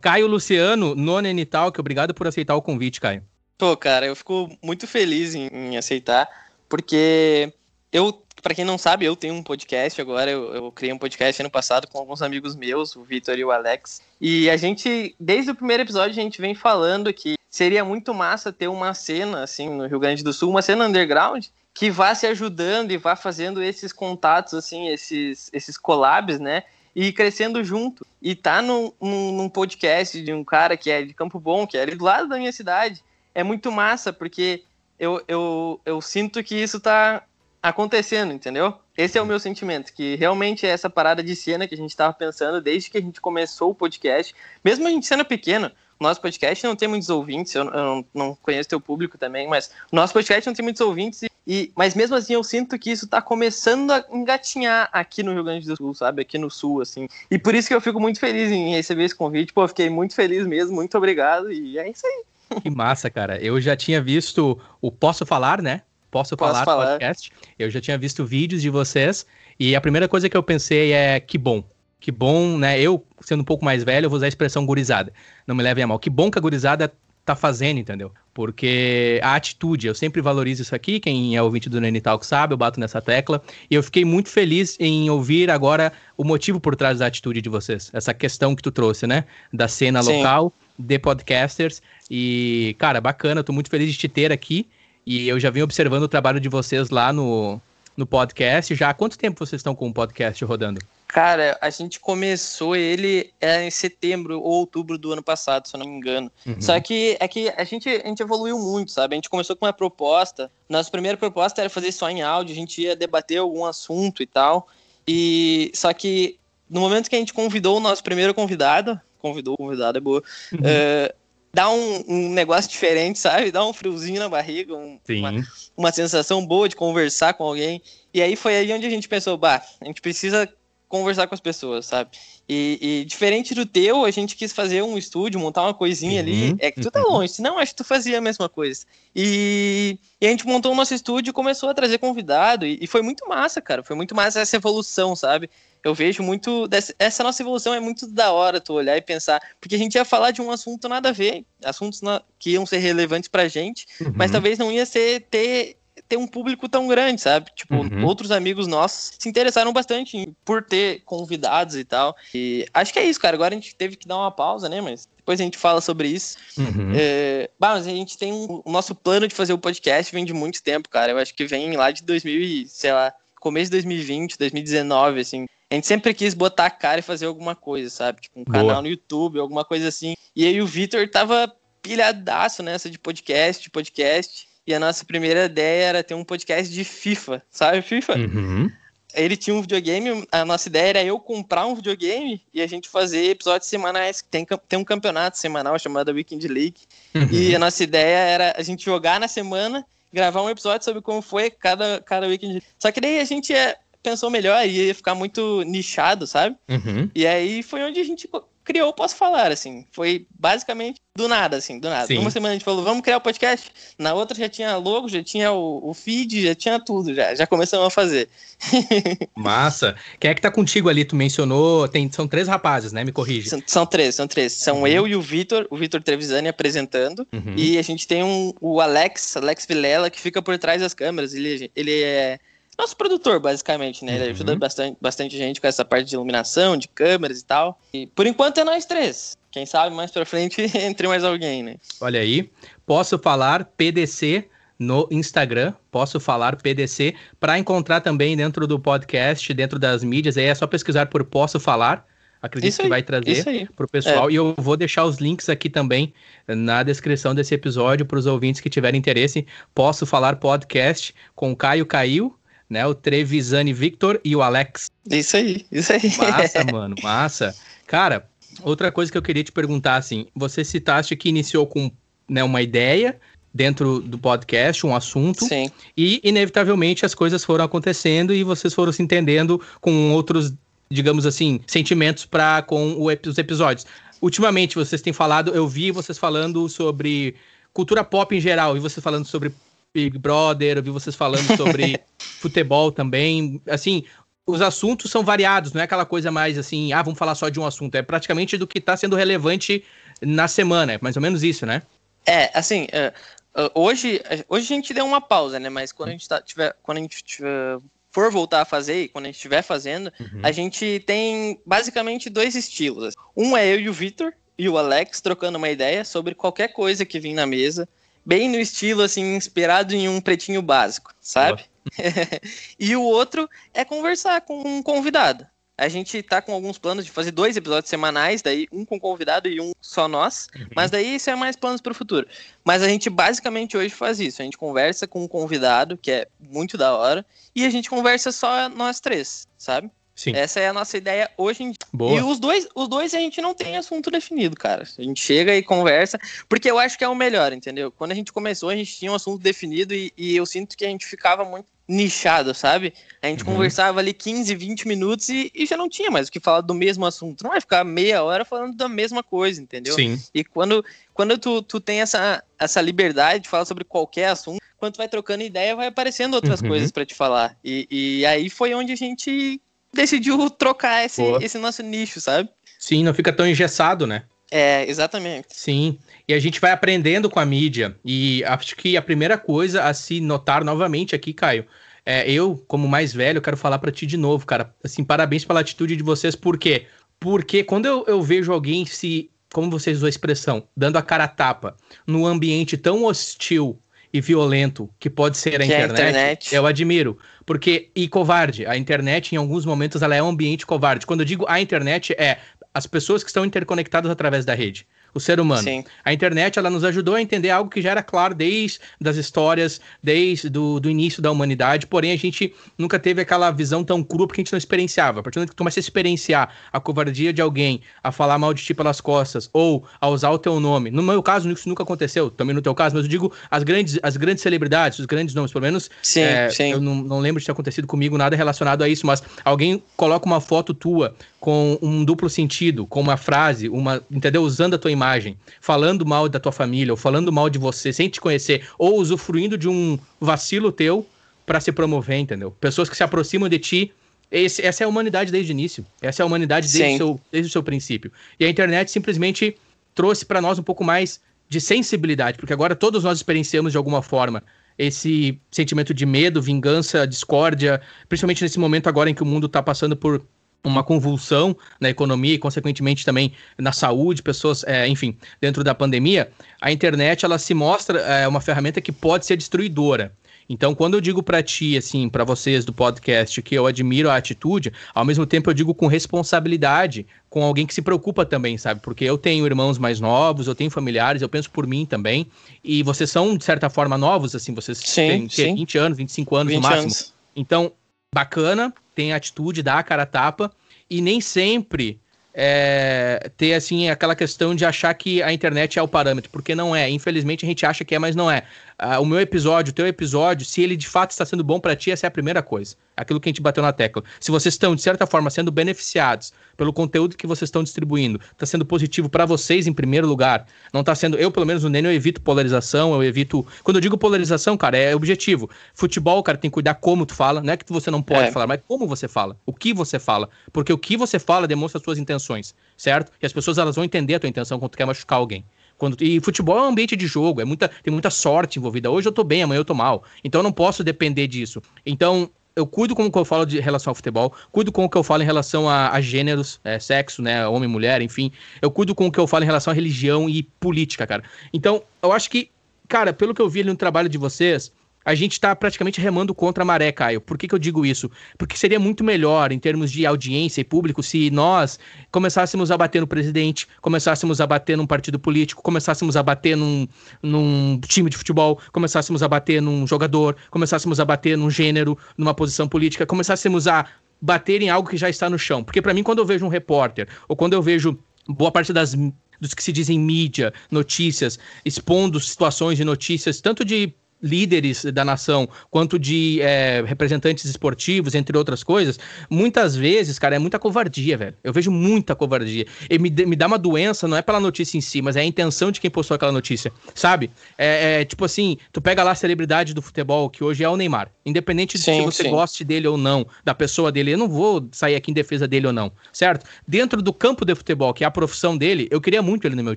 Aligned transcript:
Caio 0.00 0.26
Luciano, 0.26 0.94
no 0.94 1.20
Neni 1.20 1.44
Talk, 1.44 1.78
obrigado 1.80 2.14
por 2.14 2.26
aceitar 2.26 2.54
o 2.54 2.62
convite, 2.62 3.00
Caio. 3.00 3.22
Pô, 3.58 3.76
cara, 3.76 4.06
eu 4.06 4.14
fico 4.14 4.48
muito 4.62 4.86
feliz 4.86 5.34
em, 5.34 5.48
em 5.48 5.76
aceitar, 5.76 6.28
porque 6.68 7.52
eu, 7.92 8.22
para 8.42 8.54
quem 8.54 8.64
não 8.64 8.78
sabe, 8.78 9.04
eu 9.04 9.16
tenho 9.16 9.34
um 9.34 9.42
podcast 9.42 10.00
agora, 10.00 10.30
eu, 10.30 10.54
eu, 10.54 10.72
criei 10.72 10.92
um 10.92 10.98
podcast 10.98 11.42
ano 11.42 11.50
passado 11.50 11.88
com 11.88 11.98
alguns 11.98 12.22
amigos 12.22 12.54
meus, 12.54 12.94
o 12.94 13.02
Vitor 13.02 13.38
e 13.38 13.44
o 13.44 13.50
Alex, 13.50 14.00
e 14.20 14.48
a 14.48 14.56
gente, 14.56 15.14
desde 15.18 15.50
o 15.50 15.54
primeiro 15.54 15.82
episódio, 15.82 16.10
a 16.10 16.22
gente 16.22 16.40
vem 16.40 16.54
falando 16.54 17.12
que 17.12 17.34
seria 17.50 17.84
muito 17.84 18.14
massa 18.14 18.52
ter 18.52 18.68
uma 18.68 18.94
cena, 18.94 19.42
assim, 19.42 19.68
no 19.68 19.86
Rio 19.86 19.98
Grande 19.98 20.22
do 20.22 20.32
Sul, 20.32 20.50
uma 20.50 20.62
cena 20.62 20.86
underground, 20.86 21.46
que 21.74 21.90
vá 21.90 22.14
se 22.14 22.26
ajudando 22.26 22.92
e 22.92 22.96
vá 22.96 23.16
fazendo 23.16 23.62
esses 23.62 23.92
contatos, 23.92 24.54
assim, 24.54 24.88
esses, 24.88 25.50
esses 25.52 25.76
collabs, 25.76 26.38
né, 26.38 26.62
e 26.94 27.12
crescendo 27.12 27.62
junto. 27.64 28.06
E 28.22 28.34
tá 28.34 28.62
num, 28.62 28.92
num, 29.00 29.32
num 29.32 29.48
podcast 29.48 30.20
de 30.22 30.32
um 30.32 30.44
cara 30.44 30.76
que 30.76 30.90
é 30.90 31.02
de 31.02 31.12
Campo 31.12 31.40
Bom, 31.40 31.66
que 31.66 31.76
é 31.76 31.82
ali 31.82 31.96
do 31.96 32.04
lado 32.04 32.28
da 32.28 32.38
minha 32.38 32.52
cidade, 32.52 33.02
é 33.34 33.42
muito 33.42 33.72
massa, 33.72 34.12
porque 34.12 34.62
eu, 34.98 35.22
eu, 35.26 35.80
eu 35.84 36.00
sinto 36.00 36.42
que 36.44 36.54
isso 36.54 36.78
tá 36.78 37.22
acontecendo, 37.62 38.32
entendeu? 38.32 38.74
Esse 38.96 39.18
é 39.18 39.22
o 39.22 39.26
meu 39.26 39.38
sentimento, 39.38 39.92
que 39.92 40.16
realmente 40.16 40.66
é 40.66 40.70
essa 40.70 40.88
parada 40.88 41.22
de 41.22 41.34
cena 41.36 41.66
que 41.66 41.74
a 41.74 41.78
gente 41.78 41.90
estava 41.90 42.12
pensando 42.12 42.60
desde 42.60 42.90
que 42.90 42.98
a 42.98 43.00
gente 43.00 43.20
começou 43.20 43.70
o 43.70 43.74
podcast, 43.74 44.34
mesmo 44.64 44.86
a 44.86 44.90
gente 44.90 45.06
sendo 45.06 45.24
pequeno, 45.24 45.70
nosso 46.00 46.20
podcast 46.20 46.66
não 46.66 46.74
tem 46.74 46.88
muitos 46.88 47.10
ouvintes, 47.10 47.54
eu, 47.54 47.64
eu 47.64 48.06
não, 48.14 48.34
conheço 48.36 48.68
teu 48.68 48.80
público 48.80 49.18
também, 49.18 49.46
mas 49.46 49.70
nosso 49.92 50.14
podcast 50.14 50.46
não 50.46 50.54
tem 50.54 50.62
muitos 50.62 50.80
ouvintes, 50.80 51.24
e, 51.46 51.70
mas 51.76 51.94
mesmo 51.94 52.16
assim 52.16 52.32
eu 52.32 52.42
sinto 52.42 52.78
que 52.78 52.90
isso 52.90 53.04
está 53.04 53.20
começando 53.20 53.90
a 53.90 54.04
engatinhar 54.10 54.88
aqui 54.92 55.22
no 55.22 55.34
Rio 55.34 55.44
Grande 55.44 55.66
do 55.66 55.76
Sul, 55.76 55.94
sabe? 55.94 56.22
Aqui 56.22 56.38
no 56.38 56.50
Sul, 56.50 56.80
assim. 56.80 57.06
E 57.30 57.38
por 57.38 57.54
isso 57.54 57.68
que 57.68 57.74
eu 57.74 57.80
fico 57.80 58.00
muito 58.00 58.18
feliz 58.18 58.50
em 58.50 58.70
receber 58.70 59.04
esse 59.04 59.14
convite, 59.14 59.52
pô, 59.52 59.68
fiquei 59.68 59.90
muito 59.90 60.14
feliz 60.14 60.46
mesmo, 60.46 60.74
muito 60.74 60.96
obrigado, 60.96 61.52
e 61.52 61.78
é 61.78 61.90
isso 61.90 62.06
aí. 62.06 62.24
Que 62.62 62.70
massa, 62.70 63.08
cara. 63.08 63.38
Eu 63.40 63.60
já 63.60 63.76
tinha 63.76 64.02
visto 64.02 64.58
o 64.80 64.90
Posso 64.90 65.24
Falar, 65.24 65.62
né? 65.62 65.82
Posso, 66.10 66.36
Posso 66.36 66.52
falar, 66.52 66.64
falar 66.64 66.86
podcast. 66.86 67.30
Eu 67.58 67.70
já 67.70 67.80
tinha 67.80 67.96
visto 67.96 68.24
vídeos 68.24 68.62
de 68.62 68.70
vocês 68.70 69.24
e 69.58 69.76
a 69.76 69.80
primeira 69.80 70.08
coisa 70.08 70.28
que 70.28 70.36
eu 70.36 70.42
pensei 70.42 70.92
é 70.92 71.20
que 71.20 71.38
bom. 71.38 71.62
Que 72.00 72.10
bom, 72.10 72.56
né? 72.56 72.80
Eu, 72.80 73.04
sendo 73.20 73.40
um 73.40 73.44
pouco 73.44 73.64
mais 73.64 73.84
velho, 73.84 74.06
eu 74.06 74.10
vou 74.10 74.16
usar 74.16 74.26
a 74.26 74.28
expressão 74.28 74.64
gurizada. 74.64 75.12
Não 75.46 75.54
me 75.54 75.62
levem 75.62 75.84
a 75.84 75.86
mal. 75.86 75.98
Que 75.98 76.08
bom 76.08 76.30
que 76.30 76.38
a 76.38 76.40
gurizada 76.40 76.90
tá 77.24 77.36
fazendo, 77.36 77.78
entendeu? 77.78 78.12
Porque 78.32 79.20
a 79.22 79.34
atitude, 79.34 79.86
eu 79.86 79.94
sempre 79.94 80.20
valorizo 80.20 80.62
isso 80.62 80.74
aqui, 80.74 80.98
quem 80.98 81.36
é 81.36 81.42
ouvinte 81.42 81.68
do 81.68 81.80
Nene 81.80 82.00
Talk 82.00 82.24
sabe, 82.24 82.54
eu 82.54 82.58
bato 82.58 82.80
nessa 82.80 83.00
tecla, 83.00 83.42
e 83.70 83.74
eu 83.74 83.82
fiquei 83.82 84.04
muito 84.04 84.28
feliz 84.28 84.76
em 84.80 85.10
ouvir 85.10 85.50
agora 85.50 85.92
o 86.16 86.24
motivo 86.24 86.58
por 86.58 86.74
trás 86.74 86.98
da 86.98 87.06
atitude 87.06 87.42
de 87.42 87.48
vocês, 87.48 87.90
essa 87.92 88.14
questão 88.14 88.56
que 88.56 88.62
tu 88.62 88.70
trouxe, 88.70 89.06
né? 89.06 89.24
Da 89.52 89.68
cena 89.68 90.02
Sim. 90.02 90.16
local, 90.16 90.52
de 90.78 90.98
podcasters, 90.98 91.82
e, 92.10 92.74
cara, 92.78 93.00
bacana, 93.00 93.44
tô 93.44 93.52
muito 93.52 93.68
feliz 93.68 93.92
de 93.92 93.98
te 93.98 94.08
ter 94.08 94.32
aqui, 94.32 94.66
e 95.06 95.28
eu 95.28 95.38
já 95.40 95.50
vim 95.50 95.62
observando 95.62 96.04
o 96.04 96.08
trabalho 96.08 96.40
de 96.40 96.48
vocês 96.48 96.90
lá 96.90 97.12
no, 97.12 97.60
no 97.96 98.06
podcast. 98.06 98.74
Já 98.74 98.90
há 98.90 98.94
quanto 98.94 99.18
tempo 99.18 99.44
vocês 99.44 99.60
estão 99.60 99.74
com 99.74 99.88
o 99.88 99.92
podcast 99.92 100.44
rodando? 100.44 100.80
Cara, 101.06 101.58
a 101.60 101.68
gente 101.70 101.98
começou 101.98 102.76
ele 102.76 103.32
é, 103.40 103.64
em 103.64 103.70
setembro 103.70 104.40
ou 104.40 104.52
outubro 104.52 104.96
do 104.96 105.12
ano 105.12 105.22
passado, 105.22 105.66
se 105.66 105.74
eu 105.74 105.78
não 105.78 105.86
me 105.86 105.96
engano. 105.96 106.30
Uhum. 106.46 106.60
Só 106.60 106.78
que 106.78 107.16
é 107.18 107.26
que 107.26 107.52
a 107.56 107.64
gente, 107.64 107.88
a 107.88 108.06
gente 108.06 108.22
evoluiu 108.22 108.58
muito, 108.58 108.92
sabe? 108.92 109.14
A 109.14 109.16
gente 109.16 109.28
começou 109.28 109.56
com 109.56 109.66
uma 109.66 109.72
proposta. 109.72 110.50
Nossa 110.68 110.90
primeira 110.90 111.18
proposta 111.18 111.60
era 111.60 111.68
fazer 111.68 111.90
só 111.90 112.08
em 112.08 112.22
áudio, 112.22 112.52
a 112.52 112.56
gente 112.56 112.80
ia 112.80 112.94
debater 112.94 113.38
algum 113.38 113.64
assunto 113.64 114.22
e 114.22 114.26
tal. 114.26 114.68
E 115.06 115.72
só 115.74 115.92
que 115.92 116.38
no 116.68 116.80
momento 116.80 117.10
que 117.10 117.16
a 117.16 117.18
gente 117.18 117.34
convidou 117.34 117.78
o 117.78 117.80
nosso 117.80 118.04
primeiro 118.04 118.32
convidado, 118.32 119.00
convidou 119.18 119.54
o 119.54 119.56
convidado, 119.56 119.98
é 119.98 120.00
boa. 120.00 120.22
Uhum. 120.52 120.60
Uh, 120.60 121.19
dá 121.52 121.70
um, 121.70 122.04
um, 122.08 122.28
negócio 122.30 122.70
diferente, 122.70 123.18
sabe? 123.18 123.50
Dá 123.50 123.64
um 123.64 123.72
friozinho 123.72 124.20
na 124.20 124.28
barriga, 124.28 124.74
um, 124.74 124.98
uma, 125.08 125.46
uma, 125.76 125.92
sensação 125.92 126.44
boa 126.44 126.68
de 126.68 126.76
conversar 126.76 127.34
com 127.34 127.44
alguém. 127.44 127.82
E 128.14 128.22
aí 128.22 128.36
foi 128.36 128.56
aí 128.56 128.72
onde 128.72 128.86
a 128.86 128.90
gente 128.90 129.08
pensou, 129.08 129.36
bah, 129.36 129.62
a 129.80 129.84
gente 129.84 130.00
precisa 130.00 130.48
conversar 130.88 131.28
com 131.28 131.34
as 131.34 131.40
pessoas, 131.40 131.86
sabe? 131.86 132.10
E, 132.48 132.78
e 132.82 133.04
diferente 133.04 133.54
do 133.54 133.64
teu, 133.64 134.04
a 134.04 134.10
gente 134.10 134.34
quis 134.34 134.52
fazer 134.52 134.82
um 134.82 134.98
estúdio, 134.98 135.38
montar 135.38 135.62
uma 135.62 135.72
coisinha 135.72 136.14
uhum, 136.14 136.18
ali. 136.18 136.56
É 136.58 136.72
que 136.72 136.80
tu 136.80 136.90
tá 136.90 137.00
longe, 137.00 137.32
senão 137.32 137.58
acho 137.58 137.70
que 137.70 137.76
tu 137.76 137.84
fazia 137.84 138.18
a 138.18 138.20
mesma 138.20 138.48
coisa. 138.48 138.84
E, 139.14 139.96
e, 140.20 140.26
a 140.26 140.30
gente 140.30 140.44
montou 140.44 140.72
o 140.72 140.74
nosso 140.74 140.92
estúdio 140.92 141.30
e 141.30 141.32
começou 141.32 141.68
a 141.68 141.74
trazer 141.74 141.98
convidado. 141.98 142.66
E, 142.66 142.76
e 142.80 142.88
foi 142.88 143.02
muito 143.02 143.28
massa, 143.28 143.60
cara. 143.60 143.84
Foi 143.84 143.94
muito 143.94 144.16
massa 144.16 144.40
essa 144.40 144.56
evolução, 144.56 145.14
sabe? 145.14 145.48
Eu 145.82 145.94
vejo 145.94 146.22
muito. 146.22 146.68
Dessa, 146.68 146.94
essa 146.98 147.22
nossa 147.22 147.42
evolução 147.42 147.74
é 147.74 147.80
muito 147.80 148.06
da 148.06 148.32
hora 148.32 148.60
tu 148.60 148.74
olhar 148.74 148.96
e 148.96 149.02
pensar. 149.02 149.40
Porque 149.60 149.74
a 149.74 149.78
gente 149.78 149.94
ia 149.94 150.04
falar 150.04 150.30
de 150.30 150.42
um 150.42 150.50
assunto 150.50 150.88
nada 150.88 151.10
a 151.10 151.12
ver, 151.12 151.44
assuntos 151.64 152.02
na, 152.02 152.22
que 152.38 152.50
iam 152.50 152.66
ser 152.66 152.78
relevantes 152.78 153.28
pra 153.28 153.48
gente, 153.48 153.86
uhum. 154.00 154.12
mas 154.14 154.30
talvez 154.30 154.58
não 154.58 154.70
ia 154.70 154.84
ser 154.84 155.26
ter, 155.30 155.76
ter 156.08 156.16
um 156.16 156.26
público 156.26 156.68
tão 156.68 156.86
grande, 156.88 157.20
sabe? 157.20 157.50
Tipo, 157.54 157.76
uhum. 157.76 158.04
outros 158.04 158.30
amigos 158.30 158.66
nossos 158.66 159.12
se 159.18 159.28
interessaram 159.28 159.72
bastante 159.72 160.32
por 160.44 160.62
ter 160.62 161.02
convidados 161.04 161.76
e 161.76 161.84
tal. 161.84 162.16
E 162.34 162.66
acho 162.74 162.92
que 162.92 162.98
é 162.98 163.04
isso, 163.04 163.20
cara. 163.20 163.36
Agora 163.36 163.54
a 163.54 163.58
gente 163.58 163.74
teve 163.74 163.96
que 163.96 164.06
dar 164.06 164.18
uma 164.18 164.30
pausa, 164.30 164.68
né? 164.68 164.80
Mas 164.80 165.08
depois 165.16 165.40
a 165.40 165.44
gente 165.44 165.56
fala 165.56 165.80
sobre 165.80 166.08
isso. 166.08 166.36
Uhum. 166.58 166.92
É, 166.94 167.50
bah, 167.58 167.74
mas 167.74 167.86
a 167.86 167.90
gente 167.90 168.18
tem 168.18 168.32
um, 168.32 168.62
o 168.64 168.70
nosso 168.70 168.94
plano 168.94 169.26
de 169.26 169.34
fazer 169.34 169.52
o 169.52 169.58
podcast 169.58 170.12
vem 170.12 170.24
de 170.24 170.34
muito 170.34 170.62
tempo, 170.62 170.88
cara. 170.88 171.12
Eu 171.12 171.18
acho 171.18 171.34
que 171.34 171.46
vem 171.46 171.76
lá 171.76 171.90
de 171.90 172.02
2000 172.02 172.66
sei 172.66 172.92
lá, 172.92 173.14
começo 173.40 173.70
de 173.70 173.78
2020, 173.78 174.36
2019, 174.38 175.20
assim 175.20 175.46
a 175.70 175.74
gente 175.76 175.86
sempre 175.86 176.12
quis 176.12 176.34
botar 176.34 176.66
a 176.66 176.70
cara 176.70 176.98
e 176.98 177.02
fazer 177.02 177.26
alguma 177.26 177.54
coisa, 177.54 177.88
sabe? 177.88 178.22
Tipo, 178.22 178.40
um 178.40 178.44
Boa. 178.44 178.58
canal 178.58 178.82
no 178.82 178.88
YouTube, 178.88 179.38
alguma 179.38 179.64
coisa 179.64 179.86
assim. 179.86 180.14
E 180.34 180.44
aí 180.44 180.60
o 180.60 180.66
Vitor 180.66 181.08
tava 181.08 181.52
pilhadaço 181.80 182.62
nessa 182.62 182.90
de 182.90 182.98
podcast, 182.98 183.62
de 183.62 183.70
podcast. 183.70 184.48
E 184.66 184.74
a 184.74 184.80
nossa 184.80 185.04
primeira 185.04 185.44
ideia 185.44 185.84
era 185.84 186.02
ter 186.02 186.14
um 186.14 186.24
podcast 186.24 186.72
de 186.72 186.84
FIFA, 186.84 187.42
sabe? 187.50 187.82
FIFA. 187.82 188.16
Uhum. 188.16 188.70
Ele 189.14 189.36
tinha 189.36 189.54
um 189.54 189.60
videogame, 189.60 190.26
a 190.30 190.44
nossa 190.44 190.68
ideia 190.68 190.90
era 190.90 191.04
eu 191.04 191.18
comprar 191.18 191.66
um 191.66 191.74
videogame 191.74 192.42
e 192.52 192.60
a 192.60 192.66
gente 192.66 192.88
fazer 192.88 193.30
episódios 193.30 193.68
semanais. 193.68 194.24
Tem, 194.28 194.46
tem 194.68 194.78
um 194.78 194.84
campeonato 194.84 195.38
semanal 195.38 195.78
chamado 195.78 196.12
Weekend 196.12 196.46
League. 196.48 196.80
Uhum. 197.14 197.28
E 197.30 197.54
a 197.54 197.58
nossa 197.58 197.82
ideia 197.82 198.18
era 198.18 198.54
a 198.56 198.62
gente 198.62 198.84
jogar 198.84 199.18
na 199.18 199.26
semana, 199.26 199.84
gravar 200.12 200.42
um 200.42 200.50
episódio 200.50 200.84
sobre 200.84 201.00
como 201.00 201.22
foi 201.22 201.50
cada, 201.50 202.00
cada 202.00 202.26
Weekend 202.26 202.62
Só 202.78 202.92
que 202.92 203.00
daí 203.00 203.20
a 203.20 203.24
gente 203.24 203.52
ia 203.52 203.76
pensou 204.02 204.30
melhor 204.30 204.66
e 204.66 204.86
ia 204.86 204.94
ficar 204.94 205.14
muito 205.14 205.62
nichado, 205.62 206.26
sabe? 206.26 206.56
Uhum. 206.68 207.10
E 207.14 207.26
aí 207.26 207.62
foi 207.62 207.82
onde 207.82 208.00
a 208.00 208.04
gente 208.04 208.28
criou 208.70 208.92
Posso 208.92 209.16
Falar, 209.16 209.50
assim. 209.50 209.84
Foi 209.90 210.26
basicamente 210.38 211.00
do 211.16 211.26
nada, 211.26 211.56
assim, 211.56 211.78
do 211.80 211.88
nada. 211.88 212.06
Sim. 212.06 212.18
Uma 212.18 212.30
semana 212.30 212.52
a 212.52 212.54
gente 212.54 212.64
falou, 212.64 212.84
vamos 212.84 213.02
criar 213.02 213.16
o 213.16 213.20
podcast. 213.20 213.70
Na 213.98 214.14
outra 214.14 214.36
já 214.36 214.48
tinha 214.48 214.76
logo, 214.76 215.08
já 215.08 215.22
tinha 215.22 215.50
o, 215.50 215.90
o 215.90 215.92
feed, 215.92 216.42
já 216.42 216.54
tinha 216.54 216.78
tudo, 216.78 217.12
já. 217.12 217.34
Já 217.34 217.46
começamos 217.46 217.86
a 217.86 217.90
fazer. 217.90 218.28
Massa. 219.36 219.96
Quem 220.18 220.30
é 220.30 220.34
que 220.34 220.40
tá 220.40 220.50
contigo 220.50 220.88
ali? 220.88 221.04
Tu 221.04 221.16
mencionou, 221.16 221.88
tem, 221.88 222.10
são 222.12 222.28
três 222.28 222.46
rapazes, 222.46 222.92
né? 222.92 223.02
Me 223.02 223.12
corrige. 223.12 223.48
São, 223.48 223.62
são 223.66 223.86
três, 223.86 224.14
são 224.14 224.28
três. 224.28 224.52
São 224.52 224.80
uhum. 224.80 224.86
eu 224.86 225.08
e 225.08 225.16
o 225.16 225.20
Vitor, 225.20 225.66
o 225.68 225.76
Vitor 225.76 226.02
Trevisani 226.02 226.48
apresentando. 226.48 227.26
Uhum. 227.32 227.54
E 227.56 227.76
a 227.76 227.82
gente 227.82 228.06
tem 228.06 228.22
um, 228.22 228.52
o 228.60 228.80
Alex, 228.80 229.36
Alex 229.36 229.66
Vilela, 229.66 230.10
que 230.10 230.20
fica 230.20 230.40
por 230.40 230.56
trás 230.58 230.80
das 230.80 230.94
câmeras. 230.94 231.34
Ele, 231.34 231.70
ele 231.74 232.02
é 232.02 232.38
nosso 232.80 232.96
produtor, 232.96 233.38
basicamente, 233.38 234.04
né? 234.04 234.14
Ele 234.14 234.24
uhum. 234.24 234.30
ajuda 234.30 234.56
bastante, 234.56 234.96
bastante 235.00 235.36
gente 235.36 235.60
com 235.60 235.66
essa 235.66 235.84
parte 235.84 236.08
de 236.08 236.14
iluminação, 236.14 236.76
de 236.76 236.88
câmeras 236.88 237.40
e 237.40 237.44
tal. 237.44 237.78
E 237.92 238.06
por 238.06 238.26
enquanto 238.26 238.58
é 238.58 238.64
nós 238.64 238.86
três. 238.86 239.36
Quem 239.50 239.66
sabe 239.66 239.94
mais 239.94 240.10
pra 240.10 240.24
frente 240.24 240.62
entre 240.78 241.06
mais 241.06 241.24
alguém, 241.24 241.62
né? 241.62 241.76
Olha 242.00 242.20
aí, 242.20 242.50
posso 242.86 243.18
falar 243.18 243.64
PDC 243.64 244.48
no 244.78 245.06
Instagram, 245.10 245.74
posso 245.90 246.18
falar 246.18 246.56
PDC, 246.56 247.14
para 247.38 247.58
encontrar 247.58 248.00
também 248.00 248.34
dentro 248.34 248.66
do 248.66 248.80
podcast, 248.80 249.52
dentro 249.52 249.78
das 249.78 250.02
mídias, 250.02 250.38
aí 250.38 250.46
é 250.46 250.54
só 250.54 250.66
pesquisar 250.66 251.04
por 251.06 251.22
Posso 251.22 251.60
Falar, 251.60 252.06
acredito 252.40 252.80
que 252.80 252.88
vai 252.88 253.02
trazer 253.02 253.68
para 253.76 253.84
o 253.84 253.88
pessoal. 253.88 254.30
É. 254.30 254.32
E 254.32 254.36
eu 254.36 254.54
vou 254.56 254.78
deixar 254.78 255.04
os 255.04 255.18
links 255.18 255.50
aqui 255.50 255.68
também 255.68 256.14
na 256.48 256.82
descrição 256.82 257.34
desse 257.34 257.54
episódio 257.54 258.06
para 258.06 258.18
os 258.18 258.24
ouvintes 258.24 258.62
que 258.62 258.70
tiverem 258.70 258.98
interesse. 258.98 259.46
Posso 259.74 260.06
falar 260.06 260.36
podcast 260.36 261.14
com 261.34 261.54
Caio 261.54 261.84
Caiu 261.84 262.34
né? 262.70 262.86
O 262.86 262.94
Trevisani 262.94 263.72
Victor 263.72 264.20
e 264.24 264.36
o 264.36 264.42
Alex. 264.42 264.88
Isso 265.10 265.36
aí, 265.36 265.66
isso 265.72 265.92
aí. 265.92 266.00
Massa, 266.16 266.64
mano, 266.72 266.94
massa. 267.02 267.54
Cara, 267.86 268.24
outra 268.62 268.92
coisa 268.92 269.10
que 269.10 269.18
eu 269.18 269.22
queria 269.22 269.42
te 269.42 269.50
perguntar, 269.50 269.96
assim, 269.96 270.26
você 270.34 270.64
citaste 270.64 271.16
que 271.16 271.28
iniciou 271.28 271.66
com 271.66 271.90
né, 272.28 272.44
uma 272.44 272.62
ideia 272.62 273.18
dentro 273.52 274.00
do 274.00 274.16
podcast, 274.16 274.86
um 274.86 274.94
assunto, 274.94 275.44
Sim. 275.44 275.68
e 275.96 276.20
inevitavelmente 276.22 277.04
as 277.04 277.14
coisas 277.14 277.42
foram 277.42 277.64
acontecendo 277.64 278.32
e 278.32 278.44
vocês 278.44 278.72
foram 278.72 278.92
se 278.92 279.02
entendendo 279.02 279.60
com 279.80 280.12
outros, 280.12 280.54
digamos 280.88 281.26
assim, 281.26 281.60
sentimentos 281.66 282.24
para 282.24 282.62
com 282.62 282.92
o, 282.92 283.06
os 283.06 283.38
episódios. 283.38 283.84
ultimamente 284.22 284.76
vocês 284.76 285.02
têm 285.02 285.12
falado, 285.12 285.50
eu 285.50 285.66
vi 285.66 285.90
vocês 285.90 286.16
falando 286.16 286.68
sobre 286.68 287.34
cultura 287.72 288.04
pop 288.04 288.36
em 288.36 288.40
geral, 288.40 288.76
e 288.76 288.80
vocês 288.80 289.02
falando 289.02 289.26
sobre 289.26 289.52
Big 289.92 290.18
Brother, 290.18 290.76
eu 290.76 290.82
vi 290.82 290.90
vocês 290.90 291.16
falando 291.16 291.56
sobre 291.56 292.00
futebol 292.18 292.92
também. 292.92 293.60
Assim, 293.68 294.04
os 294.46 294.60
assuntos 294.60 295.10
são 295.10 295.24
variados, 295.24 295.72
não 295.72 295.80
é 295.80 295.84
aquela 295.84 296.04
coisa 296.04 296.30
mais 296.30 296.58
assim, 296.58 296.92
ah, 296.92 297.02
vamos 297.02 297.18
falar 297.18 297.34
só 297.34 297.48
de 297.48 297.58
um 297.58 297.66
assunto. 297.66 297.94
É 297.94 298.02
praticamente 298.02 298.56
do 298.56 298.66
que 298.66 298.78
está 298.78 298.96
sendo 298.96 299.16
relevante 299.16 299.84
na 300.20 300.48
semana, 300.48 300.94
é 300.94 300.98
mais 301.00 301.16
ou 301.16 301.22
menos 301.22 301.42
isso, 301.42 301.66
né? 301.66 301.82
É, 302.26 302.50
assim, 302.56 302.84
uh, 302.84 303.70
hoje, 303.74 304.20
hoje 304.48 304.64
a 304.72 304.76
gente 304.76 304.94
deu 304.94 305.06
uma 305.06 305.20
pausa, 305.20 305.58
né? 305.58 305.68
Mas 305.68 305.92
quando 305.92 306.10
a 306.10 306.12
gente 306.12 306.28
tá, 306.28 306.40
tiver, 306.40 306.74
quando 306.82 306.98
a 306.98 307.00
gente 307.00 307.22
tiver, 307.24 307.78
for 308.10 308.30
voltar 308.30 308.62
a 308.62 308.64
fazer, 308.66 309.04
e 309.04 309.08
quando 309.08 309.24
a 309.24 309.28
gente 309.28 309.36
estiver 309.36 309.62
fazendo, 309.62 310.12
uhum. 310.20 310.40
a 310.42 310.52
gente 310.52 311.02
tem 311.06 311.60
basicamente 311.64 312.28
dois 312.28 312.54
estilos. 312.54 313.14
Um 313.36 313.56
é 313.56 313.66
eu 313.72 313.80
e 313.80 313.88
o 313.88 313.92
Victor 313.92 314.32
e 314.58 314.68
o 314.68 314.76
Alex 314.76 315.20
trocando 315.20 315.58
uma 315.58 315.70
ideia 315.70 316.04
sobre 316.04 316.34
qualquer 316.34 316.68
coisa 316.68 317.04
que 317.06 317.18
vem 317.18 317.34
na 317.34 317.46
mesa 317.46 317.88
bem 318.24 318.48
no 318.48 318.58
estilo, 318.58 319.02
assim, 319.02 319.34
inspirado 319.34 319.94
em 319.94 320.08
um 320.08 320.20
pretinho 320.20 320.62
básico, 320.62 321.12
sabe? 321.20 321.64
e 322.78 322.94
o 322.94 323.02
outro 323.02 323.48
é 323.72 323.84
conversar 323.84 324.40
com 324.42 324.60
um 324.62 324.82
convidado. 324.82 325.46
A 325.80 325.88
gente 325.88 326.22
tá 326.22 326.42
com 326.42 326.52
alguns 326.52 326.76
planos 326.76 327.06
de 327.06 327.10
fazer 327.10 327.30
dois 327.30 327.56
episódios 327.56 327.88
semanais, 327.88 328.42
daí 328.42 328.66
um 328.70 328.84
com 328.84 329.00
convidado 329.00 329.48
e 329.48 329.58
um 329.62 329.72
só 329.80 330.06
nós. 330.06 330.46
Uhum. 330.54 330.66
Mas 330.76 330.90
daí 330.90 331.14
isso 331.14 331.30
é 331.30 331.34
mais 331.34 331.56
planos 331.56 331.80
para 331.80 331.92
o 331.92 331.94
futuro. 331.94 332.28
Mas 332.62 332.82
a 332.82 332.88
gente 332.88 333.08
basicamente 333.08 333.78
hoje 333.78 333.88
faz 333.88 334.20
isso. 334.20 334.42
A 334.42 334.44
gente 334.44 334.58
conversa 334.58 335.06
com 335.06 335.24
um 335.24 335.28
convidado, 335.28 335.96
que 335.96 336.10
é 336.10 336.26
muito 336.38 336.76
da 336.76 336.94
hora, 336.94 337.24
e 337.56 337.64
a 337.64 337.70
gente 337.70 337.88
conversa 337.88 338.30
só 338.30 338.68
nós 338.68 339.00
três, 339.00 339.48
sabe? 339.56 339.90
Sim. 340.20 340.36
Essa 340.36 340.60
é 340.60 340.68
a 340.68 340.72
nossa 340.74 340.98
ideia 340.98 341.30
hoje 341.34 341.62
em 341.62 341.70
dia. 341.70 341.78
Boa. 341.90 342.20
E 342.20 342.22
os 342.22 342.38
dois, 342.38 342.68
os 342.74 342.86
dois 342.88 343.14
a 343.14 343.18
gente 343.18 343.40
não 343.40 343.54
tem 343.54 343.78
assunto 343.78 344.10
definido, 344.10 344.54
cara. 344.54 344.82
A 344.82 345.02
gente 345.02 345.18
chega 345.18 345.56
e 345.56 345.62
conversa, 345.62 346.18
porque 346.46 346.70
eu 346.70 346.78
acho 346.78 346.98
que 346.98 347.04
é 347.04 347.08
o 347.08 347.14
melhor, 347.14 347.54
entendeu? 347.54 347.90
Quando 347.90 348.12
a 348.12 348.14
gente 348.14 348.30
começou, 348.30 348.68
a 348.68 348.76
gente 348.76 348.94
tinha 348.94 349.10
um 349.10 349.14
assunto 349.14 349.42
definido 349.42 349.94
e, 349.94 350.12
e 350.18 350.36
eu 350.36 350.44
sinto 350.44 350.76
que 350.76 350.84
a 350.84 350.88
gente 350.88 351.06
ficava 351.06 351.42
muito 351.42 351.68
nichado, 351.88 352.52
sabe? 352.52 352.92
A 353.22 353.28
gente 353.28 353.44
uhum. 353.44 353.54
conversava 353.54 353.98
ali 353.98 354.12
15, 354.12 354.54
20 354.54 354.86
minutos 354.86 355.30
e, 355.30 355.50
e, 355.54 355.64
já 355.64 355.74
não 355.74 355.88
tinha 355.88 356.10
mais 356.10 356.28
o 356.28 356.32
que 356.32 356.38
falar 356.38 356.60
do 356.60 356.74
mesmo 356.74 357.06
assunto. 357.06 357.42
Não 357.42 357.52
vai 357.52 357.60
ficar 357.62 357.82
meia 357.82 358.22
hora 358.22 358.44
falando 358.44 358.76
da 358.76 358.90
mesma 358.90 359.22
coisa, 359.22 359.58
entendeu? 359.62 359.94
Sim. 359.94 360.22
E 360.34 360.44
quando, 360.44 360.84
quando 361.14 361.38
tu, 361.38 361.62
tu 361.62 361.80
tem 361.80 362.02
essa, 362.02 362.44
essa 362.58 362.82
liberdade 362.82 363.44
de 363.44 363.48
falar 363.48 363.64
sobre 363.64 363.84
qualquer 363.84 364.26
assunto, 364.26 364.60
quando 364.76 364.92
tu 364.92 364.98
vai 364.98 365.08
trocando 365.08 365.42
ideia, 365.44 365.74
vai 365.74 365.86
aparecendo 365.86 366.34
outras 366.34 366.60
uhum. 366.60 366.68
coisas 366.68 366.92
para 366.92 367.06
te 367.06 367.14
falar. 367.14 367.56
E, 367.64 367.88
e 367.90 368.26
aí 368.26 368.50
foi 368.50 368.74
onde 368.74 368.92
a 368.92 368.96
gente 368.96 369.58
decidiu 369.92 370.48
trocar 370.50 371.04
esse, 371.04 371.22
esse 371.42 371.58
nosso 371.58 371.82
nicho, 371.82 372.20
sabe? 372.20 372.48
Sim, 372.78 373.04
não 373.04 373.14
fica 373.14 373.32
tão 373.32 373.46
engessado, 373.46 374.06
né? 374.06 374.24
É, 374.50 374.88
exatamente. 374.88 375.48
Sim, 375.50 375.98
e 376.26 376.34
a 376.34 376.38
gente 376.38 376.60
vai 376.60 376.72
aprendendo 376.72 377.30
com 377.30 377.38
a 377.38 377.46
mídia. 377.46 377.96
E 378.04 378.42
acho 378.44 378.74
que 378.74 378.96
a 378.96 379.02
primeira 379.02 379.38
coisa 379.38 379.84
a 379.84 379.94
se 379.94 380.20
notar 380.20 380.64
novamente 380.64 381.14
aqui, 381.14 381.32
Caio, 381.32 381.66
é, 382.04 382.28
eu, 382.30 382.62
como 382.66 382.88
mais 382.88 383.12
velho, 383.12 383.40
quero 383.40 383.56
falar 383.56 383.78
para 383.78 383.92
ti 383.92 384.06
de 384.06 384.16
novo, 384.16 384.44
cara. 384.44 384.74
Assim, 384.82 385.04
parabéns 385.04 385.44
pela 385.44 385.60
atitude 385.60 385.94
de 385.94 386.02
vocês, 386.02 386.34
por 386.34 386.58
quê? 386.58 386.86
Porque 387.20 387.62
quando 387.62 387.86
eu, 387.86 388.04
eu 388.08 388.22
vejo 388.22 388.52
alguém 388.52 388.84
se, 388.86 389.30
como 389.52 389.70
vocês 389.70 389.98
usam 389.98 390.06
a 390.06 390.10
expressão, 390.10 390.66
dando 390.76 390.96
a 390.96 391.02
cara 391.02 391.24
a 391.24 391.28
tapa 391.28 391.76
num 392.06 392.26
ambiente 392.26 392.76
tão 392.76 393.04
hostil 393.04 393.80
e 394.12 394.20
violento 394.20 394.90
que 394.98 395.08
pode 395.08 395.36
ser 395.36 395.60
a, 395.60 395.64
internet, 395.64 395.90
a 395.90 396.08
internet, 396.08 396.54
eu 396.54 396.66
admiro. 396.66 397.18
Porque, 397.46 397.90
e 397.94 398.08
covarde, 398.08 398.66
a 398.66 398.76
internet 398.76 399.32
em 399.32 399.36
alguns 399.36 399.64
momentos 399.64 400.02
ela 400.02 400.14
é 400.14 400.22
um 400.22 400.28
ambiente 400.28 400.66
covarde. 400.66 401.06
Quando 401.06 401.20
eu 401.20 401.26
digo 401.26 401.44
a 401.48 401.60
internet, 401.60 402.12
é 402.18 402.38
as 402.74 402.86
pessoas 402.86 403.22
que 403.22 403.30
estão 403.30 403.44
interconectadas 403.44 404.10
através 404.10 404.44
da 404.44 404.54
rede 404.54 404.86
o 405.14 405.20
ser 405.20 405.40
humano. 405.40 405.62
Sim. 405.62 405.84
A 406.04 406.12
internet 406.12 406.58
ela 406.58 406.70
nos 406.70 406.84
ajudou 406.84 407.14
a 407.14 407.22
entender 407.22 407.50
algo 407.50 407.70
que 407.70 407.82
já 407.82 407.90
era 407.90 408.02
claro 408.02 408.34
desde 408.34 408.78
das 409.00 409.16
histórias, 409.16 409.80
desde 410.02 410.48
do, 410.48 410.80
do 410.80 410.90
início 410.90 411.22
da 411.22 411.30
humanidade, 411.30 411.86
porém 411.86 412.12
a 412.12 412.16
gente 412.16 412.54
nunca 412.76 412.98
teve 412.98 413.22
aquela 413.22 413.50
visão 413.50 413.82
tão 413.84 414.02
crua 414.02 414.26
porque 414.26 414.40
a 414.40 414.44
gente 414.44 414.52
não 414.52 414.58
experienciava. 414.58 415.20
A 415.20 415.22
partir 415.22 415.36
do 415.36 415.40
momento 415.40 415.50
que 415.50 415.56
tu 415.56 415.58
começa 415.58 415.78
a 415.78 415.82
experienciar 415.82 416.54
a 416.72 416.80
covardia 416.80 417.32
de 417.32 417.40
alguém, 417.40 417.80
a 418.02 418.12
falar 418.12 418.38
mal 418.38 418.54
de 418.54 418.62
ti 418.62 418.74
pelas 418.74 419.00
costas, 419.00 419.48
ou 419.52 419.84
a 420.00 420.08
usar 420.08 420.30
o 420.30 420.38
teu 420.38 420.60
nome, 420.60 420.90
no 420.90 421.02
meu 421.02 421.22
caso 421.22 421.50
isso 421.50 421.68
nunca 421.68 421.82
aconteceu, 421.82 422.30
também 422.30 422.54
no 422.54 422.62
teu 422.62 422.74
caso, 422.74 422.94
mas 422.96 423.04
eu 423.04 423.10
digo 423.10 423.32
as 423.50 423.62
grandes, 423.62 423.98
as 424.02 424.16
grandes 424.16 424.42
celebridades, 424.42 424.98
os 424.98 425.06
grandes 425.06 425.34
nomes, 425.34 425.52
pelo 425.52 425.62
menos 425.62 425.90
sim, 426.02 426.20
é, 426.20 426.50
sim. 426.50 426.72
eu 426.72 426.80
não, 426.80 426.94
não 426.96 427.20
lembro 427.20 427.40
de 427.40 427.46
ter 427.46 427.52
acontecido 427.52 427.86
comigo 427.86 428.16
nada 428.16 428.36
relacionado 428.36 428.82
a 428.82 428.88
isso, 428.88 429.06
mas 429.06 429.22
alguém 429.44 429.82
coloca 429.96 430.26
uma 430.26 430.40
foto 430.40 430.72
tua 430.74 431.14
com 431.40 431.78
um 431.80 432.04
duplo 432.04 432.28
sentido, 432.28 432.86
com 432.86 433.00
uma 433.00 433.16
frase, 433.16 433.68
uma, 433.70 434.04
entendeu? 434.10 434.42
Usando 434.42 434.74
a 434.74 434.78
tua 434.78 434.92
imagem, 434.92 435.38
falando 435.58 436.04
mal 436.04 436.28
da 436.28 436.38
tua 436.38 436.52
família, 436.52 436.92
ou 436.92 436.98
falando 436.98 437.32
mal 437.32 437.48
de 437.48 437.58
você, 437.58 437.94
sem 437.94 438.10
te 438.10 438.20
conhecer, 438.20 438.68
ou 438.78 438.98
usufruindo 439.00 439.56
de 439.56 439.66
um 439.66 439.98
vacilo 440.20 440.70
teu 440.70 441.06
para 441.46 441.58
se 441.58 441.72
promover, 441.72 442.18
entendeu? 442.18 442.50
Pessoas 442.60 442.90
que 442.90 442.96
se 442.96 443.02
aproximam 443.02 443.48
de 443.48 443.58
ti. 443.58 443.92
Esse, 444.30 444.64
essa 444.64 444.84
é 444.84 444.86
a 444.86 444.88
humanidade 444.88 445.32
desde 445.32 445.50
o 445.50 445.54
início. 445.54 445.84
Essa 446.00 446.22
é 446.22 446.24
a 446.24 446.26
humanidade 446.26 446.70
desde, 446.70 446.94
o 446.94 446.96
seu, 446.98 447.20
desde 447.32 447.48
o 447.48 447.52
seu 447.52 447.62
princípio. 447.62 448.12
E 448.38 448.44
a 448.44 448.48
internet 448.50 448.90
simplesmente 448.90 449.56
trouxe 449.94 450.24
para 450.24 450.40
nós 450.40 450.58
um 450.58 450.62
pouco 450.62 450.84
mais 450.84 451.20
de 451.48 451.60
sensibilidade, 451.60 452.38
porque 452.38 452.52
agora 452.52 452.76
todos 452.76 453.02
nós 453.02 453.18
experienciamos 453.18 453.72
de 453.72 453.78
alguma 453.78 454.02
forma 454.02 454.42
esse 454.78 455.38
sentimento 455.50 455.92
de 455.92 456.06
medo, 456.06 456.40
vingança, 456.40 457.06
discórdia, 457.06 457.82
principalmente 458.08 458.42
nesse 458.42 458.58
momento 458.58 458.88
agora 458.88 459.10
em 459.10 459.14
que 459.14 459.22
o 459.22 459.26
mundo 459.26 459.46
está 459.46 459.62
passando 459.62 459.94
por 459.94 460.22
uma 460.62 460.82
convulsão 460.82 461.56
na 461.80 461.88
economia 461.88 462.34
e, 462.34 462.38
consequentemente, 462.38 463.04
também 463.04 463.32
na 463.58 463.72
saúde, 463.72 464.22
pessoas, 464.22 464.64
é, 464.64 464.86
enfim, 464.88 465.16
dentro 465.40 465.64
da 465.64 465.74
pandemia, 465.74 466.30
a 466.60 466.70
internet 466.70 467.24
ela 467.24 467.38
se 467.38 467.54
mostra 467.54 467.98
é, 468.00 468.28
uma 468.28 468.40
ferramenta 468.40 468.80
que 468.80 468.92
pode 468.92 469.26
ser 469.26 469.36
destruidora. 469.36 470.12
Então, 470.52 470.74
quando 470.74 470.94
eu 470.94 471.00
digo 471.00 471.22
para 471.22 471.44
ti, 471.44 471.76
assim, 471.76 472.08
para 472.08 472.24
vocês 472.24 472.64
do 472.64 472.72
podcast, 472.72 473.40
que 473.40 473.54
eu 473.54 473.68
admiro 473.68 474.10
a 474.10 474.16
atitude, 474.16 474.72
ao 474.92 475.04
mesmo 475.04 475.24
tempo 475.24 475.48
eu 475.48 475.54
digo 475.54 475.72
com 475.72 475.86
responsabilidade, 475.86 477.06
com 477.28 477.44
alguém 477.44 477.64
que 477.64 477.72
se 477.72 477.80
preocupa 477.80 478.26
também, 478.26 478.58
sabe? 478.58 478.80
Porque 478.80 479.04
eu 479.04 479.16
tenho 479.16 479.46
irmãos 479.46 479.78
mais 479.78 480.00
novos, 480.00 480.48
eu 480.48 480.54
tenho 480.56 480.68
familiares, 480.68 481.22
eu 481.22 481.28
penso 481.28 481.48
por 481.52 481.68
mim 481.68 481.86
também, 481.86 482.26
e 482.64 482.82
vocês 482.82 483.08
são, 483.08 483.36
de 483.36 483.44
certa 483.44 483.70
forma, 483.70 483.96
novos, 483.96 484.34
assim, 484.34 484.52
vocês 484.52 484.78
sim, 484.78 485.28
têm, 485.28 485.28
têm 485.28 485.54
20 485.54 485.78
anos, 485.78 485.98
25 485.98 486.34
anos 486.34 486.52
20 486.52 486.56
no 486.56 486.68
máximo. 486.68 486.82
Anos. 486.82 487.14
Então, 487.36 487.72
bacana, 488.12 488.74
tem 489.00 489.14
atitude, 489.14 489.62
dá 489.62 489.78
a 489.78 489.82
cara 489.82 490.02
a 490.02 490.06
tapa, 490.06 490.52
e 490.88 491.00
nem 491.00 491.22
sempre 491.22 491.98
é, 492.34 493.30
ter 493.34 493.54
assim 493.54 493.88
aquela 493.88 494.14
questão 494.14 494.54
de 494.54 494.64
achar 494.66 494.92
que 494.92 495.22
a 495.22 495.32
internet 495.32 495.78
é 495.78 495.82
o 495.82 495.88
parâmetro, 495.88 496.30
porque 496.30 496.54
não 496.54 496.76
é. 496.76 496.90
Infelizmente 496.90 497.46
a 497.46 497.48
gente 497.48 497.64
acha 497.64 497.82
que 497.82 497.94
é, 497.94 497.98
mas 497.98 498.14
não 498.14 498.30
é. 498.30 498.42
Uh, 498.80 499.02
o 499.02 499.04
meu 499.04 499.20
episódio, 499.20 499.72
o 499.72 499.74
teu 499.74 499.86
episódio, 499.86 500.46
se 500.46 500.62
ele 500.62 500.74
de 500.74 500.88
fato 500.88 501.10
está 501.10 501.26
sendo 501.26 501.44
bom 501.44 501.60
para 501.60 501.76
ti, 501.76 501.90
essa 501.90 502.06
é 502.06 502.08
a 502.08 502.10
primeira 502.10 502.42
coisa. 502.42 502.74
Aquilo 502.96 503.20
que 503.20 503.28
a 503.28 503.30
gente 503.30 503.42
bateu 503.42 503.62
na 503.62 503.74
tecla. 503.74 504.02
Se 504.18 504.30
vocês 504.30 504.54
estão, 504.54 504.74
de 504.74 504.80
certa 504.80 505.06
forma, 505.06 505.28
sendo 505.28 505.52
beneficiados 505.52 506.32
pelo 506.56 506.72
conteúdo 506.72 507.14
que 507.14 507.26
vocês 507.26 507.48
estão 507.48 507.62
distribuindo, 507.62 508.18
está 508.32 508.46
sendo 508.46 508.64
positivo 508.64 509.10
para 509.10 509.26
vocês 509.26 509.66
em 509.66 509.72
primeiro 509.72 510.06
lugar. 510.06 510.46
Não 510.72 510.80
está 510.80 510.94
sendo. 510.94 511.18
Eu, 511.18 511.30
pelo 511.30 511.44
menos, 511.44 511.62
no 511.62 511.68
Nene, 511.68 511.88
eu 511.88 511.92
evito 511.92 512.22
polarização, 512.22 512.94
eu 512.94 513.04
evito. 513.04 513.46
Quando 513.62 513.76
eu 513.76 513.80
digo 513.82 513.98
polarização, 513.98 514.56
cara, 514.56 514.78
é 514.78 514.94
objetivo. 514.94 515.50
Futebol, 515.74 516.22
cara, 516.22 516.38
tem 516.38 516.50
que 516.50 516.54
cuidar 516.54 516.74
como 516.74 517.04
tu 517.04 517.14
fala. 517.14 517.42
Não 517.42 517.52
é 517.52 517.58
que 517.58 517.70
você 517.70 517.90
não 517.90 518.00
pode 518.00 518.28
é. 518.28 518.32
falar, 518.32 518.46
mas 518.46 518.60
como 518.66 518.86
você 518.86 519.06
fala. 519.06 519.36
O 519.44 519.52
que 519.52 519.74
você 519.74 519.98
fala. 519.98 520.30
Porque 520.54 520.72
o 520.72 520.78
que 520.78 520.96
você 520.96 521.18
fala 521.18 521.46
demonstra 521.46 521.78
as 521.78 521.84
suas 521.84 521.98
intenções, 521.98 522.54
certo? 522.78 523.12
E 523.20 523.26
as 523.26 523.32
pessoas 523.32 523.58
elas 523.58 523.76
vão 523.76 523.84
entender 523.84 524.14
a 524.14 524.20
tua 524.20 524.28
intenção 524.28 524.58
quando 524.58 524.70
tu 524.70 524.78
quer 524.78 524.86
machucar 524.86 525.18
alguém. 525.18 525.44
Quando, 525.80 525.96
e 526.02 526.20
futebol 526.20 526.58
é 526.58 526.60
um 526.60 526.66
ambiente 526.66 526.94
de 526.94 527.06
jogo, 527.06 527.40
é 527.40 527.44
muita, 527.46 527.66
tem 527.82 527.90
muita 527.90 528.10
sorte 528.10 528.58
envolvida. 528.58 528.90
Hoje 528.90 529.08
eu 529.08 529.12
tô 529.12 529.24
bem, 529.24 529.42
amanhã 529.42 529.60
eu 529.60 529.64
tô 529.64 529.72
mal. 529.72 530.04
Então 530.22 530.40
eu 530.40 530.42
não 530.42 530.52
posso 530.52 530.84
depender 530.84 531.26
disso. 531.26 531.62
Então, 531.86 532.28
eu 532.54 532.66
cuido 532.66 532.94
com 532.94 533.06
o 533.06 533.10
que 533.10 533.16
eu 533.16 533.24
falo 533.24 533.46
de 533.46 533.58
relação 533.60 533.90
ao 533.90 533.94
futebol, 533.94 534.34
cuido 534.52 534.70
com 534.70 534.84
o 534.84 534.90
que 534.90 534.98
eu 534.98 535.02
falo 535.02 535.22
em 535.22 535.26
relação 535.26 535.66
a, 535.66 535.90
a 535.90 535.98
gêneros, 536.02 536.60
é, 536.62 536.78
sexo, 536.78 537.22
né, 537.22 537.46
homem, 537.48 537.66
mulher, 537.66 538.02
enfim. 538.02 538.30
Eu 538.60 538.70
cuido 538.70 538.94
com 538.94 539.06
o 539.06 539.10
que 539.10 539.18
eu 539.18 539.26
falo 539.26 539.42
em 539.42 539.46
relação 539.46 539.70
à 539.70 539.74
religião 539.74 540.28
e 540.28 540.42
política, 540.42 541.06
cara. 541.06 541.24
Então, 541.50 541.82
eu 542.02 542.12
acho 542.12 542.28
que, 542.28 542.50
cara, 542.86 543.14
pelo 543.14 543.32
que 543.32 543.40
eu 543.40 543.48
vi 543.48 543.60
ali 543.60 543.70
no 543.70 543.76
trabalho 543.76 544.10
de 544.10 544.18
vocês, 544.18 544.70
a 545.10 545.14
gente 545.16 545.32
está 545.32 545.56
praticamente 545.56 546.00
remando 546.00 546.32
contra 546.32 546.62
a 546.62 546.64
maré, 546.64 546.92
Caio. 546.92 547.20
Por 547.20 547.36
que, 547.36 547.48
que 547.48 547.54
eu 547.54 547.58
digo 547.58 547.84
isso? 547.84 548.08
Porque 548.38 548.56
seria 548.56 548.78
muito 548.78 549.02
melhor, 549.02 549.50
em 549.50 549.58
termos 549.58 549.90
de 549.90 550.06
audiência 550.06 550.60
e 550.60 550.64
público, 550.64 551.02
se 551.02 551.30
nós 551.30 551.80
começássemos 552.12 552.70
a 552.70 552.78
bater 552.78 553.00
no 553.00 553.08
presidente, 553.08 553.66
começássemos 553.80 554.40
a 554.40 554.46
bater 554.46 554.76
num 554.76 554.86
partido 554.86 555.18
político, 555.18 555.62
começássemos 555.62 556.16
a 556.16 556.22
bater 556.22 556.56
num, 556.56 556.86
num 557.20 557.80
time 557.80 558.08
de 558.08 558.16
futebol, 558.16 558.60
começássemos 558.72 559.20
a 559.20 559.28
bater 559.28 559.60
num 559.60 559.84
jogador, 559.84 560.36
começássemos 560.48 561.00
a 561.00 561.04
bater 561.04 561.36
num 561.36 561.50
gênero, 561.50 561.98
numa 562.16 562.32
posição 562.32 562.68
política, 562.68 563.04
começássemos 563.04 563.66
a 563.66 563.86
bater 564.22 564.62
em 564.62 564.70
algo 564.70 564.88
que 564.88 564.96
já 564.96 565.10
está 565.10 565.28
no 565.28 565.38
chão. 565.38 565.64
Porque 565.64 565.82
para 565.82 565.92
mim, 565.92 566.04
quando 566.04 566.20
eu 566.20 566.24
vejo 566.24 566.46
um 566.46 566.48
repórter, 566.48 567.08
ou 567.28 567.34
quando 567.34 567.54
eu 567.54 567.62
vejo 567.62 567.98
boa 568.28 568.52
parte 568.52 568.72
das 568.72 568.94
dos 569.40 569.54
que 569.54 569.62
se 569.62 569.72
dizem 569.72 569.98
mídia, 569.98 570.52
notícias, 570.70 571.38
expondo 571.64 572.20
situações 572.20 572.78
e 572.78 572.84
notícias, 572.84 573.40
tanto 573.40 573.64
de 573.64 573.94
líderes 574.22 574.84
da 574.84 575.04
nação, 575.04 575.48
quanto 575.70 575.98
de 575.98 576.40
é, 576.42 576.82
representantes 576.86 577.44
esportivos, 577.44 578.14
entre 578.14 578.36
outras 578.36 578.62
coisas, 578.62 578.98
muitas 579.28 579.74
vezes, 579.76 580.18
cara, 580.18 580.36
é 580.36 580.38
muita 580.38 580.58
covardia, 580.58 581.16
velho. 581.16 581.34
Eu 581.42 581.52
vejo 581.52 581.70
muita 581.70 582.14
covardia. 582.14 582.66
E 582.88 582.98
me, 582.98 583.10
me 583.10 583.36
dá 583.36 583.46
uma 583.46 583.58
doença, 583.58 584.06
não 584.06 584.16
é 584.16 584.22
pela 584.22 584.40
notícia 584.40 584.76
em 584.76 584.80
si, 584.80 585.00
mas 585.00 585.16
é 585.16 585.20
a 585.20 585.24
intenção 585.24 585.70
de 585.70 585.80
quem 585.80 585.90
postou 585.90 586.14
aquela 586.14 586.32
notícia, 586.32 586.72
sabe? 586.94 587.30
É, 587.56 588.00
é 588.00 588.04
tipo 588.04 588.24
assim, 588.24 588.56
tu 588.72 588.80
pega 588.80 589.02
lá 589.02 589.12
a 589.12 589.14
celebridade 589.14 589.74
do 589.74 589.82
futebol, 589.82 590.28
que 590.28 590.44
hoje 590.44 590.62
é 590.64 590.68
o 590.68 590.76
Neymar. 590.76 591.10
Independente 591.24 591.78
de 591.78 591.84
sim, 591.84 591.98
se 591.98 592.04
você 592.04 592.22
sim. 592.24 592.30
goste 592.30 592.64
dele 592.64 592.86
ou 592.86 592.96
não, 592.96 593.26
da 593.44 593.54
pessoa 593.54 593.90
dele, 593.90 594.12
eu 594.12 594.18
não 594.18 594.28
vou 594.28 594.68
sair 594.72 594.96
aqui 594.96 595.10
em 595.10 595.14
defesa 595.14 595.46
dele 595.46 595.66
ou 595.66 595.72
não, 595.72 595.92
certo? 596.12 596.46
Dentro 596.66 597.00
do 597.02 597.12
campo 597.12 597.44
de 597.44 597.54
futebol, 597.54 597.94
que 597.94 598.04
é 598.04 598.06
a 598.06 598.10
profissão 598.10 598.56
dele, 598.56 598.88
eu 598.90 599.00
queria 599.00 599.22
muito 599.22 599.46
ele 599.46 599.56
no 599.56 599.64
meu 599.64 599.76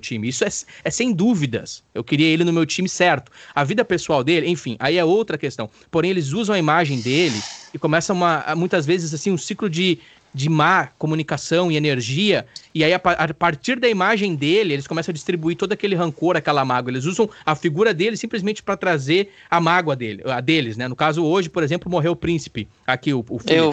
time. 0.00 0.28
Isso 0.28 0.44
é, 0.44 0.48
é 0.84 0.90
sem 0.90 1.12
dúvidas. 1.12 1.82
Eu 1.94 2.02
queria 2.02 2.26
ele 2.26 2.44
no 2.44 2.52
meu 2.52 2.66
time 2.66 2.88
certo. 2.88 3.30
A 3.54 3.64
vida 3.64 3.84
pessoal 3.84 4.22
dele 4.24 4.33
dele, 4.34 4.50
enfim, 4.50 4.76
aí 4.78 4.98
é 4.98 5.04
outra 5.04 5.38
questão. 5.38 5.70
Porém, 5.90 6.10
eles 6.10 6.32
usam 6.32 6.54
a 6.54 6.58
imagem 6.58 7.00
dele 7.00 7.40
e 7.72 7.78
começa 7.78 8.12
uma, 8.12 8.44
muitas 8.56 8.86
vezes 8.86 9.12
assim 9.14 9.30
um 9.30 9.38
ciclo 9.38 9.68
de, 9.68 9.98
de 10.32 10.48
má 10.48 10.88
comunicação 10.98 11.70
e 11.70 11.76
energia, 11.76 12.46
e 12.74 12.82
aí 12.82 12.92
a, 12.92 12.96
a, 12.96 13.34
partir 13.34 13.78
da 13.78 13.88
imagem 13.88 14.34
dele, 14.34 14.72
eles 14.72 14.86
começam 14.86 15.12
a 15.12 15.14
distribuir 15.14 15.56
todo 15.56 15.72
aquele 15.72 15.94
rancor, 15.94 16.36
aquela 16.36 16.64
mágoa. 16.64 16.90
Eles 16.90 17.04
usam 17.04 17.30
a 17.46 17.54
figura 17.54 17.94
dele 17.94 18.16
simplesmente 18.16 18.62
para 18.62 18.76
trazer 18.76 19.32
a 19.48 19.60
mágoa 19.60 19.94
dele, 19.94 20.22
a 20.26 20.40
deles, 20.40 20.76
né? 20.76 20.88
No 20.88 20.96
caso, 20.96 21.24
hoje, 21.24 21.48
por 21.48 21.62
exemplo, 21.62 21.90
morreu 21.90 22.12
o 22.12 22.16
príncipe. 22.16 22.68
Aqui, 22.86 23.14
o, 23.14 23.24
o 23.28 23.38
filho. 23.38 23.72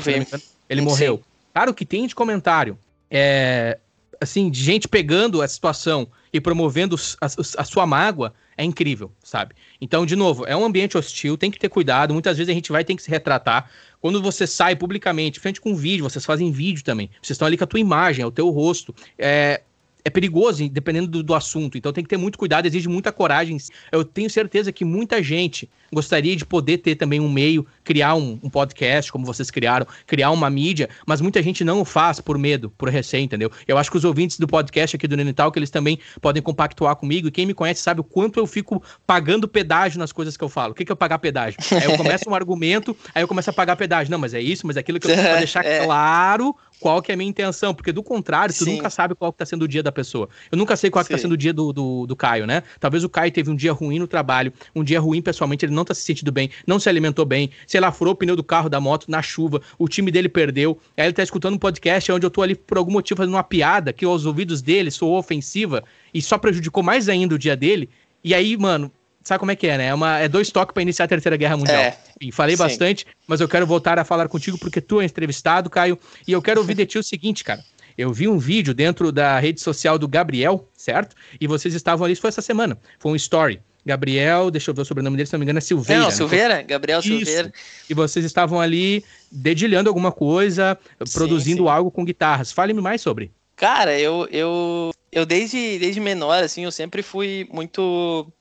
Ele 0.70 0.82
morreu. 0.82 1.18
Sim. 1.18 1.24
Cara, 1.54 1.72
o 1.72 1.74
que 1.74 1.86
tem 1.86 2.08
de 2.08 2.16
comentário 2.16 2.78
é 3.10 3.78
assim, 4.22 4.52
de 4.52 4.64
gente 4.64 4.88
pegando 4.88 5.42
a 5.42 5.48
situação 5.48 6.08
e 6.32 6.40
promovendo 6.40 6.96
a, 7.20 7.26
a, 7.26 7.64
sua 7.66 7.88
mágoa 7.88 8.34
é 8.62 8.64
incrível, 8.64 9.12
sabe? 9.24 9.56
Então, 9.82 10.06
de 10.06 10.16
novo, 10.16 10.46
é 10.46 10.56
um 10.56 10.64
ambiente 10.64 10.96
hostil, 10.96 11.36
tem 11.36 11.50
que 11.50 11.58
ter 11.58 11.68
cuidado. 11.68 12.14
Muitas 12.14 12.38
vezes 12.38 12.50
a 12.50 12.54
gente 12.54 12.72
vai 12.72 12.84
ter 12.84 12.96
que 12.96 13.02
se 13.02 13.10
retratar. 13.10 13.72
Quando 14.00 14.22
você 14.22 14.46
sai 14.46 14.76
publicamente, 14.76 15.40
frente 15.40 15.60
com 15.60 15.76
vídeo, 15.76 16.04
vocês 16.04 16.24
fazem 16.24 16.52
vídeo 16.52 16.84
também. 16.84 17.10
Vocês 17.22 17.32
estão 17.32 17.48
ali 17.48 17.58
com 17.58 17.64
a 17.64 17.68
tua 17.68 17.80
imagem, 17.80 18.22
é 18.22 18.26
o 18.26 18.32
teu 18.32 18.50
rosto. 18.52 18.94
É, 19.18 19.62
é 20.06 20.10
perigoso, 20.12 20.68
dependendo 20.70 21.08
do, 21.08 21.24
do, 21.24 21.34
assunto. 21.34 21.76
Então 21.76 21.92
tem 21.92 22.04
que 22.04 22.10
ter 22.10 22.18
muito 22.18 22.38
cuidado, 22.38 22.68
exige 22.68 22.88
muita 22.88 23.12
coragem. 23.12 23.58
Eu 23.92 24.06
tenho 24.06 24.30
certeza 24.30 24.72
que 24.72 24.86
muita 24.86 25.24
gente 25.24 25.68
gostaria 25.92 26.36
de 26.36 26.46
poder 26.46 26.78
ter 26.78 26.96
também 26.96 27.20
um 27.20 27.30
meio, 27.30 27.66
criar 27.84 28.16
um, 28.16 28.40
um, 28.42 28.50
podcast, 28.50 29.12
como 29.12 29.26
vocês 29.26 29.52
criaram, 29.52 29.86
criar 30.08 30.32
uma 30.32 30.50
mídia, 30.50 30.90
mas 31.06 31.22
muita 31.22 31.42
gente 31.44 31.64
não 31.64 31.82
o 31.82 31.86
faz 31.86 32.20
por 32.20 32.38
medo, 32.38 32.70
por 32.78 32.90
receio, 32.90 33.24
entendeu? 33.24 33.52
Eu 33.68 33.78
acho 33.78 33.92
que 33.92 33.98
os 33.98 34.06
ouvintes 34.06 34.40
do 34.40 34.48
podcast 34.48 34.96
aqui 34.96 35.08
do 35.08 35.18
Nenital, 35.18 35.52
que 35.52 35.60
eles 35.60 35.70
também 35.70 36.00
podem 36.22 36.42
compactuar 36.42 36.96
comigo, 36.96 37.28
e 37.28 37.32
quem 37.32 37.46
me 37.46 37.54
conhece 37.54 37.82
sabe 37.82 38.02
o 38.02 38.04
quanto 38.04 38.40
eu 38.40 38.48
fico 38.48 38.82
pagando 39.06 39.48
pedágio 39.48 40.00
nas 40.00 40.12
coisas 40.12 40.38
que 40.38 40.44
eu 40.44 40.50
falo. 40.50 40.72
O 40.72 40.76
que, 40.76 40.86
que 40.86 40.92
é 40.92 40.96
pagar 40.96 41.20
pedágio? 41.20 41.60
Aí 41.72 41.84
eu 41.84 41.98
começo 41.98 42.30
um 42.30 42.36
argumento, 42.36 42.96
aí 43.14 43.22
eu 43.22 43.28
começo 43.28 43.50
a 43.50 43.54
pagar 43.54 43.76
pedágio. 43.76 44.12
Não, 44.12 44.20
mas 44.20 44.34
é 44.34 44.42
isso, 44.42 44.66
mas 44.66 44.78
é 44.78 44.80
aquilo 44.80 45.00
que 45.00 45.08
eu 45.08 45.12
preciso 45.12 45.38
deixar 45.40 45.66
é. 45.66 45.84
claro 45.86 46.56
qual 46.82 47.00
que 47.00 47.12
é 47.12 47.14
a 47.14 47.18
minha 47.18 47.30
intenção, 47.30 47.76
porque 47.76 47.92
do 47.92 48.02
contrário, 48.02 48.54
tu 48.54 48.66
Sim. 48.66 48.78
nunca 48.78 48.90
sabe 48.90 49.14
qual 49.14 49.32
que 49.32 49.38
tá 49.38 49.46
sendo 49.46 49.64
o 49.64 49.68
dia 49.68 49.84
da 49.84 49.92
pessoa. 49.92 50.28
Eu 50.52 50.58
nunca 50.58 50.76
sei 50.76 50.90
qual 50.90 51.06
que 51.06 51.12
tá 51.12 51.18
sendo 51.18 51.34
o 51.34 51.38
dia 51.38 51.54
do, 51.54 51.72
do, 51.72 52.08
do, 52.08 52.16
Caio, 52.16 52.48
né? 52.48 52.64
Talvez 52.80 53.04
o 53.04 53.10
Caio 53.10 53.32
teve 53.32 53.52
um 53.52 53.56
dia 53.56 53.72
ruim 53.72 54.00
no 54.00 54.08
trabalho, 54.08 54.52
um 54.76 54.84
dia 54.84 55.00
ruim 55.00 55.22
pessoalmente, 55.22 55.64
ele 55.64 55.74
não 55.74 55.81
tá 55.86 55.94
se 55.94 56.02
sentindo 56.02 56.32
bem, 56.32 56.50
não 56.66 56.80
se 56.80 56.90
alimentou 56.90 57.26
bem, 57.26 57.50
sei 57.68 57.80
lá, 57.80 57.92
furou 57.92 58.14
o 58.14 58.16
pneu 58.16 58.36
do 58.36 58.44
carro, 58.44 58.70
da 58.70 58.80
moto 58.80 59.06
na 59.10 59.22
chuva, 59.22 59.62
o 59.78 59.88
time 59.88 60.12
dele 60.12 60.30
perdeu, 60.30 60.80
aí 60.98 61.06
ele 61.06 61.14
tá 61.14 61.24
escutando 61.24 61.56
um 61.56 61.60
podcast 61.60 62.12
onde 62.12 62.26
eu 62.26 62.30
tô 62.30 62.42
ali 62.42 62.56
por 62.56 62.78
algum 62.78 62.92
motivo 62.92 63.18
fazendo 63.18 63.34
uma 63.34 63.44
piada 63.44 63.94
que 63.94 64.06
aos 64.06 64.26
ouvidos 64.26 64.62
dele 64.62 64.92
soou 64.92 65.18
ofensiva 65.18 65.84
e 66.14 66.22
só 66.22 66.38
prejudicou 66.38 66.84
mais 66.84 67.10
ainda 67.10 67.36
o 67.36 67.40
dia 67.40 67.56
dele. 67.56 67.90
E 68.24 68.34
aí, 68.36 68.56
mano, 68.58 68.92
sabe 69.24 69.40
como 69.40 69.52
é 69.52 69.56
que 69.56 69.68
é, 69.68 69.78
né? 69.78 69.88
É, 69.88 69.94
uma, 69.94 70.20
é 70.20 70.28
dois 70.28 70.50
toques 70.52 70.74
para 70.74 70.84
iniciar 70.84 71.06
a 71.06 71.08
Terceira 71.08 71.38
Guerra 71.38 71.58
Mundial. 71.58 71.82
É, 71.82 71.98
e 72.20 72.32
falei 72.32 72.56
sim. 72.56 72.64
bastante, 72.64 73.06
mas 73.28 73.42
eu 73.42 73.48
quero 73.48 73.66
voltar 73.66 73.98
a 74.00 74.04
falar 74.04 74.28
contigo 74.28 74.58
porque 74.58 74.82
tu 74.82 75.02
é 75.02 75.06
entrevistado, 75.06 75.70
Caio, 75.70 75.98
e 76.28 76.32
eu 76.32 76.42
quero 76.42 76.60
ouvir 76.60 76.76
de 76.76 76.86
ti 76.86 76.98
o 76.98 77.04
seguinte, 77.04 77.44
cara. 77.44 77.64
Eu 77.98 78.12
vi 78.14 78.28
um 78.28 78.38
vídeo 78.38 78.74
dentro 78.74 79.12
da 79.12 79.38
rede 79.40 79.62
social 79.62 79.98
do 80.00 80.08
Gabriel, 80.08 80.68
certo? 80.76 81.16
E 81.40 81.46
vocês 81.46 81.74
estavam 81.74 82.06
ali, 82.06 82.14
isso 82.14 82.22
foi 82.22 82.30
essa 82.30 82.42
semana. 82.42 82.78
Foi 83.00 83.12
um 83.12 83.16
story. 83.16 83.60
Gabriel, 83.86 84.52
deixa 84.52 84.70
eu 84.70 84.76
ver 84.76 84.82
o 84.82 84.86
sobrenome 84.86 85.18
dele, 85.18 85.28
se 85.28 85.34
não 85.34 85.40
me 85.40 85.46
engano, 85.46 85.58
é 85.58 85.62
Silveira. 85.62 86.02
Não, 86.02 86.10
né? 86.10 86.16
Silveira, 86.16 86.62
Gabriel 86.62 87.00
Isso. 87.00 87.10
Silveira. 87.10 87.52
E 87.90 87.94
vocês 87.94 88.24
estavam 88.24 88.62
ali 88.62 89.04
dedilhando 89.32 89.90
alguma 89.90 90.12
coisa, 90.12 90.78
sim, 91.04 91.14
produzindo 91.14 91.64
sim. 91.64 91.70
algo 91.70 91.90
com 91.90 92.06
guitarras. 92.06 92.52
Fale-me 92.52 92.82
mais 92.82 93.02
sobre. 93.02 93.32
Cara, 93.56 94.00
eu, 94.00 94.28
eu, 94.32 94.92
eu 95.12 95.26
desde, 95.26 95.80
desde 95.80 96.00
menor, 96.00 96.44
assim, 96.44 96.64
eu 96.64 96.72
sempre 96.72 97.02
fui 97.02 97.48
muito 97.52 98.32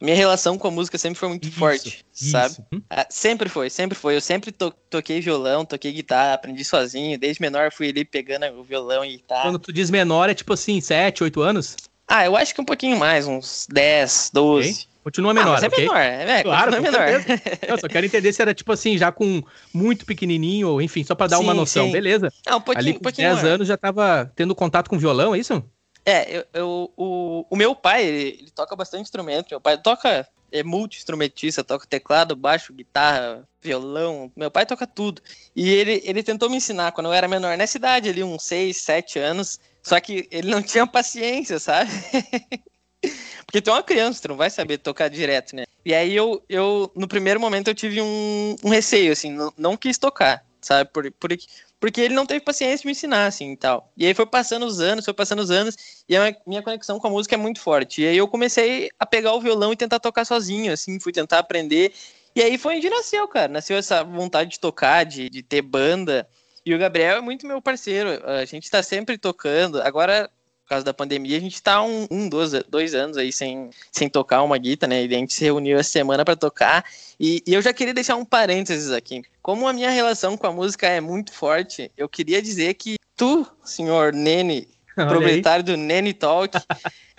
minha 0.00 0.16
relação 0.16 0.56
com 0.56 0.66
a 0.66 0.70
música 0.70 0.96
sempre 0.96 1.18
foi 1.18 1.28
muito 1.28 1.46
isso, 1.46 1.58
forte, 1.58 2.04
isso. 2.14 2.30
sabe? 2.30 2.56
Hum? 2.72 2.80
Ah, 2.88 3.06
sempre 3.10 3.50
foi, 3.50 3.68
sempre 3.68 3.96
foi. 3.96 4.16
Eu 4.16 4.20
sempre 4.20 4.50
to 4.50 4.72
toquei 4.88 5.20
violão, 5.20 5.64
toquei 5.64 5.92
guitarra, 5.92 6.32
aprendi 6.32 6.64
sozinho. 6.64 7.18
Desde 7.18 7.42
menor 7.42 7.70
fui 7.70 7.90
ali 7.90 8.04
pegando 8.04 8.46
o 8.58 8.64
violão 8.64 9.04
e 9.04 9.18
guitarra. 9.18 9.42
Quando 9.42 9.58
tu 9.58 9.72
diz 9.72 9.90
menor, 9.90 10.30
é 10.30 10.34
tipo 10.34 10.54
assim, 10.54 10.80
7, 10.80 11.22
8 11.22 11.42
anos? 11.42 11.76
Ah, 12.12 12.24
eu 12.24 12.36
acho 12.36 12.52
que 12.52 12.60
um 12.60 12.64
pouquinho 12.64 12.98
mais, 12.98 13.28
uns 13.28 13.68
10, 13.70 14.32
12. 14.34 14.70
Okay. 14.70 14.90
Continua 15.04 15.32
menor, 15.32 15.58
ah, 15.58 15.64
é 15.64 15.68
okay? 15.68 15.84
menor, 15.84 15.96
é, 15.96 16.42
claro, 16.42 16.72
continua 16.72 17.00
menor. 17.00 17.24
Eu 17.66 17.78
só 17.78 17.88
quero 17.88 18.04
entender 18.04 18.32
se 18.32 18.42
era 18.42 18.52
tipo 18.52 18.72
assim, 18.72 18.98
já 18.98 19.12
com 19.12 19.40
muito 19.72 20.04
pequenininho, 20.04 20.68
ou 20.68 20.82
enfim, 20.82 21.04
só 21.04 21.14
para 21.14 21.28
dar 21.28 21.36
sim, 21.38 21.44
uma 21.44 21.54
noção, 21.54 21.86
sim. 21.86 21.92
beleza. 21.92 22.30
Ah, 22.44 22.56
um 22.56 22.60
pouquinho, 22.60 22.84
Ali 22.84 22.92
com 22.94 22.98
um 22.98 23.02
pouquinho 23.02 23.28
10 23.28 23.42
maior. 23.42 23.54
anos 23.54 23.68
já 23.68 23.76
tava 23.76 24.30
tendo 24.34 24.54
contato 24.56 24.90
com 24.90 24.98
violão, 24.98 25.34
é 25.34 25.38
isso? 25.38 25.64
É, 26.04 26.38
eu, 26.38 26.44
eu 26.52 26.92
o, 26.96 27.46
o 27.48 27.56
meu 27.56 27.76
pai, 27.76 28.04
ele, 28.04 28.38
ele, 28.40 28.50
toca 28.50 28.74
bastante 28.74 29.02
instrumento. 29.02 29.48
Meu 29.50 29.60
pai 29.60 29.78
toca, 29.78 30.26
é 30.50 30.62
multi-instrumentista, 30.64 31.62
toca 31.62 31.86
teclado, 31.86 32.34
baixo, 32.34 32.72
guitarra, 32.72 33.48
violão. 33.62 34.32
Meu 34.36 34.50
pai 34.50 34.66
toca 34.66 34.86
tudo. 34.86 35.22
E 35.54 35.70
ele, 35.70 36.02
ele 36.04 36.22
tentou 36.22 36.50
me 36.50 36.56
ensinar 36.56 36.92
quando 36.92 37.06
eu 37.06 37.12
era 37.12 37.28
menor, 37.28 37.56
nessa 37.56 37.76
idade 37.78 38.08
ali, 38.08 38.24
uns 38.24 38.42
6, 38.42 38.76
7 38.76 39.18
anos. 39.18 39.60
Só 39.82 39.98
que 40.00 40.28
ele 40.30 40.50
não 40.50 40.62
tinha 40.62 40.86
paciência, 40.86 41.58
sabe? 41.58 41.90
Porque 43.46 43.60
tu 43.60 43.70
é 43.70 43.72
uma 43.72 43.82
criança, 43.82 44.22
tu 44.22 44.28
não 44.28 44.36
vai 44.36 44.50
saber 44.50 44.78
tocar 44.78 45.08
direto, 45.08 45.56
né? 45.56 45.64
E 45.84 45.94
aí 45.94 46.14
eu, 46.14 46.42
eu 46.48 46.92
no 46.94 47.08
primeiro 47.08 47.40
momento, 47.40 47.68
eu 47.68 47.74
tive 47.74 48.00
um, 48.00 48.56
um 48.62 48.68
receio, 48.68 49.12
assim, 49.12 49.32
não, 49.32 49.52
não 49.56 49.76
quis 49.76 49.98
tocar, 49.98 50.44
sabe? 50.60 50.88
Por, 50.92 51.10
por, 51.12 51.32
porque 51.80 52.00
ele 52.00 52.14
não 52.14 52.26
teve 52.26 52.44
paciência 52.44 52.78
de 52.78 52.86
me 52.86 52.92
ensinar, 52.92 53.26
assim, 53.26 53.52
e 53.52 53.56
tal. 53.56 53.90
E 53.96 54.06
aí 54.06 54.12
foi 54.12 54.26
passando 54.26 54.66
os 54.66 54.80
anos, 54.80 55.04
foi 55.04 55.14
passando 55.14 55.40
os 55.40 55.50
anos, 55.50 55.76
e 56.06 56.14
a 56.14 56.36
minha 56.46 56.62
conexão 56.62 57.00
com 57.00 57.06
a 57.08 57.10
música 57.10 57.34
é 57.34 57.38
muito 57.38 57.60
forte. 57.60 58.02
E 58.02 58.06
aí 58.06 58.16
eu 58.16 58.28
comecei 58.28 58.90
a 58.98 59.06
pegar 59.06 59.32
o 59.32 59.40
violão 59.40 59.72
e 59.72 59.76
tentar 59.76 59.98
tocar 59.98 60.26
sozinho, 60.26 60.72
assim, 60.72 61.00
fui 61.00 61.10
tentar 61.10 61.38
aprender. 61.38 61.92
E 62.36 62.42
aí 62.42 62.58
foi 62.58 62.76
onde 62.76 62.90
nasceu, 62.90 63.26
cara. 63.26 63.48
Nasceu 63.48 63.78
essa 63.78 64.04
vontade 64.04 64.50
de 64.50 64.60
tocar, 64.60 65.04
de, 65.04 65.30
de 65.30 65.42
ter 65.42 65.62
banda. 65.62 66.28
E 66.64 66.74
o 66.74 66.78
Gabriel 66.78 67.18
é 67.18 67.20
muito 67.20 67.46
meu 67.46 67.60
parceiro. 67.60 68.22
A 68.24 68.44
gente 68.44 68.70
tá 68.70 68.82
sempre 68.82 69.16
tocando. 69.16 69.80
Agora, 69.82 70.30
causa 70.70 70.84
da 70.84 70.94
pandemia, 70.94 71.36
a 71.36 71.40
gente 71.40 71.60
tá 71.60 71.82
um, 71.82 72.06
um 72.08 72.28
dois, 72.28 72.52
dois 72.68 72.94
anos 72.94 73.16
aí 73.16 73.32
sem, 73.32 73.70
sem 73.90 74.08
tocar 74.08 74.44
uma 74.44 74.56
guitarra, 74.56 74.90
né? 74.90 75.04
E 75.04 75.14
a 75.14 75.18
gente 75.18 75.34
se 75.34 75.42
reuniu 75.42 75.76
essa 75.76 75.90
semana 75.90 76.24
para 76.24 76.36
tocar. 76.36 76.84
E, 77.18 77.42
e, 77.44 77.52
eu 77.52 77.60
já 77.60 77.72
queria 77.72 77.92
deixar 77.92 78.14
um 78.14 78.24
parênteses 78.24 78.92
aqui. 78.92 79.22
Como 79.42 79.66
a 79.66 79.72
minha 79.72 79.90
relação 79.90 80.36
com 80.36 80.46
a 80.46 80.52
música 80.52 80.86
é 80.86 81.00
muito 81.00 81.32
forte, 81.32 81.90
eu 81.96 82.08
queria 82.08 82.40
dizer 82.40 82.74
que 82.74 82.94
tu, 83.16 83.44
senhor 83.64 84.12
Nene, 84.12 84.68
Olha 84.96 85.08
proprietário 85.08 85.64
aí. 85.66 85.72
do 85.72 85.76
Nene 85.76 86.14
Talk, 86.14 86.56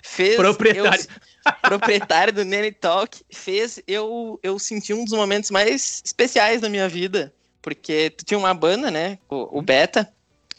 fez. 0.02 0.36
proprietário. 0.40 1.06
Eu, 1.44 1.52
proprietário 1.60 2.32
do 2.32 2.44
Nene 2.46 2.72
Talk, 2.72 3.20
fez 3.30 3.82
eu, 3.86 4.40
eu 4.42 4.58
sentir 4.58 4.94
um 4.94 5.04
dos 5.04 5.12
momentos 5.12 5.50
mais 5.50 6.00
especiais 6.02 6.62
da 6.62 6.70
minha 6.70 6.88
vida. 6.88 7.30
Porque 7.62 8.10
tu 8.10 8.24
tinha 8.24 8.38
uma 8.38 8.52
banda, 8.52 8.90
né? 8.90 9.18
O, 9.30 9.58
o 9.58 9.62
Beta 9.62 10.12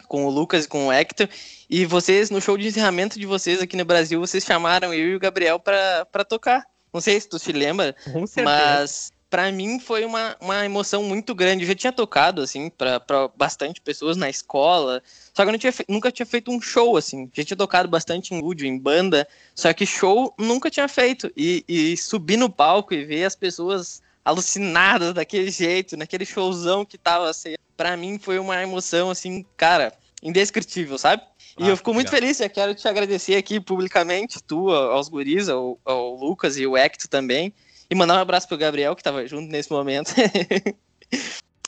com 0.07 0.25
o 0.25 0.29
Lucas 0.29 0.65
e 0.65 0.67
com 0.67 0.87
o 0.87 0.91
Hector. 0.91 1.27
E 1.69 1.85
vocês, 1.85 2.29
no 2.29 2.39
show 2.39 2.57
de 2.57 2.67
encerramento 2.67 3.19
de 3.19 3.25
vocês 3.25 3.61
aqui 3.61 3.75
no 3.75 3.83
Brasil, 3.83 4.19
vocês 4.19 4.43
chamaram 4.43 4.93
eu 4.93 5.09
e 5.09 5.15
o 5.15 5.19
Gabriel 5.19 5.59
para 5.59 6.23
tocar. 6.23 6.63
Não 6.93 7.01
sei 7.01 7.19
se 7.19 7.27
tu 7.27 7.39
te 7.39 7.51
lembra, 7.51 7.95
mas 8.43 9.11
para 9.33 9.51
mim 9.51 9.79
foi 9.79 10.05
uma, 10.05 10.37
uma 10.39 10.63
emoção 10.63 11.01
muito 11.01 11.33
grande. 11.33 11.63
Eu 11.63 11.67
já 11.69 11.73
tinha 11.73 11.91
tocado, 11.91 12.43
assim, 12.43 12.69
para 12.69 13.01
bastante 13.35 13.81
pessoas 13.81 14.15
na 14.15 14.29
escola, 14.29 15.01
só 15.33 15.41
que 15.41 15.49
eu 15.49 15.51
não 15.53 15.57
tinha, 15.57 15.73
nunca 15.89 16.11
tinha 16.11 16.27
feito 16.27 16.51
um 16.51 16.61
show, 16.61 16.95
assim. 16.95 17.27
Já 17.33 17.43
tinha 17.43 17.57
tocado 17.57 17.89
bastante 17.89 18.35
em 18.35 18.37
estúdio, 18.37 18.67
em 18.67 18.77
banda, 18.77 19.27
só 19.55 19.73
que 19.73 19.87
show 19.87 20.31
nunca 20.37 20.69
tinha 20.69 20.87
feito. 20.87 21.31
E, 21.35 21.65
e 21.67 21.97
subir 21.97 22.37
no 22.37 22.47
palco 22.47 22.93
e 22.93 23.03
ver 23.03 23.23
as 23.25 23.35
pessoas 23.35 24.03
alucinadas 24.23 25.13
daquele 25.13 25.49
jeito, 25.51 25.97
naquele 25.97 26.25
showzão 26.25 26.85
que 26.85 26.97
tava, 26.97 27.29
assim, 27.29 27.55
pra 27.75 27.97
mim 27.97 28.17
foi 28.19 28.39
uma 28.39 28.61
emoção, 28.61 29.09
assim, 29.09 29.45
cara, 29.57 29.93
indescritível, 30.21 30.97
sabe? 30.97 31.21
E 31.57 31.63
ah, 31.63 31.67
eu 31.67 31.77
fico 31.77 31.93
muito 31.93 32.09
feliz, 32.09 32.39
eu 32.39 32.49
quero 32.49 32.73
te 32.73 32.87
agradecer 32.87 33.35
aqui 33.35 33.59
publicamente, 33.59 34.41
tu, 34.41 34.71
aos 34.71 35.09
guris, 35.09 35.49
ao, 35.49 35.77
ao 35.85 36.15
Lucas 36.15 36.57
e 36.57 36.65
o 36.65 36.77
Hector 36.77 37.07
também, 37.07 37.53
e 37.89 37.95
mandar 37.95 38.15
um 38.15 38.21
abraço 38.21 38.47
pro 38.47 38.57
Gabriel, 38.57 38.95
que 38.95 39.03
tava 39.03 39.27
junto 39.27 39.51
nesse 39.51 39.71
momento. 39.71 40.13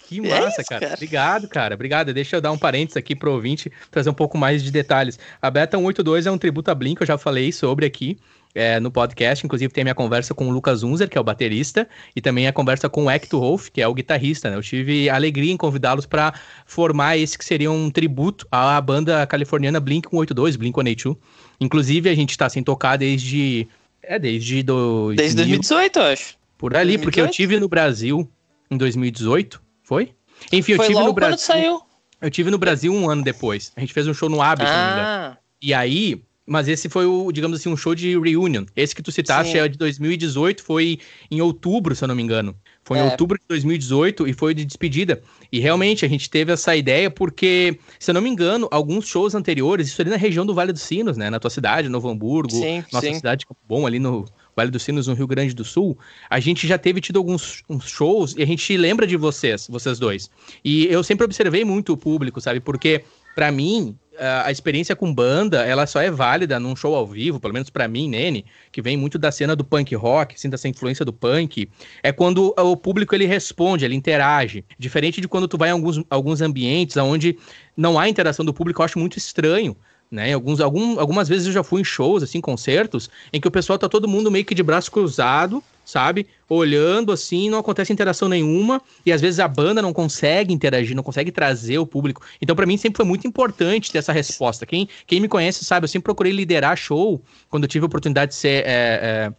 Que 0.07 0.21
massa, 0.21 0.35
é 0.35 0.49
isso, 0.49 0.69
cara. 0.69 0.81
cara. 0.81 0.93
Obrigado, 0.93 1.47
cara. 1.47 1.75
Obrigado. 1.75 2.13
Deixa 2.13 2.35
eu 2.35 2.41
dar 2.41 2.51
um 2.51 2.57
parênteses 2.57 2.97
aqui 2.97 3.15
pro 3.15 3.33
ouvinte, 3.33 3.71
trazer 3.89 4.09
um 4.09 4.13
pouco 4.13 4.37
mais 4.37 4.63
de 4.63 4.71
detalhes. 4.71 5.17
A 5.41 5.49
Beta 5.49 5.77
182 5.77 6.27
é 6.27 6.31
um 6.31 6.37
tributo 6.37 6.69
a 6.69 6.75
Blink, 6.75 7.01
eu 7.01 7.07
já 7.07 7.17
falei 7.17 7.51
sobre 7.51 7.85
aqui. 7.85 8.17
É, 8.55 8.79
no 8.79 8.89
podcast. 8.89 9.45
Inclusive, 9.45 9.71
tem 9.71 9.81
a 9.81 9.85
minha 9.85 9.95
conversa 9.95 10.33
com 10.33 10.47
o 10.47 10.51
Lucas 10.51 10.81
Unzer, 10.81 11.09
que 11.09 11.17
é 11.17 11.21
o 11.21 11.23
baterista, 11.23 11.87
e 12.15 12.21
também 12.21 12.47
a 12.47 12.53
conversa 12.53 12.89
com 12.89 13.05
o 13.05 13.11
Hector 13.11 13.41
Wolf, 13.41 13.69
que 13.69 13.81
é 13.81 13.87
o 13.87 13.93
guitarrista. 13.93 14.49
Né? 14.49 14.55
Eu 14.55 14.63
tive 14.63 15.09
alegria 15.09 15.51
em 15.51 15.57
convidá-los 15.57 16.05
para 16.05 16.33
formar 16.65 17.17
esse 17.17 17.37
que 17.37 17.43
seria 17.43 17.69
um 17.69 17.91
tributo 17.91 18.47
à 18.49 18.79
banda 18.79 19.27
californiana 19.27 19.79
Blink 19.79 20.07
182, 20.09 20.55
Blink 20.55 20.75
182. 20.75 21.17
Inclusive, 21.59 22.09
a 22.09 22.15
gente 22.15 22.31
está 22.31 22.47
sem 22.49 22.63
tocar 22.63 22.95
desde. 22.95 23.67
É, 24.01 24.17
desde. 24.17 24.63
Do, 24.63 25.13
desde 25.13 25.35
2018, 25.35 25.99
eu 25.99 26.05
acho. 26.05 26.37
Por 26.57 26.75
ali, 26.75 26.97
2018? 26.97 27.03
porque 27.03 27.21
eu 27.21 27.29
tive 27.29 27.59
no 27.59 27.67
Brasil 27.67 28.29
em 28.71 28.77
2018, 28.77 29.61
foi? 29.83 30.13
Enfim, 30.51 30.75
foi 30.75 30.85
eu 30.85 30.89
tive 30.89 31.03
no 31.03 31.13
Brasil. 31.13 31.37
saiu. 31.37 31.81
Eu 32.21 32.31
tive 32.31 32.49
no 32.49 32.57
Brasil 32.57 32.93
um 32.93 33.09
ano 33.09 33.23
depois. 33.23 33.71
A 33.75 33.81
gente 33.81 33.93
fez 33.93 34.07
um 34.07 34.13
show 34.13 34.29
no 34.29 34.41
Abbey, 34.41 34.65
ah. 34.67 35.37
E 35.61 35.73
aí, 35.73 36.21
mas 36.45 36.67
esse 36.67 36.87
foi 36.87 37.05
o, 37.05 37.31
digamos 37.31 37.59
assim, 37.59 37.69
um 37.69 37.77
show 37.77 37.95
de 37.95 38.17
reunion. 38.19 38.65
Esse 38.75 38.95
que 38.95 39.01
tu 39.01 39.11
citaste 39.11 39.53
Sim. 39.53 39.59
é 39.59 39.67
de 39.67 39.77
2018, 39.77 40.63
foi 40.63 40.99
em 41.31 41.41
outubro, 41.41 41.95
se 41.95 42.03
eu 42.03 42.07
não 42.07 42.15
me 42.15 42.21
engano. 42.21 42.55
Foi 42.83 42.99
é. 42.99 43.01
em 43.01 43.05
outubro 43.09 43.37
de 43.39 43.45
2018 43.47 44.27
e 44.27 44.33
foi 44.33 44.53
de 44.53 44.63
despedida. 44.63 45.21
E 45.51 45.59
realmente 45.59 46.05
a 46.05 46.07
gente 46.07 46.29
teve 46.29 46.51
essa 46.51 46.75
ideia 46.75 47.09
porque, 47.09 47.79
se 47.99 48.11
eu 48.11 48.13
não 48.13 48.21
me 48.21 48.29
engano, 48.29 48.67
alguns 48.69 49.07
shows 49.07 49.33
anteriores, 49.33 49.87
isso 49.87 49.99
ali 50.01 50.11
na 50.11 50.17
região 50.17 50.45
do 50.45 50.53
Vale 50.53 50.71
dos 50.71 50.83
Sinos, 50.83 51.17
né? 51.17 51.31
Na 51.31 51.39
tua 51.39 51.49
cidade, 51.49 51.89
Novo 51.89 52.09
Hamburgo, 52.09 52.51
sim, 52.51 52.83
nossa 52.93 53.07
sim. 53.07 53.15
cidade 53.15 53.45
bom 53.67 53.87
ali 53.87 53.97
no 53.97 54.25
Vale 54.55 54.69
dos 54.69 54.83
Sinos, 54.83 55.07
no 55.07 55.15
Rio 55.15 55.27
Grande 55.27 55.53
do 55.53 55.65
Sul, 55.65 55.97
a 56.29 56.39
gente 56.39 56.67
já 56.67 56.77
teve 56.77 57.01
tido 57.01 57.17
alguns 57.17 57.63
shows 57.81 58.35
e 58.37 58.43
a 58.43 58.45
gente 58.45 58.77
lembra 58.77 59.07
de 59.07 59.17
vocês, 59.17 59.67
vocês 59.67 59.97
dois. 59.97 60.29
E 60.63 60.85
eu 60.85 61.03
sempre 61.03 61.25
observei 61.25 61.65
muito 61.65 61.93
o 61.93 61.97
público, 61.97 62.39
sabe? 62.39 62.59
Porque, 62.59 63.03
para 63.33 63.51
mim, 63.51 63.97
a 64.19 64.51
experiência 64.51 64.95
com 64.95 65.13
banda, 65.13 65.65
ela 65.65 65.85
só 65.85 66.01
é 66.01 66.09
válida 66.09 66.59
num 66.59 66.75
show 66.75 66.95
ao 66.95 67.05
vivo, 67.05 67.39
pelo 67.39 67.53
menos 67.53 67.69
para 67.69 67.87
mim, 67.87 68.09
Nene, 68.09 68.45
que 68.71 68.81
vem 68.81 68.95
muito 68.97 69.17
da 69.17 69.31
cena 69.31 69.55
do 69.55 69.63
punk 69.63 69.93
rock, 69.95 70.35
assim, 70.35 70.49
dessa 70.49 70.67
influência 70.67 71.03
do 71.03 71.13
punk, 71.13 71.69
é 72.01 72.11
quando 72.11 72.53
o 72.57 72.77
público 72.77 73.13
ele 73.13 73.25
responde, 73.25 73.85
ele 73.85 73.95
interage. 73.95 74.63
Diferente 74.77 75.21
de 75.21 75.27
quando 75.27 75.47
tu 75.47 75.57
vai 75.57 75.69
em 75.69 75.73
alguns, 75.73 76.03
alguns 76.09 76.41
ambientes 76.41 76.97
onde 76.97 77.37
não 77.75 77.99
há 77.99 78.07
interação 78.07 78.45
do 78.45 78.53
público, 78.53 78.81
eu 78.81 78.85
acho 78.85 78.99
muito 78.99 79.17
estranho. 79.17 79.75
Né? 80.11 80.33
Alguns, 80.33 80.59
algum, 80.59 80.99
algumas 80.99 81.27
vezes 81.27 81.47
eu 81.47 81.53
já 81.53 81.63
fui 81.63 81.81
em 81.81 81.83
shows, 81.83 82.23
assim, 82.23 82.39
concertos, 82.39 83.09
em 83.33 83.41
que 83.41 83.47
o 83.47 83.51
pessoal 83.51 83.77
tá 83.77 83.89
todo 83.89 84.07
mundo 84.07 84.31
meio 84.31 84.45
que 84.45 84.53
de 84.55 84.63
braço 84.63 84.91
cruzado, 84.91 85.63
sabe? 85.83 86.27
Olhando 86.49 87.11
assim, 87.11 87.49
não 87.49 87.59
acontece 87.59 87.93
interação 87.93 88.27
nenhuma, 88.27 88.81
e 89.05 89.11
às 89.11 89.21
vezes 89.21 89.39
a 89.39 89.47
banda 89.47 89.81
não 89.81 89.93
consegue 89.93 90.53
interagir, 90.53 90.95
não 90.95 91.03
consegue 91.03 91.31
trazer 91.31 91.77
o 91.77 91.85
público. 91.85 92.21
Então, 92.41 92.55
para 92.55 92.65
mim, 92.65 92.77
sempre 92.77 92.97
foi 92.97 93.05
muito 93.05 93.27
importante 93.27 93.91
ter 93.91 93.99
essa 93.99 94.11
resposta. 94.11 94.65
Quem, 94.65 94.87
quem 95.05 95.19
me 95.19 95.27
conhece 95.27 95.63
sabe, 95.63 95.85
eu 95.85 95.87
sempre 95.87 96.05
procurei 96.05 96.31
liderar 96.31 96.75
show 96.75 97.21
quando 97.49 97.63
eu 97.63 97.69
tive 97.69 97.85
a 97.85 97.87
oportunidade 97.87 98.31
de 98.31 98.35
ser. 98.35 98.63
É, 98.65 99.29
é, 99.29 99.33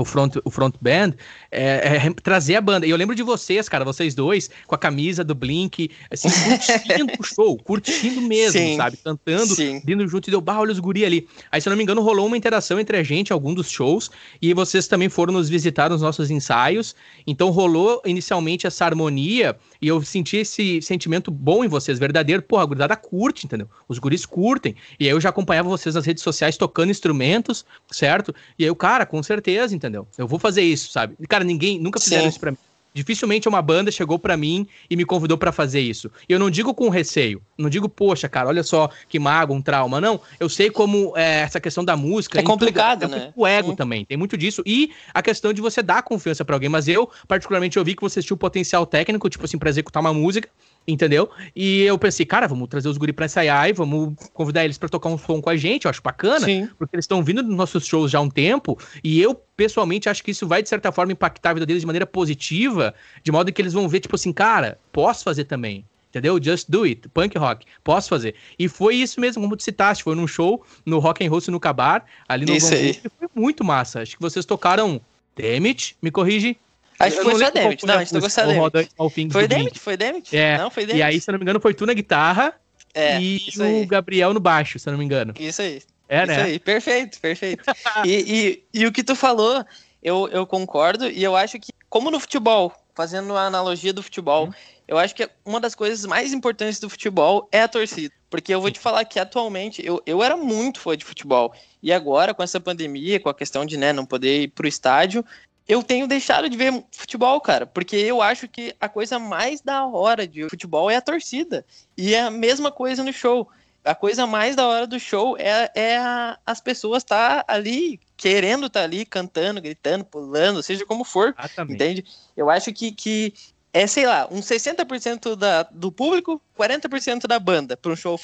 o 0.00 0.04
front, 0.04 0.36
o 0.44 0.50
front 0.50 0.74
band, 0.80 1.14
é, 1.50 1.96
é, 1.96 2.12
trazer 2.22 2.56
a 2.56 2.60
banda. 2.60 2.86
E 2.86 2.90
eu 2.90 2.96
lembro 2.96 3.14
de 3.14 3.22
vocês, 3.22 3.68
cara, 3.68 3.84
vocês 3.84 4.14
dois, 4.14 4.50
com 4.66 4.74
a 4.74 4.78
camisa 4.78 5.22
do 5.22 5.34
Blink, 5.34 5.90
assim, 6.10 6.28
curtindo 6.44 7.12
o 7.18 7.22
show, 7.22 7.56
curtindo 7.58 8.20
mesmo, 8.20 8.58
Sim. 8.60 8.76
sabe? 8.76 8.96
Cantando, 8.96 9.54
Sim. 9.54 9.80
vindo 9.84 10.06
junto 10.06 10.28
e 10.28 10.30
deu, 10.30 10.40
bah, 10.40 10.58
olha 10.58 10.72
os 10.72 10.78
guri 10.78 11.04
ali. 11.04 11.28
Aí, 11.50 11.60
se 11.60 11.68
eu 11.68 11.70
não 11.70 11.76
me 11.76 11.82
engano, 11.82 12.02
rolou 12.02 12.26
uma 12.26 12.36
interação 12.36 12.78
entre 12.78 12.96
a 12.96 13.02
gente, 13.02 13.32
algum 13.32 13.54
dos 13.54 13.70
shows, 13.70 14.10
e 14.40 14.52
vocês 14.54 14.86
também 14.86 15.08
foram 15.08 15.32
nos 15.32 15.48
visitar 15.48 15.90
nos 15.90 16.02
nossos 16.02 16.30
ensaios. 16.30 16.94
Então 17.26 17.50
rolou 17.50 18.02
inicialmente 18.04 18.66
essa 18.66 18.84
harmonia, 18.84 19.56
e 19.80 19.88
eu 19.88 20.02
senti 20.02 20.38
esse 20.38 20.80
sentimento 20.82 21.30
bom 21.30 21.64
em 21.64 21.68
vocês, 21.68 21.98
verdadeiro. 21.98 22.42
Porra, 22.42 22.62
a 22.62 22.66
gurizada 22.66 22.96
curte, 22.96 23.46
entendeu? 23.46 23.68
Os 23.88 23.98
guris 23.98 24.26
curtem. 24.26 24.74
E 24.98 25.04
aí 25.04 25.10
eu 25.10 25.20
já 25.20 25.28
acompanhava 25.28 25.68
vocês 25.68 25.94
nas 25.94 26.04
redes 26.04 26.22
sociais 26.22 26.56
tocando 26.56 26.90
instrumentos, 26.90 27.64
certo? 27.90 28.34
E 28.58 28.64
aí 28.64 28.70
o 28.70 28.76
cara, 28.76 29.06
com 29.06 29.22
certeza, 29.22 29.74
entendeu? 29.84 30.08
Eu 30.16 30.26
vou 30.26 30.38
fazer 30.38 30.62
isso, 30.62 30.90
sabe? 30.90 31.14
Cara, 31.28 31.44
ninguém 31.44 31.78
nunca 31.78 32.00
fizeram 32.00 32.22
Sim. 32.24 32.28
isso 32.30 32.40
pra 32.40 32.50
mim. 32.50 32.58
Dificilmente 32.94 33.48
uma 33.48 33.60
banda 33.60 33.90
chegou 33.90 34.20
para 34.20 34.36
mim 34.36 34.68
e 34.88 34.94
me 34.94 35.04
convidou 35.04 35.36
para 35.36 35.50
fazer 35.50 35.80
isso. 35.80 36.08
E 36.28 36.32
eu 36.32 36.38
não 36.38 36.48
digo 36.48 36.72
com 36.72 36.88
receio, 36.88 37.42
não 37.58 37.68
digo, 37.68 37.88
poxa, 37.88 38.28
cara, 38.28 38.48
olha 38.48 38.62
só 38.62 38.88
que 39.08 39.18
mago, 39.18 39.52
um 39.52 39.60
trauma. 39.60 40.00
Não, 40.00 40.20
eu 40.38 40.48
sei 40.48 40.70
como 40.70 41.12
é, 41.16 41.40
essa 41.40 41.58
questão 41.58 41.84
da 41.84 41.96
música. 41.96 42.38
É 42.38 42.42
complicado, 42.44 43.00
tudo, 43.00 43.10
né? 43.10 43.32
O 43.34 43.44
ego 43.44 43.70
Sim. 43.70 43.76
também, 43.76 44.04
tem 44.04 44.16
muito 44.16 44.38
disso. 44.38 44.62
E 44.64 44.92
a 45.12 45.20
questão 45.20 45.52
de 45.52 45.60
você 45.60 45.82
dar 45.82 46.04
confiança 46.04 46.44
para 46.44 46.54
alguém. 46.54 46.68
Mas 46.68 46.86
eu, 46.86 47.10
particularmente, 47.26 47.76
eu 47.76 47.84
vi 47.84 47.96
que 47.96 48.02
você 48.02 48.22
tinha 48.22 48.36
o 48.36 48.38
potencial 48.38 48.86
técnico, 48.86 49.28
tipo 49.28 49.44
assim, 49.44 49.58
pra 49.58 49.68
executar 49.68 50.00
uma 50.00 50.14
música 50.14 50.48
entendeu? 50.86 51.30
E 51.54 51.82
eu 51.82 51.98
pensei, 51.98 52.26
cara, 52.26 52.46
vamos 52.46 52.68
trazer 52.68 52.88
os 52.88 52.96
guri 52.96 53.12
pra 53.12 53.26
ensaiar 53.26 53.68
e 53.68 53.72
vamos 53.72 54.14
convidar 54.32 54.64
eles 54.64 54.78
para 54.78 54.88
tocar 54.88 55.08
um 55.08 55.18
som 55.18 55.40
com 55.40 55.50
a 55.50 55.56
gente, 55.56 55.84
eu 55.84 55.90
acho 55.90 56.02
bacana, 56.02 56.46
Sim. 56.46 56.68
porque 56.78 56.94
eles 56.94 57.04
estão 57.04 57.22
vindo 57.22 57.42
nos 57.42 57.56
nossos 57.56 57.86
shows 57.86 58.10
já 58.10 58.18
há 58.18 58.20
um 58.20 58.30
tempo, 58.30 58.78
e 59.02 59.20
eu, 59.20 59.34
pessoalmente, 59.34 60.08
acho 60.08 60.22
que 60.22 60.30
isso 60.30 60.46
vai, 60.46 60.62
de 60.62 60.68
certa 60.68 60.92
forma, 60.92 61.12
impactar 61.12 61.50
a 61.50 61.54
vida 61.54 61.66
deles 61.66 61.82
de 61.82 61.86
maneira 61.86 62.06
positiva, 62.06 62.94
de 63.22 63.32
modo 63.32 63.52
que 63.52 63.62
eles 63.62 63.72
vão 63.72 63.88
ver, 63.88 64.00
tipo 64.00 64.14
assim, 64.14 64.32
cara, 64.32 64.78
posso 64.92 65.24
fazer 65.24 65.44
também, 65.44 65.84
entendeu? 66.10 66.38
Just 66.42 66.70
do 66.70 66.84
it, 66.84 67.08
punk 67.08 67.36
rock, 67.38 67.66
posso 67.82 68.08
fazer. 68.08 68.34
E 68.58 68.68
foi 68.68 68.96
isso 68.96 69.20
mesmo, 69.20 69.42
como 69.42 69.56
tu 69.56 69.62
citaste, 69.62 70.04
foi 70.04 70.14
num 70.14 70.26
show 70.26 70.64
no 70.84 70.98
Rock 70.98 71.24
and 71.24 71.30
Roll 71.30 71.40
no 71.48 71.58
Cabar, 71.58 72.04
ali 72.28 72.46
no 72.46 72.54
Isso 72.54 72.72
aí. 72.72 72.94
foi 73.18 73.28
muito 73.34 73.64
massa. 73.64 74.02
Acho 74.02 74.16
que 74.16 74.22
vocês 74.22 74.44
tocaram 74.44 75.00
Damage, 75.36 75.96
me 76.00 76.10
corrige, 76.10 76.56
Acho 76.98 77.16
que 77.16 77.22
foi 77.22 77.38
só 77.38 77.50
Demit. 77.50 77.86
Não, 77.86 77.94
a 77.94 77.98
gente 77.98 78.12
tocou 78.12 78.30
só 78.30 78.44
Demit. 78.46 79.32
Foi 79.32 79.48
Demit? 79.48 79.78
Foi 79.78 79.96
Demit? 79.96 80.36
É. 80.36 80.58
Não, 80.58 80.70
foi 80.70 80.86
Demit. 80.86 80.98
E 80.98 81.02
aí, 81.02 81.20
se 81.20 81.28
eu 81.28 81.32
não 81.32 81.38
me 81.38 81.44
engano, 81.44 81.60
foi 81.60 81.74
tu 81.74 81.86
na 81.86 81.92
guitarra 81.92 82.54
é, 82.94 83.20
e 83.20 83.40
o. 83.58 83.86
Gabriel 83.86 84.32
no 84.32 84.40
baixo, 84.40 84.78
se 84.78 84.88
eu 84.88 84.92
não 84.92 84.98
me 84.98 85.04
engano. 85.04 85.34
Isso 85.38 85.60
aí. 85.60 85.82
É, 86.08 86.22
isso 86.22 86.26
né? 86.32 86.42
aí, 86.42 86.58
perfeito, 86.58 87.20
perfeito. 87.20 87.64
e, 88.04 88.62
e, 88.72 88.80
e 88.80 88.86
o 88.86 88.92
que 88.92 89.02
tu 89.02 89.16
falou, 89.16 89.64
eu, 90.02 90.28
eu 90.28 90.46
concordo, 90.46 91.08
e 91.08 91.22
eu 91.22 91.34
acho 91.34 91.58
que, 91.58 91.72
como 91.88 92.10
no 92.10 92.20
futebol, 92.20 92.72
fazendo 92.94 93.36
a 93.36 93.46
analogia 93.46 93.92
do 93.92 94.02
futebol, 94.02 94.48
hum. 94.48 94.52
eu 94.86 94.98
acho 94.98 95.14
que 95.14 95.28
uma 95.44 95.58
das 95.58 95.74
coisas 95.74 96.04
mais 96.06 96.32
importantes 96.32 96.78
do 96.78 96.88
futebol 96.88 97.48
é 97.50 97.62
a 97.62 97.68
torcida. 97.68 98.14
Porque 98.30 98.54
eu 98.54 98.60
vou 98.60 98.70
te 98.70 98.80
falar 98.80 99.04
que 99.04 99.18
atualmente 99.18 99.84
eu, 99.84 100.02
eu 100.04 100.22
era 100.22 100.36
muito 100.36 100.80
fã 100.80 100.96
de 100.96 101.04
futebol. 101.04 101.54
E 101.82 101.92
agora, 101.92 102.34
com 102.34 102.42
essa 102.42 102.60
pandemia, 102.60 103.20
com 103.20 103.28
a 103.28 103.34
questão 103.34 103.64
de 103.64 103.76
né, 103.76 103.92
não 103.92 104.04
poder 104.04 104.42
ir 104.42 104.48
pro 104.48 104.66
estádio, 104.66 105.24
eu 105.66 105.82
tenho 105.82 106.06
deixado 106.06 106.48
de 106.48 106.56
ver 106.56 106.84
futebol, 106.92 107.40
cara, 107.40 107.66
porque 107.66 107.96
eu 107.96 108.20
acho 108.20 108.46
que 108.46 108.74
a 108.78 108.88
coisa 108.88 109.18
mais 109.18 109.60
da 109.60 109.86
hora 109.86 110.26
de 110.26 110.48
futebol 110.48 110.90
é 110.90 110.96
a 110.96 111.00
torcida. 111.00 111.64
E 111.96 112.14
é 112.14 112.22
a 112.22 112.30
mesma 112.30 112.70
coisa 112.70 113.02
no 113.02 113.12
show. 113.12 113.48
A 113.82 113.94
coisa 113.94 114.26
mais 114.26 114.56
da 114.56 114.66
hora 114.66 114.86
do 114.86 114.98
show 114.98 115.36
é, 115.38 115.70
é 115.74 115.96
a, 115.98 116.38
as 116.44 116.60
pessoas 116.60 117.02
estar 117.02 117.44
tá 117.44 117.52
ali, 117.52 118.00
querendo 118.16 118.66
estar 118.66 118.80
tá 118.80 118.84
ali, 118.84 119.04
cantando, 119.06 119.60
gritando, 119.60 120.04
pulando, 120.04 120.62
seja 120.62 120.84
como 120.84 121.04
for. 121.04 121.34
Exatamente. 121.38 121.74
Entende? 121.74 122.04
Eu 122.36 122.50
acho 122.50 122.72
que, 122.72 122.92
que 122.92 123.34
é, 123.72 123.86
sei 123.86 124.06
lá, 124.06 124.28
uns 124.30 124.46
60% 124.46 125.34
da, 125.34 125.64
do 125.64 125.90
público, 125.90 126.40
40% 126.58 127.26
da 127.26 127.38
banda 127.38 127.76
para 127.76 127.90
um 127.90 127.96
show 127.96 128.18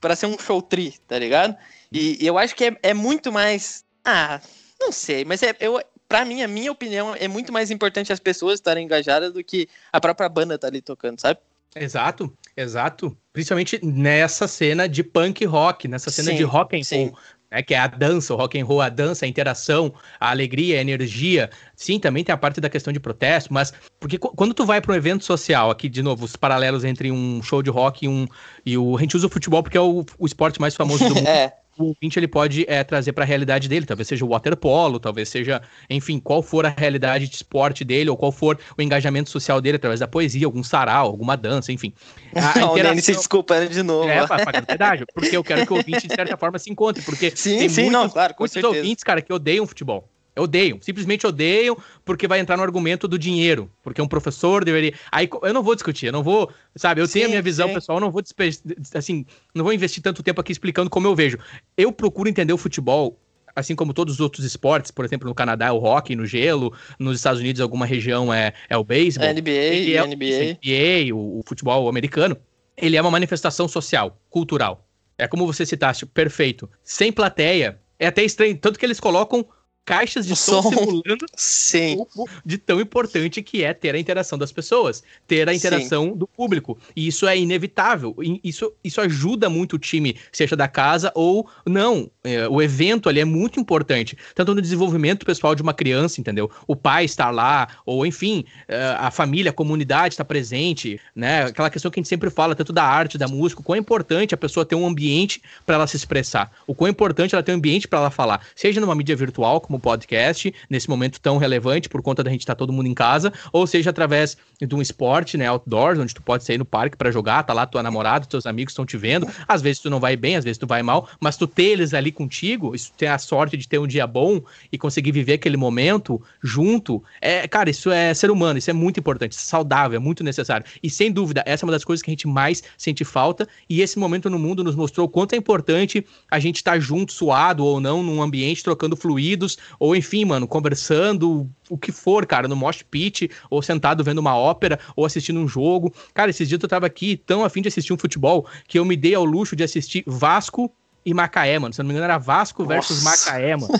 para 0.00 0.16
ser 0.16 0.26
um 0.26 0.38
show 0.38 0.62
tri, 0.62 0.94
tá 1.06 1.18
ligado? 1.18 1.56
E, 1.92 2.22
e 2.22 2.26
eu 2.26 2.38
acho 2.38 2.54
que 2.54 2.64
é, 2.64 2.76
é 2.82 2.94
muito 2.94 3.30
mais. 3.30 3.84
Ah, 4.04 4.40
não 4.80 4.90
sei, 4.90 5.24
mas 5.24 5.42
é, 5.42 5.54
eu, 5.60 5.80
para 6.08 6.24
mim, 6.24 6.42
a 6.42 6.48
minha 6.48 6.70
opinião, 6.70 7.14
é 7.14 7.28
muito 7.28 7.52
mais 7.52 7.70
importante 7.70 8.12
as 8.12 8.20
pessoas 8.20 8.54
estarem 8.54 8.84
engajadas 8.84 9.32
do 9.32 9.42
que 9.42 9.68
a 9.92 10.00
própria 10.00 10.28
banda 10.28 10.54
estar 10.54 10.66
tá 10.66 10.72
ali 10.72 10.80
tocando, 10.80 11.20
sabe? 11.20 11.40
Exato, 11.74 12.32
exato. 12.56 13.16
Principalmente 13.32 13.78
nessa 13.84 14.48
cena 14.48 14.88
de 14.88 15.02
punk 15.02 15.44
rock, 15.44 15.86
nessa 15.86 16.10
cena 16.10 16.30
sim, 16.30 16.36
de 16.36 16.42
rock 16.42 16.76
and 16.76 16.96
roll. 16.96 17.18
Né, 17.48 17.62
que 17.62 17.74
é 17.74 17.78
a 17.78 17.86
dança, 17.86 18.34
o 18.34 18.36
rock 18.36 18.58
and 18.58 18.64
roll, 18.64 18.80
a 18.80 18.88
dança, 18.88 19.24
a 19.24 19.28
interação, 19.28 19.94
a 20.18 20.30
alegria, 20.30 20.78
a 20.78 20.80
energia. 20.80 21.50
Sim, 21.76 22.00
também 22.00 22.24
tem 22.24 22.32
a 22.32 22.36
parte 22.36 22.60
da 22.60 22.68
questão 22.68 22.92
de 22.92 22.98
protesto, 22.98 23.52
mas 23.52 23.72
porque 24.00 24.18
quando 24.18 24.52
tu 24.52 24.64
vai 24.64 24.80
para 24.80 24.92
um 24.92 24.96
evento 24.96 25.24
social, 25.24 25.70
aqui 25.70 25.88
de 25.88 26.02
novo, 26.02 26.24
os 26.24 26.34
paralelos 26.34 26.82
entre 26.82 27.12
um 27.12 27.40
show 27.42 27.62
de 27.62 27.70
rock 27.70 28.04
e 28.04 28.08
um 28.08 28.26
e 28.64 28.76
o 28.76 28.96
a 28.96 29.00
gente 29.00 29.16
usa 29.16 29.26
o 29.26 29.30
futebol 29.30 29.62
porque 29.62 29.78
é 29.78 29.80
o, 29.80 30.04
o 30.18 30.26
esporte 30.26 30.60
mais 30.60 30.74
famoso 30.74 31.06
do 31.08 31.14
mundo. 31.14 31.28
é 31.28 31.52
o 31.78 31.88
ouvinte 31.88 32.18
ele 32.18 32.28
pode 32.28 32.64
é, 32.68 32.82
trazer 32.82 33.12
para 33.12 33.24
a 33.24 33.26
realidade 33.26 33.68
dele, 33.68 33.86
talvez 33.86 34.08
seja 34.08 34.24
o 34.24 34.28
waterpolo, 34.28 34.98
talvez 34.98 35.28
seja, 35.28 35.62
enfim, 35.88 36.18
qual 36.18 36.42
for 36.42 36.66
a 36.66 36.68
realidade 36.68 37.28
de 37.28 37.36
esporte 37.36 37.84
dele, 37.84 38.10
ou 38.10 38.16
qual 38.16 38.32
for 38.32 38.58
o 38.76 38.82
engajamento 38.82 39.30
social 39.30 39.60
dele 39.60 39.76
através 39.76 40.00
da 40.00 40.08
poesia, 40.08 40.46
algum 40.46 40.62
sarau, 40.62 41.06
alguma 41.06 41.36
dança, 41.36 41.72
enfim. 41.72 41.92
A 42.34 42.58
Não, 42.58 42.72
interação... 42.72 43.02
se 43.02 43.12
desculpa 43.14 43.66
de 43.66 43.82
novo. 43.82 44.08
É, 44.08 44.26
pra, 44.26 44.44
pra 44.44 44.60
verdade, 44.60 45.04
porque 45.14 45.36
eu 45.36 45.44
quero 45.44 45.66
que 45.66 45.72
o 45.72 45.76
ouvinte, 45.76 46.06
de 46.06 46.14
certa 46.14 46.36
forma, 46.36 46.58
se 46.58 46.70
encontre, 46.70 47.02
porque 47.02 47.32
sim, 47.34 47.58
tem 47.58 47.68
sim, 47.68 47.82
muitos, 47.82 48.02
não, 48.02 48.08
claro, 48.08 48.34
muitos 48.38 48.62
ouvintes, 48.62 49.04
cara, 49.04 49.20
que 49.20 49.32
odeiam 49.32 49.66
futebol. 49.66 50.08
Odeiam, 50.38 50.78
simplesmente 50.82 51.26
odeiam, 51.26 51.76
porque 52.04 52.28
vai 52.28 52.40
entrar 52.40 52.56
no 52.56 52.62
argumento 52.62 53.08
do 53.08 53.18
dinheiro. 53.18 53.70
Porque 53.82 54.02
um 54.02 54.08
professor 54.08 54.64
deveria. 54.64 54.92
Aí 55.10 55.28
eu 55.42 55.54
não 55.54 55.62
vou 55.62 55.74
discutir, 55.74 56.06
eu 56.06 56.12
não 56.12 56.22
vou. 56.22 56.50
Sabe, 56.74 57.00
eu 57.00 57.06
sim, 57.06 57.14
tenho 57.14 57.26
a 57.26 57.28
minha 57.30 57.42
visão 57.42 57.68
sim. 57.68 57.74
pessoal, 57.74 57.98
eu 57.98 58.02
não 58.02 58.10
vou 58.10 58.20
despe... 58.20 58.50
assim, 58.94 59.24
não 59.54 59.64
vou 59.64 59.72
investir 59.72 60.02
tanto 60.02 60.22
tempo 60.22 60.40
aqui 60.40 60.52
explicando 60.52 60.90
como 60.90 61.06
eu 61.06 61.14
vejo. 61.14 61.38
Eu 61.76 61.90
procuro 61.90 62.28
entender 62.28 62.52
o 62.52 62.58
futebol 62.58 63.18
assim 63.56 63.74
como 63.74 63.94
todos 63.94 64.14
os 64.14 64.20
outros 64.20 64.44
esportes, 64.44 64.90
por 64.90 65.02
exemplo, 65.06 65.26
no 65.26 65.34
Canadá 65.34 65.68
é 65.68 65.72
o 65.72 65.82
hockey 65.82 66.14
no 66.14 66.26
gelo, 66.26 66.74
nos 66.98 67.16
Estados 67.16 67.40
Unidos 67.40 67.62
alguma 67.62 67.86
região 67.86 68.32
é, 68.32 68.52
é 68.68 68.76
o 68.76 68.84
beisebol. 68.84 69.26
NBA, 69.32 69.50
é, 69.50 70.06
NBA. 70.06 70.58
NBA 70.60 71.14
o, 71.14 71.38
o, 71.38 71.42
futebol 71.46 71.88
americano. 71.88 72.36
Ele 72.76 72.98
é 72.98 73.00
uma 73.00 73.10
manifestação 73.10 73.66
social, 73.66 74.20
cultural. 74.28 74.86
É 75.16 75.26
como 75.26 75.46
você 75.46 75.64
citaste, 75.64 76.04
perfeito. 76.04 76.68
Sem 76.84 77.10
plateia, 77.10 77.80
é 77.98 78.06
até 78.08 78.22
estranho, 78.22 78.58
tanto 78.58 78.78
que 78.78 78.84
eles 78.84 79.00
colocam 79.00 79.46
caixas 79.86 80.26
de 80.26 80.34
som, 80.34 80.60
som 80.60 80.70
simulando 80.70 81.26
Sim. 81.36 82.04
de 82.44 82.58
tão 82.58 82.80
importante 82.80 83.40
que 83.40 83.62
é 83.62 83.72
ter 83.72 83.94
a 83.94 83.98
interação 83.98 84.36
das 84.36 84.50
pessoas, 84.50 85.02
ter 85.28 85.48
a 85.48 85.54
interação 85.54 86.06
Sim. 86.06 86.16
do 86.16 86.26
público. 86.26 86.76
E 86.94 87.06
isso 87.06 87.26
é 87.26 87.38
inevitável. 87.38 88.14
Isso, 88.42 88.72
isso 88.82 89.00
ajuda 89.00 89.48
muito 89.48 89.76
o 89.76 89.78
time, 89.78 90.16
seja 90.32 90.56
da 90.56 90.66
casa 90.66 91.12
ou 91.14 91.48
não. 91.64 92.10
É, 92.24 92.48
o 92.48 92.60
evento 92.60 93.08
ali 93.08 93.20
é 93.20 93.24
muito 93.24 93.60
importante, 93.60 94.18
tanto 94.34 94.54
no 94.54 94.60
desenvolvimento 94.60 95.24
pessoal 95.24 95.54
de 95.54 95.62
uma 95.62 95.72
criança, 95.72 96.20
entendeu? 96.20 96.50
O 96.66 96.74
pai 96.74 97.04
estar 97.04 97.30
lá, 97.30 97.68
ou 97.86 98.04
enfim, 98.04 98.44
é, 98.66 98.96
a 98.98 99.12
família, 99.12 99.50
a 99.50 99.54
comunidade 99.54 100.14
estar 100.14 100.24
presente, 100.24 101.00
né? 101.14 101.44
Aquela 101.44 101.70
questão 101.70 101.90
que 101.90 102.00
a 102.00 102.02
gente 102.02 102.08
sempre 102.08 102.28
fala, 102.28 102.56
tanto 102.56 102.72
da 102.72 102.82
arte, 102.82 103.16
da 103.16 103.28
música, 103.28 103.60
o 103.60 103.64
quão 103.64 103.76
é 103.76 103.78
importante 103.78 104.34
a 104.34 104.38
pessoa 104.38 104.66
ter 104.66 104.74
um 104.74 104.84
ambiente 104.84 105.40
para 105.64 105.76
ela 105.76 105.86
se 105.86 105.96
expressar, 105.96 106.50
o 106.66 106.74
quão 106.74 106.88
é 106.88 106.90
importante 106.90 107.36
ela 107.36 107.42
ter 107.42 107.52
um 107.52 107.56
ambiente 107.56 107.86
para 107.86 108.00
ela 108.00 108.10
falar, 108.10 108.40
seja 108.56 108.80
numa 108.80 108.94
mídia 108.94 109.14
virtual, 109.14 109.60
como 109.60 109.75
podcast, 109.78 110.52
nesse 110.68 110.88
momento 110.88 111.20
tão 111.20 111.38
relevante 111.38 111.88
por 111.88 112.02
conta 112.02 112.22
da 112.22 112.30
gente 112.30 112.40
estar 112.40 112.54
tá 112.54 112.58
todo 112.58 112.72
mundo 112.72 112.86
em 112.86 112.94
casa, 112.94 113.32
ou 113.52 113.66
seja 113.66 113.90
através 113.90 114.36
de 114.60 114.74
um 114.74 114.80
esporte, 114.80 115.36
né, 115.36 115.46
outdoors, 115.46 115.98
onde 115.98 116.14
tu 116.14 116.22
pode 116.22 116.44
sair 116.44 116.58
no 116.58 116.64
parque 116.64 116.96
para 116.96 117.10
jogar, 117.10 117.42
tá 117.42 117.52
lá 117.52 117.66
tua 117.66 117.82
namorada, 117.82 118.26
teus 118.26 118.46
amigos 118.46 118.72
estão 118.72 118.86
te 118.86 118.96
vendo, 118.96 119.28
às 119.46 119.60
vezes 119.60 119.80
tu 119.80 119.90
não 119.90 120.00
vai 120.00 120.16
bem, 120.16 120.36
às 120.36 120.44
vezes 120.44 120.58
tu 120.58 120.66
vai 120.66 120.82
mal, 120.82 121.08
mas 121.20 121.36
tu 121.36 121.46
ter 121.46 121.64
eles 121.64 121.94
ali 121.94 122.10
contigo, 122.10 122.74
isso 122.74 122.92
ter 122.96 123.06
a 123.06 123.18
sorte 123.18 123.56
de 123.56 123.68
ter 123.68 123.78
um 123.78 123.86
dia 123.86 124.06
bom 124.06 124.40
e 124.72 124.78
conseguir 124.78 125.12
viver 125.12 125.34
aquele 125.34 125.56
momento 125.56 126.22
junto, 126.42 127.02
é, 127.20 127.46
cara, 127.46 127.70
isso 127.70 127.90
é 127.90 128.14
ser 128.14 128.30
humano, 128.30 128.58
isso 128.58 128.70
é 128.70 128.72
muito 128.72 128.98
importante, 129.00 129.36
é 129.36 129.40
saudável, 129.40 129.96
é 129.96 130.00
muito 130.00 130.24
necessário. 130.24 130.66
E 130.82 130.88
sem 130.88 131.10
dúvida, 131.10 131.42
essa 131.46 131.64
é 131.64 131.66
uma 131.66 131.72
das 131.72 131.84
coisas 131.84 132.02
que 132.02 132.10
a 132.10 132.12
gente 132.12 132.26
mais 132.26 132.62
sente 132.78 133.04
falta 133.04 133.48
e 133.68 133.80
esse 133.82 133.98
momento 133.98 134.30
no 134.30 134.38
mundo 134.38 134.64
nos 134.64 134.74
mostrou 134.74 135.06
o 135.06 135.08
quanto 135.08 135.34
é 135.34 135.36
importante 135.36 136.06
a 136.30 136.38
gente 136.38 136.56
estar 136.56 136.72
tá 136.72 136.80
junto, 136.80 137.12
suado 137.12 137.64
ou 137.64 137.80
não, 137.80 138.02
num 138.02 138.22
ambiente 138.22 138.62
trocando 138.62 138.96
fluidos, 138.96 139.58
ou 139.78 139.94
enfim, 139.94 140.24
mano, 140.24 140.46
conversando, 140.46 141.48
o 141.68 141.76
que 141.76 141.92
for, 141.92 142.26
cara, 142.26 142.48
no 142.48 142.56
mosh 142.56 142.82
pit, 142.82 143.30
ou 143.50 143.62
sentado 143.62 144.04
vendo 144.04 144.18
uma 144.18 144.36
ópera, 144.36 144.78
ou 144.94 145.04
assistindo 145.04 145.40
um 145.40 145.48
jogo. 145.48 145.92
Cara, 146.14 146.30
esses 146.30 146.48
dias 146.48 146.62
eu 146.62 146.68
tava 146.68 146.86
aqui 146.86 147.16
tão 147.16 147.44
afim 147.44 147.62
de 147.62 147.68
assistir 147.68 147.92
um 147.92 147.98
futebol 147.98 148.46
que 148.66 148.78
eu 148.78 148.84
me 148.84 148.96
dei 148.96 149.14
ao 149.14 149.24
luxo 149.24 149.56
de 149.56 149.64
assistir 149.64 150.02
Vasco 150.06 150.72
e 151.04 151.14
Macaé, 151.14 151.58
mano. 151.58 151.72
Se 151.72 151.80
eu 151.80 151.84
não 151.84 151.88
me 151.88 151.94
engano, 151.94 152.10
era 152.10 152.18
Vasco 152.18 152.62
Nossa. 152.62 152.74
versus 152.74 153.02
Macaé, 153.02 153.56
mano. 153.56 153.72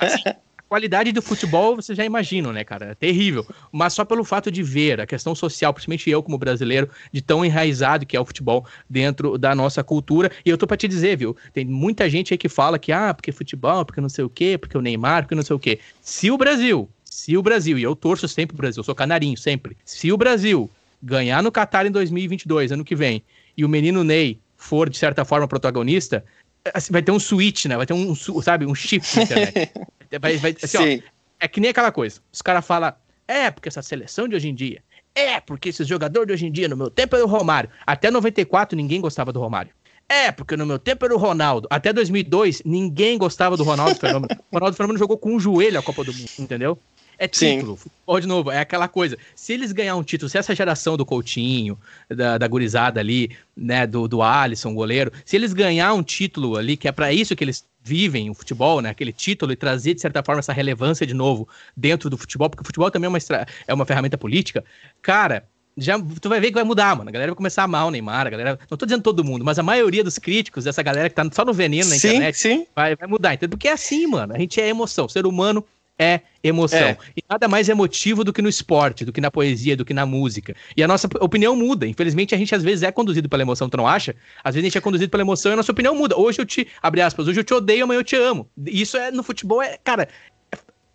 Assim, 0.00 0.22
qualidade 0.74 1.12
do 1.12 1.22
futebol, 1.22 1.76
você 1.76 1.94
já 1.94 2.04
imagina, 2.04 2.52
né, 2.52 2.64
cara? 2.64 2.86
É 2.86 2.94
terrível. 2.96 3.46
Mas 3.70 3.92
só 3.92 4.04
pelo 4.04 4.24
fato 4.24 4.50
de 4.50 4.60
ver 4.60 5.00
a 5.00 5.06
questão 5.06 5.32
social, 5.32 5.72
principalmente 5.72 6.10
eu 6.10 6.20
como 6.20 6.36
brasileiro, 6.36 6.90
de 7.12 7.22
tão 7.22 7.44
enraizado 7.44 8.04
que 8.04 8.16
é 8.16 8.20
o 8.20 8.24
futebol 8.24 8.66
dentro 8.90 9.38
da 9.38 9.54
nossa 9.54 9.84
cultura. 9.84 10.32
E 10.44 10.50
eu 10.50 10.58
tô 10.58 10.66
pra 10.66 10.76
te 10.76 10.88
dizer, 10.88 11.16
viu? 11.16 11.36
Tem 11.52 11.64
muita 11.64 12.10
gente 12.10 12.34
aí 12.34 12.38
que 12.38 12.48
fala 12.48 12.76
que, 12.76 12.90
ah, 12.90 13.14
porque 13.14 13.30
futebol, 13.30 13.84
porque 13.84 14.00
não 14.00 14.08
sei 14.08 14.24
o 14.24 14.28
quê, 14.28 14.58
porque 14.58 14.76
o 14.76 14.80
Neymar, 14.80 15.22
porque 15.22 15.36
não 15.36 15.44
sei 15.44 15.54
o 15.54 15.60
quê. 15.60 15.78
Se 16.02 16.28
o 16.28 16.36
Brasil, 16.36 16.88
se 17.04 17.36
o 17.36 17.42
Brasil, 17.42 17.78
e 17.78 17.82
eu 17.84 17.94
torço 17.94 18.26
sempre 18.26 18.56
pro 18.56 18.62
Brasil, 18.62 18.80
eu 18.80 18.84
sou 18.84 18.96
canarinho, 18.96 19.36
sempre. 19.38 19.76
Se 19.84 20.10
o 20.10 20.16
Brasil 20.16 20.68
ganhar 21.00 21.40
no 21.40 21.52
Qatar 21.52 21.86
em 21.86 21.90
2022, 21.92 22.72
ano 22.72 22.84
que 22.84 22.96
vem, 22.96 23.22
e 23.56 23.64
o 23.64 23.68
menino 23.68 24.02
Ney 24.02 24.40
for, 24.56 24.90
de 24.90 24.98
certa 24.98 25.24
forma, 25.24 25.46
protagonista, 25.46 26.24
assim, 26.72 26.92
vai 26.92 27.02
ter 27.02 27.12
um 27.12 27.20
switch, 27.20 27.66
né? 27.66 27.76
Vai 27.76 27.86
ter 27.86 27.92
um, 27.92 28.12
sabe, 28.42 28.66
um 28.66 28.74
shift 28.74 29.16
na 29.16 29.22
internet. 29.22 29.72
Vai, 30.18 30.36
vai, 30.36 30.56
assim, 30.62 30.78
Sim. 30.78 31.02
Ó, 31.04 31.10
é 31.40 31.48
que 31.48 31.60
nem 31.60 31.70
aquela 31.70 31.92
coisa. 31.92 32.20
Os 32.32 32.42
caras 32.42 32.66
falam, 32.66 32.92
é, 33.26 33.50
porque 33.50 33.68
essa 33.68 33.82
seleção 33.82 34.28
de 34.28 34.36
hoje 34.36 34.48
em 34.48 34.54
dia. 34.54 34.82
É, 35.14 35.40
porque 35.40 35.68
esses 35.68 35.86
jogadores 35.86 36.26
de 36.26 36.32
hoje 36.32 36.46
em 36.46 36.52
dia, 36.52 36.68
no 36.68 36.76
meu 36.76 36.90
tempo 36.90 37.14
era 37.14 37.24
o 37.24 37.28
Romário. 37.28 37.70
Até 37.86 38.10
94 38.10 38.76
ninguém 38.76 39.00
gostava 39.00 39.32
do 39.32 39.40
Romário. 39.40 39.70
É, 40.08 40.30
porque 40.30 40.56
no 40.56 40.66
meu 40.66 40.78
tempo 40.78 41.04
era 41.04 41.14
o 41.14 41.18
Ronaldo. 41.18 41.66
Até 41.70 41.92
2002 41.92 42.62
ninguém 42.64 43.16
gostava 43.16 43.56
do 43.56 43.64
Ronaldo 43.64 43.98
Fenômeno. 43.98 44.28
o 44.50 44.54
Ronaldo 44.54 44.76
Fenômeno 44.76 44.98
jogou 44.98 45.16
com 45.16 45.34
um 45.34 45.40
joelho 45.40 45.78
a 45.78 45.82
Copa 45.82 46.04
do 46.04 46.12
Mundo, 46.12 46.30
entendeu? 46.38 46.78
É 47.24 47.28
título. 47.28 47.76
Futebol, 47.76 48.20
de 48.20 48.26
novo, 48.26 48.50
é 48.50 48.58
aquela 48.58 48.86
coisa. 48.86 49.16
Se 49.34 49.54
eles 49.54 49.72
ganhar 49.72 49.96
um 49.96 50.02
título, 50.02 50.28
se 50.28 50.36
essa 50.36 50.54
geração 50.54 50.96
do 50.96 51.06
Coutinho, 51.06 51.78
da, 52.08 52.36
da 52.36 52.46
gurizada 52.46 53.00
ali, 53.00 53.30
né, 53.56 53.86
do, 53.86 54.06
do 54.06 54.22
Alisson, 54.22 54.74
goleiro, 54.74 55.10
se 55.24 55.34
eles 55.34 55.54
ganhar 55.54 55.94
um 55.94 56.02
título 56.02 56.56
ali, 56.56 56.76
que 56.76 56.86
é 56.86 56.92
para 56.92 57.12
isso 57.12 57.34
que 57.34 57.42
eles 57.42 57.64
vivem 57.82 58.28
o 58.28 58.34
futebol, 58.34 58.80
né, 58.80 58.90
aquele 58.90 59.12
título, 59.12 59.52
e 59.52 59.56
trazer, 59.56 59.94
de 59.94 60.00
certa 60.00 60.22
forma, 60.22 60.40
essa 60.40 60.52
relevância 60.52 61.06
de 61.06 61.14
novo 61.14 61.48
dentro 61.76 62.10
do 62.10 62.18
futebol, 62.18 62.50
porque 62.50 62.62
o 62.62 62.66
futebol 62.66 62.90
também 62.90 63.06
é 63.06 63.08
uma, 63.08 63.18
é 63.66 63.74
uma 63.74 63.86
ferramenta 63.86 64.18
política, 64.18 64.64
cara, 65.00 65.44
já 65.76 65.98
tu 66.20 66.28
vai 66.28 66.40
ver 66.40 66.48
que 66.48 66.54
vai 66.54 66.62
mudar, 66.62 66.94
mano. 66.96 67.08
A 67.08 67.12
galera 67.12 67.32
vai 67.32 67.36
começar 67.36 67.62
a 67.62 67.64
amar 67.64 67.86
o 67.86 67.90
Neymar, 67.90 68.28
a 68.28 68.30
galera. 68.30 68.58
Não 68.70 68.78
tô 68.78 68.86
dizendo 68.86 69.02
todo 69.02 69.24
mundo, 69.24 69.44
mas 69.44 69.58
a 69.58 69.62
maioria 69.62 70.04
dos 70.04 70.18
críticos, 70.18 70.64
dessa 70.64 70.82
galera 70.82 71.08
que 71.08 71.16
tá 71.16 71.28
só 71.32 71.44
no 71.44 71.52
veneno 71.52 71.90
na 71.90 71.96
sim, 71.96 72.08
internet, 72.08 72.38
sim. 72.38 72.66
Vai, 72.76 72.94
vai 72.94 73.08
mudar. 73.08 73.34
Entendeu? 73.34 73.50
Porque 73.50 73.66
é 73.66 73.72
assim, 73.72 74.06
mano. 74.06 74.34
A 74.34 74.38
gente 74.38 74.60
é 74.60 74.68
emoção. 74.68 75.06
O 75.06 75.08
ser 75.08 75.26
humano 75.26 75.64
é 75.98 76.20
emoção. 76.42 76.78
É. 76.78 76.98
E 77.16 77.22
nada 77.28 77.46
mais 77.48 77.68
emotivo 77.68 78.24
do 78.24 78.32
que 78.32 78.42
no 78.42 78.48
esporte, 78.48 79.04
do 79.04 79.12
que 79.12 79.20
na 79.20 79.30
poesia, 79.30 79.76
do 79.76 79.84
que 79.84 79.94
na 79.94 80.04
música. 80.04 80.54
E 80.76 80.82
a 80.82 80.88
nossa 80.88 81.08
opinião 81.20 81.54
muda. 81.54 81.86
Infelizmente, 81.86 82.34
a 82.34 82.38
gente 82.38 82.54
às 82.54 82.62
vezes 82.62 82.82
é 82.82 82.90
conduzido 82.90 83.28
pela 83.28 83.42
emoção, 83.42 83.68
tu 83.68 83.76
não 83.76 83.86
acha? 83.86 84.14
Às 84.42 84.54
vezes 84.54 84.64
a 84.64 84.68
gente 84.68 84.78
é 84.78 84.80
conduzido 84.80 85.10
pela 85.10 85.22
emoção 85.22 85.52
e 85.52 85.54
a 85.54 85.56
nossa 85.56 85.72
opinião 85.72 85.94
muda. 85.94 86.18
Hoje 86.18 86.40
eu 86.40 86.46
te, 86.46 86.66
abre 86.82 87.00
aspas, 87.00 87.28
hoje 87.28 87.40
eu 87.40 87.44
te 87.44 87.54
odeio, 87.54 87.84
amanhã 87.84 88.00
eu 88.00 88.04
te 88.04 88.16
amo. 88.16 88.48
Isso 88.66 88.96
é 88.96 89.10
no 89.10 89.22
futebol, 89.22 89.62
é, 89.62 89.78
cara, 89.82 90.08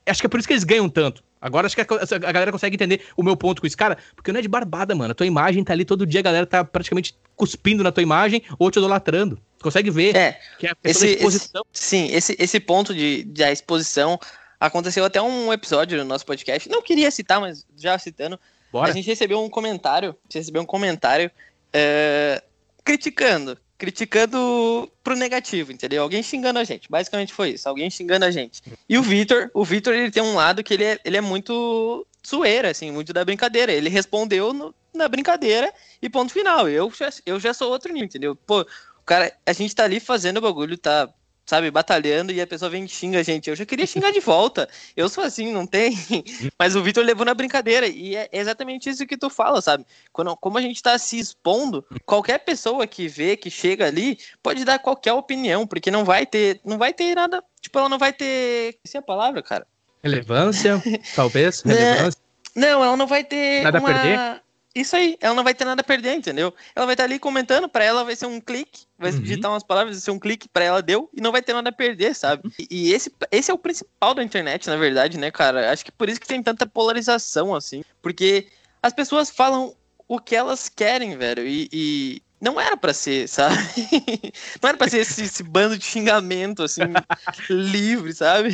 é, 0.06 0.12
acho 0.12 0.22
que 0.22 0.28
é 0.28 0.30
por 0.30 0.40
isso 0.40 0.48
que 0.48 0.54
eles 0.54 0.64
ganham 0.64 0.90
tanto. 0.90 1.24
Agora 1.42 1.68
acho 1.68 1.76
que 1.76 1.82
a, 1.82 1.86
a, 1.86 2.32
galera 2.34 2.52
consegue 2.52 2.76
entender 2.76 3.02
o 3.16 3.24
meu 3.24 3.38
ponto 3.38 3.62
com 3.62 3.68
isso. 3.68 3.78
Cara, 3.78 3.98
porque 4.14 4.32
não 4.32 4.40
é 4.40 4.42
de 4.42 4.50
barbada, 4.50 4.94
mano. 4.94 5.12
A 5.12 5.16
tua 5.16 5.26
imagem 5.26 5.64
tá 5.64 5.72
ali 5.72 5.86
todo 5.86 6.06
dia, 6.06 6.20
a 6.20 6.24
galera 6.24 6.46
tá 6.46 6.66
praticamente 6.66 7.18
cuspindo 7.36 7.82
na 7.82 7.92
tua 7.94 8.04
imagem 8.04 8.42
ou 8.58 8.70
te 8.70 8.78
idolatrando. 8.78 9.40
Consegue 9.62 9.90
ver 9.90 10.16
é, 10.16 10.40
que 10.58 10.68
é 10.68 10.72
a 10.72 10.76
esse, 10.84 11.08
exposição. 11.08 11.64
Esse, 11.74 11.86
sim, 11.86 12.10
esse, 12.12 12.36
esse 12.38 12.60
ponto 12.60 12.94
de, 12.94 13.24
de 13.24 13.44
a 13.44 13.52
exposição 13.52 14.20
Aconteceu 14.60 15.06
até 15.06 15.22
um 15.22 15.54
episódio 15.54 15.98
no 15.98 16.04
nosso 16.04 16.26
podcast. 16.26 16.68
Não 16.68 16.82
queria 16.82 17.10
citar, 17.10 17.40
mas 17.40 17.66
já 17.78 17.98
citando. 17.98 18.40
Bora. 18.72 18.90
A 18.90 18.94
gente 18.94 19.08
recebeu 19.08 19.42
um 19.42 19.50
comentário. 19.50 20.16
recebeu 20.32 20.62
um 20.62 20.66
comentário 20.66 21.32
é, 21.72 22.44
criticando. 22.84 23.58
Criticando 23.78 24.92
pro 25.02 25.16
negativo, 25.16 25.72
entendeu? 25.72 26.04
Alguém 26.04 26.22
xingando 26.22 26.60
a 26.60 26.66
gente. 26.66 26.92
Basicamente 26.92 27.34
foi 27.34 27.52
isso. 27.52 27.70
Alguém 27.70 27.90
xingando 27.90 28.26
a 28.26 28.32
gente. 28.32 28.62
E 28.90 28.98
o 28.98 29.02
Vitor, 29.02 29.50
o 29.54 29.64
Vitor, 29.64 29.94
ele 29.94 30.12
tem 30.12 30.22
um 30.22 30.36
lado 30.36 30.62
que 30.62 30.74
ele 30.74 30.84
é, 30.84 31.00
ele 31.06 31.16
é 31.16 31.22
muito 31.22 32.06
zoeira, 32.28 32.70
assim, 32.70 32.92
muito 32.92 33.14
da 33.14 33.24
brincadeira. 33.24 33.72
Ele 33.72 33.88
respondeu 33.88 34.52
no, 34.52 34.76
na 34.94 35.08
brincadeira 35.08 35.74
e 36.02 36.10
ponto 36.10 36.34
final. 36.34 36.68
Eu 36.68 36.92
já, 36.92 37.10
eu 37.26 37.40
já 37.40 37.54
sou 37.54 37.72
outro 37.72 37.94
nível, 37.94 38.08
entendeu? 38.08 38.36
Pô, 38.36 38.62
o 38.62 39.04
cara, 39.06 39.34
a 39.46 39.54
gente 39.54 39.74
tá 39.74 39.86
ali 39.86 40.02
fazendo 40.02 40.38
o 40.38 40.42
bagulho, 40.42 40.78
tá 40.78 41.10
sabe, 41.50 41.72
batalhando 41.72 42.32
e 42.32 42.40
a 42.40 42.46
pessoa 42.46 42.70
vem 42.70 42.86
e 42.86 42.88
xinga 42.88 43.20
a 43.20 43.24
gente. 43.24 43.50
Eu 43.50 43.56
já 43.56 43.66
queria 43.66 43.88
xingar 43.88 44.12
de 44.12 44.20
volta. 44.20 44.70
Eu 44.96 45.10
sou 45.10 45.24
assim, 45.24 45.52
não 45.52 45.66
tem. 45.66 45.98
Mas 46.60 46.76
o 46.76 46.84
Vitor 46.84 47.04
levou 47.04 47.26
na 47.26 47.34
brincadeira. 47.34 47.88
E 47.88 48.16
é 48.16 48.30
exatamente 48.32 48.88
isso 48.88 49.08
que 49.08 49.18
tu 49.18 49.30
fala, 49.30 49.60
sabe? 49.60 49.84
Quando, 50.14 50.38
como 50.38 50.60
a 50.60 50.62
gente 50.62 50.82
tá 50.82 50.98
se 51.00 51.18
expondo, 51.18 51.84
qualquer 52.06 52.38
pessoa 52.40 52.86
que 52.86 53.08
vê, 53.08 53.36
que 53.36 53.50
chega 53.50 53.88
ali, 53.88 54.20
pode 54.44 54.64
dar 54.64 54.78
qualquer 54.78 55.14
opinião, 55.14 55.66
porque 55.66 55.90
não 55.90 56.06
vai 56.06 56.26
ter, 56.26 56.62
não 56.64 56.78
vai 56.78 56.94
ter 56.94 57.16
nada. 57.16 57.44
Tipo, 57.60 57.80
ela 57.80 57.90
não 57.90 57.98
vai 57.98 58.14
ter. 58.14 58.78
Essa 58.86 58.98
é 58.98 59.00
a 59.00 59.02
palavra, 59.02 59.42
cara? 59.42 59.66
Relevância, 60.04 60.82
talvez. 61.16 61.62
Relevância. 61.66 62.22
Não, 62.56 62.84
ela 62.84 62.96
não 62.96 63.08
vai 63.08 63.24
ter. 63.24 63.64
Nada 63.64 63.80
uma... 63.80 63.90
a 63.90 63.94
perder? 63.94 64.42
Isso 64.74 64.96
aí, 64.96 65.18
ela 65.20 65.34
não 65.34 65.44
vai 65.44 65.54
ter 65.54 65.66
nada 65.66 65.82
a 65.82 65.84
perder, 65.84 66.14
entendeu? 66.14 66.54
Ela 66.76 66.86
vai 66.86 66.94
estar 66.94 67.04
ali 67.04 67.18
comentando, 67.18 67.68
para 67.68 67.84
ela 67.84 68.04
vai 68.04 68.16
ser 68.16 68.28
um 68.28 68.40
clique, 68.40 68.86
vai 68.98 69.12
uhum. 69.12 69.20
digitar 69.20 69.50
umas 69.50 69.64
palavras, 69.64 69.96
vai 69.96 70.02
ser 70.02 70.12
um 70.12 70.20
clique, 70.20 70.48
para 70.48 70.64
ela 70.64 70.82
deu, 70.82 71.10
e 71.14 71.22
não 71.22 71.32
vai 71.32 71.42
ter 71.42 71.54
nada 71.54 71.70
a 71.70 71.74
perder, 71.74 72.14
sabe? 72.14 72.52
E, 72.60 72.68
e, 72.70 72.94
esse, 72.94 73.12
esse 73.32 73.50
é 73.50 73.54
o 73.54 73.58
principal 73.58 74.14
da 74.14 74.24
internet, 74.24 74.68
na 74.68 74.78
verdade, 74.78 75.18
né, 75.18 75.32
cara? 75.32 75.72
Acho 75.72 75.84
que 75.84 75.92
por 75.92 76.08
isso 76.08 76.20
que 76.20 76.28
tem 76.28 76.44
tanta 76.44 76.68
polarização, 76.68 77.56
assim, 77.56 77.84
porque 78.02 78.48
as 78.82 78.94
pessoas 78.94 79.32
falam 79.32 79.76
o 80.08 80.20
que 80.20 80.36
elas 80.36 80.70
querem, 80.70 81.18
velho, 81.18 81.48
e, 81.48 81.68
e 81.74 82.22
não 82.40 82.62
era 82.62 82.78
para 82.78 82.94
ser, 82.94 83.28
sabe? 83.28 83.58
Não 84.62 84.70
era 84.70 84.78
para 84.78 84.90
ser 84.90 85.00
esse, 85.00 85.24
esse, 85.24 85.44
bando 85.44 85.78
de 85.78 85.84
xingamento, 85.84 86.64
assim, 86.64 86.82
livre, 87.50 88.14
sabe? 88.14 88.50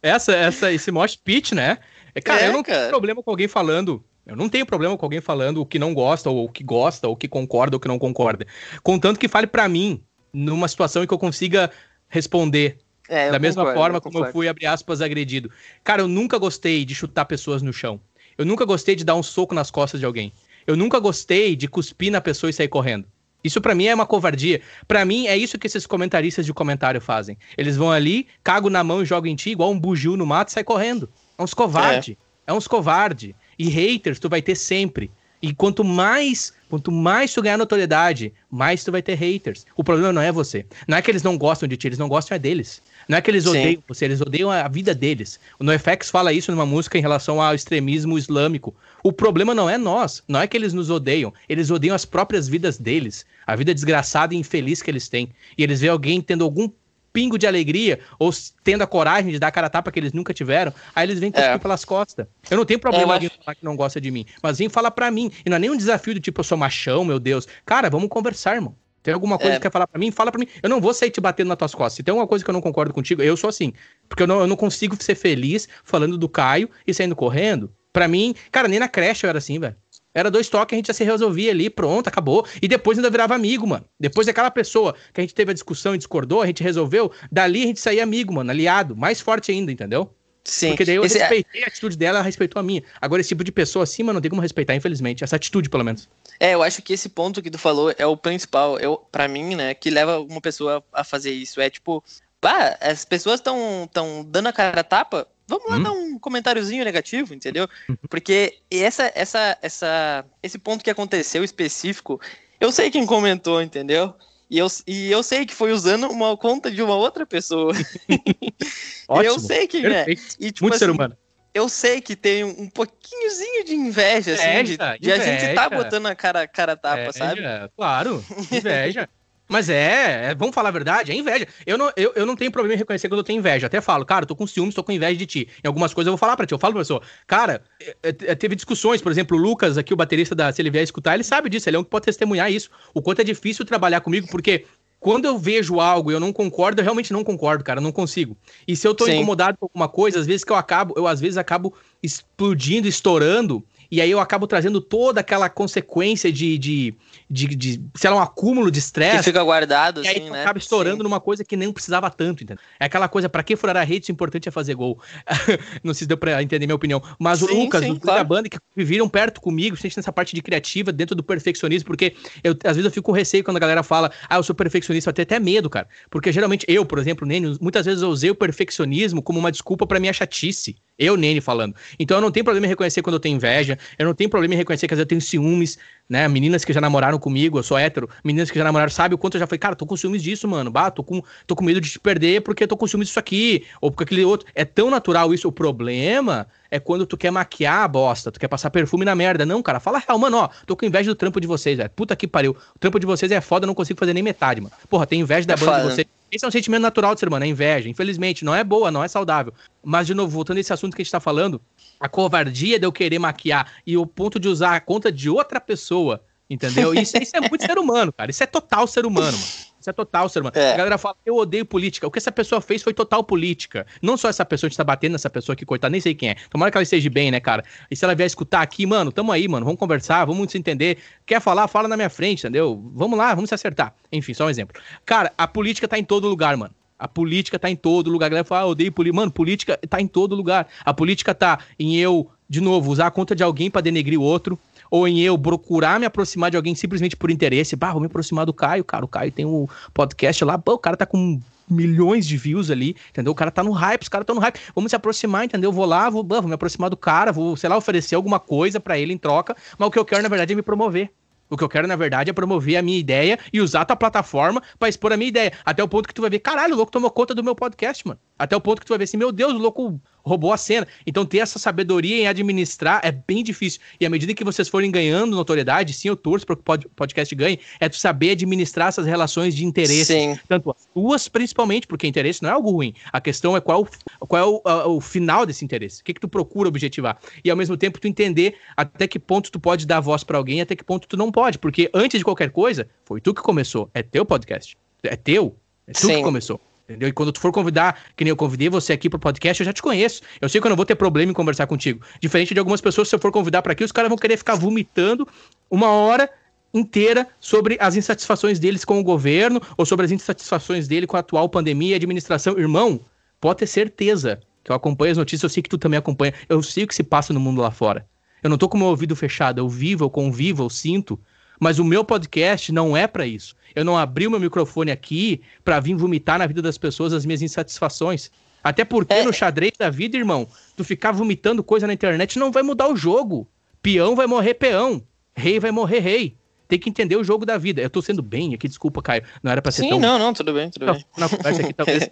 Essa, 0.00 0.32
essa, 0.34 0.72
esse 0.72 0.90
mosh 0.92 1.16
pitch, 1.16 1.52
né? 1.52 1.78
É, 2.14 2.20
cara, 2.20 2.42
é, 2.42 2.48
eu 2.48 2.52
não 2.52 2.62
cara. 2.62 2.78
tenho 2.78 2.90
problema 2.90 3.22
com 3.22 3.30
alguém 3.30 3.48
falando 3.48 4.04
eu 4.26 4.36
não 4.36 4.48
tenho 4.48 4.64
problema 4.64 4.96
com 4.96 5.04
alguém 5.04 5.20
falando 5.20 5.60
o 5.60 5.66
que 5.66 5.78
não 5.78 5.92
gosta, 5.92 6.30
ou 6.30 6.44
o 6.44 6.48
que 6.48 6.62
gosta, 6.62 7.08
ou 7.08 7.14
o 7.14 7.16
que 7.16 7.28
concorda, 7.28 7.76
ou 7.76 7.78
o 7.78 7.80
que 7.80 7.88
não 7.88 7.98
concorda. 7.98 8.46
Contanto 8.82 9.18
que 9.18 9.28
fale 9.28 9.46
para 9.46 9.68
mim, 9.68 10.00
numa 10.32 10.68
situação 10.68 11.02
em 11.02 11.06
que 11.06 11.14
eu 11.14 11.18
consiga 11.18 11.70
responder 12.08 12.78
é, 13.08 13.30
da 13.30 13.38
mesma 13.38 13.62
concordo, 13.62 13.80
forma 13.80 13.96
eu 13.98 14.02
como 14.02 14.24
eu 14.24 14.32
fui, 14.32 14.48
abre 14.48 14.66
aspas, 14.66 15.00
agredido. 15.00 15.50
Cara, 15.82 16.02
eu 16.02 16.08
nunca 16.08 16.38
gostei 16.38 16.84
de 16.84 16.94
chutar 16.94 17.24
pessoas 17.24 17.62
no 17.62 17.72
chão. 17.72 18.00
Eu 18.38 18.46
nunca 18.46 18.64
gostei 18.64 18.94
de 18.94 19.04
dar 19.04 19.14
um 19.14 19.22
soco 19.22 19.54
nas 19.54 19.70
costas 19.70 20.00
de 20.00 20.06
alguém. 20.06 20.32
Eu 20.66 20.76
nunca 20.76 20.98
gostei 20.98 21.56
de 21.56 21.66
cuspir 21.68 22.10
na 22.10 22.20
pessoa 22.20 22.50
e 22.50 22.52
sair 22.52 22.68
correndo. 22.68 23.06
Isso 23.44 23.60
para 23.60 23.74
mim 23.74 23.86
é 23.86 23.94
uma 23.94 24.06
covardia. 24.06 24.62
Para 24.86 25.04
mim 25.04 25.26
é 25.26 25.36
isso 25.36 25.58
que 25.58 25.66
esses 25.66 25.86
comentaristas 25.86 26.46
de 26.46 26.52
comentário 26.52 27.00
fazem. 27.00 27.36
Eles 27.58 27.76
vão 27.76 27.90
ali, 27.90 28.28
cagam 28.42 28.70
na 28.70 28.84
mão 28.84 29.02
e 29.02 29.04
jogam 29.04 29.30
em 29.30 29.34
ti 29.34 29.50
igual 29.50 29.70
um 29.70 29.78
bugio 29.78 30.16
no 30.16 30.24
mato 30.24 30.48
e 30.48 30.52
sai 30.52 30.62
correndo. 30.62 31.08
É 31.36 31.42
uns 31.42 31.52
covarde. 31.52 32.16
É, 32.46 32.52
é 32.52 32.54
uns 32.54 32.68
covarde. 32.68 33.34
E 33.58 33.68
haters 33.68 34.18
tu 34.18 34.28
vai 34.28 34.42
ter 34.42 34.56
sempre. 34.56 35.10
E 35.42 35.52
quanto 35.52 35.82
mais, 35.82 36.52
quanto 36.70 36.92
mais 36.92 37.34
tu 37.34 37.42
ganhar 37.42 37.58
notoriedade, 37.58 38.32
mais 38.48 38.84
tu 38.84 38.92
vai 38.92 39.02
ter 39.02 39.14
haters. 39.14 39.66
O 39.76 39.82
problema 39.82 40.12
não 40.12 40.22
é 40.22 40.30
você. 40.30 40.64
Não 40.86 40.96
é 40.96 41.02
que 41.02 41.10
eles 41.10 41.24
não 41.24 41.36
gostam 41.36 41.68
de 41.68 41.76
ti, 41.76 41.88
eles 41.88 41.98
não 41.98 42.08
gostam 42.08 42.36
é 42.36 42.38
deles. 42.38 42.80
Não 43.08 43.18
é 43.18 43.20
que 43.20 43.28
eles 43.28 43.44
odeiam 43.44 43.72
Sim. 43.72 43.82
você, 43.88 44.04
eles 44.04 44.20
odeiam 44.20 44.52
a 44.52 44.68
vida 44.68 44.94
deles. 44.94 45.40
O 45.58 45.64
NoFX 45.64 46.10
fala 46.10 46.32
isso 46.32 46.52
numa 46.52 46.64
música 46.64 46.96
em 46.96 47.00
relação 47.00 47.42
ao 47.42 47.56
extremismo 47.56 48.16
islâmico. 48.16 48.72
O 49.02 49.12
problema 49.12 49.52
não 49.52 49.68
é 49.68 49.76
nós, 49.76 50.22
não 50.28 50.40
é 50.40 50.46
que 50.46 50.56
eles 50.56 50.72
nos 50.72 50.90
odeiam, 50.90 51.34
eles 51.48 51.72
odeiam 51.72 51.96
as 51.96 52.04
próprias 52.04 52.46
vidas 52.46 52.78
deles, 52.78 53.26
a 53.44 53.56
vida 53.56 53.74
desgraçada 53.74 54.32
e 54.32 54.38
infeliz 54.38 54.80
que 54.80 54.90
eles 54.92 55.08
têm. 55.08 55.28
E 55.58 55.64
eles 55.64 55.80
veem 55.80 55.90
alguém 55.90 56.20
tendo 56.20 56.44
algum 56.44 56.70
pingo 57.12 57.38
de 57.38 57.46
alegria, 57.46 58.00
ou 58.18 58.30
tendo 58.64 58.82
a 58.82 58.86
coragem 58.86 59.30
de 59.30 59.38
dar 59.38 59.48
a 59.48 59.52
cara 59.52 59.68
tapa 59.68 59.90
que 59.92 59.98
eles 59.98 60.12
nunca 60.12 60.32
tiveram, 60.32 60.72
aí 60.94 61.06
eles 61.06 61.18
vêm 61.18 61.30
cuspir 61.30 61.50
é. 61.50 61.58
pelas 61.58 61.84
costas. 61.84 62.26
Eu 62.50 62.56
não 62.56 62.64
tenho 62.64 62.80
problema 62.80 63.12
é, 63.12 63.14
alguém 63.14 63.30
falar 63.30 63.54
que 63.54 63.64
não 63.64 63.76
gosta 63.76 64.00
de 64.00 64.10
mim, 64.10 64.24
mas 64.42 64.58
vem 64.58 64.68
falar 64.68 64.90
pra 64.90 65.10
mim. 65.10 65.30
E 65.44 65.50
não 65.50 65.56
é 65.56 65.60
nem 65.60 65.70
um 65.70 65.76
desafio 65.76 66.14
do 66.14 66.20
tipo, 66.20 66.40
eu 66.40 66.44
sou 66.44 66.56
machão, 66.56 67.04
meu 67.04 67.18
Deus. 67.18 67.46
Cara, 67.64 67.90
vamos 67.90 68.08
conversar, 68.08 68.54
irmão. 68.54 68.74
Tem 69.02 69.12
alguma 69.12 69.36
coisa 69.36 69.54
é. 69.54 69.56
que 69.56 69.62
quer 69.62 69.72
falar 69.72 69.86
pra 69.86 69.98
mim? 69.98 70.10
Fala 70.12 70.30
pra 70.30 70.38
mim. 70.38 70.46
Eu 70.62 70.70
não 70.70 70.80
vou 70.80 70.94
sair 70.94 71.10
te 71.10 71.20
batendo 71.20 71.48
nas 71.48 71.58
tuas 71.58 71.74
costas. 71.74 71.94
Se 71.94 72.02
tem 72.02 72.12
alguma 72.12 72.26
coisa 72.26 72.44
que 72.44 72.48
eu 72.48 72.52
não 72.52 72.60
concordo 72.60 72.94
contigo, 72.94 73.20
eu 73.20 73.36
sou 73.36 73.50
assim. 73.50 73.72
Porque 74.08 74.22
eu 74.22 74.26
não, 74.26 74.40
eu 74.40 74.46
não 74.46 74.56
consigo 74.56 74.96
ser 75.02 75.16
feliz 75.16 75.68
falando 75.82 76.16
do 76.16 76.28
Caio 76.28 76.70
e 76.86 76.94
saindo 76.94 77.16
correndo. 77.16 77.72
Pra 77.92 78.06
mim, 78.06 78.34
cara, 78.50 78.68
nem 78.68 78.78
na 78.78 78.88
creche 78.88 79.26
eu 79.26 79.28
era 79.28 79.38
assim, 79.38 79.58
velho. 79.58 79.76
Era 80.14 80.30
dois 80.30 80.48
toques, 80.48 80.74
a 80.74 80.76
gente 80.76 80.86
já 80.88 80.94
se 80.94 81.04
resolvia 81.04 81.50
ali, 81.50 81.70
pronto, 81.70 82.08
acabou. 82.08 82.46
E 82.60 82.68
depois 82.68 82.98
ainda 82.98 83.10
virava 83.10 83.34
amigo, 83.34 83.66
mano. 83.66 83.84
Depois 83.98 84.26
daquela 84.26 84.50
pessoa 84.50 84.94
que 85.12 85.20
a 85.20 85.22
gente 85.22 85.34
teve 85.34 85.50
a 85.50 85.54
discussão 85.54 85.94
e 85.94 85.98
discordou, 85.98 86.42
a 86.42 86.46
gente 86.46 86.62
resolveu, 86.62 87.10
dali 87.30 87.62
a 87.62 87.66
gente 87.66 87.80
saía 87.80 88.02
amigo, 88.02 88.32
mano, 88.32 88.50
aliado, 88.50 88.96
mais 88.96 89.20
forte 89.20 89.50
ainda, 89.50 89.72
entendeu? 89.72 90.14
Sim. 90.44 90.70
Porque 90.70 90.84
daí 90.84 90.96
eu 90.96 91.04
esse 91.04 91.18
é- 91.18 91.20
respeitei 91.20 91.62
a 91.64 91.66
atitude 91.66 91.96
dela, 91.96 92.18
ela 92.18 92.24
respeitou 92.24 92.58
a 92.58 92.62
minha. 92.62 92.82
Agora, 93.00 93.20
esse 93.20 93.28
tipo 93.28 93.44
de 93.44 93.52
pessoa 93.52 93.84
assim, 93.84 94.02
mano, 94.02 94.14
não 94.14 94.20
tem 94.20 94.28
como 94.30 94.42
respeitar, 94.42 94.74
infelizmente. 94.74 95.22
Essa 95.22 95.36
atitude, 95.36 95.68
pelo 95.70 95.84
menos. 95.84 96.08
É, 96.40 96.54
eu 96.54 96.62
acho 96.62 96.82
que 96.82 96.92
esse 96.92 97.08
ponto 97.08 97.40
que 97.40 97.50
tu 97.50 97.58
falou 97.58 97.94
é 97.96 98.04
o 98.06 98.16
principal, 98.16 98.78
eu, 98.78 98.96
para 99.10 99.28
mim, 99.28 99.54
né, 99.54 99.74
que 99.74 99.88
leva 99.88 100.18
uma 100.18 100.40
pessoa 100.40 100.82
a 100.92 101.04
fazer 101.04 101.30
isso. 101.30 101.60
É 101.60 101.70
tipo, 101.70 102.02
pá, 102.40 102.76
as 102.80 103.04
pessoas 103.04 103.38
estão 103.38 103.88
tão 103.92 104.24
dando 104.28 104.48
a 104.48 104.52
cara 104.52 104.80
a 104.80 104.84
tapa, 104.84 105.28
Vamos 105.46 105.70
lá 105.70 105.76
hum. 105.76 105.82
dar 105.82 105.92
um 105.92 106.18
comentáriozinho 106.18 106.84
negativo, 106.84 107.34
entendeu? 107.34 107.68
Uhum. 107.88 107.96
Porque 108.08 108.58
essa, 108.70 109.10
essa, 109.14 109.58
essa, 109.60 110.24
esse 110.42 110.58
ponto 110.58 110.84
que 110.84 110.90
aconteceu 110.90 111.42
específico, 111.44 112.20
eu 112.60 112.70
sei 112.70 112.90
quem 112.90 113.04
comentou, 113.04 113.60
entendeu? 113.60 114.14
E 114.48 114.58
eu, 114.58 114.66
e 114.86 115.10
eu 115.10 115.22
sei 115.22 115.46
que 115.46 115.54
foi 115.54 115.72
usando 115.72 116.10
uma 116.10 116.36
conta 116.36 116.70
de 116.70 116.82
uma 116.82 116.94
outra 116.94 117.24
pessoa. 117.24 117.72
eu 119.24 119.38
sei 119.38 119.66
quem 119.66 119.86
é. 119.86 120.04
Perfeito. 120.04 120.36
é. 120.40 120.46
E, 120.46 120.52
tipo, 120.52 120.64
Muito 120.64 120.74
assim, 120.74 120.84
ser 120.84 120.90
humano. 120.90 121.16
Eu 121.54 121.68
sei 121.68 122.00
que 122.00 122.14
tem 122.14 122.44
um 122.44 122.68
pouquinhozinho 122.68 123.64
de 123.64 123.74
inveja, 123.74 124.34
assim, 124.34 124.42
inveja, 124.42 124.64
de, 124.64 125.00
de 125.00 125.10
inveja. 125.10 125.22
a 125.22 125.38
gente 125.38 125.54
tá 125.54 125.68
botando 125.68 126.06
a 126.06 126.14
cara, 126.14 126.46
cara 126.46 126.76
tapa, 126.76 127.00
inveja, 127.00 127.18
sabe? 127.18 127.42
Claro, 127.76 128.24
inveja. 128.50 129.08
Mas 129.48 129.68
é, 129.68 130.30
é, 130.30 130.34
vamos 130.34 130.54
falar 130.54 130.70
a 130.70 130.72
verdade, 130.72 131.12
é 131.12 131.14
inveja. 131.14 131.46
Eu 131.66 131.76
não, 131.76 131.92
eu, 131.96 132.12
eu 132.14 132.24
não 132.24 132.34
tenho 132.34 132.50
problema 132.50 132.74
em 132.74 132.78
reconhecer 132.78 133.08
quando 133.08 133.18
eu 133.18 133.24
tenho 133.24 133.38
inveja. 133.38 133.66
Até 133.66 133.80
falo, 133.80 134.04
cara, 134.04 134.22
eu 134.22 134.26
tô 134.26 134.36
com 134.36 134.46
ciúmes, 134.46 134.74
tô 134.74 134.82
com 134.82 134.92
inveja 134.92 135.16
de 135.16 135.26
ti. 135.26 135.48
Em 135.62 135.66
algumas 135.66 135.92
coisas 135.92 136.06
eu 136.06 136.12
vou 136.12 136.18
falar 136.18 136.36
pra 136.36 136.46
ti. 136.46 136.52
Eu 136.52 136.58
falo, 136.58 136.74
professor, 136.74 137.02
cara, 137.26 137.62
é, 138.02 138.08
é, 138.26 138.34
teve 138.34 138.54
discussões, 138.54 139.02
por 139.02 139.12
exemplo, 139.12 139.36
o 139.36 139.40
Lucas, 139.40 139.76
aqui, 139.76 139.92
o 139.92 139.96
baterista 139.96 140.34
da, 140.34 140.50
se 140.52 140.62
ele 140.62 140.70
vier 140.70 140.84
escutar, 140.84 141.14
ele 141.14 141.24
sabe 141.24 141.50
disso, 141.50 141.68
ele 141.68 141.76
é 141.76 141.80
um 141.80 141.84
que 141.84 141.90
pode 141.90 142.04
testemunhar 142.04 142.50
isso. 142.50 142.70
O 142.94 143.02
quanto 143.02 143.20
é 143.20 143.24
difícil 143.24 143.64
trabalhar 143.64 144.00
comigo, 144.00 144.26
porque 144.30 144.64
quando 145.02 145.24
eu 145.24 145.36
vejo 145.36 145.80
algo 145.80 146.12
e 146.12 146.14
eu 146.14 146.20
não 146.20 146.32
concordo, 146.32 146.80
eu 146.80 146.84
realmente 146.84 147.12
não 147.12 147.24
concordo, 147.24 147.64
cara, 147.64 147.80
eu 147.80 147.82
não 147.82 147.90
consigo. 147.90 148.36
E 148.68 148.76
se 148.76 148.86
eu 148.86 148.94
tô 148.94 149.04
Sim. 149.04 149.14
incomodado 149.14 149.58
com 149.58 149.66
alguma 149.66 149.88
coisa, 149.88 150.20
às 150.20 150.26
vezes 150.26 150.44
que 150.44 150.52
eu 150.52 150.56
acabo, 150.56 150.94
eu 150.96 151.08
às 151.08 151.20
vezes 151.20 151.36
acabo 151.36 151.74
explodindo, 152.00 152.86
estourando, 152.86 153.64
e 153.90 154.00
aí 154.00 154.10
eu 154.10 154.20
acabo 154.20 154.46
trazendo 154.46 154.80
toda 154.80 155.20
aquela 155.20 155.50
consequência 155.50 156.30
de, 156.32 156.56
de, 156.56 156.94
de, 157.32 157.46
de 157.46 157.82
sei 157.96 158.10
lá, 158.10 158.16
um 158.16 158.20
acúmulo 158.20 158.70
de 158.70 158.78
estresse. 158.78 159.18
Que 159.18 159.24
fica 159.24 159.42
guardado, 159.42 160.04
e 160.04 160.08
aí 160.08 160.16
assim, 160.18 160.30
né? 160.30 160.42
acaba 160.42 160.58
estourando 160.58 160.98
Sim. 160.98 161.02
numa 161.04 161.18
coisa 161.18 161.42
que 161.42 161.56
nem 161.56 161.72
precisava 161.72 162.10
tanto, 162.10 162.44
entendeu? 162.44 162.62
É 162.78 162.84
aquela 162.84 163.08
coisa, 163.08 163.26
para 163.26 163.42
que 163.42 163.56
furar 163.56 163.74
a 163.78 163.82
rede, 163.82 164.10
o 164.10 164.12
importante 164.12 164.48
é 164.48 164.52
fazer 164.52 164.74
gol. 164.74 165.00
Não 165.82 165.94
sei 165.94 166.04
se 166.04 166.06
deu 166.06 166.18
pra 166.18 166.42
entender 166.42 166.66
minha 166.66 166.76
opinião. 166.76 167.02
Mas 167.18 167.38
sim, 167.38 167.46
o 167.46 167.62
Lucas, 167.62 167.82
sim, 167.82 167.92
o 167.92 167.98
claro. 167.98 168.18
da 168.18 168.24
banda, 168.24 168.48
que 168.50 168.58
viveram 168.76 169.08
perto 169.08 169.40
comigo, 169.40 169.74
gente 169.76 169.96
nessa 169.96 170.12
parte 170.12 170.34
de 170.34 170.42
criativa, 170.42 170.92
dentro 170.92 171.16
do 171.16 171.22
perfeccionismo, 171.22 171.86
porque 171.86 172.14
eu, 172.44 172.52
às 172.64 172.76
vezes 172.76 172.84
eu 172.84 172.90
fico 172.90 173.06
com 173.06 173.12
receio 173.12 173.42
quando 173.42 173.56
a 173.56 173.60
galera 173.60 173.82
fala, 173.82 174.12
ah, 174.28 174.36
eu 174.36 174.42
sou 174.42 174.54
perfeccionista, 174.54 175.08
eu 175.08 175.14
tenho 175.14 175.24
até 175.24 175.40
medo, 175.40 175.70
cara. 175.70 175.88
Porque 176.10 176.30
geralmente 176.30 176.66
eu, 176.68 176.84
por 176.84 176.98
exemplo, 176.98 177.26
Nene, 177.26 177.56
muitas 177.62 177.86
vezes 177.86 178.02
eu 178.02 178.10
usei 178.10 178.28
o 178.30 178.34
perfeccionismo 178.34 179.22
como 179.22 179.38
uma 179.38 179.50
desculpa 179.50 179.86
para 179.86 179.98
minha 179.98 180.12
chatice. 180.12 180.76
Eu, 180.98 181.16
Nene, 181.16 181.40
falando. 181.40 181.74
Então 181.98 182.18
eu 182.18 182.20
não 182.20 182.30
tenho 182.30 182.44
problema 182.44 182.66
em 182.66 182.68
reconhecer 182.68 183.02
quando 183.02 183.14
eu 183.14 183.20
tenho 183.20 183.36
inveja, 183.36 183.78
eu 183.98 184.06
não 184.06 184.14
tenho 184.14 184.28
problema 184.30 184.54
em 184.54 184.56
reconhecer 184.56 184.86
que 184.86 184.94
às 184.94 184.98
vezes 184.98 185.06
eu 185.06 185.08
tenho 185.08 185.20
ciúmes, 185.20 185.78
né? 186.08 186.28
Meninas 186.28 186.64
que 186.64 186.72
já 186.72 186.80
namoraram 186.80 187.18
comigo, 187.18 187.58
eu 187.58 187.62
sou 187.62 187.78
hétero, 187.78 188.08
meninas 188.22 188.50
que 188.50 188.58
já 188.58 188.64
namoraram, 188.64 188.90
sabe 188.90 189.14
o 189.14 189.18
quanto 189.18 189.36
eu 189.36 189.40
já 189.40 189.46
falei, 189.46 189.58
cara, 189.58 189.74
tô 189.74 189.86
com 189.86 189.96
ciúmes 189.96 190.22
disso, 190.22 190.46
mano. 190.46 190.70
Bah, 190.70 190.90
tô 190.90 191.02
com, 191.02 191.22
tô 191.46 191.56
com 191.56 191.64
medo 191.64 191.80
de 191.80 191.90
te 191.90 191.98
perder 191.98 192.42
porque 192.42 192.66
tô 192.66 192.76
com 192.76 192.86
ciúmes 192.86 193.08
disso 193.08 193.18
aqui, 193.18 193.64
ou 193.80 193.90
porque 193.90 194.04
aquele 194.04 194.24
outro. 194.24 194.46
É 194.54 194.64
tão 194.64 194.90
natural 194.90 195.32
isso. 195.34 195.48
O 195.48 195.52
problema 195.52 196.46
é 196.72 196.80
quando 196.80 197.04
tu 197.04 197.18
quer 197.18 197.30
maquiar 197.30 197.82
a 197.82 197.88
bosta, 197.88 198.32
tu 198.32 198.40
quer 198.40 198.48
passar 198.48 198.70
perfume 198.70 199.04
na 199.04 199.14
merda. 199.14 199.44
Não, 199.44 199.62
cara, 199.62 199.78
fala 199.78 199.98
real, 199.98 200.18
mano, 200.18 200.38
ó, 200.38 200.48
tô 200.66 200.74
com 200.74 200.86
inveja 200.86 201.10
do 201.10 201.14
trampo 201.14 201.38
de 201.38 201.46
vocês, 201.46 201.76
velho. 201.76 201.90
Puta 201.90 202.16
que 202.16 202.26
pariu. 202.26 202.56
O 202.74 202.78
trampo 202.78 202.98
de 202.98 203.04
vocês 203.04 203.30
é 203.30 203.42
foda, 203.42 203.64
eu 203.64 203.66
não 203.66 203.74
consigo 203.74 204.00
fazer 204.00 204.14
nem 204.14 204.22
metade, 204.22 204.58
mano. 204.58 204.74
Porra, 204.88 205.06
tem 205.06 205.20
inveja 205.20 205.46
da 205.46 205.52
é 205.52 205.56
banda 205.58 205.72
foda. 205.72 205.82
de 205.82 205.94
vocês. 205.94 206.06
Esse 206.30 206.46
é 206.46 206.48
um 206.48 206.50
sentimento 206.50 206.80
natural 206.80 207.14
do 207.14 207.20
ser 207.20 207.28
humano, 207.28 207.44
é 207.44 207.48
inveja. 207.48 207.90
Infelizmente, 207.90 208.42
não 208.42 208.54
é 208.54 208.64
boa, 208.64 208.90
não 208.90 209.04
é 209.04 209.08
saudável. 209.08 209.52
Mas, 209.84 210.06
de 210.06 210.14
novo, 210.14 210.32
voltando 210.32 210.56
a 210.56 210.60
esse 210.60 210.72
assunto 210.72 210.96
que 210.96 211.02
a 211.02 211.04
gente 211.04 211.12
tá 211.12 211.20
falando, 211.20 211.60
a 212.00 212.08
covardia 212.08 212.78
de 212.78 212.86
eu 212.86 212.90
querer 212.90 213.18
maquiar 213.18 213.70
e 213.86 213.98
o 213.98 214.06
ponto 214.06 214.40
de 214.40 214.48
usar 214.48 214.74
a 214.74 214.80
conta 214.80 215.12
de 215.12 215.28
outra 215.28 215.60
pessoa, 215.60 216.24
entendeu? 216.48 216.94
Isso, 216.94 217.18
isso 217.18 217.36
é 217.36 217.40
muito 217.40 217.66
ser 217.66 217.76
humano, 217.76 218.10
cara. 218.10 218.30
Isso 218.30 218.42
é 218.42 218.46
total 218.46 218.86
ser 218.86 219.04
humano, 219.04 219.36
mano. 219.36 219.71
Isso 219.82 219.90
é 219.90 219.92
total 219.92 220.28
ser 220.28 220.40
humano. 220.40 220.56
É. 220.56 220.74
A 220.74 220.76
galera 220.76 220.96
fala, 220.96 221.16
eu 221.26 221.34
odeio 221.36 221.66
política. 221.66 222.06
O 222.06 222.10
que 222.10 222.18
essa 222.18 222.30
pessoa 222.30 222.60
fez 222.60 222.82
foi 222.82 222.94
total 222.94 223.24
política. 223.24 223.84
Não 224.00 224.16
só 224.16 224.28
essa 224.28 224.44
pessoa, 224.44 224.68
a 224.68 224.70
gente 224.70 224.76
tá 224.76 224.84
batendo 224.84 225.12
nessa 225.12 225.28
pessoa 225.28 225.54
aqui, 225.54 225.66
coitada, 225.66 225.90
nem 225.90 226.00
sei 226.00 226.14
quem 226.14 226.30
é. 226.30 226.36
Tomara 226.48 226.70
que 226.70 226.78
ela 226.78 226.84
esteja 226.84 227.10
bem, 227.10 227.32
né, 227.32 227.40
cara? 227.40 227.64
E 227.90 227.96
se 227.96 228.04
ela 228.04 228.14
vier 228.14 228.26
escutar 228.26 228.62
aqui, 228.62 228.86
mano, 228.86 229.10
tamo 229.10 229.32
aí, 229.32 229.48
mano, 229.48 229.66
vamos 229.66 229.80
conversar, 229.80 230.24
vamos 230.24 230.52
se 230.52 230.56
entender. 230.56 230.98
Quer 231.26 231.40
falar, 231.40 231.66
fala 231.66 231.88
na 231.88 231.96
minha 231.96 232.08
frente, 232.08 232.40
entendeu? 232.40 232.80
Vamos 232.94 233.18
lá, 233.18 233.34
vamos 233.34 233.50
se 233.50 233.54
acertar. 233.54 233.92
Enfim, 234.12 234.32
só 234.32 234.46
um 234.46 234.50
exemplo. 234.50 234.80
Cara, 235.04 235.32
a 235.36 235.48
política 235.48 235.88
tá 235.88 235.98
em 235.98 236.04
todo 236.04 236.28
lugar, 236.28 236.56
mano. 236.56 236.72
A 236.96 237.08
política 237.08 237.58
tá 237.58 237.68
em 237.68 237.74
todo 237.74 238.08
lugar. 238.08 238.26
A 238.26 238.28
galera 238.28 238.44
fala, 238.44 238.60
ah, 238.60 238.66
odeio 238.66 238.92
política. 238.92 239.16
Mano, 239.16 239.32
política 239.32 239.76
tá 239.90 240.00
em 240.00 240.06
todo 240.06 240.36
lugar. 240.36 240.68
A 240.84 240.94
política 240.94 241.34
tá 241.34 241.58
em 241.76 241.96
eu, 241.96 242.30
de 242.52 242.60
novo, 242.60 242.90
usar 242.90 243.06
a 243.06 243.10
conta 243.10 243.34
de 243.34 243.42
alguém 243.42 243.70
para 243.70 243.80
denegrir 243.80 244.20
o 244.20 244.22
outro 244.22 244.58
ou 244.90 245.08
em 245.08 245.20
eu 245.20 245.38
procurar 245.38 245.98
me 245.98 246.04
aproximar 246.04 246.50
de 246.50 246.56
alguém 246.58 246.74
simplesmente 246.74 247.16
por 247.16 247.30
interesse. 247.30 247.74
Bah, 247.74 247.92
vou 247.92 248.00
me 248.00 248.08
aproximar 248.08 248.44
do 248.44 248.52
Caio, 248.52 248.84
cara. 248.84 249.06
O 249.06 249.08
Caio 249.08 249.32
tem 249.32 249.46
um 249.46 249.66
podcast 249.94 250.44
lá, 250.44 250.62
o 250.62 250.76
cara 250.76 250.94
tá 250.94 251.06
com 251.06 251.40
milhões 251.66 252.26
de 252.26 252.36
views 252.36 252.70
ali, 252.70 252.94
entendeu? 253.08 253.32
O 253.32 253.34
cara 253.34 253.50
tá 253.50 253.64
no 253.64 253.70
hype, 253.72 254.02
os 254.02 254.08
caras 254.10 254.24
estão 254.24 254.34
no 254.34 254.40
hype. 254.42 254.60
Vamos 254.74 254.90
se 254.90 254.96
aproximar, 254.96 255.46
entendeu? 255.46 255.72
Vou 255.72 255.86
lá, 255.86 256.10
vou, 256.10 256.22
vou 256.22 256.42
me 256.42 256.52
aproximar 256.52 256.90
do 256.90 256.96
cara, 256.96 257.32
vou, 257.32 257.56
sei 257.56 257.70
lá, 257.70 257.76
oferecer 257.78 258.16
alguma 258.16 258.38
coisa 258.38 258.78
para 258.78 258.98
ele 258.98 259.14
em 259.14 259.18
troca, 259.18 259.56
mas 259.78 259.88
o 259.88 259.90
que 259.90 259.98
eu 259.98 260.04
quero, 260.04 260.22
na 260.22 260.28
verdade, 260.28 260.52
é 260.52 260.54
me 260.54 260.60
promover. 260.60 261.10
O 261.48 261.56
que 261.56 261.64
eu 261.64 261.70
quero, 261.70 261.88
na 261.88 261.96
verdade, 261.96 262.28
é 262.28 262.32
promover 262.32 262.76
a 262.76 262.82
minha 262.82 262.98
ideia 262.98 263.38
e 263.50 263.62
usar 263.62 263.80
a 263.80 263.84
tua 263.86 263.96
plataforma 263.96 264.62
para 264.78 264.90
expor 264.90 265.12
a 265.12 265.16
minha 265.16 265.28
ideia. 265.28 265.52
Até 265.64 265.82
o 265.82 265.88
ponto 265.88 266.06
que 266.06 266.14
tu 266.14 266.20
vai 266.20 266.30
ver, 266.30 266.38
caralho, 266.38 266.74
o 266.74 266.76
louco 266.76 266.92
tomou 266.92 267.10
conta 267.10 267.34
do 267.34 267.42
meu 267.42 267.54
podcast, 267.54 268.06
mano. 268.06 268.20
Até 268.42 268.56
o 268.56 268.60
ponto 268.60 268.80
que 268.80 268.86
tu 268.86 268.88
vai 268.88 268.98
ver 268.98 269.04
assim, 269.04 269.16
meu 269.16 269.30
Deus, 269.30 269.52
o 269.52 269.58
louco 269.58 270.00
roubou 270.24 270.52
a 270.52 270.56
cena. 270.56 270.84
Então 271.06 271.24
ter 271.24 271.38
essa 271.38 271.60
sabedoria 271.60 272.16
em 272.22 272.26
administrar 272.26 273.00
é 273.04 273.12
bem 273.12 273.44
difícil. 273.44 273.80
E 274.00 274.04
à 274.04 274.10
medida 274.10 274.34
que 274.34 274.42
vocês 274.42 274.68
forem 274.68 274.90
ganhando 274.90 275.36
notoriedade, 275.36 275.92
sim, 275.92 276.08
eu 276.08 276.16
torço 276.16 276.44
para 276.44 276.56
que 276.56 276.86
o 276.86 276.90
podcast 276.90 277.32
ganhe, 277.36 277.60
é 277.78 277.88
tu 277.88 277.96
saber 277.96 278.32
administrar 278.32 278.88
essas 278.88 279.06
relações 279.06 279.54
de 279.54 279.64
interesse. 279.64 280.06
Sim. 280.06 280.38
Tanto 280.48 280.72
as 280.72 280.88
tuas, 280.92 281.28
principalmente, 281.28 281.86
porque 281.86 282.04
interesse 282.04 282.42
não 282.42 282.50
é 282.50 282.52
algo 282.52 282.68
ruim. 282.68 282.92
A 283.12 283.20
questão 283.20 283.56
é 283.56 283.60
qual, 283.60 283.86
qual 284.18 284.42
é 284.42 284.44
o, 284.44 284.60
a, 284.64 284.88
o 284.88 285.00
final 285.00 285.46
desse 285.46 285.64
interesse. 285.64 286.00
O 286.00 286.04
que, 286.04 286.12
que 286.12 286.20
tu 286.20 286.28
procura 286.28 286.68
objetivar. 286.68 287.18
E 287.44 287.50
ao 287.50 287.56
mesmo 287.56 287.76
tempo 287.76 288.00
tu 288.00 288.08
entender 288.08 288.56
até 288.76 289.06
que 289.06 289.20
ponto 289.20 289.52
tu 289.52 289.60
pode 289.60 289.86
dar 289.86 290.00
voz 290.00 290.24
para 290.24 290.36
alguém 290.36 290.58
e 290.58 290.62
até 290.62 290.74
que 290.74 290.82
ponto 290.82 291.06
tu 291.06 291.16
não 291.16 291.30
pode. 291.30 291.60
Porque 291.60 291.88
antes 291.94 292.18
de 292.18 292.24
qualquer 292.24 292.50
coisa, 292.50 292.88
foi 293.04 293.20
tu 293.20 293.32
que 293.32 293.40
começou. 293.40 293.88
É 293.94 294.02
teu 294.02 294.26
podcast. 294.26 294.76
É 295.04 295.14
teu. 295.14 295.56
É 295.86 295.92
tu 295.92 296.06
sim. 296.06 296.16
que 296.16 296.22
começou. 296.22 296.60
Entendeu? 296.88 297.08
E 297.08 297.12
quando 297.12 297.32
tu 297.32 297.40
for 297.40 297.52
convidar, 297.52 297.98
que 298.16 298.24
nem 298.24 298.30
eu 298.30 298.36
convidei 298.36 298.68
você 298.68 298.92
aqui 298.92 299.08
pro 299.08 299.18
podcast, 299.18 299.60
eu 299.60 299.64
já 299.64 299.72
te 299.72 299.80
conheço. 299.80 300.22
Eu 300.40 300.48
sei 300.48 300.60
que 300.60 300.66
eu 300.66 300.70
não 300.70 300.76
vou 300.76 300.84
ter 300.84 300.94
problema 300.94 301.30
em 301.30 301.34
conversar 301.34 301.66
contigo. 301.66 302.04
Diferente 302.20 302.52
de 302.52 302.58
algumas 302.58 302.80
pessoas, 302.80 303.08
se 303.08 303.14
eu 303.14 303.18
for 303.18 303.30
convidar 303.30 303.62
para 303.62 303.72
aqui, 303.72 303.84
os 303.84 303.92
caras 303.92 304.08
vão 304.08 304.18
querer 304.18 304.36
ficar 304.36 304.56
vomitando 304.56 305.26
uma 305.70 305.88
hora 305.88 306.28
inteira 306.74 307.28
sobre 307.38 307.76
as 307.80 307.96
insatisfações 307.96 308.58
deles 308.58 308.84
com 308.84 308.98
o 308.98 309.04
governo 309.04 309.60
ou 309.76 309.84
sobre 309.84 310.06
as 310.06 310.12
insatisfações 310.12 310.88
dele 310.88 311.06
com 311.06 311.16
a 311.16 311.20
atual 311.20 311.48
pandemia 311.48 311.92
e 311.92 311.94
administração. 311.94 312.58
Irmão, 312.58 313.00
pode 313.40 313.60
ter 313.60 313.66
certeza 313.66 314.40
que 314.64 314.70
eu 314.70 314.76
acompanho 314.76 315.12
as 315.12 315.18
notícias, 315.18 315.42
eu 315.42 315.54
sei 315.54 315.62
que 315.62 315.68
tu 315.68 315.78
também 315.78 315.98
acompanha. 315.98 316.32
Eu 316.48 316.62
sei 316.62 316.84
o 316.84 316.86
que 316.86 316.94
se 316.94 317.02
passa 317.02 317.32
no 317.32 317.40
mundo 317.40 317.60
lá 317.60 317.70
fora. 317.70 318.06
Eu 318.42 318.50
não 318.50 318.58
tô 318.58 318.68
com 318.68 318.76
o 318.76 318.80
meu 318.80 318.88
ouvido 318.88 319.14
fechado, 319.14 319.60
eu 319.60 319.68
vivo, 319.68 320.04
eu 320.04 320.10
convivo, 320.10 320.64
eu 320.64 320.70
sinto. 320.70 321.18
Mas 321.62 321.78
o 321.78 321.84
meu 321.84 322.04
podcast 322.04 322.72
não 322.72 322.96
é 322.96 323.06
para 323.06 323.24
isso. 323.24 323.54
Eu 323.72 323.84
não 323.84 323.96
abri 323.96 324.26
o 324.26 324.30
meu 324.32 324.40
microfone 324.40 324.90
aqui 324.90 325.40
para 325.62 325.78
vir 325.78 325.94
vomitar 325.94 326.36
na 326.36 326.44
vida 326.44 326.60
das 326.60 326.76
pessoas 326.76 327.12
as 327.12 327.24
minhas 327.24 327.40
insatisfações. 327.40 328.32
Até 328.64 328.84
porque 328.84 329.14
é... 329.14 329.22
no 329.22 329.32
xadrez 329.32 329.70
da 329.78 329.88
vida, 329.88 330.16
irmão, 330.16 330.48
tu 330.76 330.82
ficar 330.82 331.12
vomitando 331.12 331.62
coisa 331.62 331.86
na 331.86 331.92
internet 331.92 332.36
não 332.36 332.50
vai 332.50 332.64
mudar 332.64 332.88
o 332.88 332.96
jogo. 332.96 333.48
Peão 333.80 334.16
vai 334.16 334.26
morrer 334.26 334.54
peão. 334.54 335.04
Rei 335.36 335.60
vai 335.60 335.70
morrer 335.70 336.00
rei 336.00 336.36
tem 336.72 336.78
que 336.78 336.88
entender 336.88 337.16
o 337.16 337.24
jogo 337.24 337.44
da 337.44 337.58
vida. 337.58 337.82
Eu 337.82 337.90
tô 337.90 338.00
sendo 338.00 338.22
bem 338.22 338.54
aqui, 338.54 338.66
desculpa, 338.66 339.02
Caio. 339.02 339.22
Não 339.42 339.52
era 339.52 339.60
pra 339.60 339.70
ser 339.70 339.82
Sim, 339.82 339.90
tão... 339.90 340.00
não, 340.00 340.18
não, 340.18 340.32
tudo 340.32 340.54
bem, 340.54 340.70
tudo 340.70 340.86
não, 340.86 340.94
bem. 340.94 341.04
Na 341.18 341.28
conversa 341.28 341.60
aqui, 341.60 341.72
talvez... 341.76 342.08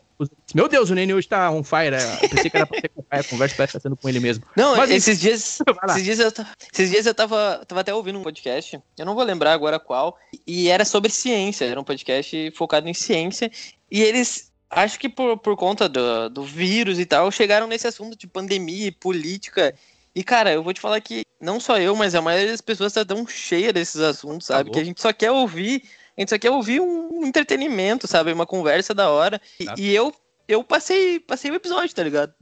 Meu 0.54 0.68
Deus, 0.68 0.90
o 0.90 0.94
Nene 0.94 1.14
hoje 1.14 1.26
tá 1.26 1.50
on 1.50 1.64
fire. 1.64 1.96
Eu 2.20 2.28
pensei 2.28 2.50
que 2.50 2.56
era 2.58 2.66
pra 2.66 2.78
ser 2.78 2.90
com 2.90 3.00
o 3.00 3.04
Caio, 3.04 3.22
a 3.22 3.24
conversa 3.24 3.54
parece 3.56 3.72
que 3.72 3.78
tá 3.78 3.82
sendo 3.82 3.96
com 3.96 4.06
ele 4.06 4.20
mesmo. 4.20 4.44
Não, 4.54 4.76
Mas, 4.76 4.90
esses 4.90 5.18
dias... 5.18 5.60
esses 5.88 6.04
dias, 6.04 6.18
eu, 6.18 6.30
esses 6.70 6.90
dias 6.90 7.06
eu 7.06 7.14
tava, 7.14 7.64
tava 7.66 7.80
até 7.80 7.94
ouvindo 7.94 8.18
um 8.18 8.22
podcast, 8.22 8.78
eu 8.98 9.06
não 9.06 9.14
vou 9.14 9.24
lembrar 9.24 9.54
agora 9.54 9.80
qual, 9.80 10.18
e 10.46 10.68
era 10.68 10.84
sobre 10.84 11.10
ciência, 11.10 11.64
era 11.64 11.80
um 11.80 11.84
podcast 11.84 12.50
focado 12.50 12.86
em 12.86 12.92
ciência, 12.92 13.50
e 13.90 14.02
eles 14.02 14.52
acho 14.68 15.00
que 15.00 15.08
por, 15.08 15.38
por 15.38 15.56
conta 15.56 15.88
do, 15.88 16.28
do 16.28 16.44
vírus 16.44 16.98
e 16.98 17.06
tal, 17.06 17.32
chegaram 17.32 17.66
nesse 17.66 17.86
assunto 17.86 18.14
de 18.14 18.26
pandemia 18.26 18.88
e 18.88 18.92
política. 18.92 19.74
E, 20.14 20.24
cara, 20.24 20.52
eu 20.52 20.62
vou 20.62 20.72
te 20.72 20.80
falar 20.80 21.00
que 21.00 21.24
não 21.40 21.60
só 21.60 21.78
eu, 21.78 21.94
mas 21.94 22.14
a 22.14 22.22
maioria 22.22 22.50
das 22.50 22.60
pessoas 22.60 22.92
tá 22.92 23.04
tão 23.04 23.26
cheia 23.26 23.72
desses 23.72 24.00
assuntos, 24.00 24.46
sabe? 24.46 24.70
Tá 24.70 24.74
que 24.74 24.80
a 24.80 24.84
gente 24.84 25.00
só 25.00 25.12
quer 25.12 25.30
ouvir, 25.30 25.82
a 26.16 26.20
gente 26.20 26.30
só 26.30 26.38
quer 26.38 26.50
ouvir 26.50 26.80
um 26.80 27.24
entretenimento, 27.24 28.06
sabe? 28.06 28.32
Uma 28.32 28.46
conversa 28.46 28.92
da 28.92 29.08
hora. 29.10 29.40
E, 29.58 29.66
e 29.76 29.94
eu 29.94 30.12
eu 30.48 30.64
passei, 30.64 31.20
passei 31.20 31.50
o 31.50 31.54
episódio, 31.54 31.94
tá 31.94 32.02
ligado? 32.02 32.34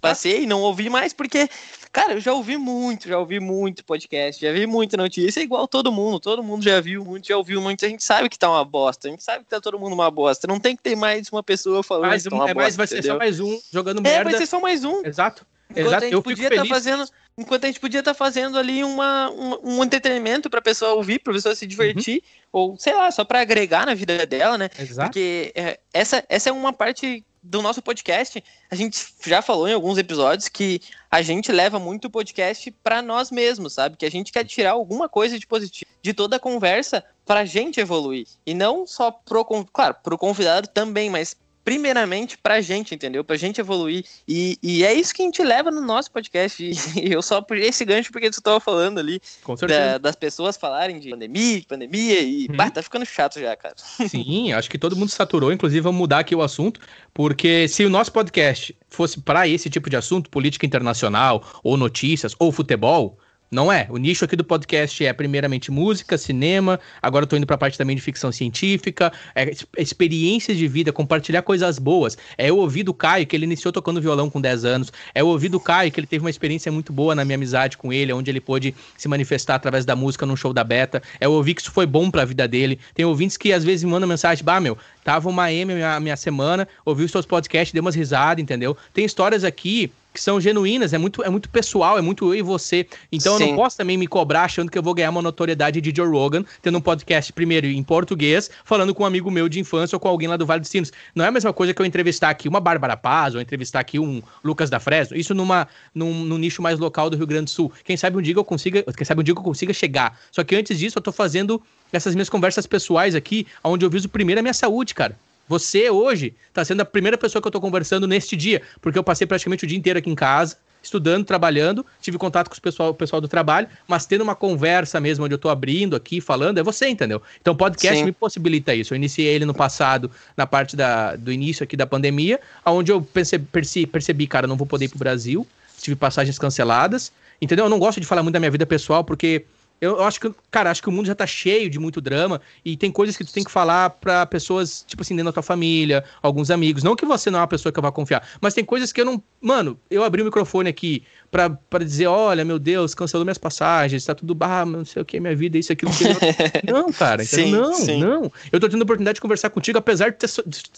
Passei, 0.00 0.46
não 0.46 0.62
ouvi 0.62 0.88
mais, 0.88 1.12
porque, 1.12 1.48
cara, 1.92 2.14
eu 2.14 2.20
já 2.20 2.32
ouvi 2.32 2.56
muito, 2.56 3.06
já 3.06 3.18
ouvi 3.18 3.38
muito 3.38 3.84
podcast, 3.84 4.40
já 4.40 4.50
vi 4.50 4.66
muita 4.66 4.96
notícia, 4.96 5.40
é 5.40 5.42
igual 5.42 5.68
todo 5.68 5.92
mundo, 5.92 6.18
todo 6.18 6.42
mundo 6.42 6.62
já 6.62 6.80
viu 6.80 7.04
muito, 7.04 7.28
já 7.28 7.36
ouviu 7.36 7.60
muito, 7.60 7.84
a 7.84 7.88
gente 7.88 8.02
sabe 8.02 8.30
que 8.30 8.38
tá 8.38 8.48
uma 8.50 8.64
bosta, 8.64 9.08
a 9.08 9.10
gente 9.10 9.22
sabe 9.22 9.44
que 9.44 9.50
tá 9.50 9.60
todo 9.60 9.78
mundo 9.78 9.92
uma 9.92 10.10
bosta, 10.10 10.46
não 10.46 10.58
tem 10.58 10.74
que 10.74 10.82
ter 10.82 10.96
mais 10.96 11.28
uma 11.28 11.42
pessoa 11.42 11.82
falando 11.82 12.08
mais 12.08 12.24
um, 12.26 12.30
que 12.30 12.36
tá 12.36 12.36
uma 12.36 12.50
é 12.50 12.54
bosta, 12.54 12.62
mais, 12.62 12.76
vai 12.76 12.86
entendeu? 12.86 13.02
ser 13.02 13.08
só 13.08 13.18
mais 13.18 13.40
um 13.40 13.60
jogando 13.70 14.00
merda. 14.00 14.20
É, 14.20 14.32
vai 14.32 14.40
ser 14.40 14.46
só 14.46 14.58
mais 14.58 14.84
um. 14.84 15.04
Exato. 15.04 15.46
Enquanto 15.70 15.86
Exato. 15.86 15.96
a 15.96 16.06
gente 16.06 16.12
eu 16.14 16.22
podia 16.22 16.48
estar 16.48 16.62
tá 16.62 16.68
fazendo, 16.68 17.04
enquanto 17.36 17.64
a 17.64 17.66
gente 17.66 17.80
podia 17.80 18.00
estar 18.00 18.14
tá 18.14 18.18
fazendo 18.18 18.58
ali 18.58 18.82
uma, 18.82 19.30
um, 19.30 19.58
um 19.62 19.84
entretenimento 19.84 20.48
para 20.48 20.60
a 20.60 20.62
pessoa 20.62 20.94
ouvir, 20.94 21.18
para 21.18 21.32
a 21.32 21.36
pessoa 21.36 21.54
se 21.54 21.66
divertir, 21.66 22.22
uhum. 22.52 22.70
ou 22.70 22.76
sei 22.78 22.94
lá, 22.94 23.10
só 23.10 23.22
para 23.22 23.40
agregar 23.40 23.84
na 23.84 23.94
vida 23.94 24.26
dela, 24.26 24.56
né? 24.56 24.70
Exato. 24.78 25.08
Porque 25.08 25.52
é, 25.54 25.78
essa, 25.92 26.24
essa 26.28 26.48
é 26.48 26.52
uma 26.52 26.72
parte 26.72 27.22
do 27.42 27.62
nosso 27.62 27.80
podcast. 27.80 28.42
A 28.70 28.74
gente 28.74 29.06
já 29.26 29.40
falou 29.40 29.68
em 29.68 29.72
alguns 29.72 29.98
episódios 29.98 30.48
que 30.48 30.80
a 31.10 31.22
gente 31.22 31.50
leva 31.52 31.78
muito 31.78 32.06
o 32.06 32.10
podcast 32.10 32.70
para 32.82 33.00
nós 33.00 33.30
mesmos, 33.30 33.74
sabe? 33.74 33.96
Que 33.96 34.06
a 34.06 34.10
gente 34.10 34.32
quer 34.32 34.44
tirar 34.44 34.72
alguma 34.72 35.08
coisa 35.08 35.38
de 35.38 35.46
positivo 35.46 35.90
de 36.02 36.14
toda 36.14 36.36
a 36.36 36.40
conversa 36.40 37.04
para 37.24 37.40
a 37.40 37.44
gente 37.44 37.80
evoluir 37.80 38.26
e 38.46 38.54
não 38.54 38.86
só 38.86 39.10
pro 39.10 39.44
claro, 39.72 39.96
pro 40.02 40.18
convidado 40.18 40.68
também, 40.68 41.10
mas 41.10 41.36
primeiramente 41.68 42.38
pra 42.38 42.62
gente, 42.62 42.94
entendeu? 42.94 43.22
Pra 43.22 43.36
gente 43.36 43.60
evoluir. 43.60 44.02
E, 44.26 44.58
e 44.62 44.82
é 44.84 44.94
isso 44.94 45.14
que 45.14 45.20
a 45.20 45.24
gente 45.26 45.42
leva 45.42 45.70
no 45.70 45.82
nosso 45.82 46.10
podcast. 46.10 46.58
E 46.98 47.12
eu 47.12 47.22
só 47.22 47.40
por 47.40 47.56
esse 47.56 47.84
gancho 47.84 48.10
porque 48.10 48.30
tu 48.30 48.40
tava 48.40 48.58
falando 48.58 48.98
ali 48.98 49.20
da, 49.68 49.98
das 49.98 50.16
pessoas 50.16 50.56
falarem 50.56 50.98
de 50.98 51.10
pandemia, 51.10 51.62
pandemia 51.68 52.20
e 52.20 52.46
hum. 52.50 52.56
bah, 52.56 52.70
tá 52.70 52.82
ficando 52.82 53.04
chato 53.04 53.38
já, 53.38 53.54
cara. 53.54 53.74
Sim, 54.08 54.52
acho 54.52 54.70
que 54.70 54.78
todo 54.78 54.96
mundo 54.96 55.10
saturou. 55.10 55.52
Inclusive, 55.52 55.80
vamos 55.80 55.98
mudar 55.98 56.20
aqui 56.20 56.34
o 56.34 56.42
assunto, 56.42 56.80
porque 57.12 57.68
se 57.68 57.84
o 57.84 57.90
nosso 57.90 58.10
podcast 58.10 58.74
fosse 58.88 59.20
para 59.20 59.46
esse 59.46 59.68
tipo 59.68 59.90
de 59.90 59.96
assunto, 59.96 60.30
política 60.30 60.64
internacional, 60.64 61.44
ou 61.62 61.76
notícias, 61.76 62.34
ou 62.38 62.50
futebol 62.50 63.18
não 63.50 63.72
é. 63.72 63.86
O 63.88 63.96
nicho 63.96 64.24
aqui 64.24 64.36
do 64.36 64.44
podcast 64.44 65.04
é 65.04 65.12
primeiramente 65.12 65.70
música, 65.70 66.18
cinema. 66.18 66.78
Agora 67.00 67.22
eu 67.22 67.26
tô 67.26 67.36
indo 67.36 67.46
pra 67.46 67.56
parte 67.56 67.78
também 67.78 67.96
de 67.96 68.02
ficção 68.02 68.30
científica, 68.30 69.10
é, 69.34 69.50
experiências 69.78 70.58
de 70.58 70.68
vida, 70.68 70.92
compartilhar 70.92 71.40
coisas 71.40 71.78
boas. 71.78 72.18
É 72.36 72.50
eu 72.50 72.58
ouvir 72.58 72.82
do 72.82 72.92
Caio 72.92 73.26
que 73.26 73.34
ele 73.34 73.44
iniciou 73.44 73.72
tocando 73.72 74.02
violão 74.02 74.28
com 74.28 74.38
10 74.38 74.66
anos. 74.66 74.92
É 75.14 75.22
eu 75.22 75.28
ouvir 75.28 75.48
do 75.48 75.58
Caio 75.58 75.90
que 75.90 75.98
ele 75.98 76.06
teve 76.06 76.22
uma 76.22 76.30
experiência 76.30 76.70
muito 76.70 76.92
boa 76.92 77.14
na 77.14 77.24
minha 77.24 77.36
amizade 77.36 77.78
com 77.78 77.90
ele, 77.90 78.12
onde 78.12 78.30
ele 78.30 78.40
pôde 78.40 78.74
se 78.98 79.08
manifestar 79.08 79.54
através 79.54 79.86
da 79.86 79.96
música 79.96 80.26
num 80.26 80.36
show 80.36 80.52
da 80.52 80.62
Beta. 80.62 81.02
É 81.18 81.24
eu 81.24 81.32
ouvir 81.32 81.54
que 81.54 81.62
isso 81.62 81.72
foi 81.72 81.86
bom 81.86 82.10
pra 82.10 82.26
vida 82.26 82.46
dele. 82.46 82.78
Tem 82.94 83.06
ouvintes 83.06 83.38
que 83.38 83.50
às 83.52 83.64
vezes 83.64 83.82
me 83.82 83.90
mandam 83.90 84.06
mensagem: 84.06 84.44
Bah, 84.44 84.60
meu, 84.60 84.76
tava 85.02 85.26
uma 85.28 85.50
M 85.50 85.82
a 85.82 85.98
minha, 85.98 86.16
semana, 86.16 86.68
ouvi 86.84 87.04
os 87.04 87.10
seus 87.10 87.24
podcasts, 87.24 87.72
dei 87.72 87.80
umas 87.80 87.94
risadas, 87.94 88.42
entendeu? 88.42 88.76
Tem 88.92 89.06
histórias 89.06 89.42
aqui 89.42 89.90
que 90.18 90.24
são 90.24 90.40
genuínas, 90.40 90.92
é 90.92 90.98
muito, 90.98 91.22
é 91.22 91.30
muito 91.30 91.48
pessoal, 91.48 91.96
é 91.96 92.00
muito 92.00 92.34
eu 92.34 92.40
e 92.40 92.42
você. 92.42 92.86
Então 93.10 93.38
Sim. 93.38 93.44
eu 93.44 93.48
não 93.50 93.56
posso 93.56 93.76
também 93.76 93.96
me 93.96 94.06
cobrar 94.06 94.42
achando 94.42 94.68
que 94.68 94.76
eu 94.76 94.82
vou 94.82 94.92
ganhar 94.92 95.10
uma 95.10 95.22
notoriedade 95.22 95.80
de 95.80 95.92
Joe 95.94 96.08
Rogan, 96.08 96.44
tendo 96.60 96.76
um 96.76 96.80
podcast 96.80 97.32
primeiro 97.32 97.68
em 97.68 97.82
português, 97.84 98.50
falando 98.64 98.92
com 98.92 99.04
um 99.04 99.06
amigo 99.06 99.30
meu 99.30 99.48
de 99.48 99.60
infância 99.60 99.94
ou 99.94 100.00
com 100.00 100.08
alguém 100.08 100.26
lá 100.28 100.36
do 100.36 100.44
Vale 100.44 100.60
dos 100.60 100.68
Sinos. 100.68 100.92
Não 101.14 101.24
é 101.24 101.28
a 101.28 101.30
mesma 101.30 101.52
coisa 101.52 101.72
que 101.72 101.80
eu 101.80 101.86
entrevistar 101.86 102.30
aqui 102.30 102.48
uma 102.48 102.58
Bárbara 102.58 102.96
Paz 102.96 103.36
ou 103.36 103.40
entrevistar 103.40 103.78
aqui 103.78 104.00
um 104.00 104.20
Lucas 104.42 104.68
da 104.68 104.80
Fresno. 104.80 105.16
Isso 105.16 105.34
numa, 105.34 105.68
num, 105.94 106.24
num 106.24 106.36
nicho 106.36 106.60
mais 106.60 106.80
local 106.80 107.08
do 107.08 107.16
Rio 107.16 107.26
Grande 107.26 107.44
do 107.44 107.50
Sul. 107.50 107.72
Quem 107.84 107.96
sabe 107.96 108.16
um 108.16 108.22
dia 108.22 108.34
eu 108.34 108.44
consiga, 108.44 108.82
quem 108.82 109.04
sabe 109.04 109.20
um 109.20 109.24
dia 109.24 109.32
eu 109.32 109.36
consiga 109.36 109.72
chegar. 109.72 110.18
Só 110.32 110.42
que 110.42 110.56
antes 110.56 110.76
disso 110.76 110.98
eu 110.98 111.02
tô 111.02 111.12
fazendo 111.12 111.62
essas 111.92 112.14
minhas 112.14 112.28
conversas 112.28 112.66
pessoais 112.66 113.14
aqui, 113.14 113.46
onde 113.62 113.84
eu 113.84 113.90
viso 113.90 114.08
primeiro 114.08 114.40
a 114.40 114.42
minha 114.42 114.54
saúde, 114.54 114.94
cara. 114.94 115.16
Você 115.48 115.90
hoje 115.90 116.34
está 116.48 116.64
sendo 116.64 116.82
a 116.82 116.84
primeira 116.84 117.16
pessoa 117.16 117.40
que 117.40 117.46
eu 117.46 117.50
estou 117.50 117.60
conversando 117.60 118.06
neste 118.06 118.36
dia, 118.36 118.62
porque 118.80 118.98
eu 118.98 119.04
passei 119.04 119.26
praticamente 119.26 119.64
o 119.64 119.66
dia 119.66 119.78
inteiro 119.78 119.98
aqui 119.98 120.10
em 120.10 120.14
casa, 120.14 120.56
estudando, 120.82 121.24
trabalhando, 121.24 121.84
tive 122.00 122.18
contato 122.18 122.48
com 122.48 122.56
o 122.56 122.60
pessoal, 122.60 122.90
o 122.90 122.94
pessoal 122.94 123.20
do 123.20 123.28
trabalho, 123.28 123.68
mas 123.86 124.06
tendo 124.06 124.22
uma 124.22 124.34
conversa 124.34 125.00
mesmo, 125.00 125.24
onde 125.24 125.34
eu 125.34 125.36
estou 125.36 125.50
abrindo 125.50 125.96
aqui, 125.96 126.20
falando, 126.20 126.58
é 126.58 126.62
você, 126.62 126.88
entendeu? 126.88 127.20
Então 127.40 127.54
o 127.54 127.56
podcast 127.56 127.98
Sim. 127.98 128.04
me 128.04 128.12
possibilita 128.12 128.74
isso. 128.74 128.94
Eu 128.94 128.96
iniciei 128.96 129.26
ele 129.26 129.44
no 129.44 129.54
passado, 129.54 130.10
na 130.36 130.46
parte 130.46 130.76
da, 130.76 131.16
do 131.16 131.32
início 131.32 131.64
aqui 131.64 131.76
da 131.76 131.86
pandemia, 131.86 132.40
onde 132.64 132.92
eu 132.92 133.02
percebi, 133.02 133.46
percebi, 133.46 133.86
percebi, 133.86 134.26
cara, 134.26 134.46
não 134.46 134.56
vou 134.56 134.66
poder 134.66 134.86
ir 134.86 134.88
pro 134.88 134.98
Brasil, 134.98 135.46
tive 135.80 135.96
passagens 135.96 136.38
canceladas, 136.38 137.12
entendeu? 137.40 137.66
Eu 137.66 137.70
não 137.70 137.78
gosto 137.78 138.00
de 138.00 138.06
falar 138.06 138.22
muito 138.22 138.34
da 138.34 138.40
minha 138.40 138.50
vida 138.50 138.66
pessoal, 138.66 139.04
porque 139.04 139.44
eu 139.80 140.02
acho 140.02 140.20
que, 140.20 140.32
cara, 140.50 140.70
acho 140.70 140.82
que 140.82 140.88
o 140.88 140.92
mundo 140.92 141.06
já 141.06 141.14
tá 141.14 141.26
cheio 141.26 141.70
de 141.70 141.78
muito 141.78 142.00
drama 142.00 142.40
e 142.64 142.76
tem 142.76 142.90
coisas 142.90 143.16
que 143.16 143.24
tu 143.24 143.32
tem 143.32 143.44
que 143.44 143.50
falar 143.50 143.90
para 143.90 144.26
pessoas, 144.26 144.84
tipo 144.86 145.02
assim, 145.02 145.14
dentro 145.14 145.26
da 145.30 145.34
tua 145.34 145.42
família, 145.42 146.04
alguns 146.20 146.50
amigos. 146.50 146.82
Não 146.82 146.96
que 146.96 147.06
você 147.06 147.30
não 147.30 147.38
é 147.38 147.42
uma 147.42 147.48
pessoa 147.48 147.72
que 147.72 147.78
eu 147.78 147.82
vá 147.82 147.92
confiar, 147.92 148.26
mas 148.40 148.54
tem 148.54 148.64
coisas 148.64 148.92
que 148.92 149.00
eu 149.00 149.04
não. 149.04 149.22
Mano, 149.40 149.78
eu 149.90 150.02
abri 150.02 150.22
o 150.22 150.24
microfone 150.24 150.68
aqui 150.68 151.04
para 151.30 151.84
dizer: 151.84 152.06
olha, 152.06 152.44
meu 152.44 152.58
Deus, 152.58 152.94
cancelou 152.94 153.24
minhas 153.24 153.38
passagens, 153.38 154.04
tá 154.04 154.14
tudo, 154.14 154.36
ah, 154.40 154.64
não 154.64 154.84
sei 154.84 155.02
o 155.02 155.04
que, 155.04 155.20
minha 155.20 155.36
vida, 155.36 155.58
isso, 155.58 155.72
aquilo. 155.72 155.90
não, 156.66 156.92
cara, 156.92 157.24
sim, 157.24 157.52
não, 157.52 157.74
sim. 157.74 158.00
não. 158.00 158.32
Eu 158.50 158.58
tô 158.58 158.68
tendo 158.68 158.80
a 158.80 158.84
oportunidade 158.84 159.16
de 159.16 159.20
conversar 159.20 159.50
contigo, 159.50 159.78
apesar 159.78 160.10
de, 160.10 160.16
ter, 160.16 160.30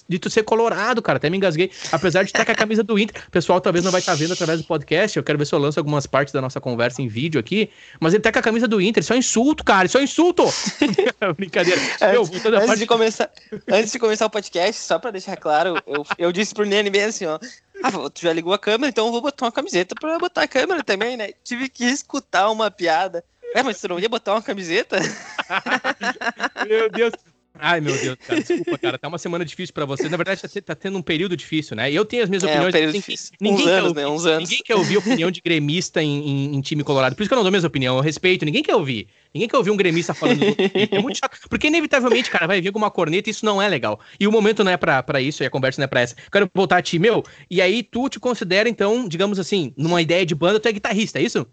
de 0.08 0.18
tu 0.18 0.28
ser 0.28 0.42
colorado, 0.42 1.00
cara, 1.00 1.16
até 1.18 1.30
me 1.30 1.36
engasguei. 1.36 1.70
Apesar 1.92 2.22
de 2.22 2.30
estar 2.30 2.44
com 2.44 2.52
a 2.52 2.54
camisa 2.54 2.82
do 2.82 2.98
Inter. 2.98 3.22
O 3.28 3.30
pessoal 3.30 3.60
talvez 3.60 3.84
não 3.84 3.92
vai 3.92 4.00
estar 4.00 4.12
tá 4.12 4.18
vendo 4.18 4.32
através 4.32 4.60
do 4.60 4.66
podcast, 4.66 5.16
eu 5.16 5.22
quero 5.22 5.38
ver 5.38 5.46
se 5.46 5.54
eu 5.54 5.58
lanço 5.58 5.78
algumas 5.78 6.06
partes 6.06 6.32
da 6.32 6.40
nossa 6.40 6.60
conversa 6.60 7.00
em 7.00 7.08
vídeo 7.08 7.38
aqui, 7.38 7.70
mas 8.00 8.12
ele 8.12 8.22
tá 8.22 8.32
com 8.32 8.38
a 8.38 8.42
camisa 8.42 8.66
do 8.66 8.80
Inter, 8.80 9.02
isso 9.02 9.12
é 9.12 9.16
um 9.16 9.18
insulto, 9.18 9.64
cara, 9.64 9.86
isso 9.86 9.96
é 9.96 10.00
um 10.00 10.04
insulto! 10.04 10.44
Brincadeira. 11.36 11.80
Meu, 12.12 12.22
antes, 12.22 12.46
antes 12.46 12.66
parte... 12.66 12.78
de 12.78 12.86
começar, 12.86 13.30
antes 13.68 13.92
de 13.92 13.98
começar 13.98 14.26
o 14.26 14.30
podcast, 14.30 14.80
só 14.80 14.98
pra 14.98 15.10
deixar 15.10 15.36
claro, 15.36 15.80
eu, 15.86 16.04
eu 16.18 16.32
disse 16.32 16.54
pro 16.54 16.64
Nene 16.66 16.90
bem 16.90 17.04
assim, 17.04 17.26
ó, 17.26 17.38
ah, 17.82 18.10
tu 18.10 18.20
já 18.20 18.32
ligou 18.32 18.52
a 18.52 18.58
câmera, 18.58 18.88
então 18.88 19.06
eu 19.06 19.12
vou 19.12 19.20
botar 19.20 19.46
uma 19.46 19.52
camiseta 19.52 19.94
pra 19.98 20.18
botar 20.18 20.42
a 20.42 20.48
câmera 20.48 20.82
também, 20.82 21.16
né? 21.16 21.32
Tive 21.44 21.68
que 21.68 21.84
escutar 21.84 22.50
uma 22.50 22.70
piada. 22.70 23.24
É, 23.54 23.62
mas 23.62 23.80
tu 23.80 23.88
não 23.88 23.98
ia 23.98 24.08
botar 24.08 24.34
uma 24.34 24.42
camiseta? 24.42 24.98
Meu 26.68 26.88
Deus. 26.88 27.12
Ai, 27.60 27.80
meu 27.80 27.96
Deus, 27.96 28.16
cara, 28.26 28.40
desculpa, 28.40 28.78
cara. 28.78 28.98
Tá 28.98 29.08
uma 29.08 29.18
semana 29.18 29.44
difícil 29.44 29.74
pra 29.74 29.84
você. 29.84 30.08
Na 30.08 30.16
verdade, 30.16 30.40
tá, 30.40 30.48
tá 30.60 30.74
tendo 30.74 30.96
um 30.96 31.02
período 31.02 31.36
difícil, 31.36 31.76
né? 31.76 31.92
Eu 31.92 32.04
tenho 32.04 32.22
as 32.22 32.28
minhas 32.28 32.42
é, 32.42 32.46
opiniões. 32.46 32.68
Um 32.68 32.72
período 32.72 32.92
ninguém, 32.94 33.00
difícil. 33.00 33.32
Ninguém, 33.40 33.66
Uns 33.66 33.70
anos, 33.70 33.88
ouvir, 33.88 34.00
né? 34.00 34.06
Uns 34.06 34.26
anos. 34.26 34.48
ninguém 34.48 34.64
quer 34.64 34.74
ouvir 34.76 34.96
opinião 34.96 35.30
de 35.30 35.40
gremista 35.40 36.02
em, 36.02 36.28
em, 36.28 36.56
em, 36.56 36.60
time 36.60 36.82
colorado. 36.82 37.14
Por 37.14 37.22
isso 37.22 37.28
que 37.28 37.34
eu 37.34 37.36
não 37.36 37.42
dou 37.42 37.52
mesma 37.52 37.68
opinião. 37.68 37.96
Eu 37.96 38.02
respeito. 38.02 38.44
Ninguém 38.44 38.62
quer 38.62 38.74
ouvir. 38.74 39.08
Ninguém 39.34 39.48
quer 39.48 39.56
ouvir 39.56 39.70
um 39.70 39.76
gremista 39.76 40.14
falando 40.14 40.38
do 40.38 40.46
É 40.96 41.00
muito 41.00 41.18
chato. 41.18 41.38
Porque, 41.48 41.66
inevitavelmente, 41.66 42.30
cara, 42.30 42.46
vai 42.46 42.60
vir 42.60 42.72
com 42.72 42.78
uma 42.78 42.90
corneta 42.90 43.28
e 43.28 43.32
isso 43.32 43.44
não 43.44 43.60
é 43.60 43.68
legal. 43.68 44.00
E 44.18 44.26
o 44.26 44.32
momento 44.32 44.64
não 44.64 44.72
é 44.72 44.76
pra, 44.76 45.02
pra 45.02 45.20
isso, 45.20 45.42
e 45.42 45.46
a 45.46 45.50
conversa 45.50 45.80
não 45.80 45.84
é 45.84 45.88
pra 45.88 46.00
essa. 46.00 46.16
Quero 46.32 46.50
voltar 46.54 46.78
a 46.78 46.82
ti, 46.82 46.98
meu. 46.98 47.22
E 47.50 47.60
aí, 47.60 47.82
tu 47.82 48.08
te 48.08 48.18
considera, 48.18 48.68
então, 48.68 49.06
digamos 49.06 49.38
assim, 49.38 49.72
numa 49.76 50.02
ideia 50.02 50.24
de 50.24 50.34
banda, 50.34 50.58
tu 50.58 50.66
é 50.66 50.72
guitarrista, 50.72 51.18
é 51.18 51.22
isso? 51.22 51.46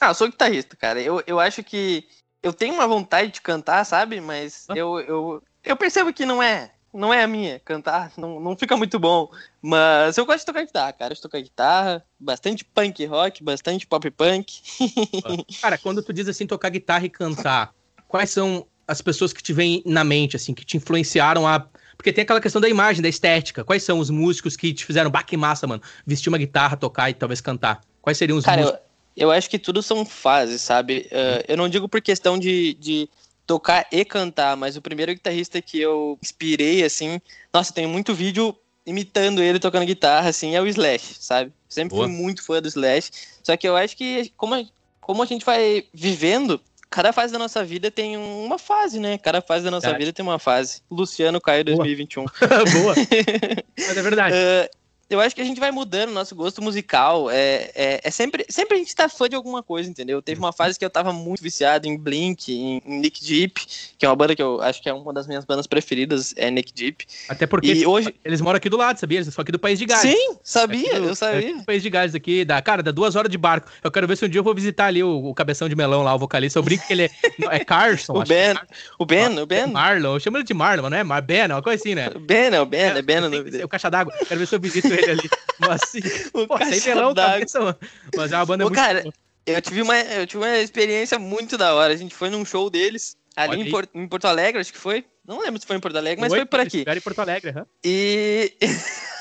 Ah, 0.00 0.08
eu 0.08 0.14
sou 0.14 0.28
guitarrista, 0.28 0.76
cara. 0.76 1.00
Eu, 1.00 1.22
eu 1.26 1.38
acho 1.38 1.62
que 1.62 2.04
eu 2.42 2.52
tenho 2.52 2.74
uma 2.74 2.86
vontade 2.86 3.30
de 3.30 3.40
cantar, 3.40 3.84
sabe? 3.84 4.20
Mas 4.20 4.66
ah. 4.68 4.74
eu, 4.76 4.98
eu, 5.00 5.42
eu 5.64 5.76
percebo 5.76 6.12
que 6.12 6.26
não 6.26 6.42
é. 6.42 6.72
Não 6.92 7.12
é 7.12 7.22
a 7.22 7.26
minha. 7.26 7.58
Cantar 7.60 8.12
não, 8.18 8.38
não 8.38 8.56
fica 8.56 8.76
muito 8.76 8.98
bom. 8.98 9.30
Mas 9.62 10.18
eu 10.18 10.26
gosto 10.26 10.40
de 10.40 10.46
tocar 10.46 10.64
guitarra, 10.64 10.92
cara. 10.92 11.14
Eu 11.14 11.20
tocar 11.20 11.40
guitarra, 11.40 12.04
bastante 12.20 12.64
punk 12.64 13.04
rock, 13.06 13.42
bastante 13.42 13.86
pop 13.86 14.10
punk. 14.10 14.60
cara, 15.60 15.78
quando 15.78 16.02
tu 16.02 16.12
diz 16.12 16.28
assim, 16.28 16.46
tocar 16.46 16.68
guitarra 16.68 17.06
e 17.06 17.10
cantar, 17.10 17.72
quais 18.06 18.30
são 18.30 18.66
as 18.86 19.00
pessoas 19.00 19.32
que 19.32 19.42
te 19.42 19.52
vêm 19.52 19.82
na 19.86 20.04
mente, 20.04 20.36
assim, 20.36 20.52
que 20.52 20.64
te 20.64 20.76
influenciaram 20.76 21.46
a. 21.46 21.66
Porque 21.96 22.12
tem 22.12 22.22
aquela 22.22 22.40
questão 22.40 22.60
da 22.60 22.68
imagem, 22.68 23.00
da 23.00 23.08
estética. 23.08 23.64
Quais 23.64 23.82
são 23.82 23.98
os 23.98 24.10
músicos 24.10 24.56
que 24.56 24.74
te 24.74 24.84
fizeram 24.84 25.10
baque 25.10 25.36
massa, 25.36 25.66
mano? 25.66 25.82
Vestir 26.04 26.28
uma 26.28 26.38
guitarra, 26.38 26.76
tocar 26.76 27.08
e 27.08 27.14
talvez 27.14 27.40
cantar. 27.40 27.80
Quais 28.02 28.18
seriam 28.18 28.36
os 28.36 28.44
cara, 28.44 28.60
músicos? 28.60 28.80
Eu, 29.16 29.28
eu 29.28 29.30
acho 29.30 29.48
que 29.48 29.58
tudo 29.58 29.82
são 29.82 30.04
fases, 30.04 30.60
sabe? 30.60 31.08
Uh, 31.10 31.44
eu 31.48 31.56
não 31.56 31.68
digo 31.68 31.88
por 31.88 32.02
questão 32.02 32.38
de, 32.38 32.74
de 32.74 33.08
tocar 33.46 33.86
e 33.90 34.04
cantar, 34.04 34.56
mas 34.56 34.76
o 34.76 34.82
primeiro 34.82 35.12
guitarrista 35.12 35.60
que 35.60 35.80
eu 35.80 36.18
inspirei, 36.22 36.84
assim, 36.84 37.20
nossa, 37.52 37.72
tem 37.72 37.86
muito 37.86 38.14
vídeo 38.14 38.56
imitando 38.84 39.42
ele 39.42 39.58
tocando 39.58 39.86
guitarra, 39.86 40.28
assim, 40.28 40.54
é 40.56 40.60
o 40.60 40.66
Slash, 40.66 41.16
sabe? 41.20 41.52
Sempre 41.68 41.96
Boa. 41.96 42.06
fui 42.06 42.16
muito 42.16 42.44
fã 42.44 42.60
do 42.60 42.68
Slash, 42.68 43.10
só 43.42 43.56
que 43.56 43.68
eu 43.68 43.76
acho 43.76 43.96
que 43.96 44.32
como 44.36 44.54
a, 44.54 44.64
como 45.00 45.22
a 45.22 45.26
gente 45.26 45.44
vai 45.44 45.84
vivendo, 45.92 46.60
cada 46.90 47.12
fase 47.12 47.32
da 47.32 47.38
nossa 47.38 47.64
vida 47.64 47.90
tem 47.90 48.16
uma 48.16 48.58
fase, 48.58 49.00
né? 49.00 49.18
Cada 49.18 49.40
fase 49.40 49.64
da 49.64 49.70
nossa 49.70 49.86
verdade. 49.86 50.04
vida 50.04 50.12
tem 50.12 50.24
uma 50.24 50.38
fase. 50.38 50.82
Luciano 50.90 51.40
Caio 51.40 51.64
2021. 51.64 52.24
Boa. 52.24 52.94
Mas 53.78 53.96
é 53.96 54.02
verdade. 54.02 54.36
Uh, 54.36 54.81
eu 55.12 55.20
acho 55.20 55.34
que 55.34 55.40
a 55.40 55.44
gente 55.44 55.60
vai 55.60 55.70
mudando 55.70 56.10
o 56.10 56.12
nosso 56.12 56.34
gosto 56.34 56.62
musical. 56.62 57.30
É, 57.30 57.70
é, 57.74 58.00
é, 58.02 58.10
sempre, 58.10 58.44
sempre 58.48 58.76
a 58.76 58.78
gente 58.78 58.94
tá 58.94 59.08
fã 59.08 59.28
de 59.28 59.36
alguma 59.36 59.62
coisa, 59.62 59.88
entendeu? 59.88 60.22
Teve 60.22 60.40
uma 60.40 60.52
fase 60.52 60.78
que 60.78 60.84
eu 60.84 60.90
tava 60.90 61.12
muito 61.12 61.42
viciado 61.42 61.86
em 61.86 61.96
Blink, 61.96 62.52
em, 62.52 62.82
em 62.84 63.00
Nick 63.00 63.24
Deep, 63.24 63.60
que 63.98 64.06
é 64.06 64.08
uma 64.08 64.16
banda 64.16 64.34
que 64.34 64.42
eu 64.42 64.60
acho 64.62 64.82
que 64.82 64.88
é 64.88 64.92
uma 64.92 65.12
das 65.12 65.26
minhas 65.26 65.44
bandas 65.44 65.66
preferidas, 65.66 66.32
é 66.36 66.50
Nick 66.50 66.72
Deep. 66.72 67.06
Até 67.28 67.46
porque 67.46 67.72
e 67.72 67.86
hoje... 67.86 68.14
eles 68.24 68.40
moram 68.40 68.56
aqui 68.56 68.68
do 68.68 68.76
lado, 68.76 68.98
sabia? 68.98 69.18
Eles 69.18 69.32
são 69.32 69.42
aqui 69.42 69.52
do 69.52 69.58
País 69.58 69.78
de 69.78 69.86
Gales. 69.86 70.10
Sim, 70.10 70.36
sabia, 70.42 71.00
do, 71.00 71.08
eu 71.08 71.14
sabia. 71.14 71.56
É 71.56 71.62
País 71.64 71.82
de 71.82 71.90
Gales 71.90 72.14
aqui, 72.14 72.44
da, 72.44 72.60
cara, 72.62 72.82
dá 72.82 72.90
duas 72.90 73.16
horas 73.16 73.30
de 73.30 73.38
barco. 73.38 73.68
Eu 73.82 73.90
quero 73.90 74.06
ver 74.06 74.16
se 74.16 74.24
um 74.24 74.28
dia 74.28 74.38
eu 74.38 74.44
vou 74.44 74.54
visitar 74.54 74.86
ali 74.86 75.02
o, 75.02 75.28
o 75.28 75.34
cabeção 75.34 75.68
de 75.68 75.76
melão 75.76 76.02
lá, 76.02 76.14
o 76.14 76.18
vocalista. 76.18 76.58
Eu 76.58 76.62
brinco 76.62 76.86
que 76.86 76.92
ele 76.92 77.04
é, 77.04 77.10
é 77.50 77.64
Carson. 77.64 78.14
o, 78.14 78.24
ben, 78.24 78.50
é 78.50 78.56
o 78.98 79.06
Ben, 79.06 79.38
o 79.38 79.46
Ben. 79.46 79.66
Marlon, 79.66 80.14
eu 80.14 80.20
chamo 80.20 80.36
ele 80.38 80.44
de 80.44 80.54
Marlon, 80.54 80.82
mas 80.82 80.90
não 80.90 80.98
é 80.98 81.04
Mar 81.04 81.22
Ben, 81.22 81.42
é 81.42 81.46
uma 81.46 81.62
coisa 81.62 81.80
assim, 81.80 81.94
né? 81.94 82.10
Ben, 82.10 82.54
é 82.54 82.60
o 82.60 82.66
Ben, 82.66 82.80
é, 82.80 82.98
é 82.98 83.02
Ben. 83.02 83.18
É, 83.60 83.64
o 83.64 83.68
caixa 83.68 83.90
d'água. 83.90 84.12
Quero 84.26 84.40
ver 84.40 84.46
se 84.46 84.54
eu 84.54 84.60
visito 84.60 84.88
ele 84.88 85.01
ali. 85.10 85.30
Mas 85.58 85.82
assim. 85.82 86.00
O 86.34 86.46
Pô, 86.46 86.58
sem 86.58 86.80
melão 86.94 87.14
cabeça, 87.14 87.60
mano. 87.60 87.78
Mas 88.16 88.32
é 88.32 88.36
uma 88.36 88.46
banda 88.46 88.64
Ô, 88.64 88.68
muito 88.68 88.78
cara, 88.78 89.02
boa. 89.02 89.14
eu 89.46 89.60
tive, 89.60 89.82
uma, 89.82 89.98
eu 89.98 90.26
tive 90.26 90.42
uma 90.42 90.58
experiência 90.58 91.18
muito 91.18 91.56
da 91.58 91.74
hora. 91.74 91.92
A 91.92 91.96
gente 91.96 92.14
foi 92.14 92.30
num 92.30 92.44
show 92.44 92.68
deles, 92.70 93.16
ali 93.36 93.60
em, 93.60 93.70
Por, 93.70 93.88
em, 93.94 94.06
Porto 94.08 94.26
Alegre, 94.26 94.60
acho 94.60 94.72
que 94.72 94.78
foi. 94.78 95.04
Não 95.26 95.40
lembro 95.40 95.60
se 95.60 95.66
foi 95.66 95.76
em 95.76 95.80
Porto 95.80 95.96
Alegre, 95.96 96.20
mas 96.20 96.30
foi, 96.30 96.40
foi 96.40 96.46
por 96.46 96.60
aqui. 96.60 96.84
Em 96.86 97.00
Porto 97.00 97.20
Alegre, 97.20 97.52
uhum. 97.56 97.64
E. 97.84 98.52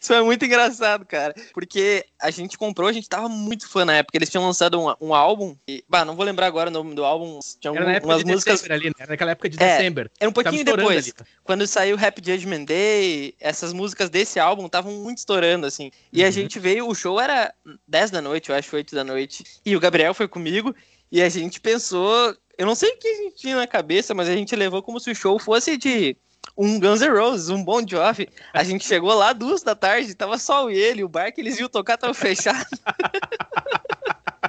Isso 0.00 0.12
é 0.12 0.22
muito 0.22 0.44
engraçado, 0.44 1.06
cara. 1.06 1.34
Porque 1.54 2.04
a 2.20 2.30
gente 2.30 2.58
comprou, 2.58 2.88
a 2.88 2.92
gente 2.92 3.08
tava 3.08 3.26
muito 3.26 3.66
fã 3.66 3.84
na 3.86 3.96
época. 3.96 4.18
Eles 4.18 4.28
tinham 4.28 4.44
lançado 4.44 4.78
um, 4.78 4.94
um 5.00 5.14
álbum. 5.14 5.56
E, 5.66 5.82
bah, 5.88 6.04
não 6.04 6.14
vou 6.14 6.26
lembrar 6.26 6.46
agora 6.46 6.68
o 6.68 6.72
nome 6.72 6.94
do 6.94 7.04
álbum. 7.04 7.40
Tinha 7.58 7.74
era 7.74 7.86
na 7.86 7.92
época 7.94 8.18
de 8.18 8.24
músicas. 8.26 8.70
Ali, 8.70 8.88
né? 8.88 8.92
Era 8.98 9.10
naquela 9.12 9.30
época 9.30 9.48
de 9.48 9.62
é, 9.62 9.78
dezembro. 9.78 10.10
Era 10.20 10.28
um 10.28 10.32
pouquinho 10.32 10.62
depois. 10.62 11.06
Ali. 11.06 11.28
Quando 11.42 11.66
saiu 11.66 11.96
Happy 11.98 12.22
Judgment 12.24 12.64
Day, 12.64 13.34
essas 13.40 13.72
músicas 13.72 14.10
desse 14.10 14.38
álbum 14.38 14.66
estavam 14.66 14.92
muito 14.92 15.18
estourando, 15.18 15.66
assim. 15.66 15.90
E 16.12 16.20
uhum. 16.20 16.28
a 16.28 16.30
gente 16.30 16.58
veio, 16.58 16.86
o 16.86 16.94
show 16.94 17.18
era 17.18 17.54
10 17.88 18.10
da 18.10 18.20
noite, 18.20 18.50
eu 18.50 18.56
acho, 18.56 18.76
8 18.76 18.94
da 18.94 19.04
noite. 19.04 19.42
E 19.64 19.74
o 19.74 19.80
Gabriel 19.80 20.12
foi 20.12 20.28
comigo. 20.28 20.74
E 21.14 21.22
a 21.22 21.28
gente 21.28 21.60
pensou. 21.60 22.36
Eu 22.58 22.66
não 22.66 22.74
sei 22.74 22.90
o 22.90 22.98
que 22.98 23.06
a 23.06 23.14
gente 23.14 23.36
tinha 23.36 23.54
na 23.54 23.68
cabeça, 23.68 24.12
mas 24.12 24.28
a 24.28 24.34
gente 24.34 24.56
levou 24.56 24.82
como 24.82 24.98
se 24.98 25.12
o 25.12 25.14
show 25.14 25.38
fosse 25.38 25.76
de 25.76 26.16
um 26.58 26.80
Guns 26.80 27.02
N' 27.02 27.08
Roses, 27.08 27.50
um 27.50 27.62
Bon 27.62 27.86
Jovi. 27.86 28.28
A 28.52 28.64
gente 28.64 28.84
chegou 28.84 29.14
lá 29.14 29.32
duas 29.32 29.62
da 29.62 29.76
tarde, 29.76 30.12
tava 30.16 30.36
só 30.38 30.68
ele, 30.68 31.04
o 31.04 31.08
bar 31.08 31.32
que 31.32 31.40
eles 31.40 31.56
iam 31.60 31.68
tocar 31.68 31.96
tava 31.96 32.14
fechado. 32.14 32.66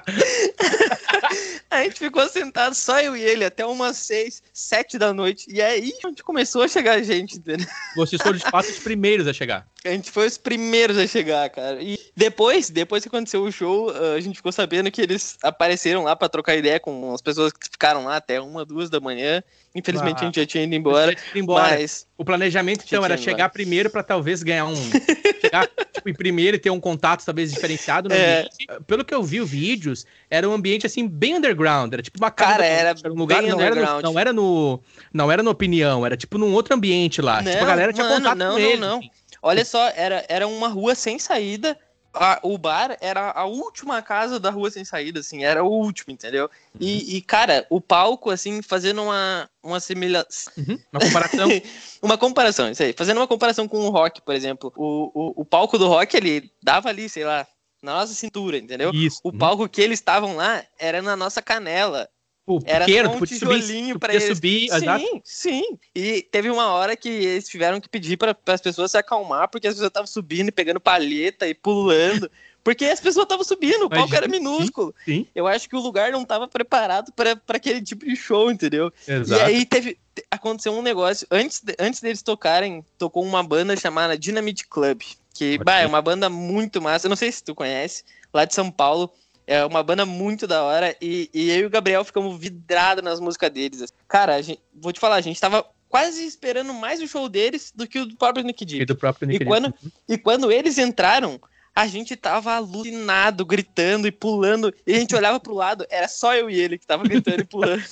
a 1.70 1.84
gente 1.84 2.00
ficou 2.00 2.28
sentado, 2.28 2.74
só 2.74 3.00
eu 3.00 3.16
e 3.16 3.22
ele, 3.22 3.46
até 3.46 3.66
umas 3.66 3.98
seis, 3.98 4.41
sete 4.54 4.98
da 4.98 5.14
noite. 5.14 5.46
E 5.50 5.62
aí 5.62 5.93
a 6.04 6.08
gente 6.08 6.24
começou 6.24 6.64
a 6.64 6.68
chegar 6.68 7.02
gente, 7.04 7.38
entendeu? 7.38 7.68
Vocês 7.96 8.22
foram 8.22 8.38
de 8.38 8.43
fato 8.43 8.70
os 8.70 8.80
primeiros 8.80 9.28
a 9.28 9.34
chegar. 9.34 9.68
A 9.84 9.89
gente 9.89 10.10
foi 10.12 10.28
os 10.28 10.38
primeiros 10.38 10.98
a 10.98 11.06
chegar, 11.06 11.50
cara. 11.50 11.82
E 11.82 12.00
depois, 12.16 12.70
depois 12.70 13.04
que 13.04 13.10
aconteceu 13.10 13.43
o 13.43 13.52
show, 13.52 13.91
a 14.16 14.20
gente 14.20 14.38
ficou 14.38 14.52
sabendo 14.52 14.89
que 14.89 15.02
eles 15.02 15.38
apareceram 15.43 16.04
lá 16.04 16.16
para 16.16 16.30
trocar 16.30 16.56
ideia 16.56 16.80
com 16.80 17.14
as 17.14 17.22
pessoas 17.22 17.54
que 17.54 17.70
ficaram 17.70 18.04
lá 18.04 18.16
até 18.18 18.41
uma, 18.41 18.66
duas 18.66 18.89
da 18.89 19.00
manhã. 19.00 19.43
Infelizmente 19.76 20.19
ah, 20.19 20.21
a 20.21 20.26
gente 20.26 20.39
já 20.39 20.45
tinha 20.45 20.63
ido 20.63 20.73
embora. 20.73 21.11
Ido 21.11 21.21
embora. 21.36 21.76
Mas... 21.76 22.07
O 22.17 22.23
planejamento 22.23 22.86
então 22.88 23.03
era 23.03 23.17
chegar 23.17 23.49
primeiro 23.49 23.89
para 23.89 24.01
talvez 24.01 24.41
ganhar 24.41 24.65
um. 24.65 24.76
chegar 25.41 25.69
tipo, 25.91 26.07
em 26.07 26.13
primeiro 26.13 26.55
e 26.55 26.59
ter 26.59 26.69
um 26.69 26.80
contato 26.80 27.26
talvez 27.26 27.51
diferenciado 27.51 28.07
é... 28.11 28.47
Pelo 28.88 29.03
que 29.03 29.13
eu 29.13 29.21
vi 29.21 29.41
os 29.41 29.49
vídeos, 29.49 30.05
era 30.30 30.47
um 30.47 30.53
ambiente 30.53 30.88
assim 30.88 31.05
bem 31.05 31.36
underground. 31.36 31.91
Era 31.91 32.01
tipo 32.01 32.17
uma 32.17 32.32
casa. 32.32 32.51
Cara, 32.51 32.65
era, 32.65 32.95
era 33.03 33.13
um 33.13 33.17
lugar 33.17 33.43
não 33.43 33.59
era, 33.59 33.76
no, 33.76 34.01
não 34.01 34.19
era 34.19 34.32
no. 34.32 34.80
Não 35.13 35.32
era 35.32 35.43
no 35.43 35.51
opinião, 35.51 36.05
era 36.05 36.15
tipo 36.15 36.38
num 36.38 36.53
outro 36.53 36.73
ambiente 36.73 37.21
lá. 37.21 37.41
Não, 37.41 37.51
tipo, 37.51 37.63
a 37.63 37.67
galera 37.67 37.91
tinha 37.91 38.07
mano, 38.07 38.15
contato 38.21 38.38
não, 38.38 38.53
com 38.53 38.61
não. 38.61 38.69
Não, 38.69 38.78
não. 38.78 38.97
Assim. 38.99 39.09
Olha 39.41 39.65
só, 39.65 39.91
era, 39.95 40.26
era 40.30 40.47
uma 40.47 40.69
rua 40.69 40.95
sem 40.95 41.19
saída 41.19 41.78
a, 42.16 42.39
o 42.41 42.57
bar 42.57 42.97
era 43.01 43.32
a 43.32 43.45
última 43.45 44.01
casa 44.01 44.39
da 44.39 44.49
rua 44.49 44.72
sem 44.72 44.84
saída, 44.86 45.20
assim, 45.20 45.43
era 45.43 45.63
o 45.63 45.68
último, 45.70 46.13
entendeu? 46.13 46.49
E, 46.80 46.93
uhum. 46.93 47.01
e 47.18 47.22
cara, 47.22 47.66
o 47.70 47.80
palco, 47.82 48.30
assim, 48.30 48.61
fazendo 48.61 49.03
uma, 49.03 49.49
uma 49.61 49.80
similação. 49.80 50.53
Uhum. 50.57 50.80
Uma 50.91 51.01
comparação. 51.01 51.49
uma 52.01 52.18
comparação, 52.18 52.72
isso 52.72 52.84
aí. 52.84 52.93
Fazendo 52.93 53.18
uma 53.18 53.28
comparação 53.28 53.68
com 53.68 53.80
o 53.80 53.89
rock, 53.89 54.22
por 54.22 54.34
exemplo. 54.34 54.74
O, 54.76 55.11
o, 55.13 55.41
o 55.41 55.45
palco 55.45 55.78
do 55.78 55.88
rock, 55.88 56.16
ele 56.16 56.51
dava 56.63 56.89
ali, 56.89 57.09
sei 57.09 57.26
lá, 57.26 57.45
na 57.82 57.93
nossa 57.93 58.13
cintura, 58.13 58.57
entendeu? 58.57 58.91
Isso. 58.93 59.20
O 59.24 59.32
palco 59.32 59.70
que 59.70 59.82
eles 59.82 59.99
estavam 59.99 60.36
lá 60.36 60.63
era 60.80 61.01
na 61.01 61.16
nossa 61.16 61.41
canela. 61.41 62.09
Pô, 62.46 62.62
era 62.64 62.86
pequeno, 62.86 63.12
um 63.12 63.26
tijolinho 63.26 63.98
para 63.98 64.14
eles. 64.14 64.28
subir, 64.28 64.70
sim, 64.70 64.76
exato. 64.76 65.22
sim. 65.24 65.64
E 65.96 66.22
teve 66.22 66.50
uma 66.52 66.68
hora 66.68 66.96
que 66.96 67.10
eles 67.10 67.48
tiveram 67.48 67.82
que 67.82 67.89
pedir 67.89 68.18
para 68.18 68.38
as 68.46 68.62
pessoas 68.62 68.91
se 68.91 68.98
acalmar, 68.98 69.50
porque 69.50 69.68
as 69.68 69.74
pessoas 69.74 69.88
estavam 69.88 70.06
subindo 70.06 70.50
e 70.50 70.52
pegando 70.52 70.80
palheta 70.80 71.48
e 71.48 71.56
pulando. 71.56 72.30
Porque 72.64 72.86
as 72.86 73.00
pessoas 73.00 73.26
estavam 73.26 73.43
subindo, 73.43 73.86
o 73.86 73.89
palco 73.89 74.16
era 74.16 74.28
minúsculo. 74.28 74.93
Sim, 75.06 75.14
sim. 75.14 75.28
Eu 75.36 75.46
acho 75.46 75.70
que 75.70 75.76
o 75.76 75.80
lugar 75.80 76.12
não 76.12 76.24
estava 76.24 76.48
preparado 76.48 77.12
para 77.14 77.39
aquele 77.50 77.80
tipo 77.80 78.06
de 78.06 78.16
show, 78.16 78.50
entendeu? 78.50 78.91
Exato. 79.08 79.39
E 79.39 79.46
aí 79.46 79.66
teve. 79.66 80.00
Aconteceu 80.32 80.74
um 80.74 80.82
negócio. 80.82 81.28
Antes, 81.30 81.62
antes 81.78 82.02
deles 82.02 82.24
tocarem, 82.24 82.84
tocou 82.98 83.24
uma 83.24 83.43
banda 83.43 83.76
chamada 83.76 84.18
Dynamite 84.18 84.68
Club. 84.68 85.02
Que 85.32 85.60
bah, 85.60 85.82
é 85.82 85.86
uma 85.86 86.02
banda 86.02 86.28
muito 86.28 86.82
massa. 86.82 87.06
Eu 87.06 87.10
não 87.10 87.16
sei 87.16 87.32
se 87.32 87.43
tu 87.43 87.54
conhece, 87.54 88.04
lá 88.34 88.46
de 88.46 88.56
São 88.56 88.72
Paulo. 88.72 89.12
É 89.48 89.64
uma 89.66 89.84
banda 89.84 90.06
muito 90.06 90.48
da 90.48 90.64
hora. 90.64 90.96
E, 91.02 91.30
e 91.34 91.52
eu 91.52 91.60
e 91.60 91.66
o 91.66 91.70
Gabriel 91.70 92.04
ficamos 92.04 92.39
vidrados 92.39 93.04
nas 93.04 93.20
músicas 93.20 93.52
deles. 93.52 93.93
Cara, 94.08 94.41
gente, 94.41 94.62
vou 94.74 94.91
te 94.91 95.00
falar, 95.00 95.16
a 95.16 95.22
gente 95.22 95.39
tava 95.39 95.66
quase 95.88 96.26
esperando 96.26 96.74
mais 96.74 97.02
o 97.02 97.08
show 97.08 97.30
deles 97.30 97.72
do 97.74 97.88
que 97.88 98.00
o 98.00 98.06
do 98.06 98.16
próprio 98.16 98.43
Nick 98.43 98.66
Deep. 98.66 98.82
E 98.82 98.86
do 98.86 98.96
próprio 98.96 99.28
Nick 99.28 99.43
e 99.43 99.46
quando, 99.46 99.74
e 100.10 100.18
quando 100.18 100.52
eles 100.52 100.78
entraram, 100.78 101.39
a 101.76 101.88
gente 101.88 102.15
tava 102.15 102.53
alucinado, 102.53 103.45
gritando 103.45 104.07
e 104.07 104.11
pulando. 104.11 104.73
E 104.88 104.93
a 104.93 104.97
gente 104.97 105.13
olhava 105.13 105.41
pro 105.41 105.53
lado, 105.53 105.86
era 105.89 106.07
só 106.07 106.34
eu 106.34 106.49
e 106.49 106.57
ele 106.57 106.78
que 106.78 106.88
tava 106.88 107.03
gritando 107.03 107.41
e 107.41 107.45
pulando. 107.45 107.84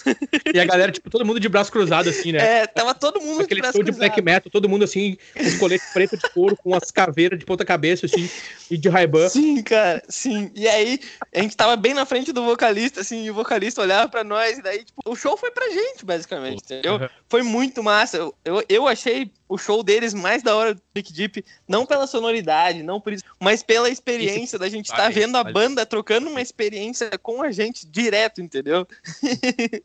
e 0.54 0.60
a 0.60 0.64
galera, 0.64 0.90
tipo, 0.90 1.10
todo 1.10 1.26
mundo 1.26 1.40
de 1.40 1.50
braço 1.50 1.70
cruzado, 1.70 2.10
assim, 2.10 2.32
né? 2.32 2.62
É, 2.62 2.68
tava 2.68 2.96
todo 2.96 3.20
mundo 3.20 3.42
Aquele 3.42 3.60
de 3.60 3.62
braço 3.62 3.78
show 3.78 3.84
de 3.84 3.92
black 3.92 4.22
metal, 4.22 4.50
todo 4.50 4.70
mundo 4.70 4.86
assim, 4.86 5.18
com 5.36 5.44
os 5.44 5.56
coletes 5.56 5.92
preto 5.92 6.16
de 6.16 6.30
couro, 6.30 6.56
com 6.56 6.74
as 6.74 6.92
caveiras 6.92 7.38
de 7.38 7.46
ponta 7.46 7.66
cabeça, 7.66 8.06
assim, 8.06 8.30
e 8.72 8.78
de 8.78 8.88
raibã. 8.88 9.28
Sim, 9.28 9.62
cara, 9.62 10.02
sim. 10.08 10.50
E 10.56 10.66
aí, 10.66 11.00
a 11.36 11.42
gente 11.42 11.58
tava 11.58 11.76
bem 11.76 11.94
na 11.94 12.06
frente 12.06 12.32
do 12.32 12.46
vocalista, 12.46 13.02
assim, 13.02 13.26
e 13.26 13.32
o 13.32 13.34
vocalista 13.34 13.82
olhava 13.82 14.08
pra 14.08 14.24
nós, 14.24 14.60
e 14.60 14.62
daí, 14.62 14.86
tipo, 14.86 15.02
o 15.06 15.16
show 15.16 15.36
foi 15.36 15.52
pra 15.52 15.70
gente, 15.70 16.06
basicamente, 16.06 16.64
entendeu? 16.64 16.94
Uhum. 16.94 17.10
Foi 17.28 17.44
muito 17.44 17.84
massa. 17.84 18.16
Eu, 18.16 18.34
eu, 18.46 18.64
eu 18.70 18.88
achei 18.88 19.30
o 19.54 19.58
show 19.58 19.84
deles 19.84 20.16
mais 20.16 20.42
da 20.42 20.56
hora 20.56 20.74
do 20.74 20.82
Big 20.96 21.14
Deep, 21.14 21.46
não 21.68 21.86
pela 21.86 22.08
sonoridade, 22.08 22.82
não 22.82 23.00
por 23.00 23.14
isso, 23.14 23.24
mas 23.40 23.62
pela 23.62 23.88
experiência 23.88 24.58
da 24.58 24.68
gente 24.68 24.86
estar 24.86 25.04
tá 25.04 25.10
vendo 25.10 25.38
a 25.38 25.44
banda 25.44 25.86
trocando 25.86 26.28
uma 26.28 26.42
experiência 26.42 27.12
com 27.22 27.44
a 27.44 27.52
gente 27.52 27.88
direto, 27.88 28.42
entendeu? 28.42 28.88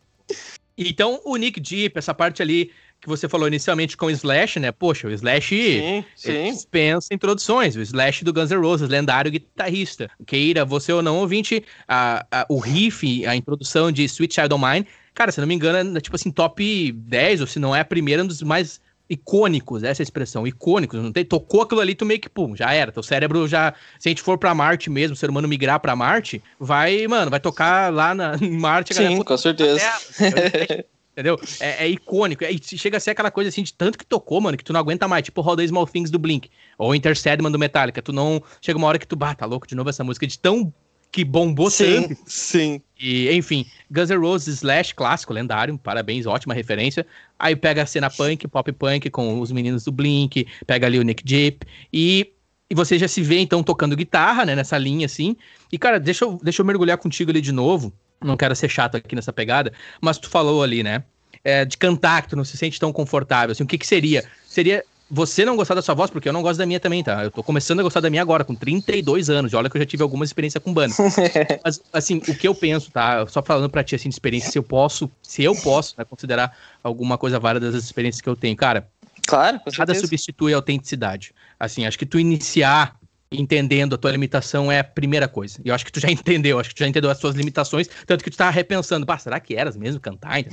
então, 0.77 1.21
o 1.23 1.37
Nick 1.37 1.61
Deep, 1.61 1.99
essa 1.99 2.15
parte 2.15 2.41
ali 2.41 2.71
que 2.99 3.07
você 3.07 3.29
falou 3.29 3.47
inicialmente 3.47 3.95
com 3.95 4.07
o 4.07 4.11
Slash, 4.11 4.59
né? 4.59 4.73
Poxa, 4.73 5.07
o 5.07 5.11
Slash 5.11 5.49
sim, 5.55 6.05
sim. 6.17 6.51
dispensa 6.51 7.13
introduções. 7.13 7.77
O 7.77 7.83
Slash 7.83 8.25
do 8.25 8.33
Guns 8.33 8.51
N' 8.51 8.57
Roses, 8.57 8.89
lendário 8.89 9.31
guitarrista. 9.31 10.11
Queira 10.27 10.65
você 10.65 10.93
ou 10.95 11.03
não, 11.03 11.19
ouvinte, 11.19 11.63
a, 11.87 12.27
a, 12.31 12.47
o 12.49 12.59
riff, 12.59 13.27
a 13.27 13.37
introdução 13.37 13.93
de 13.93 14.03
Sweet 14.05 14.35
Child 14.35 14.55
of 14.55 14.65
Mine, 14.65 14.87
cara, 15.13 15.31
se 15.31 15.41
não 15.41 15.47
me 15.47 15.55
engano, 15.55 15.99
é 15.99 16.01
tipo 16.01 16.17
assim, 16.17 16.31
top 16.31 16.91
10, 16.91 17.43
ou 17.43 17.47
se 17.47 17.59
não 17.59 17.77
é 17.77 17.81
a 17.81 17.85
primeira, 17.85 18.25
um 18.25 18.27
dos 18.27 18.43
mais 18.43 18.81
icônicos, 19.09 19.83
essa 19.83 20.03
é 20.03 20.05
expressão, 20.05 20.47
icônicos, 20.47 21.03
não 21.03 21.11
tem, 21.11 21.25
tocou 21.25 21.63
aquilo 21.63 21.81
ali, 21.81 21.95
tu 21.95 22.05
meio 22.05 22.21
que, 22.21 22.29
pum, 22.29 22.55
já 22.55 22.73
era, 22.73 22.93
teu 22.93 23.03
cérebro 23.03 23.49
já, 23.49 23.75
se 23.99 24.09
a 24.09 24.11
gente 24.11 24.23
for 24.23 24.37
pra 24.37 24.55
Marte 24.55 24.91
mesmo, 24.91 25.15
o 25.15 25.17
ser 25.17 25.31
humano 25.31 25.49
migrar 25.49 25.81
pra 25.81 25.97
Marte, 25.97 26.43
vai, 26.61 27.07
mano, 27.07 27.31
vai 27.31 27.41
tocar 27.41 27.93
lá 27.93 28.15
na, 28.15 28.37
em 28.41 28.51
Marte. 28.51 28.95
Sim, 28.95 29.05
galera, 29.05 29.25
com 29.25 29.37
certeza. 29.37 29.81
entendeu? 31.13 31.41
É, 31.59 31.85
é, 31.85 31.89
icônico, 31.89 32.45
é, 32.45 32.51
chega 32.63 32.97
a 32.97 33.01
ser 33.01 33.11
aquela 33.11 33.31
coisa 33.31 33.49
assim, 33.49 33.63
de 33.63 33.73
tanto 33.73 33.99
que 33.99 34.07
tocou, 34.07 34.41
mano, 34.41 34.57
que 34.57 34.63
tu 34.63 34.73
não 34.73 34.81
aguenta 34.81 35.09
mais, 35.09 35.25
tipo 35.25 35.41
Roda 35.41 35.67
Small 35.67 35.87
Things 35.87 36.11
do 36.11 36.19
Blink, 36.19 36.51
ou 36.77 36.95
Inter 36.95 37.17
Sandman 37.19 37.51
do 37.51 37.59
Metallica, 37.59 38.01
tu 38.01 38.13
não, 38.13 38.43
chega 38.61 38.79
uma 38.79 38.87
hora 38.87 38.99
que 38.99 39.07
tu, 39.07 39.17
bah, 39.17 39.35
tá 39.35 39.45
louco 39.45 39.67
de 39.67 39.75
novo 39.75 39.91
essa 39.91 40.05
música, 40.05 40.27
de 40.27 40.39
tão 40.39 40.73
que 41.11 41.25
bombou 41.25 41.71
sim, 41.71 42.09
tanto. 42.09 42.21
Sim. 42.27 42.81
E, 42.99 43.31
enfim, 43.33 43.65
Guns 43.91 44.11
N' 44.11 44.19
Roses 44.19 44.57
Slash, 44.57 44.95
clássico, 44.95 45.33
lendário, 45.33 45.79
parabéns, 45.79 46.27
ótima 46.27 46.53
referência. 46.55 47.07
Aí 47.39 47.55
pega 47.57 47.83
a 47.83 47.87
cena 47.87 48.11
punk, 48.11 48.47
pop 48.49 48.73
punk, 48.73 49.09
com 49.11 49.41
os 49.41 49.53
meninos 49.53 49.85
do 49.85 49.93
Blink, 49.93 50.47
pega 50.67 50.87
ali 50.87 50.99
o 50.99 51.03
Nick 51.03 51.25
Deep, 51.25 51.67
e, 51.93 52.33
e 52.69 52.75
você 52.75 52.99
já 52.99 53.09
se 53.09 53.23
vê, 53.23 53.39
então, 53.39 53.63
tocando 53.63 53.97
guitarra, 53.97 54.45
né, 54.45 54.55
nessa 54.55 54.77
linha, 54.77 55.07
assim. 55.07 55.37
E, 55.73 55.79
cara, 55.79 55.99
deixa 56.01 56.25
eu, 56.25 56.39
deixa 56.43 56.63
eu 56.63 56.67
mergulhar 56.67 56.99
contigo 56.99 57.31
ali 57.31 57.41
de 57.41 57.53
novo, 57.53 57.93
não 58.23 58.37
quero 58.37 58.55
ser 58.57 58.69
chato 58.69 58.97
aqui 58.97 59.15
nessa 59.15 59.33
pegada, 59.33 59.73
mas 60.01 60.19
tu 60.19 60.29
falou 60.29 60.63
ali, 60.63 60.83
né, 60.83 61.05
é, 61.45 61.65
de 61.65 61.79
cantar, 61.79 62.23
que 62.23 62.29
tu 62.29 62.37
não 62.37 62.45
se 62.45 62.57
sente 62.57 62.81
tão 62.81 62.93
confortável, 62.93 63.53
assim, 63.53 63.63
o 63.63 63.67
que 63.67 63.79
que 63.79 63.87
seria? 63.87 64.25
Seria 64.47 64.85
você 65.11 65.45
não 65.45 65.57
gostar 65.57 65.75
da 65.75 65.83
sua 65.83 65.95
voz, 65.95 66.11
porque 66.11 66.29
eu 66.29 66.33
não 66.33 66.43
gosto 66.43 66.59
da 66.59 66.67
minha 66.67 66.79
também, 66.79 67.03
tá? 67.03 67.25
Eu 67.25 67.31
tô 67.31 67.43
começando 67.43 67.81
a 67.81 67.83
gostar 67.83 68.01
da 68.01 68.11
minha 68.11 68.21
agora, 68.21 68.45
com 68.45 68.55
32 68.55 69.31
anos. 69.31 69.53
E 69.53 69.57
olha 69.57 69.71
que 69.71 69.77
eu 69.77 69.81
já 69.81 69.87
tive 69.87 70.03
alguma 70.03 70.25
experiência 70.25 70.61
com 70.61 70.73
banda. 70.73 70.95
Mas, 71.65 71.81
assim, 71.93 72.19
o 72.29 72.35
que 72.35 72.47
eu 72.47 72.55
penso, 72.55 72.91
tá? 72.91 73.27
Só 73.27 73.43
falando 73.43 73.71
pra 73.71 73.83
ti, 73.83 73.95
assim, 73.95 74.09
de 74.09 74.15
experiência, 74.15 74.51
se 74.51 74.59
eu 74.59 74.63
posso, 74.63 75.11
se 75.23 75.43
eu 75.43 75.55
posso, 75.55 75.95
né, 75.97 76.05
considerar 76.05 76.55
alguma 76.83 77.17
coisa 77.17 77.39
válida 77.41 77.71
das 77.71 77.85
experiências 77.85 78.21
que 78.21 78.29
eu 78.29 78.37
tenho. 78.37 78.57
Cara, 78.57 78.87
claro, 79.27 79.61
nada 79.79 79.95
substitui 79.95 80.53
a 80.53 80.57
autenticidade. 80.57 81.35
Assim, 81.59 81.87
acho 81.87 81.99
que 81.99 82.07
tu 82.07 82.19
iniciar 82.19 82.98
entendendo 83.31 83.95
a 83.95 83.99
tua 83.99 84.11
limitação 84.11 84.71
é 84.73 84.81
a 84.81 84.85
primeira 84.85 85.29
coisa. 85.29 85.61
E 85.65 85.69
eu 85.69 85.75
acho 85.75 85.85
que 85.85 85.93
tu 85.93 86.01
já 86.01 86.11
entendeu, 86.13 86.59
acho 86.59 86.71
que 86.71 86.75
tu 86.75 86.81
já 86.81 86.89
entendeu 86.89 87.11
as 87.11 87.19
tuas 87.19 87.35
limitações, 87.35 87.89
tanto 88.07 88.25
que 88.25 88.31
tu 88.31 88.37
tá 88.37 88.51
repensando, 88.51 89.05
pá, 89.05 89.19
será 89.19 89.39
que 89.41 89.55
eras 89.55 89.77
mesmo 89.77 90.01
cantar? 90.01 90.39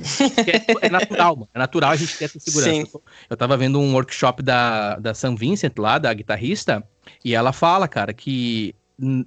É, 0.46 0.86
é, 0.86 0.90
natural, 0.90 1.36
mano. 1.36 1.48
É 1.54 1.58
natural 1.58 1.90
a 1.90 1.96
gente 1.96 2.16
ter 2.16 2.24
essa 2.24 2.38
segurança. 2.38 2.70
Sim. 2.70 2.86
Eu 3.28 3.36
tava 3.36 3.56
vendo 3.56 3.80
um 3.80 3.92
workshop 3.94 4.42
da, 4.42 4.96
da 4.96 5.14
Sam 5.14 5.34
Vincent 5.34 5.72
lá, 5.78 5.98
da 5.98 6.12
guitarrista, 6.12 6.86
e 7.24 7.34
ela 7.34 7.52
fala, 7.52 7.88
cara, 7.88 8.12
que 8.12 8.74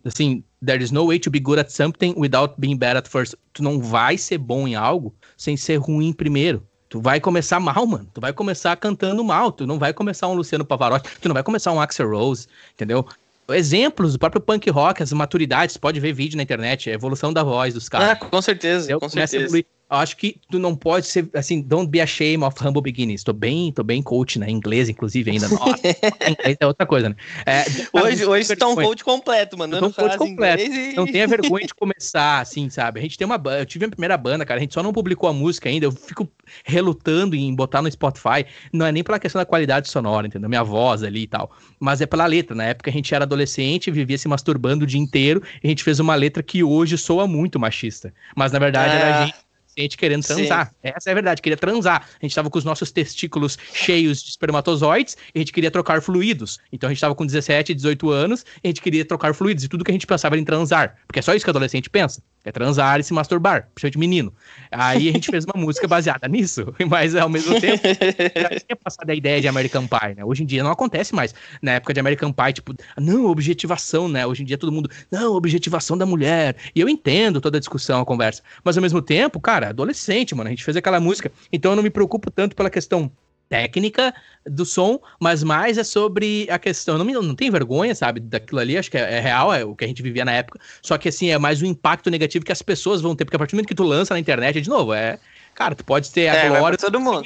assim, 0.06 0.43
there 0.66 0.84
is 0.84 0.91
no 0.91 1.08
way 1.08 1.20
to 1.20 1.30
be 1.30 1.39
good 1.39 1.60
at 1.60 1.70
something 1.70 2.14
without 2.18 2.56
being 2.58 2.78
bad 2.78 2.97
at 2.97 3.08
first. 3.08 3.36
Tu 3.54 3.64
não 3.64 3.80
vai 3.80 4.18
ser 4.18 4.38
bom 4.38 4.68
em 4.68 4.76
algo 4.76 5.14
sem 5.38 5.56
ser 5.56 5.78
ruim 5.78 6.14
primeiro. 6.14 6.66
Tu 6.89 7.00
vai 7.00 7.20
começar 7.20 7.60
mal, 7.60 7.86
mano. 7.86 8.10
Tu 8.14 8.20
vai 8.20 8.34
começar 8.34 8.76
cantando 8.76 9.24
mal. 9.24 9.52
Tu 9.52 9.68
não 9.68 9.78
vai 9.78 9.93
começar 9.93 10.28
um 10.28 10.34
Luciano 10.34 10.66
Pavarotti. 10.66 11.10
Tu 11.22 11.28
não 11.28 11.36
vai 11.36 11.43
começar 11.43 11.72
um 11.72 11.80
Axel 11.80 12.10
Rose, 12.10 12.47
entendeu? 12.74 13.06
Exemplos 13.54 14.14
do 14.14 14.20
próprio 14.20 14.41
punk 14.41 14.70
rock, 14.70 15.02
as 15.04 15.12
maturidades, 15.12 15.78
pode 15.78 16.00
ver 16.00 16.14
vídeo 16.14 16.38
na 16.38 16.43
internet, 16.43 16.89
a 16.89 16.93
evolução 16.93 17.34
da 17.34 17.43
voz 17.43 17.74
dos 17.74 17.89
caras. 17.89 18.10
Ah, 18.10 18.16
com 18.16 18.41
certeza, 18.41 18.91
eu 18.91 19.00
com 19.00 19.10
certeza. 19.10 19.64
Eu 19.90 19.98
acho 19.98 20.18
que 20.18 20.40
tu 20.52 20.60
não 20.60 20.76
pode 20.76 21.08
ser 21.08 21.28
assim, 21.34 21.62
don't 21.62 21.90
be 21.90 22.00
ashamed 22.00 22.44
of 22.44 22.56
humble 22.64 22.82
beginnings. 22.82 23.24
Tô 23.24 23.34
bem, 23.34 23.72
tô 23.72 23.84
bem 23.84 24.04
coach, 24.04 24.38
né? 24.38 24.48
Inglês, 24.48 24.88
inclusive, 24.88 25.32
ainda. 25.32 25.48
Nossa, 25.48 25.82
inglês 26.30 26.58
é 26.60 26.68
outra 26.68 26.86
coisa, 26.86 27.10
né? 27.10 27.16
É, 27.44 27.66
hoje 27.92 28.24
hoje 28.24 28.56
tá 28.56 28.68
um 28.68 28.76
coach 28.76 29.04
completo, 29.04 29.58
mandando 29.58 29.88
um 29.88 29.92
coach 29.92 30.16
completo. 30.16 30.62
E... 30.62 30.94
Não 30.94 31.08
tenha 31.08 31.28
vergonha 31.28 31.66
de 31.66 31.74
começar, 31.74 32.40
assim, 32.40 32.70
sabe? 32.70 33.00
A 33.00 33.04
gente 33.04 33.18
tem 33.18 33.26
uma 33.26 33.38
banda, 33.38 33.60
eu 33.60 33.66
tive 33.66 33.86
a 33.86 33.90
primeira 33.90 34.16
banda, 34.16 34.46
cara, 34.46 34.60
a 34.60 34.62
gente 34.62 34.76
só 34.76 34.84
não 34.84 34.94
publicou 34.94 35.28
a 35.28 35.34
música 35.34 35.70
ainda, 35.70 35.88
eu 35.88 35.92
fico 35.92 36.30
relutando 36.64 37.36
em 37.36 37.56
botar 37.56 37.82
no 37.82 37.92
Spotify, 37.92 38.46
não 38.72 38.86
é 38.86 38.92
nem 38.92 39.04
pela 39.04 39.18
questão 39.18 39.40
da 39.40 39.46
qualidade 39.46 39.90
sonora, 39.90 40.28
entendeu? 40.28 40.50
Minha 40.50 40.64
voz 40.64 41.02
ali 41.02 41.24
e 41.24 41.28
tal, 41.28 41.52
mas 41.80 42.00
é 42.00 42.06
pela 42.06 42.28
letra. 42.28 42.56
Na 42.56 42.66
época 42.66 42.92
a 42.92 42.94
gente 42.94 43.14
era 43.16 43.24
adolescente, 43.24 43.90
vivia 43.90 44.20
se 44.20 44.28
masturbando 44.28 44.84
o 44.84 44.88
dia 44.88 45.00
inteiro, 45.00 45.42
e 45.64 45.68
a 45.68 45.70
gente 45.70 45.84
fez 45.84 46.00
uma 46.00 46.14
letra 46.14 46.44
que 46.44 46.64
hoje 46.64 46.96
soa 46.96 47.26
muito 47.26 47.60
machista. 47.60 48.14
Mas 48.36 48.52
na 48.52 48.60
verdade 48.60 48.96
é... 48.96 49.00
era 49.00 49.18
a 49.18 49.26
gente 49.26 49.49
gente 49.82 49.98
querendo 49.98 50.24
transar. 50.24 50.68
Sim. 50.68 50.74
Essa 50.84 51.10
é 51.10 51.12
a 51.12 51.14
verdade, 51.14 51.42
queria 51.42 51.58
transar. 51.58 52.08
A 52.22 52.26
gente 52.26 52.36
tava 52.36 52.50
com 52.50 52.58
os 52.58 52.64
nossos 52.64 52.92
testículos 52.92 53.58
cheios 53.74 54.22
de 54.22 54.30
espermatozoides 54.30 55.18
e 55.34 55.40
a 55.40 55.40
gente 55.40 55.52
queria 55.52 55.72
trocar 55.72 56.02
fluidos. 56.02 56.60
Então 56.72 56.88
a 56.90 56.94
gente 56.94 57.02
tava 57.02 57.16
com 57.16 57.26
17, 57.26 57.74
18 57.74 58.10
anos 58.10 58.46
e 58.64 58.68
a 58.68 58.70
gente 58.70 58.82
queria 58.82 59.06
trocar 59.06 59.34
fluidos. 59.34 59.64
E 59.64 59.68
tudo 59.68 59.84
que 59.84 59.92
a 59.92 59.94
gente 59.94 60.08
pensava 60.08 60.36
era 60.36 60.42
em 60.42 60.46
transar. 60.46 60.96
Porque 61.08 61.20
é 61.20 61.22
só 61.22 61.34
isso 61.34 61.46
que 61.46 61.50
adolescente 61.50 61.90
pensa. 61.90 62.22
É 62.46 62.52
transar 62.52 63.00
e 63.00 63.04
se 63.04 63.14
masturbar, 63.14 63.68
principalmente 63.76 64.00
menino. 64.00 64.34
Aí 64.72 65.10
a 65.10 65.12
gente 65.12 65.30
fez 65.30 65.44
uma 65.44 65.54
música 65.62 65.88
baseada 65.88 66.28
nisso, 66.28 66.74
mas 66.90 67.16
ao 67.16 67.28
mesmo 67.28 67.60
tempo 67.60 67.84
já 67.86 68.50
tinha 68.50 68.76
passado 68.82 69.10
a 69.10 69.14
ideia 69.14 69.42
de 69.42 69.48
American 69.48 69.86
Pie, 69.86 70.16
né? 70.16 70.24
Hoje 70.24 70.44
em 70.44 70.46
dia 70.46 70.64
não 70.64 70.72
acontece 70.72 71.14
mais. 71.14 71.36
Na 71.62 71.74
época 71.74 71.94
de 71.94 72.00
American 72.00 72.32
Pie, 72.32 72.54
tipo, 72.54 72.74
não, 72.98 73.26
objetivação, 73.26 74.08
né? 74.08 74.26
Hoje 74.26 74.44
em 74.44 74.46
dia 74.46 74.58
todo 74.58 74.72
mundo, 74.72 74.90
não, 75.12 75.34
objetivação 75.34 75.98
da 75.98 76.06
mulher. 76.06 76.56
E 76.74 76.80
eu 76.80 76.88
entendo 76.88 77.42
toda 77.42 77.58
a 77.58 77.60
discussão, 77.60 78.02
a 78.02 78.06
conversa. 78.06 78.42
Mas 78.64 78.78
ao 78.78 78.82
mesmo 78.82 79.02
tempo, 79.02 79.40
cara, 79.40 79.68
adolescente, 79.70 80.36
mano, 80.36 80.47
a 80.47 80.51
gente 80.51 80.63
fez 80.63 80.76
aquela 80.78 80.99
música. 80.99 81.32
Então 81.51 81.72
eu 81.72 81.76
não 81.76 81.84
me 81.84 81.89
preocupo 81.89 82.30
tanto 82.30 82.55
pela 82.55 82.70
questão 82.70 83.11
técnica 83.49 84.13
do 84.45 84.63
som, 84.63 84.99
mas 85.20 85.43
mais 85.43 85.78
é 85.78 85.84
sobre 85.84 86.47
a 86.49 86.59
questão. 86.59 86.97
Não, 86.97 87.05
não 87.05 87.36
tem 87.36 87.49
vergonha, 87.49 87.95
sabe, 87.95 88.20
daquilo 88.20 88.59
ali, 88.59 88.78
acho 88.78 88.91
que 88.91 88.97
é, 88.97 89.15
é, 89.15 89.20
real, 89.20 89.51
é 89.51 89.65
o 89.65 89.76
que 89.76 89.84
a 89.84 89.88
gente 89.88 90.03
vivia 90.03 90.24
na 90.24 90.32
época. 90.32 90.59
Só 90.82 90.97
que 90.97 91.09
assim, 91.09 91.30
é 91.30 91.38
mais 91.38 91.61
o 91.61 91.65
impacto 91.65 92.09
negativo 92.09 92.45
que 92.45 92.51
as 92.51 92.61
pessoas 92.61 93.01
vão 93.01 93.15
ter, 93.15 93.26
porque 93.26 93.36
a 93.36 93.39
partir 93.39 93.53
do 93.53 93.55
momento 93.57 93.67
que 93.67 93.76
tu 93.76 93.84
lança 93.84 94.13
na 94.13 94.20
internet, 94.20 94.61
de 94.61 94.70
novo, 94.70 94.93
é. 94.93 95.20
Cara, 95.55 95.76
tu 95.76 95.84
pode 95.84 96.11
ter 96.11 96.22
é, 96.22 96.47
a 96.47 96.49
glória 96.49 96.78
todo 96.78 96.99
mundo. 97.01 97.24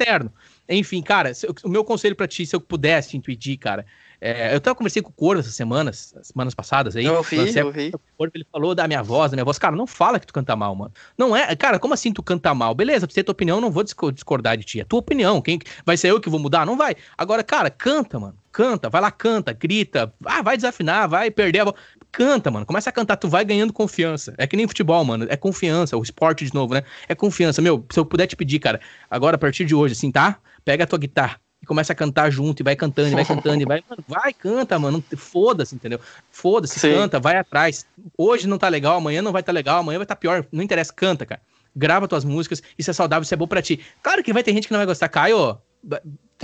eterno. 0.00 0.32
Enfim, 0.68 1.02
cara, 1.02 1.32
o 1.62 1.68
meu 1.68 1.84
conselho 1.84 2.16
para 2.16 2.26
ti, 2.26 2.46
se 2.46 2.56
eu 2.56 2.60
pudesse 2.60 3.16
intuir, 3.16 3.58
cara, 3.58 3.84
é, 4.26 4.54
eu 4.54 4.56
até 4.56 4.74
conversei 4.74 5.02
com 5.02 5.10
o 5.10 5.12
Corvo 5.12 5.40
essas 5.40 5.54
semanas, 5.54 6.14
semanas 6.22 6.54
passadas 6.54 6.96
aí. 6.96 7.04
Eu 7.04 7.16
ouvi, 7.16 7.54
eu 7.54 7.66
ouvi. 7.66 7.90
O 7.92 8.00
Corvo, 8.16 8.32
ele 8.34 8.46
falou 8.50 8.74
da 8.74 8.88
minha 8.88 9.02
voz, 9.02 9.30
da 9.30 9.36
minha 9.36 9.44
voz. 9.44 9.58
Cara, 9.58 9.76
não 9.76 9.86
fala 9.86 10.18
que 10.18 10.26
tu 10.26 10.32
canta 10.32 10.56
mal, 10.56 10.74
mano. 10.74 10.90
Não 11.18 11.36
é, 11.36 11.54
cara, 11.54 11.78
como 11.78 11.92
assim 11.92 12.10
tu 12.10 12.22
canta 12.22 12.54
mal? 12.54 12.74
Beleza, 12.74 13.06
pra 13.06 13.14
ter 13.14 13.22
tua 13.22 13.32
opinião, 13.32 13.60
não 13.60 13.70
vou 13.70 13.84
discordar 13.84 14.56
de 14.56 14.64
ti. 14.64 14.80
É 14.80 14.84
tua 14.84 15.00
opinião. 15.00 15.42
Quem 15.42 15.58
vai 15.84 15.98
ser 15.98 16.10
eu 16.10 16.18
que 16.18 16.30
vou 16.30 16.40
mudar? 16.40 16.64
Não 16.64 16.74
vai. 16.74 16.96
Agora, 17.18 17.44
cara, 17.44 17.68
canta, 17.68 18.18
mano. 18.18 18.34
Canta, 18.50 18.88
vai 18.88 19.02
lá, 19.02 19.10
canta, 19.10 19.52
grita. 19.52 20.10
Ah, 20.24 20.40
vai 20.40 20.56
desafinar, 20.56 21.06
vai 21.06 21.30
perder 21.30 21.60
a 21.60 21.64
voz. 21.64 21.76
Canta, 22.10 22.50
mano. 22.50 22.64
Começa 22.64 22.88
a 22.88 22.92
cantar, 22.94 23.16
tu 23.16 23.28
vai 23.28 23.44
ganhando 23.44 23.74
confiança. 23.74 24.32
É 24.38 24.46
que 24.46 24.56
nem 24.56 24.66
futebol, 24.66 25.04
mano. 25.04 25.26
É 25.28 25.36
confiança. 25.36 25.98
O 25.98 26.02
esporte, 26.02 26.46
de 26.46 26.54
novo, 26.54 26.72
né? 26.72 26.82
É 27.06 27.14
confiança. 27.14 27.60
Meu, 27.60 27.84
se 27.90 28.00
eu 28.00 28.06
puder 28.06 28.26
te 28.26 28.36
pedir, 28.36 28.58
cara, 28.58 28.80
agora 29.10 29.36
a 29.36 29.38
partir 29.38 29.66
de 29.66 29.74
hoje, 29.74 29.92
assim, 29.92 30.10
tá? 30.10 30.38
Pega 30.64 30.84
a 30.84 30.86
tua 30.86 30.98
guitarra, 30.98 31.38
e 31.64 31.66
começa 31.66 31.94
a 31.94 31.96
cantar 31.96 32.30
junto, 32.30 32.60
e 32.60 32.62
vai 32.62 32.76
cantando, 32.76 33.08
e 33.08 33.14
vai 33.14 33.24
cantando, 33.24 33.62
e 33.62 33.64
vai, 33.66 33.82
mano, 33.88 34.04
vai, 34.06 34.32
canta, 34.34 34.78
mano, 34.78 35.02
foda-se, 35.16 35.74
entendeu? 35.74 35.98
Foda-se, 36.30 36.78
canta, 36.78 37.18
vai 37.18 37.36
atrás. 37.36 37.86
Hoje 38.16 38.46
não 38.46 38.58
tá 38.58 38.68
legal, 38.68 38.98
amanhã 38.98 39.22
não 39.22 39.32
vai 39.32 39.42
tá 39.42 39.50
legal, 39.50 39.78
amanhã 39.78 39.98
vai 39.98 40.06
tá 40.06 40.14
pior, 40.14 40.46
não 40.52 40.62
interessa, 40.62 40.92
canta, 40.92 41.24
cara. 41.24 41.40
Grava 41.74 42.06
tuas 42.06 42.24
músicas, 42.24 42.62
isso 42.78 42.90
é 42.90 42.92
saudável, 42.92 43.22
isso 43.22 43.34
é 43.34 43.36
bom 43.36 43.48
pra 43.48 43.62
ti. 43.62 43.80
Claro 44.02 44.22
que 44.22 44.32
vai 44.32 44.42
ter 44.44 44.52
gente 44.52 44.68
que 44.68 44.72
não 44.72 44.78
vai 44.78 44.86
gostar, 44.86 45.08
Caio, 45.08 45.58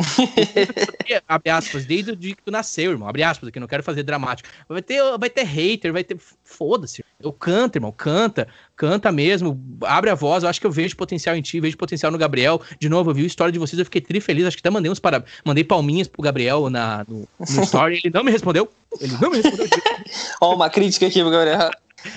abre 1.29 1.51
aspas, 1.51 1.85
desde 1.85 2.13
o 2.13 2.17
dia 2.17 2.35
que 2.35 2.43
tu 2.43 2.51
nasceu, 2.51 2.93
irmão. 2.93 3.09
Abre 3.09 3.23
aspas 3.23 3.49
aqui, 3.49 3.61
não 3.61 3.67
quero 3.67 3.83
fazer 3.83 4.03
dramático. 4.03 4.49
Vai 4.69 4.83
ter, 4.83 5.03
vai 5.19 5.31
ter 5.31 5.43
hater, 5.43 5.93
vai 5.93 6.05
ter. 6.05 6.17
Foda-se. 6.45 7.05
Eu 7.21 7.33
canto, 7.33 7.77
irmão. 7.77 7.93
Canta, 7.93 8.49
canta 8.77 9.13
mesmo. 9.13 9.61
Abre 9.83 10.11
a 10.11 10.15
voz. 10.15 10.43
Eu 10.43 10.49
acho 10.49 10.61
que 10.61 10.67
eu 10.67 10.71
vejo 10.71 10.97
potencial 10.97 11.37
em 11.37 11.43
ti, 11.43 11.61
vejo 11.61 11.77
potencial 11.77 12.11
no 12.11 12.19
Gabriel. 12.19 12.61
De 12.79 12.89
novo, 12.89 13.11
eu 13.11 13.15
vi 13.15 13.25
a 13.25 13.27
história 13.27 13.53
de 13.53 13.59
vocês, 13.59 13.79
eu 13.79 13.85
fiquei 13.85 14.01
tri 14.01 14.21
feliz. 14.21 14.47
Acho 14.47 14.57
que 14.57 14.63
até 14.63 14.71
mandei 14.71 14.91
uns 14.91 15.01
para. 15.01 15.25
Mandei 15.45 15.65
palminhas 15.65 16.09
pro 16.09 16.23
Gabriel 16.23 16.71
na, 16.71 17.05
no, 17.09 17.29
no 17.39 17.63
story. 17.63 18.01
Ele 18.05 18.15
não 18.15 18.25
me 18.25 18.31
respondeu. 18.31 18.71
Ele 19.01 19.17
não 19.21 19.31
me 19.31 19.41
respondeu. 19.41 19.69
Ó, 20.41 20.55
uma 20.55 20.71
crítica 20.71 21.07
aqui 21.07 21.21
pro 21.21 21.31
Gabriel. 21.31 21.71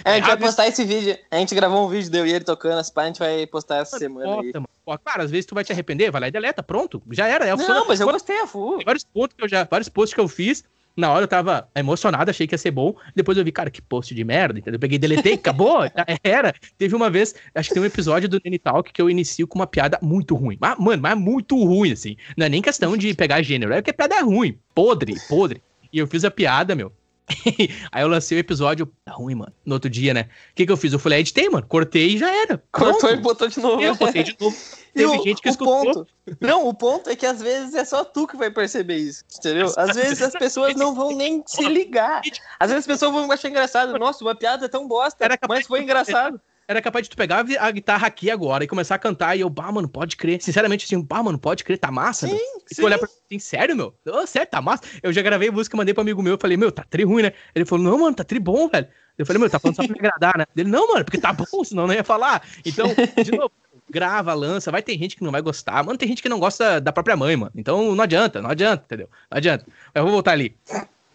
É, 0.05 0.11
a 0.11 0.15
gente 0.15 0.25
vai 0.25 0.37
postar 0.37 0.67
esse 0.67 0.83
vídeo. 0.83 1.17
A 1.29 1.37
gente 1.37 1.53
gravou 1.55 1.85
um 1.85 1.89
vídeo 1.89 2.09
deu 2.09 2.25
e 2.25 2.31
ele 2.31 2.43
tocando 2.43 2.79
as 2.79 2.89
pá, 2.89 3.03
a 3.03 3.05
gente 3.07 3.19
vai 3.19 3.45
postar 3.47 3.77
essa 3.77 3.97
semana 3.97 4.41
aí. 4.41 4.53
Pô, 4.85 4.97
cara, 4.97 5.23
às 5.23 5.31
vezes 5.31 5.45
tu 5.45 5.55
vai 5.55 5.63
te 5.63 5.71
arrepender, 5.71 6.11
vai 6.11 6.21
lá 6.21 6.27
e 6.27 6.31
deleta, 6.31 6.61
pronto. 6.61 7.01
Já 7.11 7.27
era. 7.27 7.47
É 7.47 7.55
não, 7.55 7.87
mas 7.87 7.99
eu 7.99 8.07
gostei 8.07 8.39
a 8.39 8.47
full. 8.47 8.79
Vários 8.85 9.03
pontos 9.03 9.35
que 9.37 9.43
eu 9.43 9.47
já, 9.47 9.63
vários 9.63 9.89
posts 9.89 10.13
que 10.13 10.19
eu 10.19 10.27
fiz. 10.27 10.63
Na 10.95 11.11
hora 11.11 11.23
eu 11.23 11.27
tava 11.27 11.67
emocionado, 11.73 12.29
achei 12.29 12.45
que 12.45 12.53
ia 12.53 12.57
ser 12.57 12.69
bom. 12.69 12.95
Depois 13.15 13.35
eu 13.35 13.43
vi, 13.43 13.51
cara, 13.51 13.71
que 13.71 13.81
post 13.81 14.13
de 14.13 14.23
merda, 14.23 14.59
entendeu? 14.59 14.75
Eu 14.75 14.79
peguei, 14.79 14.99
deletei, 14.99 15.33
acabou, 15.35 15.79
era. 16.23 16.53
Teve 16.77 16.95
uma 16.95 17.09
vez, 17.09 17.33
acho 17.55 17.69
que 17.69 17.73
tem 17.73 17.81
um 17.81 17.87
episódio 17.87 18.29
do 18.29 18.39
Nene 18.43 18.59
Talk 18.59 18.93
que 18.93 19.01
eu 19.01 19.09
inicio 19.09 19.47
com 19.47 19.57
uma 19.57 19.65
piada 19.65 19.97
muito 20.03 20.35
ruim. 20.35 20.57
Mas, 20.61 20.77
mano, 20.77 21.01
mas 21.01 21.17
muito 21.17 21.55
ruim, 21.63 21.91
assim. 21.91 22.15
Não 22.37 22.45
é 22.45 22.49
nem 22.49 22.61
questão 22.61 22.95
de 22.95 23.11
pegar 23.15 23.41
gênero, 23.41 23.73
é 23.73 23.81
que 23.81 23.89
a 23.89 23.93
piada 23.93 24.15
é 24.15 24.21
ruim, 24.21 24.59
podre, 24.75 25.15
podre. 25.27 25.63
E 25.91 25.97
eu 25.97 26.05
fiz 26.05 26.23
a 26.23 26.31
piada, 26.31 26.75
meu. 26.75 26.91
Aí 27.91 28.03
eu 28.03 28.07
lancei 28.07 28.37
o 28.37 28.39
episódio. 28.39 28.91
Tá 29.05 29.13
ruim, 29.13 29.35
mano. 29.35 29.53
No 29.65 29.75
outro 29.75 29.89
dia, 29.89 30.13
né? 30.13 30.29
O 30.51 30.55
que, 30.55 30.65
que 30.65 30.71
eu 30.71 30.77
fiz? 30.77 30.93
Eu 30.93 30.99
falei, 30.99 31.19
editei, 31.19 31.49
mano. 31.49 31.65
Cortei 31.67 32.15
e 32.15 32.17
já 32.17 32.29
era. 32.29 32.61
Cortou 32.71 33.09
e 33.09 33.17
botou 33.17 33.47
de 33.47 33.59
novo. 33.59 33.81
Eu 33.81 33.95
botei 33.95 34.23
de 34.23 34.35
novo. 34.39 34.55
Teve 34.93 35.07
o, 35.07 35.23
gente 35.23 35.41
que 35.41 35.49
escutou. 35.49 35.83
Ponto, 35.83 36.07
não, 36.39 36.67
o 36.67 36.73
ponto 36.73 37.09
é 37.09 37.15
que 37.15 37.25
às 37.25 37.41
vezes 37.41 37.73
é 37.73 37.83
só 37.83 38.03
tu 38.03 38.27
que 38.27 38.37
vai 38.37 38.51
perceber 38.51 38.97
isso, 38.97 39.23
entendeu? 39.39 39.73
Às 39.75 39.95
vezes 39.95 40.21
as 40.21 40.33
pessoas 40.33 40.75
não 40.75 40.93
vão 40.93 41.15
nem 41.15 41.43
se 41.47 41.67
ligar. 41.67 42.21
Às 42.59 42.69
vezes 42.69 42.83
as 42.83 42.87
pessoas 42.87 43.11
vão 43.11 43.31
achar 43.31 43.49
engraçado. 43.49 43.97
Nossa, 43.97 44.23
uma 44.23 44.35
piada 44.35 44.65
é 44.65 44.69
tão 44.69 44.87
bosta, 44.87 45.27
mas 45.49 45.65
foi 45.65 45.81
engraçado 45.81 46.39
era 46.67 46.81
capaz 46.81 47.03
de 47.03 47.09
tu 47.09 47.17
pegar 47.17 47.45
a 47.59 47.71
guitarra 47.71 48.07
aqui 48.07 48.31
agora 48.31 48.63
e 48.63 48.67
começar 48.67 48.95
a 48.95 48.99
cantar 48.99 49.35
e 49.35 49.41
eu, 49.41 49.49
bah, 49.49 49.71
mano, 49.71 49.87
pode 49.87 50.15
crer. 50.15 50.41
Sinceramente, 50.41 50.85
assim, 50.85 51.01
bah, 51.01 51.21
mano, 51.21 51.37
pode 51.37 51.63
crer, 51.63 51.77
tá 51.77 51.91
massa, 51.91 52.27
sim, 52.27 52.33
meu. 52.33 52.63
E 52.71 52.75
tu 52.75 52.85
olhar 52.85 52.97
pra 52.97 53.07
mim, 53.29 53.39
sério, 53.39 53.75
meu? 53.75 53.93
Oh, 54.05 54.25
sério, 54.25 54.49
tá 54.49 54.61
massa? 54.61 54.83
Eu 55.01 55.11
já 55.11 55.21
gravei 55.21 55.51
música, 55.51 55.75
mandei 55.75 55.93
pro 55.93 56.01
amigo 56.01 56.21
meu, 56.21 56.37
falei, 56.37 56.57
meu, 56.57 56.71
tá 56.71 56.83
tri 56.89 57.03
ruim, 57.03 57.23
né? 57.23 57.33
Ele 57.53 57.65
falou, 57.65 57.83
não, 57.83 57.97
mano, 57.97 58.15
tá 58.15 58.23
tri 58.23 58.39
bom, 58.39 58.67
velho. 58.67 58.87
Eu 59.17 59.25
falei, 59.25 59.39
meu, 59.39 59.49
tá 59.49 59.59
falando 59.59 59.75
só 59.75 59.83
pra 59.83 59.93
me 59.93 59.99
agradar, 59.99 60.37
né? 60.37 60.45
Ele, 60.55 60.69
não, 60.69 60.87
mano, 60.87 61.05
porque 61.05 61.19
tá 61.19 61.33
bom, 61.33 61.63
senão 61.63 61.85
não 61.85 61.93
ia 61.93 62.03
falar. 62.03 62.41
Então, 62.65 62.87
de 63.23 63.31
novo, 63.31 63.51
grava, 63.89 64.33
lança, 64.33 64.71
vai 64.71 64.81
ter 64.81 64.97
gente 64.97 65.15
que 65.15 65.23
não 65.23 65.31
vai 65.31 65.41
gostar. 65.41 65.83
Mano, 65.83 65.97
tem 65.97 66.07
gente 66.07 66.21
que 66.21 66.29
não 66.29 66.39
gosta 66.39 66.81
da 66.81 66.91
própria 66.91 67.15
mãe, 67.15 67.35
mano. 67.35 67.51
Então 67.55 67.93
não 67.95 68.03
adianta, 68.03 68.41
não 68.41 68.49
adianta, 68.49 68.83
entendeu? 68.85 69.09
Não 69.29 69.37
adianta. 69.37 69.65
Eu 69.93 70.03
vou 70.03 70.11
voltar 70.11 70.31
ali. 70.31 70.55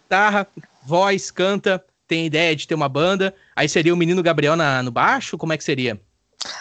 Guitarra, 0.04 0.46
voz, 0.84 1.30
canta, 1.30 1.84
tem 2.08 2.26
ideia 2.26 2.56
de 2.56 2.66
ter 2.66 2.74
uma 2.74 2.88
banda. 2.88 3.34
Aí 3.54 3.68
seria 3.68 3.92
o 3.92 3.96
menino 3.96 4.22
Gabriel 4.22 4.56
na, 4.56 4.82
no 4.82 4.90
baixo? 4.90 5.36
Como 5.36 5.52
é 5.52 5.58
que 5.58 5.62
seria? 5.62 6.00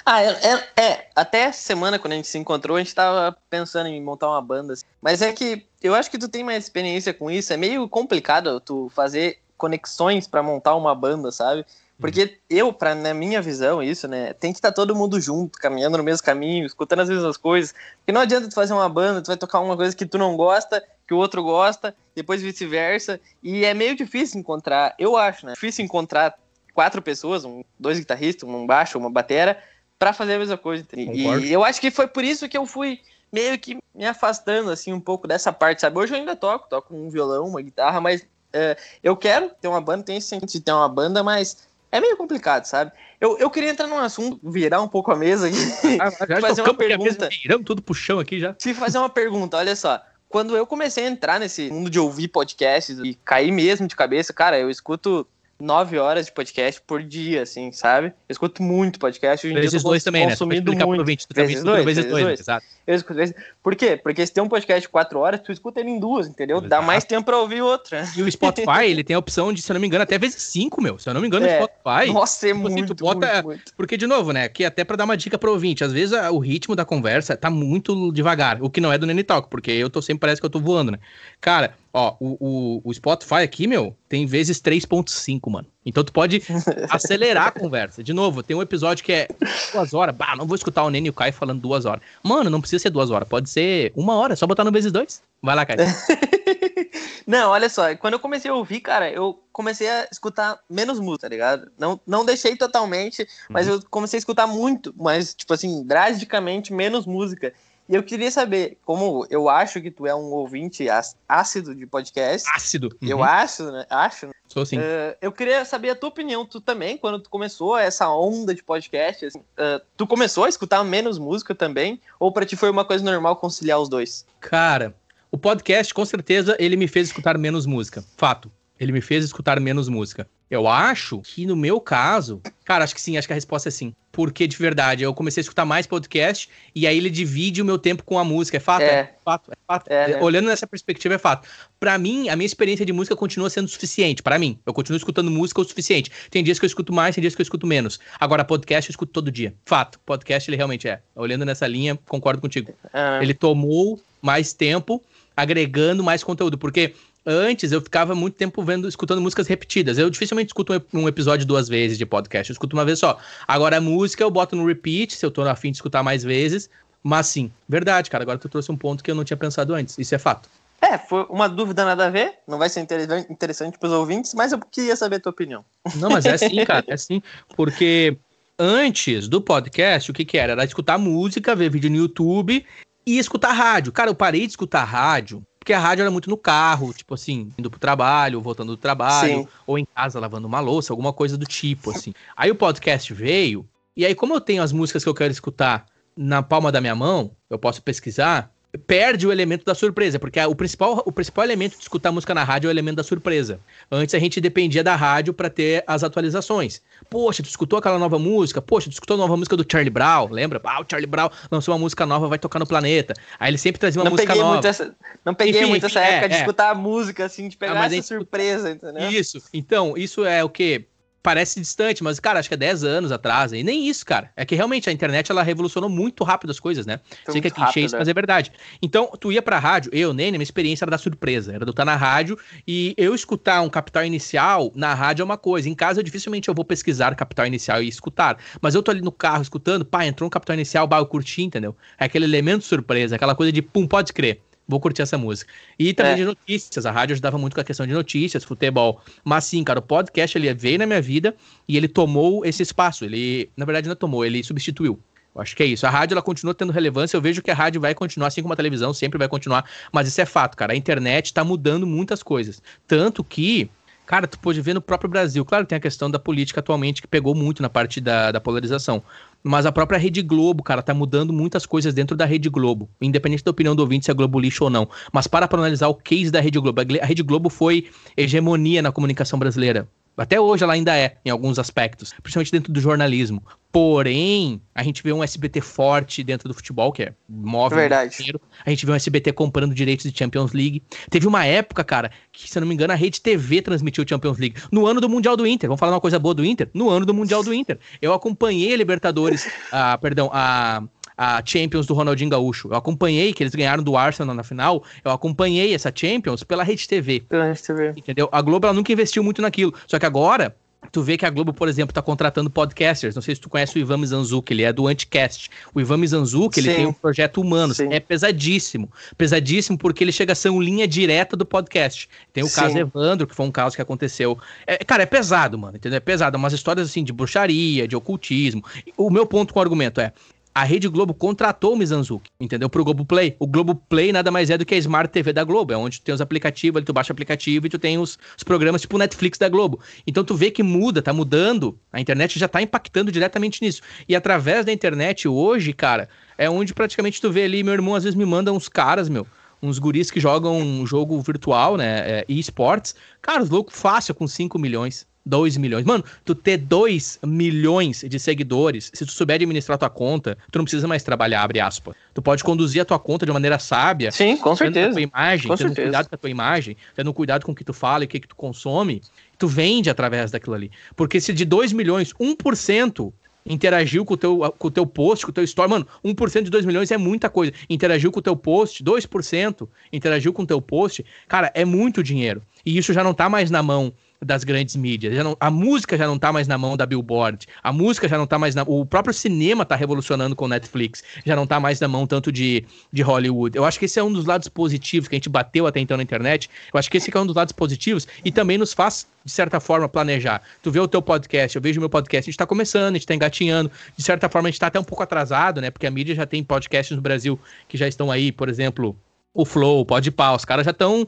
Ah, 0.05 0.21
é, 0.21 0.29
é, 0.29 0.81
é, 0.81 1.09
até 1.15 1.51
semana, 1.51 1.97
quando 1.97 2.13
a 2.13 2.15
gente 2.15 2.27
se 2.27 2.37
encontrou, 2.37 2.77
a 2.77 2.79
gente 2.79 2.93
tava 2.93 3.35
pensando 3.49 3.87
em 3.87 4.01
montar 4.01 4.27
uma 4.27 4.41
banda. 4.41 4.73
Assim. 4.73 4.83
Mas 5.01 5.21
é 5.21 5.31
que 5.31 5.65
eu 5.81 5.95
acho 5.95 6.11
que 6.11 6.17
tu 6.17 6.27
tem 6.27 6.43
mais 6.43 6.63
experiência 6.63 7.13
com 7.13 7.31
isso. 7.31 7.53
É 7.53 7.57
meio 7.57 7.87
complicado 7.87 8.59
tu 8.59 8.91
fazer 8.93 9.39
conexões 9.57 10.27
para 10.27 10.43
montar 10.43 10.75
uma 10.75 10.93
banda, 10.93 11.31
sabe? 11.31 11.65
Porque 11.99 12.37
eu, 12.47 12.71
pra, 12.71 12.93
na 12.93 13.13
minha 13.13 13.41
visão, 13.41 13.81
isso, 13.81 14.07
né? 14.07 14.33
Tem 14.33 14.51
que 14.51 14.59
estar 14.59 14.69
tá 14.69 14.75
todo 14.75 14.95
mundo 14.95 15.19
junto, 15.19 15.57
caminhando 15.57 15.97
no 15.97 16.03
mesmo 16.03 16.23
caminho, 16.23 16.65
escutando 16.65 17.01
as 17.01 17.09
mesmas 17.09 17.37
coisas. 17.37 17.73
Porque 17.97 18.11
não 18.11 18.21
adianta 18.21 18.47
tu 18.47 18.53
fazer 18.53 18.73
uma 18.73 18.89
banda, 18.89 19.21
tu 19.21 19.27
vai 19.27 19.37
tocar 19.37 19.59
uma 19.59 19.75
coisa 19.75 19.95
que 19.95 20.05
tu 20.05 20.17
não 20.17 20.35
gosta 20.35 20.83
que 21.07 21.13
o 21.13 21.17
outro 21.17 21.41
gosta, 21.41 21.95
depois 22.13 22.41
vice-versa. 22.41 23.19
E 23.41 23.63
é 23.63 23.73
meio 23.73 23.95
difícil 23.95 24.39
encontrar, 24.39 24.93
eu 24.99 25.15
acho, 25.15 25.45
né? 25.45 25.53
Difícil 25.53 25.85
encontrar 25.85 26.37
quatro 26.73 27.01
pessoas, 27.01 27.45
um, 27.45 27.63
dois 27.79 27.97
guitarristas, 27.97 28.47
um 28.47 28.67
baixo, 28.67 28.99
uma 28.99 29.09
batera, 29.09 29.57
para 29.97 30.13
fazer 30.13 30.35
a 30.35 30.39
mesma 30.39 30.57
coisa. 30.57 30.83
Concordo. 30.83 31.45
E 31.45 31.51
eu 31.51 31.63
acho 31.63 31.81
que 31.81 31.89
foi 31.89 32.07
por 32.07 32.23
isso 32.23 32.47
que 32.47 32.57
eu 32.57 32.65
fui 32.65 32.99
meio 33.31 33.57
que 33.57 33.77
me 33.95 34.05
afastando 34.05 34.69
assim 34.69 34.93
um 34.93 34.99
pouco 34.99 35.27
dessa 35.27 35.51
parte, 35.51 35.81
sabe? 35.81 35.97
Hoje 35.97 36.13
eu 36.13 36.19
ainda 36.19 36.35
toco, 36.35 36.69
toco 36.69 36.95
um 36.95 37.09
violão, 37.09 37.47
uma 37.47 37.61
guitarra, 37.61 37.99
mas 37.99 38.21
uh, 38.21 38.79
eu 39.03 39.15
quero 39.15 39.49
ter 39.61 39.67
uma 39.67 39.81
banda, 39.81 40.03
tenho 40.03 40.17
esse 40.17 40.27
sentido 40.27 40.49
de 40.49 40.61
ter 40.61 40.71
uma 40.71 40.87
banda, 40.87 41.23
mas 41.23 41.67
é 41.91 41.99
meio 41.99 42.17
complicado, 42.17 42.65
sabe? 42.65 42.91
Eu, 43.19 43.37
eu 43.39 43.49
queria 43.49 43.69
entrar 43.69 43.87
num 43.87 43.97
assunto, 43.97 44.39
virar 44.43 44.81
um 44.81 44.87
pouco 44.87 45.11
a 45.11 45.15
mesa 45.15 45.47
aqui. 45.47 45.57
Ah, 45.99 46.11
fazer 46.41 46.61
uma 46.61 46.73
pergunta. 46.73 47.29
Viramos 47.29 47.65
tudo 47.65 47.81
pro 47.81 47.93
chão 47.93 48.19
aqui 48.19 48.39
já. 48.39 48.53
Te 48.53 48.73
fazer 48.73 48.99
uma 48.99 49.09
pergunta, 49.09 49.57
olha 49.57 49.75
só. 49.75 50.01
Quando 50.29 50.57
eu 50.57 50.67
comecei 50.67 51.05
a 51.05 51.09
entrar 51.09 51.39
nesse 51.39 51.69
mundo 51.69 51.89
de 51.89 51.99
ouvir 51.99 52.27
podcasts 52.27 52.99
e 52.99 53.13
cair 53.13 53.51
mesmo 53.51 53.87
de 53.87 53.95
cabeça, 53.95 54.33
cara, 54.33 54.59
eu 54.59 54.69
escuto 54.69 55.25
nove 55.59 55.97
horas 55.97 56.25
de 56.25 56.31
podcast 56.31 56.81
por 56.85 57.01
dia, 57.01 57.43
assim, 57.43 57.71
sabe? 57.71 58.07
Eu 58.07 58.13
escuto 58.33 58.61
muito 58.61 58.99
podcast. 58.99 59.45
Hoje 59.45 59.55
em 59.55 59.59
vezes 59.59 59.81
dia 59.81 59.89
dois 59.89 60.03
também, 60.03 60.25
né? 60.25 60.31
Consumindo 60.31 60.73
muito. 60.85 61.05
Vinte, 61.05 61.25
vezes, 61.33 61.63
dois, 61.63 61.85
vezes, 61.85 62.05
dois, 62.05 62.23
dois, 62.23 62.39
exato. 62.39 62.65
Eu 62.87 62.95
escuto, 62.95 63.15
vezes... 63.15 63.35
Por 63.61 63.75
quê? 63.75 63.99
Porque 64.01 64.25
se 64.25 64.33
tem 64.33 64.41
um 64.41 64.47
podcast 64.47 64.81
de 64.81 64.87
quatro 64.89 65.19
horas, 65.19 65.41
tu 65.41 65.51
escuta 65.51 65.81
ele 65.81 65.89
em 65.89 65.99
duas, 65.99 66.25
entendeu? 66.25 66.57
Exato. 66.57 66.69
Dá 66.69 66.81
mais 66.81 67.03
tempo 67.03 67.25
pra 67.25 67.37
ouvir 67.37 67.61
outra. 67.61 68.07
E 68.15 68.21
o 68.21 68.31
Spotify, 68.31 68.85
ele 68.87 69.03
tem 69.03 69.13
a 69.13 69.19
opção 69.19 69.51
de, 69.51 69.61
se 69.61 69.69
eu 69.69 69.73
não 69.73 69.81
me 69.81 69.87
engano, 69.87 70.03
até 70.03 70.17
vezes 70.17 70.41
cinco, 70.41 70.81
meu. 70.81 70.97
Se 70.97 71.09
eu 71.09 71.13
não 71.13 71.19
me 71.19 71.27
engano, 71.27 71.45
é. 71.45 71.59
o 71.59 71.65
Spotify... 71.65 72.13
Nossa, 72.13 72.47
é 72.47 72.53
tipo 72.53 72.67
assim, 72.67 72.77
muito, 72.77 72.95
bota... 72.95 73.33
muito, 73.33 73.45
muito, 73.45 73.73
Porque, 73.75 73.97
de 73.97 74.07
novo, 74.07 74.31
né, 74.31 74.45
aqui 74.45 74.63
até 74.63 74.85
pra 74.85 74.95
dar 74.95 75.03
uma 75.03 75.17
dica 75.17 75.37
pro 75.37 75.51
ouvinte, 75.51 75.83
às 75.83 75.91
vezes 75.91 76.13
a, 76.13 76.31
o 76.31 76.39
ritmo 76.39 76.77
da 76.77 76.85
conversa 76.85 77.35
tá 77.35 77.49
muito 77.49 78.11
devagar, 78.13 78.63
o 78.63 78.69
que 78.69 78.79
não 78.79 78.93
é 78.93 78.97
do 78.97 79.05
Nene 79.05 79.23
Talk, 79.23 79.49
porque 79.49 79.71
eu 79.71 79.89
tô 79.89 80.01
sempre, 80.01 80.21
parece 80.21 80.39
que 80.39 80.45
eu 80.45 80.49
tô 80.49 80.61
voando, 80.61 80.91
né? 80.91 80.99
Cara, 81.41 81.73
Ó, 81.93 82.15
o, 82.19 82.37
o, 82.39 82.81
o 82.83 82.93
Spotify 82.93 83.41
aqui, 83.41 83.65
meu, 83.65 83.97
tem 84.07 84.23
vezes 84.27 84.61
3.5, 84.61 85.49
mano. 85.49 85.67
Então 85.87 86.03
tu 86.03 86.11
pode 86.11 86.43
acelerar 86.91 87.47
a 87.47 87.51
conversa. 87.51 88.03
De 88.03 88.11
novo, 88.11 88.43
tem 88.43 88.55
um 88.55 88.61
episódio 88.61 89.03
que 89.03 89.13
é 89.13 89.27
duas 89.71 89.93
horas. 89.93 90.13
Bah, 90.13 90.35
não 90.35 90.45
vou 90.45 90.55
escutar 90.55 90.83
o 90.83 90.89
Nene 90.89 91.07
e 91.07 91.09
o 91.09 91.13
Kai 91.13 91.31
falando 91.31 91.61
duas 91.61 91.85
horas. 91.85 92.01
Mano, 92.21 92.49
não 92.49 92.59
precisa 92.59 92.83
ser 92.83 92.89
duas 92.89 93.09
horas, 93.09 93.27
pode 93.27 93.49
ser 93.49 93.93
uma 93.95 94.15
hora, 94.15 94.35
só 94.35 94.45
botar 94.45 94.65
no 94.65 94.71
vezes 94.71 94.91
dois. 94.91 95.21
Vai 95.41 95.55
lá, 95.55 95.65
Kai. 95.65 95.77
não, 97.25 97.51
olha 97.51 97.69
só, 97.69 97.95
quando 97.95 98.15
eu 98.15 98.19
comecei 98.19 98.51
a 98.51 98.53
ouvir, 98.53 98.81
cara, 98.81 99.09
eu 99.09 99.39
comecei 99.53 99.89
a 99.89 100.07
escutar 100.11 100.59
menos 100.69 100.99
música, 100.99 101.21
tá 101.21 101.29
ligado? 101.29 101.71
Não, 101.77 101.99
não 102.05 102.25
deixei 102.25 102.55
totalmente, 102.57 103.25
mas 103.49 103.67
uhum. 103.67 103.75
eu 103.75 103.83
comecei 103.89 104.17
a 104.17 104.19
escutar 104.19 104.45
muito, 104.45 104.93
mas, 104.97 105.33
tipo 105.33 105.53
assim, 105.53 105.83
drasticamente 105.83 106.73
menos 106.73 107.05
música. 107.05 107.53
E 107.89 107.95
eu 107.95 108.03
queria 108.03 108.29
saber, 108.29 108.77
como 108.85 109.25
eu 109.29 109.47
acho 109.47 109.81
que 109.81 109.89
tu 109.89 110.05
é 110.05 110.13
um 110.13 110.31
ouvinte 110.33 110.87
ácido 111.27 111.73
de 111.73 111.85
podcast. 111.85 112.47
Ácido. 112.53 112.89
Uhum. 113.01 113.07
Eu 113.07 113.23
acho, 113.23 113.71
né? 113.71 113.85
Acho. 113.89 114.27
Né? 114.27 114.33
Sou 114.47 114.65
sim. 114.65 114.77
Uh, 114.77 115.15
eu 115.21 115.31
queria 115.31 115.63
saber 115.63 115.91
a 115.91 115.95
tua 115.95 116.09
opinião. 116.09 116.45
Tu 116.45 116.59
também, 116.59 116.97
quando 116.97 117.19
tu 117.19 117.29
começou 117.29 117.77
essa 117.77 118.09
onda 118.09 118.53
de 118.53 118.61
podcast, 118.61 119.25
assim, 119.25 119.39
uh, 119.39 119.81
tu 119.95 120.05
começou 120.05 120.43
a 120.43 120.49
escutar 120.49 120.83
menos 120.83 121.17
música 121.17 121.55
também? 121.55 121.99
Ou 122.19 122.31
para 122.31 122.45
ti 122.45 122.55
foi 122.55 122.69
uma 122.69 122.83
coisa 122.83 123.03
normal 123.03 123.37
conciliar 123.37 123.79
os 123.79 123.87
dois? 123.87 124.25
Cara, 124.39 124.93
o 125.31 125.37
podcast, 125.37 125.93
com 125.93 126.05
certeza, 126.05 126.55
ele 126.59 126.75
me 126.75 126.87
fez 126.87 127.07
escutar 127.07 127.37
menos 127.37 127.65
música. 127.65 128.03
Fato. 128.17 128.51
Ele 128.79 128.91
me 128.91 129.01
fez 129.01 129.25
escutar 129.25 129.59
menos 129.59 129.89
música. 129.89 130.27
Eu 130.49 130.65
acho 130.67 131.19
que 131.21 131.45
no 131.45 131.57
meu 131.57 131.79
caso, 131.81 132.41
cara, 132.63 132.83
acho 132.83 132.95
que 132.95 133.01
sim, 133.01 133.17
acho 133.17 133.27
que 133.27 133.33
a 133.33 133.35
resposta 133.35 133.67
é 133.67 133.71
sim. 133.71 133.93
Porque 134.13 134.47
de 134.47 134.55
verdade, 134.55 135.03
eu 135.03 135.13
comecei 135.13 135.41
a 135.41 135.43
escutar 135.43 135.65
mais 135.65 135.85
podcast 135.85 136.49
e 136.73 136.87
aí 136.87 136.97
ele 136.97 137.09
divide 137.09 137.61
o 137.61 137.65
meu 137.65 137.77
tempo 137.77 138.03
com 138.03 138.17
a 138.17 138.23
música. 138.23 138.55
É 138.55 138.59
fato? 138.59 138.83
É, 138.83 138.85
é 138.85 139.15
fato, 139.25 139.51
é 139.51 139.55
fato. 139.67 139.87
É, 139.89 140.07
né? 140.07 140.21
Olhando 140.21 140.45
nessa 140.45 140.65
perspectiva, 140.65 141.15
é 141.15 141.17
fato. 141.17 141.47
Para 141.79 141.97
mim, 141.97 142.29
a 142.29 142.35
minha 142.35 142.45
experiência 142.45 142.85
de 142.85 142.93
música 142.93 143.15
continua 143.15 143.49
sendo 143.49 143.67
suficiente. 143.67 144.23
para 144.23 144.39
mim, 144.39 144.57
eu 144.65 144.73
continuo 144.73 144.97
escutando 144.97 145.29
música 145.29 145.59
o 145.59 145.65
suficiente. 145.65 146.09
Tem 146.31 146.43
dias 146.43 146.57
que 146.57 146.65
eu 146.65 146.67
escuto 146.67 146.93
mais, 146.93 147.13
tem 147.13 147.21
dias 147.21 147.35
que 147.35 147.41
eu 147.41 147.43
escuto 147.43 147.67
menos. 147.67 147.99
Agora, 148.19 148.45
podcast 148.45 148.89
eu 148.89 148.93
escuto 148.93 149.11
todo 149.11 149.29
dia. 149.29 149.53
Fato, 149.65 149.99
podcast 150.05 150.49
ele 150.49 150.55
realmente 150.55 150.87
é. 150.87 151.01
Olhando 151.13 151.43
nessa 151.43 151.67
linha, 151.67 151.99
concordo 152.07 152.41
contigo. 152.41 152.73
É. 152.93 153.21
Ele 153.21 153.33
tomou 153.33 153.99
mais 154.21 154.53
tempo 154.53 155.03
agregando 155.35 156.03
mais 156.03 156.23
conteúdo, 156.23 156.57
porque 156.57 156.95
Antes 157.29 157.73
eu 157.73 157.81
ficava 157.81 158.15
muito 158.15 158.35
tempo 158.35 158.63
vendo, 158.63 158.87
escutando 158.87 159.21
músicas 159.21 159.47
repetidas. 159.47 159.97
Eu 159.97 160.09
dificilmente 160.09 160.47
escuto 160.47 160.71
um 160.93 161.09
episódio 161.09 161.45
duas 161.45 161.67
vezes 161.67 161.97
de 161.97 162.05
podcast, 162.05 162.49
eu 162.49 162.53
escuto 162.53 162.73
uma 162.73 162.85
vez 162.85 162.99
só. 162.99 163.19
Agora 163.45 163.75
a 163.75 163.81
música 163.81 164.23
eu 164.23 164.31
boto 164.31 164.55
no 164.55 164.65
repeat, 164.65 165.13
se 165.13 165.25
eu 165.25 165.29
tô 165.29 165.41
afim 165.41 165.69
de 165.69 165.75
escutar 165.75 166.01
mais 166.01 166.23
vezes. 166.23 166.69
Mas 167.03 167.27
sim, 167.27 167.51
verdade, 167.67 168.09
cara. 168.09 168.23
Agora 168.23 168.37
tu 168.37 168.47
trouxe 168.47 168.71
um 168.71 168.77
ponto 168.77 169.03
que 169.03 169.11
eu 169.11 169.15
não 169.15 169.25
tinha 169.25 169.35
pensado 169.35 169.73
antes. 169.73 169.97
Isso 169.97 170.15
é 170.15 170.17
fato. 170.17 170.47
É, 170.81 170.97
foi 170.97 171.25
uma 171.29 171.49
dúvida 171.49 171.83
nada 171.83 172.05
a 172.05 172.09
ver, 172.09 172.35
não 172.47 172.57
vai 172.57 172.69
ser 172.69 172.87
interessante 173.29 173.77
para 173.77 173.87
os 173.87 173.93
ouvintes, 173.93 174.33
mas 174.33 174.53
eu 174.53 174.59
queria 174.59 174.95
saber 174.95 175.17
a 175.17 175.19
tua 175.19 175.31
opinião. 175.31 175.65
Não, 175.95 176.09
mas 176.09 176.25
é 176.25 176.37
sim, 176.37 176.63
cara, 176.63 176.85
é 176.87 176.95
sim, 176.95 177.21
porque 177.57 178.17
antes 178.57 179.27
do 179.27 179.41
podcast, 179.41 180.09
o 180.09 180.13
que 180.13 180.23
que 180.23 180.37
era? 180.37 180.53
Era 180.53 180.63
escutar 180.63 180.97
música, 180.97 181.55
ver 181.55 181.71
vídeo 181.71 181.89
no 181.89 181.97
YouTube 181.97 182.65
e 183.05 183.17
escutar 183.17 183.51
rádio. 183.51 183.91
Cara, 183.91 184.11
eu 184.11 184.15
parei 184.15 184.41
de 184.41 184.51
escutar 184.51 184.83
rádio 184.85 185.43
porque 185.67 185.73
a 185.73 185.79
rádio 185.79 186.03
era 186.03 186.09
muito 186.09 186.29
no 186.29 186.37
carro, 186.37 186.93
tipo 186.93 187.13
assim, 187.13 187.51
indo 187.57 187.69
pro 187.69 187.77
trabalho, 187.77 188.39
voltando 188.39 188.69
do 188.69 188.77
trabalho, 188.77 189.39
Sim. 189.39 189.47
ou 189.65 189.77
em 189.77 189.85
casa 189.93 190.17
lavando 190.17 190.47
uma 190.47 190.61
louça, 190.61 190.93
alguma 190.93 191.11
coisa 191.11 191.37
do 191.37 191.45
tipo, 191.45 191.91
assim. 191.91 192.13
Aí 192.37 192.49
o 192.49 192.55
podcast 192.55 193.13
veio, 193.13 193.67
e 193.93 194.05
aí, 194.05 194.15
como 194.15 194.33
eu 194.33 194.39
tenho 194.39 194.63
as 194.63 194.71
músicas 194.71 195.03
que 195.03 195.09
eu 195.09 195.13
quero 195.13 195.29
escutar 195.29 195.85
na 196.15 196.41
palma 196.41 196.71
da 196.71 196.79
minha 196.79 196.95
mão, 196.95 197.31
eu 197.49 197.59
posso 197.59 197.83
pesquisar, 197.83 198.49
perde 198.77 199.27
o 199.27 199.31
elemento 199.31 199.65
da 199.65 199.75
surpresa, 199.75 200.19
porque 200.19 200.39
o 200.39 200.55
principal, 200.55 201.03
o 201.05 201.11
principal 201.11 201.43
elemento 201.43 201.75
de 201.75 201.81
escutar 201.81 202.11
música 202.11 202.33
na 202.33 202.43
rádio 202.43 202.67
é 202.67 202.69
o 202.69 202.71
elemento 202.71 202.97
da 202.97 203.03
surpresa. 203.03 203.59
Antes 203.91 204.13
a 204.15 204.19
gente 204.19 204.39
dependia 204.39 204.83
da 204.83 204.95
rádio 204.95 205.33
para 205.33 205.49
ter 205.49 205.83
as 205.87 206.03
atualizações. 206.03 206.81
Poxa, 207.09 207.43
tu 207.43 207.47
escutou 207.47 207.79
aquela 207.79 207.97
nova 207.97 208.17
música? 208.19 208.61
Poxa, 208.61 208.89
tu 208.89 208.93
escutou 208.93 209.15
a 209.15 209.17
nova 209.17 209.35
música 209.35 209.55
do 209.55 209.65
Charlie 209.69 209.89
Brown? 209.89 210.29
Lembra? 210.29 210.61
Ah, 210.63 210.81
o 210.81 210.85
Charlie 210.89 211.07
Brown 211.07 211.29
lançou 211.51 211.73
uma 211.73 211.79
música 211.79 212.05
nova, 212.05 212.27
vai 212.27 212.39
tocar 212.39 212.59
no 212.59 212.67
planeta. 212.67 213.13
Aí 213.39 213.49
ele 213.49 213.57
sempre 213.57 213.79
trazia 213.79 213.99
uma 213.99 214.05
não 214.05 214.11
música 214.11 214.35
nova. 214.35 214.53
Muito 214.53 214.67
essa, 214.67 214.95
não 215.25 215.33
peguei 215.33 215.61
enfim, 215.61 215.69
muito 215.69 215.85
essa 215.85 215.99
época 215.99 216.25
é, 216.25 216.29
de 216.29 216.35
é. 216.35 216.39
escutar 216.39 216.69
a 216.71 216.75
música, 216.75 217.25
assim, 217.25 217.47
de 217.47 217.57
pegar 217.57 217.81
ah, 217.81 217.85
essa 217.85 218.01
surpresa, 218.01 218.71
entendeu? 218.71 219.09
Isso. 219.09 219.41
Então, 219.53 219.95
isso 219.97 220.25
é 220.25 220.43
o 220.43 220.49
quê? 220.49 220.85
Parece 221.27 221.59
distante, 221.59 222.01
mas, 222.05 222.21
cara, 222.21 222.39
acho 222.39 222.47
que 222.47 222.53
é 222.53 222.57
10 222.57 222.85
anos 222.85 223.11
atrás. 223.11 223.51
E 223.51 223.61
nem 223.61 223.89
isso, 223.89 224.05
cara. 224.05 224.31
É 224.33 224.45
que 224.45 224.55
realmente 224.55 224.89
a 224.89 224.93
internet 224.93 225.29
ela 225.29 225.43
revolucionou 225.43 225.89
muito 225.89 226.23
rápido 226.23 226.51
as 226.51 226.57
coisas, 226.57 226.85
né? 226.85 227.01
Foi 227.25 227.33
Sei 227.33 227.41
que 227.41 227.49
é 227.49 227.51
clichê 227.51 227.81
isso, 227.81 227.95
né? 227.95 227.99
mas 227.99 228.07
é 228.07 228.13
verdade. 228.13 228.49
Então, 228.81 229.11
tu 229.19 229.29
ia 229.29 229.41
pra 229.41 229.59
rádio, 229.59 229.91
eu, 229.93 230.13
Nene, 230.13 230.37
minha 230.37 230.43
experiência 230.43 230.85
era 230.85 230.91
da 230.91 230.97
surpresa. 230.97 231.53
Era 231.53 231.65
do 231.65 231.71
estar 231.71 231.83
na 231.83 231.97
rádio 231.97 232.39
e 232.65 232.93
eu 232.95 233.13
escutar 233.13 233.59
um 233.59 233.67
capital 233.67 234.05
inicial 234.05 234.71
na 234.73 234.93
rádio 234.93 235.21
é 235.23 235.25
uma 235.25 235.37
coisa. 235.37 235.67
Em 235.67 235.75
casa, 235.75 235.99
eu 235.99 236.03
dificilmente 236.03 236.47
eu 236.47 236.55
vou 236.55 236.63
pesquisar 236.63 237.13
capital 237.13 237.45
inicial 237.45 237.83
e 237.83 237.89
escutar. 237.89 238.37
Mas 238.61 238.73
eu 238.73 238.81
tô 238.81 238.91
ali 238.91 239.01
no 239.01 239.11
carro 239.11 239.41
escutando, 239.41 239.83
pá, 239.83 240.05
entrou 240.05 240.27
um 240.27 240.31
capital 240.31 240.53
inicial, 240.53 240.87
bah, 240.87 240.99
eu 240.99 241.05
curti, 241.05 241.41
entendeu? 241.41 241.75
É 241.99 242.05
aquele 242.05 242.23
elemento 242.23 242.63
surpresa, 242.63 243.17
aquela 243.17 243.35
coisa 243.35 243.51
de, 243.51 243.61
pum, 243.61 243.85
pode 243.85 244.13
crer 244.13 244.46
vou 244.67 244.79
curtir 244.79 245.01
essa 245.01 245.17
música. 245.17 245.51
E 245.79 245.93
também 245.93 246.13
é. 246.13 246.15
de 246.15 246.25
notícias, 246.25 246.85
a 246.85 246.91
rádio 246.91 247.13
ajudava 247.13 247.37
muito 247.37 247.53
com 247.53 247.61
a 247.61 247.63
questão 247.63 247.87
de 247.87 247.93
notícias, 247.93 248.43
futebol. 248.43 249.01
Mas 249.23 249.45
sim, 249.45 249.63
cara, 249.63 249.79
o 249.79 249.81
podcast 249.81 250.37
ele 250.37 250.53
veio 250.53 250.79
na 250.79 250.85
minha 250.85 251.01
vida 251.01 251.35
e 251.67 251.77
ele 251.77 251.87
tomou 251.87 252.45
esse 252.45 252.61
espaço. 252.61 253.05
Ele, 253.05 253.49
na 253.55 253.65
verdade, 253.65 253.87
não 253.87 253.95
tomou, 253.95 254.25
ele 254.25 254.43
substituiu. 254.43 254.99
Eu 255.33 255.41
acho 255.41 255.55
que 255.55 255.61
é 255.61 255.65
isso. 255.67 255.85
A 255.85 255.89
rádio 255.89 256.15
ela 256.15 256.21
continua 256.21 256.53
tendo 256.53 256.71
relevância. 256.71 257.15
Eu 257.15 257.21
vejo 257.21 257.43
que 257.43 257.51
a 257.51 257.53
rádio 257.53 257.79
vai 257.79 257.93
continuar, 257.93 258.27
assim 258.27 258.41
como 258.41 258.53
a 258.53 258.57
televisão, 258.57 258.91
sempre 258.91 259.19
vai 259.19 259.27
continuar. 259.27 259.69
Mas 259.91 260.07
isso 260.07 260.19
é 260.19 260.25
fato, 260.25 260.57
cara. 260.57 260.73
A 260.73 260.75
internet 260.75 261.27
está 261.27 261.43
mudando 261.43 261.85
muitas 261.85 262.23
coisas. 262.23 262.61
Tanto 262.87 263.23
que 263.23 263.69
Cara, 264.07 264.25
tu 264.25 264.39
pode 264.39 264.61
ver 264.61 264.73
no 264.73 264.81
próprio 264.81 265.09
Brasil. 265.09 265.43
Claro, 265.43 265.65
tem 265.65 265.75
a 265.75 265.81
questão 265.81 266.09
da 266.09 266.17
política 266.17 266.61
atualmente 266.61 267.01
que 267.01 267.07
pegou 267.09 267.35
muito 267.35 267.61
na 267.61 267.69
parte 267.69 267.99
da, 267.99 268.31
da 268.31 268.39
polarização. 268.39 269.03
Mas 269.43 269.65
a 269.65 269.71
própria 269.71 269.97
Rede 269.97 270.21
Globo, 270.21 270.63
cara, 270.63 270.81
tá 270.81 270.93
mudando 270.93 271.31
muitas 271.31 271.65
coisas 271.65 271.93
dentro 271.93 272.17
da 272.17 272.25
Rede 272.25 272.49
Globo. 272.49 272.89
Independente 273.01 273.43
da 273.43 273.51
opinião 273.51 273.75
do 273.75 273.81
ouvinte 273.81 274.05
se 274.05 274.11
é 274.11 274.13
Globo 274.13 274.39
lixo 274.39 274.63
ou 274.65 274.69
não. 274.69 274.89
Mas 275.11 275.27
para 275.27 275.47
para 275.47 275.59
analisar 275.59 275.87
o 275.87 275.95
case 275.95 276.31
da 276.31 276.41
Rede 276.41 276.59
Globo. 276.59 276.81
A 276.81 277.05
Rede 277.05 277.23
Globo 277.23 277.49
foi 277.49 277.87
hegemonia 278.15 278.81
na 278.81 278.91
comunicação 278.91 279.39
brasileira. 279.39 279.87
Até 280.17 280.39
hoje 280.39 280.63
ela 280.63 280.73
ainda 280.73 280.97
é, 280.97 281.17
em 281.23 281.29
alguns 281.29 281.59
aspectos, 281.59 282.13
principalmente 282.21 282.51
dentro 282.51 282.73
do 282.73 282.79
jornalismo. 282.81 283.43
Porém, 283.71 284.59
a 284.73 284.81
gente 284.81 285.03
vê 285.03 285.13
um 285.13 285.23
SBT 285.23 285.61
forte 285.61 286.23
dentro 286.23 286.47
do 286.47 286.53
futebol, 286.53 286.91
que 286.91 287.03
é 287.03 287.13
móvel. 287.29 287.77
Verdade. 287.77 288.33
A 288.65 288.69
gente 288.71 288.85
vê 288.85 288.91
um 288.91 288.95
SBT 288.95 289.33
comprando 289.33 289.75
direitos 289.75 290.11
de 290.11 290.17
Champions 290.17 290.51
League. 290.51 290.81
Teve 291.11 291.27
uma 291.27 291.45
época, 291.45 291.83
cara, 291.83 292.11
que, 292.31 292.49
se 292.49 292.57
eu 292.57 292.61
não 292.61 292.67
me 292.67 292.73
engano, 292.73 292.93
a 292.93 292.95
Rede 292.95 293.21
TV 293.21 293.61
transmitiu 293.61 294.03
o 294.03 294.07
Champions 294.09 294.39
League. 294.39 294.55
No 294.71 294.87
ano 294.87 294.99
do 294.99 295.07
Mundial 295.07 295.37
do 295.37 295.45
Inter. 295.45 295.69
Vamos 295.69 295.79
falar 295.79 295.91
uma 295.91 296.01
coisa 296.01 296.17
boa 296.17 296.33
do 296.33 296.43
Inter? 296.43 296.69
No 296.73 296.89
ano 296.89 297.05
do 297.05 297.13
Mundial 297.13 297.43
do 297.43 297.53
Inter. 297.53 297.77
Eu 298.01 298.13
acompanhei 298.13 298.73
a 298.73 298.77
Libertadores, 298.77 299.47
a, 299.71 299.97
perdão, 299.99 300.31
a 300.33 300.81
a 301.17 301.41
Champions 301.43 301.87
do 301.87 301.93
Ronaldinho 301.93 302.29
Gaúcho. 302.29 302.69
Eu 302.69 302.75
acompanhei 302.75 303.33
que 303.33 303.41
eles 303.41 303.55
ganharam 303.55 303.83
do 303.83 303.97
Arsenal 303.97 304.35
na 304.35 304.43
final. 304.43 304.83
Eu 305.03 305.11
acompanhei 305.11 305.73
essa 305.73 305.91
Champions 305.93 306.43
pela 306.43 306.63
Rede 306.63 306.87
TV. 306.87 307.21
Pela 307.27 307.45
Rede 307.45 307.63
TV. 307.63 307.93
Entendeu? 307.97 308.29
A 308.31 308.41
Globo 308.41 308.67
ela 308.67 308.73
nunca 308.73 308.91
investiu 308.91 309.23
muito 309.23 309.41
naquilo. 309.41 309.73
Só 309.87 309.97
que 309.97 310.05
agora 310.05 310.55
Tu 310.91 311.01
vê 311.01 311.17
que 311.17 311.25
a 311.25 311.29
Globo, 311.29 311.53
por 311.53 311.67
exemplo, 311.67 311.93
tá 311.93 312.01
contratando 312.01 312.49
podcasters. 312.49 313.15
Não 313.15 313.21
sei 313.21 313.35
se 313.35 313.41
tu 313.41 313.49
conhece 313.49 313.77
o 313.77 313.79
Ivan 313.79 313.97
Mizanzuki, 313.97 314.53
ele 314.53 314.63
é 314.63 314.71
do 314.71 314.87
Anticast. 314.87 315.49
O 315.73 315.81
Ivan 315.81 315.97
Mizanzuki, 315.97 316.59
ele 316.59 316.73
tem 316.73 316.85
um 316.85 316.93
projeto 316.93 317.41
humano. 317.41 317.73
Sim. 317.73 317.91
É 317.91 317.99
pesadíssimo. 317.99 318.89
Pesadíssimo 319.17 319.77
porque 319.77 320.03
ele 320.03 320.11
chega 320.11 320.33
a 320.33 320.35
ser 320.35 320.49
uma 320.49 320.63
linha 320.63 320.87
direta 320.87 321.35
do 321.35 321.45
podcast. 321.45 322.07
Tem 322.31 322.43
o 322.43 322.47
Sim. 322.47 322.61
caso 322.61 322.77
Evandro, 322.77 323.27
que 323.27 323.35
foi 323.35 323.45
um 323.45 323.51
caso 323.51 323.75
que 323.75 323.81
aconteceu. 323.81 324.37
É, 324.65 324.77
cara, 324.77 325.03
é 325.03 325.05
pesado, 325.05 325.57
mano, 325.57 325.77
entendeu? 325.77 325.97
É 325.97 325.99
pesado. 325.99 326.37
Umas 326.37 326.53
histórias, 326.53 326.87
assim, 326.89 327.03
de 327.03 327.11
bruxaria, 327.11 327.87
de 327.87 327.95
ocultismo. 327.95 328.63
O 328.95 329.09
meu 329.09 329.25
ponto 329.25 329.53
com 329.53 329.59
o 329.59 329.61
argumento 329.61 329.99
é, 329.99 330.13
a 330.57 330.63
Rede 330.63 330.87
Globo 330.87 331.13
contratou 331.13 331.73
o 331.73 331.77
Mizanzuki, 331.77 332.31
entendeu? 332.39 332.67
Pro 332.67 332.83
Globo 332.83 333.05
Play. 333.05 333.35
O 333.37 333.45
Globo 333.45 333.75
Play 333.75 334.11
nada 334.11 334.31
mais 334.31 334.49
é 334.49 334.57
do 334.57 334.65
que 334.65 334.73
a 334.73 334.77
Smart 334.79 335.13
TV 335.13 335.31
da 335.31 335.43
Globo, 335.43 335.71
é 335.71 335.77
onde 335.77 335.99
tu 335.99 336.05
tem 336.05 336.15
os 336.15 336.19
aplicativos, 336.19 336.77
ali 336.77 336.85
tu 336.85 336.93
baixa 336.93 337.11
o 337.11 337.13
aplicativo 337.13 337.67
e 337.67 337.69
tu 337.69 337.77
tem 337.77 337.99
os, 337.99 338.17
os 338.35 338.43
programas 338.43 338.81
tipo 338.81 338.97
Netflix 338.97 339.37
da 339.37 339.47
Globo. 339.49 339.79
Então 340.07 340.23
tu 340.23 340.33
vê 340.33 340.49
que 340.49 340.63
muda, 340.63 340.99
tá 340.99 341.13
mudando, 341.13 341.77
a 341.93 342.01
internet 342.01 342.39
já 342.39 342.47
tá 342.47 342.59
impactando 342.59 343.11
diretamente 343.11 343.61
nisso. 343.61 343.83
E 344.09 344.15
através 344.15 344.65
da 344.65 344.71
internet 344.73 345.27
hoje, 345.27 345.73
cara, 345.73 346.09
é 346.39 346.49
onde 346.49 346.73
praticamente 346.73 347.21
tu 347.21 347.31
vê 347.31 347.43
ali, 347.43 347.61
meu 347.61 347.75
irmão 347.75 347.93
às 347.93 348.03
vezes 348.03 348.17
me 348.17 348.25
manda 348.25 348.51
uns 348.51 348.67
caras, 348.67 349.07
meu, 349.07 349.27
uns 349.61 349.77
guris 349.77 350.09
que 350.09 350.19
jogam 350.19 350.59
um 350.59 350.87
jogo 350.87 351.21
virtual, 351.21 351.77
né, 351.77 351.99
é, 351.99 352.25
e-sports, 352.27 352.95
cara, 353.21 353.43
os 353.43 353.49
loucos 353.51 353.79
fácil 353.79 354.15
com 354.15 354.27
5 354.27 354.57
milhões. 354.57 355.05
2 355.27 355.57
milhões. 355.57 355.85
Mano, 355.85 356.03
tu 356.23 356.33
ter 356.33 356.57
2 356.57 357.19
milhões 357.25 358.03
de 358.07 358.19
seguidores, 358.19 358.89
se 358.93 359.05
tu 359.05 359.11
souber 359.11 359.35
administrar 359.35 359.77
tua 359.77 359.89
conta, 359.89 360.37
tu 360.51 360.57
não 360.57 360.65
precisa 360.65 360.87
mais 360.87 361.03
trabalhar, 361.03 361.43
abre 361.43 361.59
aspas. 361.59 361.95
Tu 362.13 362.21
pode 362.21 362.43
conduzir 362.43 362.81
a 362.81 362.85
tua 362.85 362.97
conta 362.97 363.25
de 363.25 363.31
maneira 363.31 363.59
sábia. 363.59 364.11
Sim, 364.11 364.37
com 364.37 364.55
certeza. 364.55 364.91
tua 364.91 365.01
imagem, 365.01 365.47
com 365.47 365.55
tendo 365.55 365.67
certeza. 365.67 365.87
cuidado 365.87 366.09
com 366.09 366.15
a 366.15 366.17
tua 366.17 366.29
imagem, 366.29 366.77
tendo 366.95 367.13
cuidado 367.13 367.45
com 367.45 367.51
o 367.51 367.55
que 367.55 367.63
tu 367.63 367.73
fala 367.73 368.03
e 368.03 368.05
o 368.05 368.07
que, 368.07 368.19
que 368.19 368.27
tu 368.27 368.35
consome, 368.35 369.01
tu 369.37 369.47
vende 369.47 369.89
através 369.89 370.31
daquilo 370.31 370.55
ali. 370.55 370.71
Porque 370.95 371.19
se 371.19 371.33
de 371.33 371.45
2 371.45 371.73
milhões, 371.73 372.13
1% 372.13 373.11
interagiu 373.47 374.05
com 374.05 374.13
o 374.13 374.17
teu, 374.17 374.55
com 374.57 374.67
o 374.67 374.71
teu 374.71 374.85
post, 374.85 375.25
com 375.25 375.31
o 375.31 375.33
teu 375.33 375.43
story. 375.43 375.69
Mano, 375.69 375.87
1% 376.03 376.43
de 376.43 376.49
2 376.49 376.65
milhões 376.65 376.91
é 376.91 376.97
muita 376.97 377.29
coisa. 377.29 377.53
Interagiu 377.69 378.11
com 378.11 378.19
o 378.19 378.21
teu 378.21 378.35
post, 378.35 378.83
2% 378.83 379.67
interagiu 379.91 380.33
com 380.33 380.43
o 380.43 380.45
teu 380.45 380.61
post. 380.61 381.05
Cara, 381.27 381.51
é 381.53 381.63
muito 381.63 382.03
dinheiro. 382.03 382.41
E 382.65 382.77
isso 382.77 382.93
já 382.93 383.03
não 383.03 383.13
tá 383.13 383.29
mais 383.29 383.49
na 383.49 383.63
mão 383.63 383.93
das 384.21 384.43
grandes 384.43 384.75
mídias. 384.75 385.15
Não, 385.23 385.37
a 385.39 385.51
música 385.51 385.97
já 385.97 386.07
não 386.07 386.17
tá 386.17 386.31
mais 386.31 386.47
na 386.47 386.57
mão 386.57 386.75
da 386.75 386.85
Billboard. 386.85 387.45
A 387.61 387.71
música 387.71 388.07
já 388.07 388.17
não 388.17 388.25
tá 388.25 388.39
mais 388.39 388.55
na. 388.55 388.63
O 388.63 388.85
próprio 388.85 389.13
cinema 389.13 389.65
tá 389.65 389.75
revolucionando 389.75 390.35
com 390.35 390.45
o 390.45 390.47
Netflix. 390.47 391.03
Já 391.25 391.35
não 391.35 391.45
tá 391.45 391.59
mais 391.59 391.79
na 391.79 391.87
mão 391.87 392.07
tanto 392.07 392.31
de, 392.31 392.65
de 392.91 393.01
Hollywood. 393.01 393.57
Eu 393.57 393.65
acho 393.65 393.77
que 393.77 393.85
esse 393.85 393.99
é 393.99 394.03
um 394.03 394.11
dos 394.11 394.25
lados 394.25 394.47
positivos 394.47 395.07
que 395.07 395.15
a 395.15 395.17
gente 395.17 395.29
bateu 395.29 395.67
até 395.67 395.79
então 395.79 395.97
na 395.97 396.03
internet. 396.03 396.49
Eu 396.73 396.79
acho 396.79 396.89
que 396.89 396.97
esse 396.97 397.15
é 397.15 397.19
um 397.19 397.25
dos 397.25 397.35
lados 397.35 397.51
positivos 397.51 398.07
e 398.23 398.31
também 398.31 398.57
nos 398.57 398.73
faz, 398.73 399.07
de 399.23 399.31
certa 399.31 399.59
forma, 399.59 399.87
planejar. 399.87 400.41
Tu 400.61 400.71
vê 400.71 400.79
o 400.79 400.87
teu 400.87 401.01
podcast, 401.01 401.55
eu 401.55 401.61
vejo 401.61 401.79
o 401.79 401.81
meu 401.81 401.89
podcast, 401.89 402.29
a 402.29 402.31
gente 402.31 402.37
tá 402.37 402.45
começando, 402.45 402.95
a 402.95 402.97
gente 402.97 403.07
tá 403.07 403.15
engatinhando. 403.15 403.71
De 403.95 404.03
certa 404.03 404.29
forma, 404.29 404.49
a 404.49 404.51
gente 404.51 404.59
tá 404.59 404.67
até 404.67 404.79
um 404.79 404.83
pouco 404.83 405.03
atrasado, 405.03 405.61
né? 405.61 405.69
Porque 405.69 405.87
a 405.87 405.91
mídia 405.91 406.15
já 406.15 406.25
tem 406.25 406.43
podcasts 406.43 406.95
no 406.95 407.01
Brasil 407.01 407.39
que 407.67 407.77
já 407.77 407.87
estão 407.87 408.11
aí, 408.11 408.31
por 408.31 408.49
exemplo 408.49 408.97
o 409.33 409.45
Flow, 409.45 409.81
o 409.81 409.85
Podpah, 409.85 410.35
os 410.35 410.45
caras 410.45 410.65
já 410.65 410.71
estão 410.71 411.07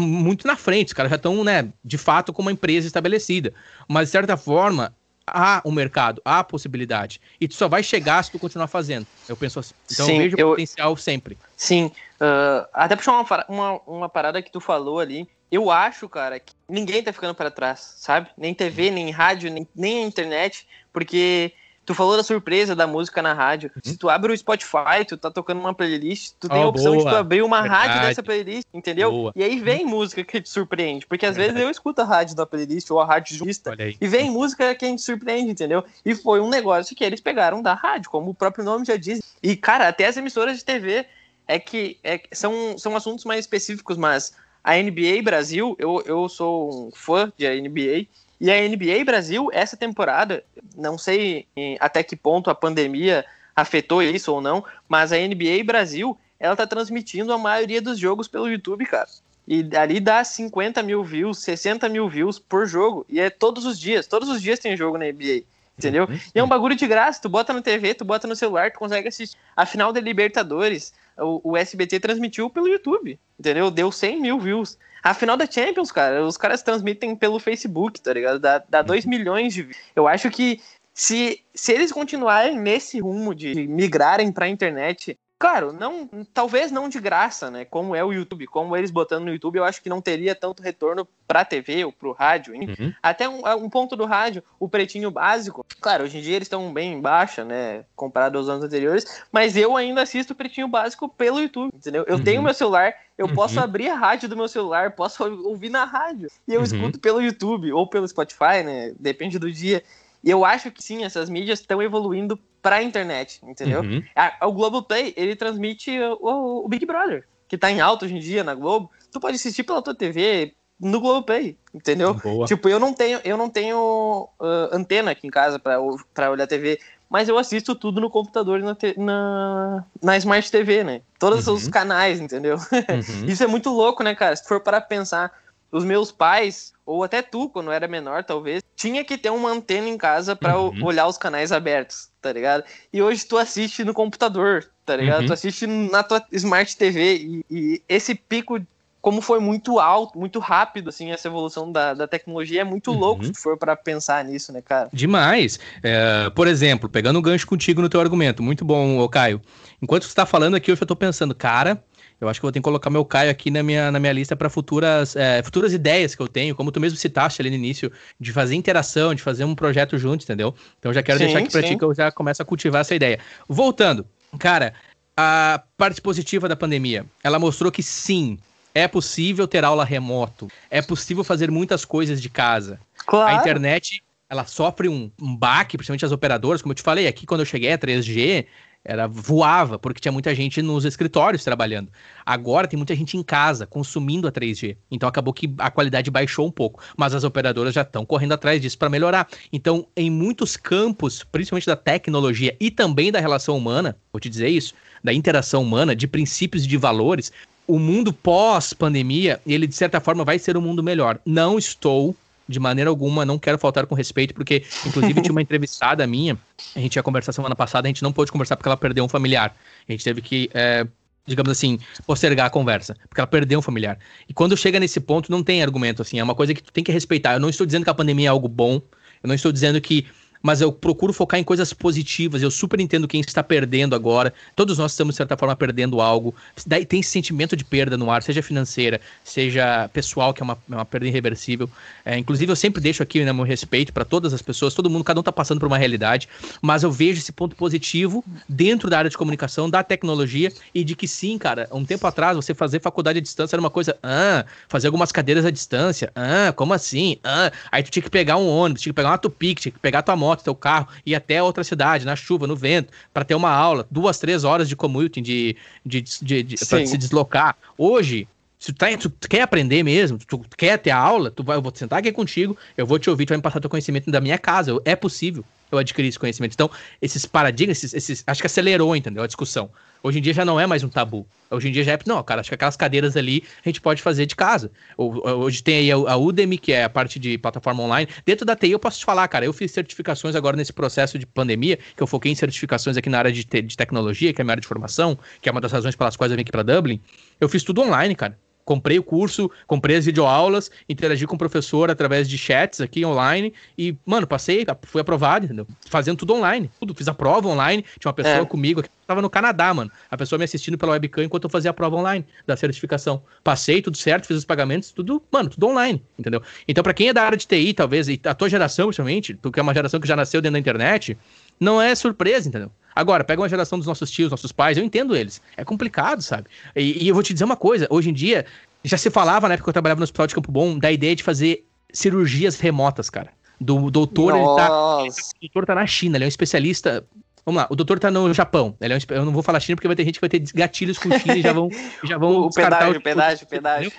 muito 0.00 0.46
na 0.46 0.56
frente, 0.56 0.88
os 0.88 0.92
caras 0.92 1.10
já 1.10 1.16
estão, 1.16 1.42
né, 1.42 1.68
de 1.84 1.98
fato 1.98 2.32
com 2.32 2.42
uma 2.42 2.52
empresa 2.52 2.86
estabelecida. 2.86 3.52
Mas, 3.88 4.08
de 4.08 4.12
certa 4.12 4.36
forma, 4.36 4.94
há 5.26 5.62
um 5.64 5.72
mercado, 5.72 6.20
há 6.24 6.40
a 6.40 6.44
possibilidade. 6.44 7.20
E 7.40 7.48
tu 7.48 7.54
só 7.54 7.68
vai 7.68 7.82
chegar 7.82 8.22
se 8.22 8.30
tu 8.30 8.38
continuar 8.38 8.66
fazendo. 8.66 9.06
Eu 9.28 9.36
penso 9.36 9.58
assim. 9.58 9.74
Então 9.90 10.06
Sim, 10.06 10.12
eu 10.12 10.18
vejo 10.18 10.36
eu... 10.38 10.50
potencial 10.50 10.96
sempre. 10.96 11.38
Sim. 11.56 11.86
Uh, 12.20 12.66
até 12.72 12.96
puxar 12.96 13.12
uma, 13.12 13.44
uma, 13.48 13.80
uma 13.86 14.08
parada 14.08 14.42
que 14.42 14.50
tu 14.50 14.60
falou 14.60 14.98
ali. 14.98 15.28
Eu 15.50 15.70
acho, 15.70 16.08
cara, 16.08 16.38
que 16.38 16.54
ninguém 16.68 17.02
tá 17.02 17.12
ficando 17.12 17.34
para 17.34 17.50
trás, 17.50 17.94
sabe? 17.96 18.28
Nem 18.36 18.54
TV, 18.54 18.90
nem 18.90 19.10
rádio, 19.10 19.50
nem, 19.50 19.66
nem 19.74 20.04
a 20.04 20.06
internet, 20.06 20.66
porque 20.92 21.52
Tu 21.90 21.94
falou 21.96 22.16
da 22.16 22.22
surpresa 22.22 22.76
da 22.76 22.86
música 22.86 23.20
na 23.20 23.34
rádio. 23.34 23.68
Uhum. 23.74 23.90
Se 23.90 23.98
tu 23.98 24.08
abre 24.08 24.32
o 24.32 24.38
Spotify, 24.38 25.04
tu 25.04 25.16
tá 25.16 25.28
tocando 25.28 25.58
uma 25.58 25.74
playlist, 25.74 26.34
tu 26.38 26.48
tem 26.48 26.60
oh, 26.60 26.62
a 26.62 26.68
opção 26.68 26.92
boa. 26.92 27.04
de 27.04 27.10
tu 27.10 27.16
abrir 27.16 27.42
uma 27.42 27.62
Verdade. 27.62 27.88
rádio 27.88 28.06
dessa 28.06 28.22
playlist, 28.22 28.68
entendeu? 28.72 29.10
Boa. 29.10 29.32
E 29.34 29.42
aí 29.42 29.58
vem 29.58 29.84
música 29.84 30.22
que 30.22 30.40
te 30.40 30.48
surpreende. 30.48 31.04
Porque 31.04 31.26
às 31.26 31.34
Verdade. 31.34 31.54
vezes 31.54 31.66
eu 31.66 31.70
escuto 31.72 32.00
a 32.00 32.04
rádio 32.04 32.36
da 32.36 32.46
playlist 32.46 32.88
ou 32.92 33.00
a 33.00 33.04
rádio 33.04 33.36
justa 33.36 33.76
e 34.00 34.06
vem 34.06 34.30
música 34.30 34.72
que 34.72 34.84
a 34.84 34.88
gente 34.88 35.02
surpreende, 35.02 35.50
entendeu? 35.50 35.82
E 36.06 36.14
foi 36.14 36.38
um 36.38 36.48
negócio 36.48 36.94
que 36.94 37.02
eles 37.02 37.20
pegaram 37.20 37.60
da 37.60 37.74
rádio, 37.74 38.08
como 38.08 38.30
o 38.30 38.34
próprio 38.34 38.64
nome 38.64 38.84
já 38.84 38.96
diz. 38.96 39.20
E, 39.42 39.56
cara, 39.56 39.88
até 39.88 40.06
as 40.06 40.16
emissoras 40.16 40.58
de 40.58 40.64
TV 40.64 41.04
é 41.48 41.58
que 41.58 41.98
é, 42.04 42.20
são, 42.30 42.78
são 42.78 42.94
assuntos 42.94 43.24
mais 43.24 43.40
específicos, 43.40 43.96
mas 43.96 44.32
a 44.62 44.76
NBA 44.76 45.22
Brasil, 45.24 45.74
eu, 45.76 46.00
eu 46.06 46.28
sou 46.28 46.86
um 46.86 46.90
fã 46.92 47.32
de 47.36 47.48
NBA, 47.60 48.06
e 48.40 48.50
a 48.50 48.56
NBA 48.66 49.04
Brasil, 49.04 49.50
essa 49.52 49.76
temporada, 49.76 50.42
não 50.74 50.96
sei 50.96 51.46
até 51.78 52.02
que 52.02 52.16
ponto 52.16 52.48
a 52.48 52.54
pandemia 52.54 53.24
afetou 53.54 54.02
isso 54.02 54.32
ou 54.32 54.40
não, 54.40 54.64
mas 54.88 55.12
a 55.12 55.18
NBA 55.18 55.62
Brasil, 55.64 56.16
ela 56.38 56.56
tá 56.56 56.66
transmitindo 56.66 57.32
a 57.32 57.38
maioria 57.38 57.82
dos 57.82 57.98
jogos 57.98 58.26
pelo 58.26 58.48
YouTube, 58.48 58.86
cara. 58.86 59.08
E 59.46 59.68
ali 59.76 60.00
dá 60.00 60.22
50 60.22 60.82
mil 60.82 61.04
views, 61.04 61.38
60 61.40 61.88
mil 61.88 62.08
views 62.08 62.38
por 62.38 62.66
jogo. 62.66 63.04
E 63.08 63.20
é 63.20 63.28
todos 63.28 63.66
os 63.66 63.78
dias. 63.78 64.06
Todos 64.06 64.28
os 64.28 64.40
dias 64.40 64.58
tem 64.58 64.76
jogo 64.76 64.96
na 64.96 65.06
NBA. 65.06 65.42
Entendeu? 65.76 66.08
E 66.34 66.38
é 66.38 66.42
um 66.42 66.48
bagulho 66.48 66.76
de 66.76 66.86
graça. 66.86 67.20
Tu 67.20 67.28
bota 67.28 67.52
no 67.52 67.60
TV, 67.60 67.94
tu 67.94 68.04
bota 68.04 68.28
no 68.28 68.36
celular, 68.36 68.70
tu 68.70 68.78
consegue 68.78 69.08
assistir. 69.08 69.36
A 69.56 69.66
final 69.66 69.92
da 69.92 70.00
Libertadores, 70.00 70.94
o, 71.18 71.50
o 71.50 71.56
SBT 71.56 71.98
transmitiu 71.98 72.48
pelo 72.48 72.68
YouTube. 72.68 73.18
Entendeu? 73.38 73.70
Deu 73.70 73.90
100 73.90 74.20
mil 74.20 74.38
views. 74.38 74.78
A 75.02 75.14
final 75.14 75.36
da 75.36 75.50
Champions, 75.50 75.90
cara, 75.90 76.24
os 76.24 76.36
caras 76.36 76.62
transmitem 76.62 77.16
pelo 77.16 77.38
Facebook, 77.38 78.00
tá 78.00 78.12
ligado? 78.12 78.38
Dá, 78.38 78.62
dá 78.68 78.82
2 78.82 79.04
uhum. 79.04 79.10
milhões 79.10 79.54
de. 79.54 79.68
Eu 79.96 80.06
acho 80.06 80.30
que 80.30 80.60
se, 80.92 81.42
se 81.54 81.72
eles 81.72 81.92
continuarem 81.92 82.58
nesse 82.58 83.00
rumo 83.00 83.34
de 83.34 83.66
migrarem 83.66 84.30
pra 84.30 84.48
internet, 84.48 85.18
Claro, 85.40 85.72
não, 85.72 86.06
talvez 86.34 86.70
não 86.70 86.86
de 86.86 87.00
graça, 87.00 87.50
né? 87.50 87.64
Como 87.64 87.96
é 87.96 88.04
o 88.04 88.12
YouTube, 88.12 88.46
como 88.46 88.76
eles 88.76 88.90
botando 88.90 89.24
no 89.24 89.32
YouTube, 89.32 89.56
eu 89.56 89.64
acho 89.64 89.80
que 89.80 89.88
não 89.88 89.98
teria 89.98 90.34
tanto 90.34 90.62
retorno 90.62 91.08
para 91.26 91.46
TV 91.46 91.82
ou 91.82 91.90
para 91.90 92.08
o 92.08 92.12
rádio. 92.12 92.52
Uhum. 92.52 92.92
Até 93.02 93.26
um, 93.26 93.40
um, 93.56 93.70
ponto 93.70 93.96
do 93.96 94.04
rádio, 94.04 94.44
o 94.58 94.68
pretinho 94.68 95.10
básico. 95.10 95.64
Claro, 95.80 96.04
hoje 96.04 96.18
em 96.18 96.20
dia 96.20 96.36
eles 96.36 96.44
estão 96.44 96.70
bem 96.74 97.00
baixa, 97.00 97.42
né? 97.42 97.86
Comparado 97.96 98.36
aos 98.36 98.50
anos 98.50 98.64
anteriores, 98.64 99.24
mas 99.32 99.56
eu 99.56 99.78
ainda 99.78 100.02
assisto 100.02 100.34
o 100.34 100.36
pretinho 100.36 100.68
básico 100.68 101.08
pelo 101.08 101.40
YouTube, 101.40 101.72
entendeu? 101.74 102.04
Eu 102.06 102.18
uhum. 102.18 102.22
tenho 102.22 102.42
meu 102.42 102.52
celular, 102.52 102.92
eu 103.16 103.26
uhum. 103.26 103.34
posso 103.34 103.58
abrir 103.58 103.88
a 103.88 103.94
rádio 103.94 104.28
do 104.28 104.36
meu 104.36 104.46
celular, 104.46 104.90
posso 104.90 105.24
ouvir 105.24 105.70
na 105.70 105.86
rádio 105.86 106.28
e 106.46 106.52
eu 106.52 106.58
uhum. 106.58 106.66
escuto 106.66 106.98
pelo 106.98 107.22
YouTube 107.22 107.72
ou 107.72 107.86
pelo 107.86 108.06
Spotify, 108.06 108.62
né? 108.62 108.92
Depende 109.00 109.38
do 109.38 109.50
dia. 109.50 109.82
E 110.22 110.30
eu 110.30 110.44
acho 110.44 110.70
que 110.70 110.82
sim, 110.82 111.04
essas 111.04 111.30
mídias 111.30 111.60
estão 111.60 111.82
evoluindo 111.82 112.38
para 112.60 112.76
a 112.76 112.82
internet, 112.82 113.40
entendeu? 113.42 113.80
Uhum. 113.80 114.02
A, 114.14 114.46
o 114.46 114.52
Globoplay, 114.52 115.14
ele 115.16 115.34
transmite 115.34 115.90
o, 116.20 116.64
o, 116.64 116.68
Big 116.68 116.84
Brother, 116.84 117.26
que 117.48 117.56
tá 117.56 117.70
em 117.70 117.80
alta 117.80 118.04
hoje 118.04 118.16
em 118.16 118.20
dia 118.20 118.44
na 118.44 118.54
Globo. 118.54 118.90
Tu 119.10 119.18
pode 119.18 119.36
assistir 119.36 119.62
pela 119.62 119.82
tua 119.82 119.94
TV 119.94 120.54
no 120.78 121.00
Globoplay, 121.00 121.56
entendeu? 121.74 122.14
Boa. 122.14 122.46
Tipo, 122.46 122.68
eu 122.68 122.78
não 122.78 122.92
tenho, 122.92 123.20
eu 123.24 123.36
não 123.36 123.48
tenho 123.48 124.28
uh, 124.38 124.74
antena 124.74 125.10
aqui 125.10 125.26
em 125.26 125.30
casa 125.30 125.58
para 125.58 126.30
olhar 126.30 126.46
TV, 126.46 126.78
mas 127.08 127.28
eu 127.28 127.36
assisto 127.36 127.74
tudo 127.74 128.00
no 128.00 128.08
computador 128.08 128.60
e 128.60 128.62
na, 128.62 128.76
na, 128.96 129.84
na, 130.02 130.16
Smart 130.16 130.50
TV, 130.50 130.84
né? 130.84 131.02
Todos 131.18 131.46
uhum. 131.48 131.54
os 131.54 131.68
canais, 131.68 132.20
entendeu? 132.20 132.56
Uhum. 132.70 133.26
Isso 133.26 133.42
é 133.42 133.46
muito 133.46 133.70
louco, 133.70 134.02
né, 134.02 134.14
cara? 134.14 134.36
Se 134.36 134.46
for 134.46 134.60
para 134.60 134.80
pensar, 134.80 135.32
os 135.70 135.84
meus 135.84 136.10
pais, 136.10 136.72
ou 136.84 137.04
até 137.04 137.22
tu, 137.22 137.48
quando 137.48 137.70
era 137.70 137.86
menor, 137.86 138.24
talvez, 138.24 138.62
tinha 138.74 139.04
que 139.04 139.16
ter 139.16 139.30
uma 139.30 139.50
antena 139.50 139.88
em 139.88 139.96
casa 139.96 140.34
para 140.34 140.58
uhum. 140.58 140.84
olhar 140.84 141.06
os 141.06 141.16
canais 141.16 141.52
abertos, 141.52 142.08
tá 142.20 142.32
ligado? 142.32 142.64
E 142.92 143.00
hoje 143.00 143.24
tu 143.24 143.38
assiste 143.38 143.84
no 143.84 143.94
computador, 143.94 144.68
tá 144.84 144.96
ligado? 144.96 145.20
Uhum. 145.20 145.26
Tu 145.26 145.32
assiste 145.32 145.66
na 145.66 146.02
tua 146.02 146.24
Smart 146.32 146.76
TV 146.76 147.16
e, 147.16 147.44
e, 147.50 147.82
esse 147.88 148.14
pico, 148.14 148.60
como 149.00 149.20
foi 149.20 149.38
muito 149.38 149.78
alto, 149.78 150.18
muito 150.18 150.40
rápido, 150.40 150.88
assim, 150.88 151.12
essa 151.12 151.28
evolução 151.28 151.70
da, 151.70 151.94
da 151.94 152.08
tecnologia, 152.08 152.62
é 152.62 152.64
muito 152.64 152.90
uhum. 152.90 152.98
louco 152.98 153.24
se 153.24 153.34
for 153.34 153.56
para 153.56 153.76
pensar 153.76 154.24
nisso, 154.24 154.52
né, 154.52 154.60
cara? 154.60 154.88
Demais. 154.92 155.60
É, 155.82 156.28
por 156.30 156.48
exemplo, 156.48 156.88
pegando 156.88 157.18
o 157.18 157.22
gancho 157.22 157.46
contigo 157.46 157.80
no 157.80 157.88
teu 157.88 158.00
argumento, 158.00 158.42
muito 158.42 158.64
bom, 158.64 159.08
Caio. 159.08 159.40
Enquanto 159.80 160.04
você 160.04 160.14
tá 160.14 160.26
falando 160.26 160.56
aqui, 160.56 160.70
eu 160.70 160.76
já 160.76 160.84
tô 160.84 160.96
pensando, 160.96 161.34
cara, 161.34 161.82
eu 162.20 162.28
acho 162.28 162.38
que 162.38 162.42
vou 162.42 162.52
ter 162.52 162.58
que 162.58 162.64
colocar 162.64 162.90
meu 162.90 163.04
Caio 163.04 163.30
aqui 163.30 163.50
na 163.50 163.62
minha, 163.62 163.90
na 163.90 163.98
minha 163.98 164.12
lista 164.12 164.36
para 164.36 164.50
futuras, 164.50 165.16
é, 165.16 165.42
futuras 165.42 165.72
ideias 165.72 166.14
que 166.14 166.20
eu 166.20 166.28
tenho, 166.28 166.54
como 166.54 166.70
tu 166.70 166.78
mesmo 166.78 166.98
citaste 166.98 167.40
ali 167.40 167.48
no 167.48 167.56
início, 167.56 167.90
de 168.18 168.32
fazer 168.32 168.54
interação, 168.54 169.14
de 169.14 169.22
fazer 169.22 169.44
um 169.44 169.54
projeto 169.54 169.96
junto, 169.96 170.24
entendeu? 170.24 170.54
Então 170.78 170.92
já 170.92 171.02
quero 171.02 171.18
sim, 171.18 171.24
deixar 171.24 171.38
aqui 171.40 171.50
para 171.50 171.62
ti 171.62 171.76
que 171.76 171.84
eu 171.84 171.94
já 171.94 172.12
começo 172.12 172.42
a 172.42 172.44
cultivar 172.44 172.82
essa 172.82 172.94
ideia. 172.94 173.18
Voltando, 173.48 174.06
cara, 174.38 174.74
a 175.16 175.62
parte 175.76 176.00
positiva 176.00 176.48
da 176.48 176.56
pandemia, 176.56 177.06
ela 177.24 177.38
mostrou 177.38 177.72
que 177.72 177.82
sim, 177.82 178.38
é 178.74 178.86
possível 178.86 179.48
ter 179.48 179.64
aula 179.64 179.84
remoto, 179.84 180.48
é 180.70 180.82
possível 180.82 181.24
fazer 181.24 181.50
muitas 181.50 181.84
coisas 181.84 182.20
de 182.20 182.28
casa. 182.28 182.78
Claro. 183.06 183.34
A 183.34 183.40
internet 183.40 184.02
ela 184.28 184.46
sofre 184.46 184.88
um, 184.88 185.10
um 185.20 185.34
baque, 185.34 185.76
principalmente 185.76 186.04
as 186.04 186.12
operadoras, 186.12 186.62
como 186.62 186.70
eu 186.70 186.76
te 186.76 186.82
falei, 186.82 187.08
aqui 187.08 187.26
quando 187.26 187.40
eu 187.40 187.46
cheguei 187.46 187.72
a 187.72 187.78
3G, 187.78 188.46
era 188.84 189.06
voava, 189.06 189.78
porque 189.78 190.00
tinha 190.00 190.12
muita 190.12 190.34
gente 190.34 190.62
nos 190.62 190.84
escritórios 190.84 191.44
trabalhando. 191.44 191.90
Agora 192.24 192.66
tem 192.66 192.76
muita 192.76 192.94
gente 192.96 193.16
em 193.16 193.22
casa 193.22 193.66
consumindo 193.66 194.26
a 194.26 194.32
3G. 194.32 194.76
Então 194.90 195.08
acabou 195.08 195.34
que 195.34 195.52
a 195.58 195.70
qualidade 195.70 196.10
baixou 196.10 196.46
um 196.46 196.50
pouco, 196.50 196.82
mas 196.96 197.14
as 197.14 197.22
operadoras 197.22 197.74
já 197.74 197.82
estão 197.82 198.06
correndo 198.06 198.32
atrás 198.32 198.60
disso 198.60 198.78
para 198.78 198.88
melhorar. 198.88 199.28
Então, 199.52 199.86
em 199.96 200.10
muitos 200.10 200.56
campos, 200.56 201.22
principalmente 201.24 201.66
da 201.66 201.76
tecnologia 201.76 202.56
e 202.58 202.70
também 202.70 203.12
da 203.12 203.20
relação 203.20 203.56
humana, 203.56 203.96
vou 204.12 204.20
te 204.20 204.28
dizer 204.28 204.48
isso, 204.48 204.74
da 205.04 205.12
interação 205.12 205.62
humana, 205.62 205.94
de 205.94 206.06
princípios 206.06 206.64
e 206.64 206.68
de 206.68 206.76
valores, 206.76 207.32
o 207.66 207.78
mundo 207.78 208.12
pós-pandemia, 208.12 209.40
ele 209.46 209.66
de 209.66 209.74
certa 209.74 210.00
forma 210.00 210.24
vai 210.24 210.38
ser 210.38 210.56
um 210.56 210.60
mundo 210.60 210.82
melhor. 210.82 211.20
Não 211.24 211.58
estou 211.58 212.16
de 212.50 212.60
maneira 212.60 212.90
alguma, 212.90 213.24
não 213.24 213.38
quero 213.38 213.58
faltar 213.58 213.86
com 213.86 213.94
respeito, 213.94 214.34
porque, 214.34 214.64
inclusive, 214.84 215.22
tinha 215.22 215.32
uma 215.32 215.40
entrevistada 215.42 216.06
minha, 216.06 216.36
a 216.74 216.80
gente 216.80 216.96
ia 216.96 217.02
conversar 217.02 217.32
semana 217.32 217.54
passada, 217.54 217.86
a 217.86 217.90
gente 217.90 218.02
não 218.02 218.12
pôde 218.12 218.32
conversar 218.32 218.56
porque 218.56 218.68
ela 218.68 218.76
perdeu 218.76 219.04
um 219.04 219.08
familiar. 219.08 219.54
A 219.88 219.92
gente 219.92 220.02
teve 220.02 220.20
que, 220.20 220.50
é, 220.52 220.86
digamos 221.26 221.50
assim, 221.50 221.78
postergar 222.06 222.46
a 222.46 222.50
conversa, 222.50 222.96
porque 223.08 223.20
ela 223.20 223.26
perdeu 223.26 223.60
um 223.60 223.62
familiar. 223.62 223.98
E 224.28 224.34
quando 224.34 224.56
chega 224.56 224.80
nesse 224.80 225.00
ponto, 225.00 225.30
não 225.30 225.42
tem 225.42 225.62
argumento, 225.62 226.02
assim, 226.02 226.18
é 226.18 226.24
uma 226.24 226.34
coisa 226.34 226.52
que 226.52 226.62
tu 226.62 226.72
tem 226.72 226.82
que 226.82 226.90
respeitar. 226.90 227.34
Eu 227.34 227.40
não 227.40 227.48
estou 227.48 227.64
dizendo 227.64 227.84
que 227.84 227.90
a 227.90 227.94
pandemia 227.94 228.26
é 228.26 228.30
algo 228.30 228.48
bom, 228.48 228.82
eu 229.22 229.28
não 229.28 229.34
estou 229.34 229.52
dizendo 229.52 229.80
que 229.80 230.06
mas 230.42 230.60
eu 230.60 230.72
procuro 230.72 231.12
focar 231.12 231.38
em 231.38 231.44
coisas 231.44 231.72
positivas. 231.72 232.42
Eu 232.42 232.50
super 232.50 232.80
entendo 232.80 233.06
quem 233.06 233.20
está 233.20 233.42
perdendo 233.42 233.94
agora. 233.94 234.32
Todos 234.56 234.78
nós 234.78 234.92
estamos, 234.92 235.14
de 235.14 235.18
certa 235.18 235.36
forma, 235.36 235.54
perdendo 235.54 236.00
algo. 236.00 236.34
Daí 236.66 236.84
tem 236.86 237.00
esse 237.00 237.10
sentimento 237.10 237.56
de 237.56 237.64
perda 237.64 237.96
no 237.96 238.10
ar, 238.10 238.22
seja 238.22 238.42
financeira, 238.42 239.00
seja 239.22 239.88
pessoal, 239.92 240.32
que 240.32 240.42
é 240.42 240.44
uma, 240.44 240.58
é 240.70 240.74
uma 240.74 240.84
perda 240.84 241.06
irreversível. 241.06 241.68
É, 242.04 242.16
inclusive, 242.16 242.50
eu 242.50 242.56
sempre 242.56 242.80
deixo 242.80 243.02
aqui 243.02 243.24
né, 243.24 243.32
meu 243.32 243.44
respeito 243.44 243.92
para 243.92 244.04
todas 244.04 244.32
as 244.32 244.42
pessoas, 244.42 244.74
todo 244.74 244.88
mundo, 244.88 245.04
cada 245.04 245.20
um 245.20 245.22
está 245.22 245.32
passando 245.32 245.60
por 245.60 245.66
uma 245.66 245.78
realidade, 245.78 246.28
mas 246.62 246.82
eu 246.82 246.90
vejo 246.90 247.18
esse 247.18 247.32
ponto 247.32 247.54
positivo 247.54 248.24
dentro 248.48 248.88
da 248.88 248.98
área 248.98 249.10
de 249.10 249.16
comunicação, 249.16 249.68
da 249.68 249.82
tecnologia, 249.82 250.52
e 250.74 250.82
de 250.82 250.94
que 250.94 251.06
sim, 251.06 251.36
cara, 251.36 251.68
um 251.72 251.84
tempo 251.84 252.06
atrás, 252.06 252.36
você 252.36 252.54
fazer 252.54 252.80
faculdade 252.80 253.18
à 253.18 253.22
distância 253.22 253.56
era 253.56 253.60
uma 253.60 253.70
coisa, 253.70 253.96
ah, 254.02 254.44
fazer 254.68 254.88
algumas 254.88 255.12
cadeiras 255.12 255.44
à 255.44 255.50
distância, 255.50 256.10
ah, 256.14 256.52
como 256.52 256.72
assim? 256.72 257.18
Ah, 257.22 257.52
aí 257.70 257.82
tu 257.82 257.90
tinha 257.90 258.02
que 258.02 258.10
pegar 258.10 258.36
um 258.36 258.48
ônibus, 258.48 258.82
tinha 258.82 258.92
que 258.92 258.96
pegar 258.96 259.10
uma 259.10 259.18
tupic, 259.18 259.60
tinha 259.60 259.72
que 259.72 259.78
pegar 259.78 260.02
tua 260.02 260.16
moto 260.16 260.29
moto, 260.30 260.44
teu 260.44 260.54
carro, 260.54 260.88
ir 261.04 261.14
até 261.14 261.42
outra 261.42 261.64
cidade, 261.64 262.04
na 262.04 262.14
chuva, 262.14 262.46
no 262.46 262.54
vento, 262.54 262.92
para 263.12 263.24
ter 263.24 263.34
uma 263.34 263.50
aula, 263.50 263.86
duas, 263.90 264.18
três 264.18 264.44
horas 264.44 264.68
de 264.68 264.76
commuting, 264.76 265.22
de, 265.22 265.56
de, 265.84 266.02
de, 266.22 266.42
de 266.42 266.66
para 266.66 266.86
se 266.86 266.96
deslocar. 266.96 267.56
Hoje, 267.76 268.28
se 268.58 268.72
tu, 268.72 268.78
tá, 268.78 268.86
tu, 268.96 269.10
quer 269.28 269.42
aprender 269.42 269.82
mesmo, 269.82 270.18
tu, 270.18 270.38
tu, 270.38 270.56
quer 270.56 270.78
ter 270.78 270.90
a 270.90 270.98
aula, 270.98 271.30
tu 271.30 271.42
vai, 271.42 271.56
eu 271.56 271.62
vou 271.62 271.72
sentar 271.74 271.98
aqui 271.98 272.12
contigo, 272.12 272.56
eu 272.76 272.86
vou 272.86 272.98
te 272.98 273.10
ouvir, 273.10 273.26
tu 273.26 273.30
vai 273.30 273.38
me 273.38 273.42
passar 273.42 273.60
teu 273.60 273.70
conhecimento 273.70 274.10
da 274.10 274.20
minha 274.20 274.38
casa. 274.38 274.78
É 274.84 274.94
possível 274.94 275.44
eu 275.72 275.78
adquirir 275.78 276.08
esse 276.08 276.18
conhecimento. 276.18 276.52
Então, 276.54 276.70
esses 277.00 277.24
paradigmas, 277.26 277.78
esses, 277.78 277.94
esses, 277.94 278.24
acho 278.26 278.40
que 278.40 278.46
acelerou, 278.46 278.94
entendeu? 278.94 279.22
A 279.22 279.26
discussão. 279.26 279.70
Hoje 280.02 280.18
em 280.18 280.22
dia 280.22 280.32
já 280.32 280.44
não 280.44 280.58
é 280.58 280.66
mais 280.66 280.82
um 280.82 280.88
tabu. 280.88 281.26
Hoje 281.50 281.68
em 281.68 281.72
dia 281.72 281.84
já 281.84 281.92
é. 281.92 281.98
Não, 282.06 282.22
cara, 282.22 282.40
acho 282.40 282.50
que 282.50 282.54
aquelas 282.54 282.76
cadeiras 282.76 283.16
ali 283.16 283.44
a 283.64 283.68
gente 283.68 283.80
pode 283.80 284.00
fazer 284.00 284.24
de 284.24 284.36
casa. 284.36 284.70
Hoje 284.96 285.62
tem 285.62 285.78
aí 285.78 285.90
a 285.90 286.16
Udemy, 286.16 286.56
que 286.56 286.72
é 286.72 286.84
a 286.84 286.88
parte 286.88 287.18
de 287.18 287.36
plataforma 287.36 287.82
online. 287.82 288.08
Dentro 288.24 288.46
da 288.46 288.54
TI 288.54 288.70
eu 288.70 288.78
posso 288.78 289.00
te 289.00 289.04
falar, 289.04 289.26
cara, 289.28 289.44
eu 289.44 289.52
fiz 289.52 289.72
certificações 289.72 290.34
agora 290.34 290.56
nesse 290.56 290.72
processo 290.72 291.18
de 291.18 291.26
pandemia, 291.26 291.78
que 291.96 292.02
eu 292.02 292.06
foquei 292.06 292.32
em 292.32 292.34
certificações 292.34 292.96
aqui 292.96 293.08
na 293.08 293.18
área 293.18 293.32
de, 293.32 293.44
te 293.44 293.60
de 293.60 293.76
tecnologia, 293.76 294.32
que 294.32 294.40
é 294.40 294.42
a 294.42 294.44
minha 294.44 294.52
área 294.52 294.62
de 294.62 294.68
formação, 294.68 295.18
que 295.42 295.48
é 295.48 295.52
uma 295.52 295.60
das 295.60 295.72
razões 295.72 295.96
pelas 295.96 296.16
quais 296.16 296.30
eu 296.30 296.36
vim 296.36 296.42
aqui 296.42 296.52
para 296.52 296.62
Dublin. 296.62 297.00
Eu 297.40 297.48
fiz 297.48 297.62
tudo 297.62 297.82
online, 297.82 298.14
cara 298.14 298.38
comprei 298.70 299.00
o 299.00 299.02
curso, 299.02 299.50
comprei 299.66 299.96
as 299.96 300.04
videoaulas, 300.04 300.70
interagi 300.88 301.26
com 301.26 301.34
o 301.34 301.38
professor 301.38 301.90
através 301.90 302.28
de 302.28 302.38
chats 302.38 302.80
aqui 302.80 303.04
online 303.04 303.52
e, 303.76 303.96
mano, 304.06 304.28
passei, 304.28 304.64
fui 304.82 305.00
aprovado, 305.00 305.44
entendeu? 305.44 305.66
Fazendo 305.88 306.18
tudo 306.18 306.34
online, 306.34 306.70
tudo, 306.78 306.94
fiz 306.94 307.08
a 307.08 307.12
prova 307.12 307.48
online, 307.48 307.84
tinha 307.98 308.08
uma 308.08 308.14
pessoa 308.14 308.42
é. 308.42 308.44
comigo 308.44 308.80
que 308.80 308.88
tava 309.08 309.20
no 309.20 309.28
Canadá, 309.28 309.74
mano, 309.74 309.90
a 310.08 310.16
pessoa 310.16 310.38
me 310.38 310.44
assistindo 310.44 310.78
pela 310.78 310.92
webcam 310.92 311.24
enquanto 311.24 311.42
eu 311.42 311.50
fazia 311.50 311.72
a 311.72 311.74
prova 311.74 311.96
online 311.96 312.24
da 312.46 312.56
certificação. 312.56 313.24
Passei, 313.42 313.82
tudo 313.82 313.96
certo, 313.96 314.28
fiz 314.28 314.36
os 314.36 314.44
pagamentos, 314.44 314.92
tudo, 314.92 315.20
mano, 315.32 315.50
tudo 315.50 315.66
online, 315.66 316.00
entendeu? 316.16 316.40
Então, 316.68 316.84
para 316.84 316.94
quem 316.94 317.08
é 317.08 317.12
da 317.12 317.24
área 317.24 317.36
de 317.36 317.48
TI, 317.48 317.74
talvez, 317.74 318.06
e 318.06 318.20
a 318.22 318.34
tua 318.34 318.48
geração, 318.48 318.86
principalmente, 318.86 319.34
tu 319.34 319.50
que 319.50 319.58
é 319.58 319.62
uma 319.64 319.74
geração 319.74 319.98
que 319.98 320.06
já 320.06 320.14
nasceu 320.14 320.40
dentro 320.40 320.52
da 320.52 320.60
internet, 320.60 321.18
não 321.60 321.80
é 321.80 321.94
surpresa, 321.94 322.48
entendeu? 322.48 322.72
Agora, 322.94 323.22
pega 323.22 323.40
uma 323.40 323.48
geração 323.48 323.78
dos 323.78 323.86
nossos 323.86 324.10
tios, 324.10 324.30
nossos 324.30 324.50
pais, 324.50 324.76
eu 324.76 324.84
entendo 324.84 325.14
eles. 325.14 325.40
É 325.56 325.64
complicado, 325.64 326.22
sabe? 326.22 326.48
E, 326.74 327.04
e, 327.04 327.08
eu 327.08 327.14
vou 327.14 327.22
te 327.22 327.32
dizer 327.32 327.44
uma 327.44 327.56
coisa: 327.56 327.86
hoje 327.90 328.10
em 328.10 328.12
dia, 328.12 328.46
já 328.82 328.96
se 328.96 329.10
falava, 329.10 329.46
na 329.46 329.54
época 329.54 329.66
que 329.66 329.70
eu 329.70 329.74
trabalhava 329.74 330.00
no 330.00 330.04
hospital 330.04 330.26
de 330.26 330.34
Campo 330.34 330.50
Bom, 330.50 330.78
da 330.78 330.90
ideia 330.90 331.14
de 331.14 331.22
fazer 331.22 331.64
cirurgias 331.92 332.58
remotas, 332.58 333.08
cara. 333.10 333.30
Do 333.60 333.90
doutor, 333.90 334.34
ele 334.34 334.56
tá. 334.56 335.02
O 335.02 335.08
doutor 335.42 335.66
tá 335.66 335.74
na 335.74 335.86
China, 335.86 336.16
ele 336.16 336.24
é 336.24 336.26
um 336.26 336.28
especialista. 336.28 337.04
Vamos 337.44 337.62
lá, 337.62 337.68
o 337.70 337.76
doutor 337.76 337.98
tá 337.98 338.10
no 338.10 338.32
Japão. 338.34 338.76
Ele 338.80 338.94
é 338.94 338.96
um, 338.96 339.00
eu 339.10 339.24
não 339.24 339.32
vou 339.32 339.42
falar 339.42 339.60
China 339.60 339.76
porque 339.76 339.88
vai 339.88 339.96
ter 339.96 340.04
gente 340.04 340.14
que 340.14 340.20
vai 340.20 340.28
ter 340.28 340.42
gatilhos 340.54 340.98
com 340.98 341.10
China 341.18 341.36
e 341.36 341.42
já 341.42 341.52
vão. 341.52 341.68
Já 342.04 342.18
vão 342.18 342.32
o 342.32 342.50
pedágio, 342.50 342.98
o 342.98 343.02
pedágio, 343.02 343.46
pedágio. 343.46 343.92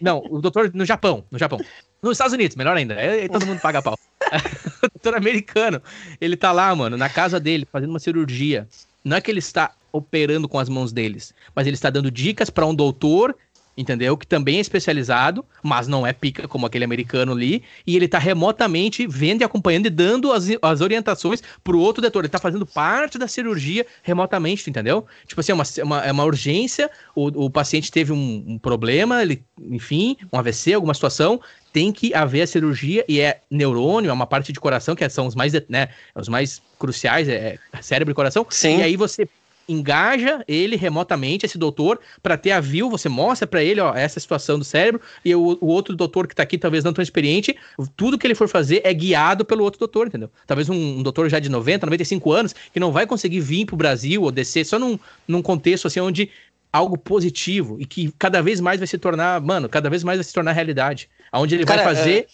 Não, 0.00 0.22
o 0.28 0.40
doutor 0.40 0.70
no 0.74 0.84
Japão, 0.84 1.24
no 1.30 1.38
Japão. 1.38 1.58
Nos 2.02 2.12
Estados 2.12 2.32
Unidos, 2.32 2.56
melhor 2.56 2.76
ainda. 2.76 2.94
Aí 2.94 3.28
todo 3.28 3.46
mundo 3.46 3.60
paga 3.60 3.80
pau. 3.80 3.98
o 4.82 4.88
doutor 4.88 5.14
americano, 5.16 5.80
ele 6.20 6.36
tá 6.36 6.52
lá, 6.52 6.74
mano, 6.74 6.96
na 6.96 7.08
casa 7.08 7.40
dele, 7.40 7.66
fazendo 7.70 7.90
uma 7.90 7.98
cirurgia. 7.98 8.68
Não 9.04 9.16
é 9.16 9.20
que 9.20 9.30
ele 9.30 9.38
está 9.38 9.72
operando 9.92 10.48
com 10.48 10.58
as 10.58 10.68
mãos 10.68 10.92
deles, 10.92 11.32
mas 11.54 11.66
ele 11.66 11.76
está 11.76 11.90
dando 11.90 12.10
dicas 12.10 12.50
para 12.50 12.66
um 12.66 12.74
doutor 12.74 13.36
entendeu? 13.76 14.16
Que 14.16 14.26
também 14.26 14.58
é 14.58 14.60
especializado, 14.60 15.44
mas 15.62 15.88
não 15.88 16.06
é 16.06 16.12
pica 16.12 16.46
como 16.46 16.66
aquele 16.66 16.84
americano 16.84 17.32
ali, 17.32 17.62
e 17.86 17.96
ele 17.96 18.08
tá 18.08 18.18
remotamente 18.18 19.06
vendo 19.06 19.42
e 19.42 19.44
acompanhando 19.44 19.86
e 19.86 19.90
dando 19.90 20.32
as, 20.32 20.46
as 20.62 20.80
orientações 20.80 21.42
pro 21.62 21.78
outro 21.78 22.00
doutor. 22.00 22.20
Ele 22.20 22.28
tá 22.28 22.38
fazendo 22.38 22.66
parte 22.66 23.18
da 23.18 23.28
cirurgia 23.28 23.86
remotamente, 24.02 24.68
entendeu? 24.68 25.06
Tipo 25.26 25.40
assim, 25.40 25.52
é 25.52 25.54
uma, 25.54 25.64
uma, 25.82 26.04
é 26.04 26.12
uma 26.12 26.24
urgência, 26.24 26.90
o, 27.14 27.46
o 27.46 27.50
paciente 27.50 27.90
teve 27.90 28.12
um, 28.12 28.44
um 28.46 28.58
problema, 28.58 29.22
ele, 29.22 29.42
enfim, 29.60 30.16
um 30.32 30.38
AVC, 30.38 30.74
alguma 30.74 30.94
situação, 30.94 31.40
tem 31.72 31.92
que 31.92 32.14
haver 32.14 32.42
a 32.42 32.46
cirurgia 32.46 33.04
e 33.08 33.20
é 33.20 33.40
neurônio, 33.50 34.08
é 34.08 34.12
uma 34.12 34.26
parte 34.26 34.52
de 34.52 34.60
coração 34.60 34.94
que 34.94 35.08
são 35.08 35.26
os 35.26 35.34
mais, 35.34 35.52
né, 35.68 35.88
os 36.14 36.28
mais 36.28 36.62
cruciais, 36.78 37.28
é, 37.28 37.58
é 37.72 37.82
cérebro 37.82 38.12
e 38.12 38.14
coração. 38.14 38.46
Sim. 38.48 38.78
E 38.78 38.82
aí 38.82 38.96
você 38.96 39.28
engaja 39.68 40.44
ele 40.46 40.76
remotamente, 40.76 41.46
esse 41.46 41.58
doutor, 41.58 42.00
para 42.22 42.36
ter 42.36 42.52
a 42.52 42.60
view, 42.60 42.90
você 42.90 43.08
mostra 43.08 43.46
para 43.46 43.62
ele, 43.62 43.80
ó, 43.80 43.94
essa 43.94 44.20
situação 44.20 44.58
do 44.58 44.64
cérebro, 44.64 45.00
e 45.24 45.34
o, 45.34 45.58
o 45.60 45.66
outro 45.66 45.96
doutor 45.96 46.26
que 46.26 46.34
tá 46.34 46.42
aqui, 46.42 46.58
talvez 46.58 46.84
não 46.84 46.92
tão 46.92 47.02
experiente, 47.02 47.56
tudo 47.96 48.18
que 48.18 48.26
ele 48.26 48.34
for 48.34 48.48
fazer 48.48 48.80
é 48.84 48.92
guiado 48.92 49.44
pelo 49.44 49.64
outro 49.64 49.78
doutor, 49.78 50.06
entendeu? 50.06 50.30
Talvez 50.46 50.68
um, 50.68 50.98
um 50.98 51.02
doutor 51.02 51.28
já 51.28 51.38
de 51.38 51.48
90, 51.48 51.86
95 51.86 52.32
anos, 52.32 52.54
que 52.72 52.80
não 52.80 52.92
vai 52.92 53.06
conseguir 53.06 53.40
vir 53.40 53.66
pro 53.66 53.76
Brasil 53.76 54.22
ou 54.22 54.30
descer 54.30 54.64
só 54.64 54.78
num, 54.78 54.98
num 55.26 55.42
contexto 55.42 55.86
assim 55.86 56.00
onde 56.00 56.30
algo 56.72 56.98
positivo 56.98 57.76
e 57.78 57.86
que 57.86 58.12
cada 58.18 58.42
vez 58.42 58.60
mais 58.60 58.80
vai 58.80 58.86
se 58.88 58.98
tornar, 58.98 59.40
mano, 59.40 59.68
cada 59.68 59.88
vez 59.88 60.02
mais 60.02 60.18
vai 60.18 60.24
se 60.24 60.32
tornar 60.32 60.50
realidade. 60.52 61.08
Onde 61.32 61.54
ele 61.54 61.64
Cara, 61.64 61.84
vai 61.84 61.94
fazer 61.94 62.18
é 62.18 62.26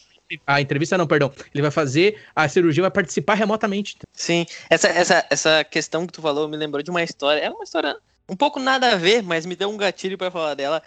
a 0.47 0.61
entrevista 0.61 0.97
não, 0.97 1.07
perdão. 1.07 1.33
Ele 1.55 1.63
vai 1.63 1.71
fazer 1.71 2.21
a 2.35 2.49
cirurgia, 2.49 2.83
vai 2.83 2.91
participar 2.91 3.35
remotamente. 3.35 3.97
Sim, 4.13 4.47
essa, 4.69 4.89
essa, 4.89 5.27
essa 5.31 5.65
questão 5.65 6.07
que 6.07 6.13
tu 6.13 6.23
falou 6.23 6.49
me 6.49 6.57
lembrou 6.57 6.83
de 6.83 6.91
uma 6.91 7.03
história. 7.03 7.41
É 7.41 7.51
uma 7.51 7.65
história 7.65 7.97
um 8.29 8.37
pouco 8.37 8.61
nada 8.61 8.93
a 8.93 8.97
ver, 8.97 9.23
mas 9.23 9.45
me 9.45 9.57
deu 9.57 9.69
um 9.69 9.77
gatilho 9.77 10.17
para 10.17 10.31
falar 10.31 10.55
dela. 10.55 10.81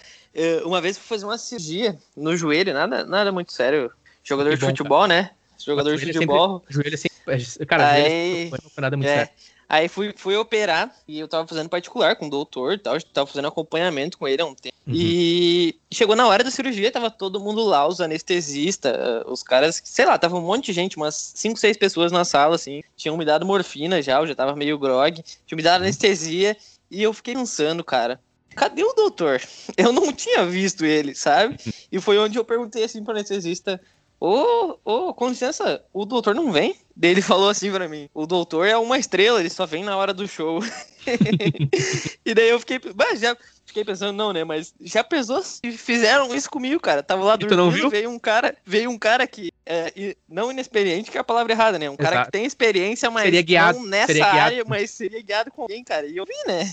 uma 0.64 0.80
vez 0.80 0.98
fui 0.98 1.08
fazer 1.08 1.26
uma 1.26 1.38
cirurgia 1.38 1.98
no 2.16 2.38
joelho, 2.38 2.74
nada, 2.74 3.04
nada 3.06 3.32
muito 3.32 3.52
sério. 3.52 3.92
Jogador 4.24 4.56
de 4.56 4.66
futebol, 4.66 5.02
cara. 5.02 5.22
né? 5.22 5.30
Jogador 5.58 5.98
de 5.98 6.06
futebol. 6.06 6.60
Sempre, 6.60 6.74
joelho 6.74 6.98
sempre. 6.98 7.66
Cara, 7.66 7.92
Aí, 7.92 8.48
joelho 8.48 8.64
não 8.64 8.70
foi 8.70 8.82
nada 8.82 8.96
muito 8.96 9.10
é, 9.10 9.16
sério. 9.16 9.32
Aí 9.74 9.88
fui, 9.88 10.14
fui 10.16 10.36
operar 10.36 10.96
e 11.08 11.20
eu 11.20 11.28
tava 11.28 11.48
fazendo 11.48 11.68
particular 11.68 12.16
com 12.16 12.28
o 12.28 12.30
doutor 12.30 12.74
e 12.74 12.78
tal, 12.78 12.96
tava 13.12 13.26
fazendo 13.26 13.48
acompanhamento 13.48 14.20
com 14.20 14.28
ele 14.28 14.40
há 14.40 14.46
um 14.46 14.54
tempo. 14.54 14.76
Uhum. 14.86 14.94
E 14.96 15.80
chegou 15.92 16.16
na 16.16 16.28
hora 16.28 16.44
da 16.44 16.52
cirurgia, 16.52 16.92
tava 16.92 17.10
todo 17.10 17.40
mundo 17.40 17.64
lá, 17.64 17.88
os 17.88 18.00
anestesistas, 18.00 18.94
os 19.26 19.42
caras, 19.42 19.82
sei 19.84 20.06
lá, 20.06 20.16
tava 20.16 20.38
um 20.38 20.42
monte 20.42 20.68
de 20.68 20.74
gente, 20.74 20.96
umas 20.96 21.16
5, 21.34 21.60
6 21.60 21.78
pessoas 21.78 22.12
na 22.12 22.24
sala, 22.24 22.54
assim. 22.54 22.84
Tinham 22.96 23.18
me 23.18 23.26
dado 23.26 23.48
morfina 23.48 24.00
já, 24.00 24.20
eu 24.20 24.28
já 24.28 24.36
tava 24.36 24.56
meio 24.56 24.78
grog, 24.78 25.24
tinham 25.48 25.58
me 25.58 25.64
dado 25.64 25.82
uhum. 25.82 25.88
anestesia 25.88 26.56
e 26.92 27.02
eu 27.02 27.12
fiquei 27.12 27.34
pensando, 27.34 27.84
cara, 27.84 28.22
cadê 28.56 28.84
o 28.84 28.94
doutor? 28.94 29.42
Eu 29.76 29.92
não 29.92 30.14
tinha 30.14 30.46
visto 30.46 30.86
ele, 30.86 31.16
sabe? 31.16 31.58
E 31.92 32.00
foi 32.00 32.20
onde 32.20 32.38
eu 32.38 32.46
perguntei 32.46 32.84
assim 32.84 33.04
pro 33.04 33.14
anestesista, 33.14 33.82
ô, 34.20 34.78
ô, 34.86 35.14
com 35.16 35.30
licença, 35.30 35.84
o 35.92 36.06
doutor 36.06 36.36
não 36.36 36.52
vem? 36.52 36.76
Ele 37.02 37.22
falou 37.22 37.50
assim 37.50 37.72
pra 37.72 37.88
mim: 37.88 38.10
o 38.14 38.26
doutor 38.26 38.68
é 38.68 38.78
uma 38.78 38.98
estrela, 38.98 39.40
ele 39.40 39.50
só 39.50 39.66
vem 39.66 39.84
na 39.84 39.98
hora 39.98 40.14
do 40.14 40.28
show. 40.28 40.60
e 42.26 42.34
daí 42.34 42.50
eu 42.50 42.60
fiquei. 42.60 42.80
Mas 42.96 43.20
já 43.20 43.36
fiquei 43.66 43.84
pensando, 43.84 44.16
não, 44.16 44.32
né? 44.32 44.44
Mas 44.44 44.74
já 44.80 45.04
pensou 45.04 45.42
se 45.42 45.60
fizeram 45.72 46.34
isso 46.36 46.50
comigo, 46.50 46.80
cara? 46.80 47.02
Tava 47.02 47.24
lá 47.24 47.36
dormindo, 47.36 47.58
não 47.58 47.72
viu? 47.72 47.90
veio 47.90 48.10
um 48.10 48.20
cara, 48.20 48.56
veio 48.64 48.90
um 48.90 48.98
cara 48.98 49.26
que 49.26 49.52
é, 49.66 50.16
não 50.30 50.52
inexperiente, 50.52 51.10
que 51.10 51.18
é 51.18 51.22
a 51.22 51.24
palavra 51.24 51.54
errada, 51.54 51.80
né? 51.80 51.90
Um 51.90 51.94
Exato. 51.94 52.04
cara 52.04 52.26
que 52.26 52.32
tem 52.32 52.46
experiência, 52.46 53.10
mas 53.10 53.24
seria 53.24 53.42
guiado, 53.42 53.80
não 53.80 53.88
nessa 53.88 54.08
seria 54.08 54.26
área, 54.26 54.64
mas 54.66 54.92
seria 54.92 55.22
guiado 55.22 55.52
com 55.52 55.64
alguém, 55.64 55.84
cara. 55.84 56.06
E 56.06 56.18
eu 56.18 56.26
vi, 56.26 56.34
né? 56.48 56.66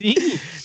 Sim, 0.00 0.14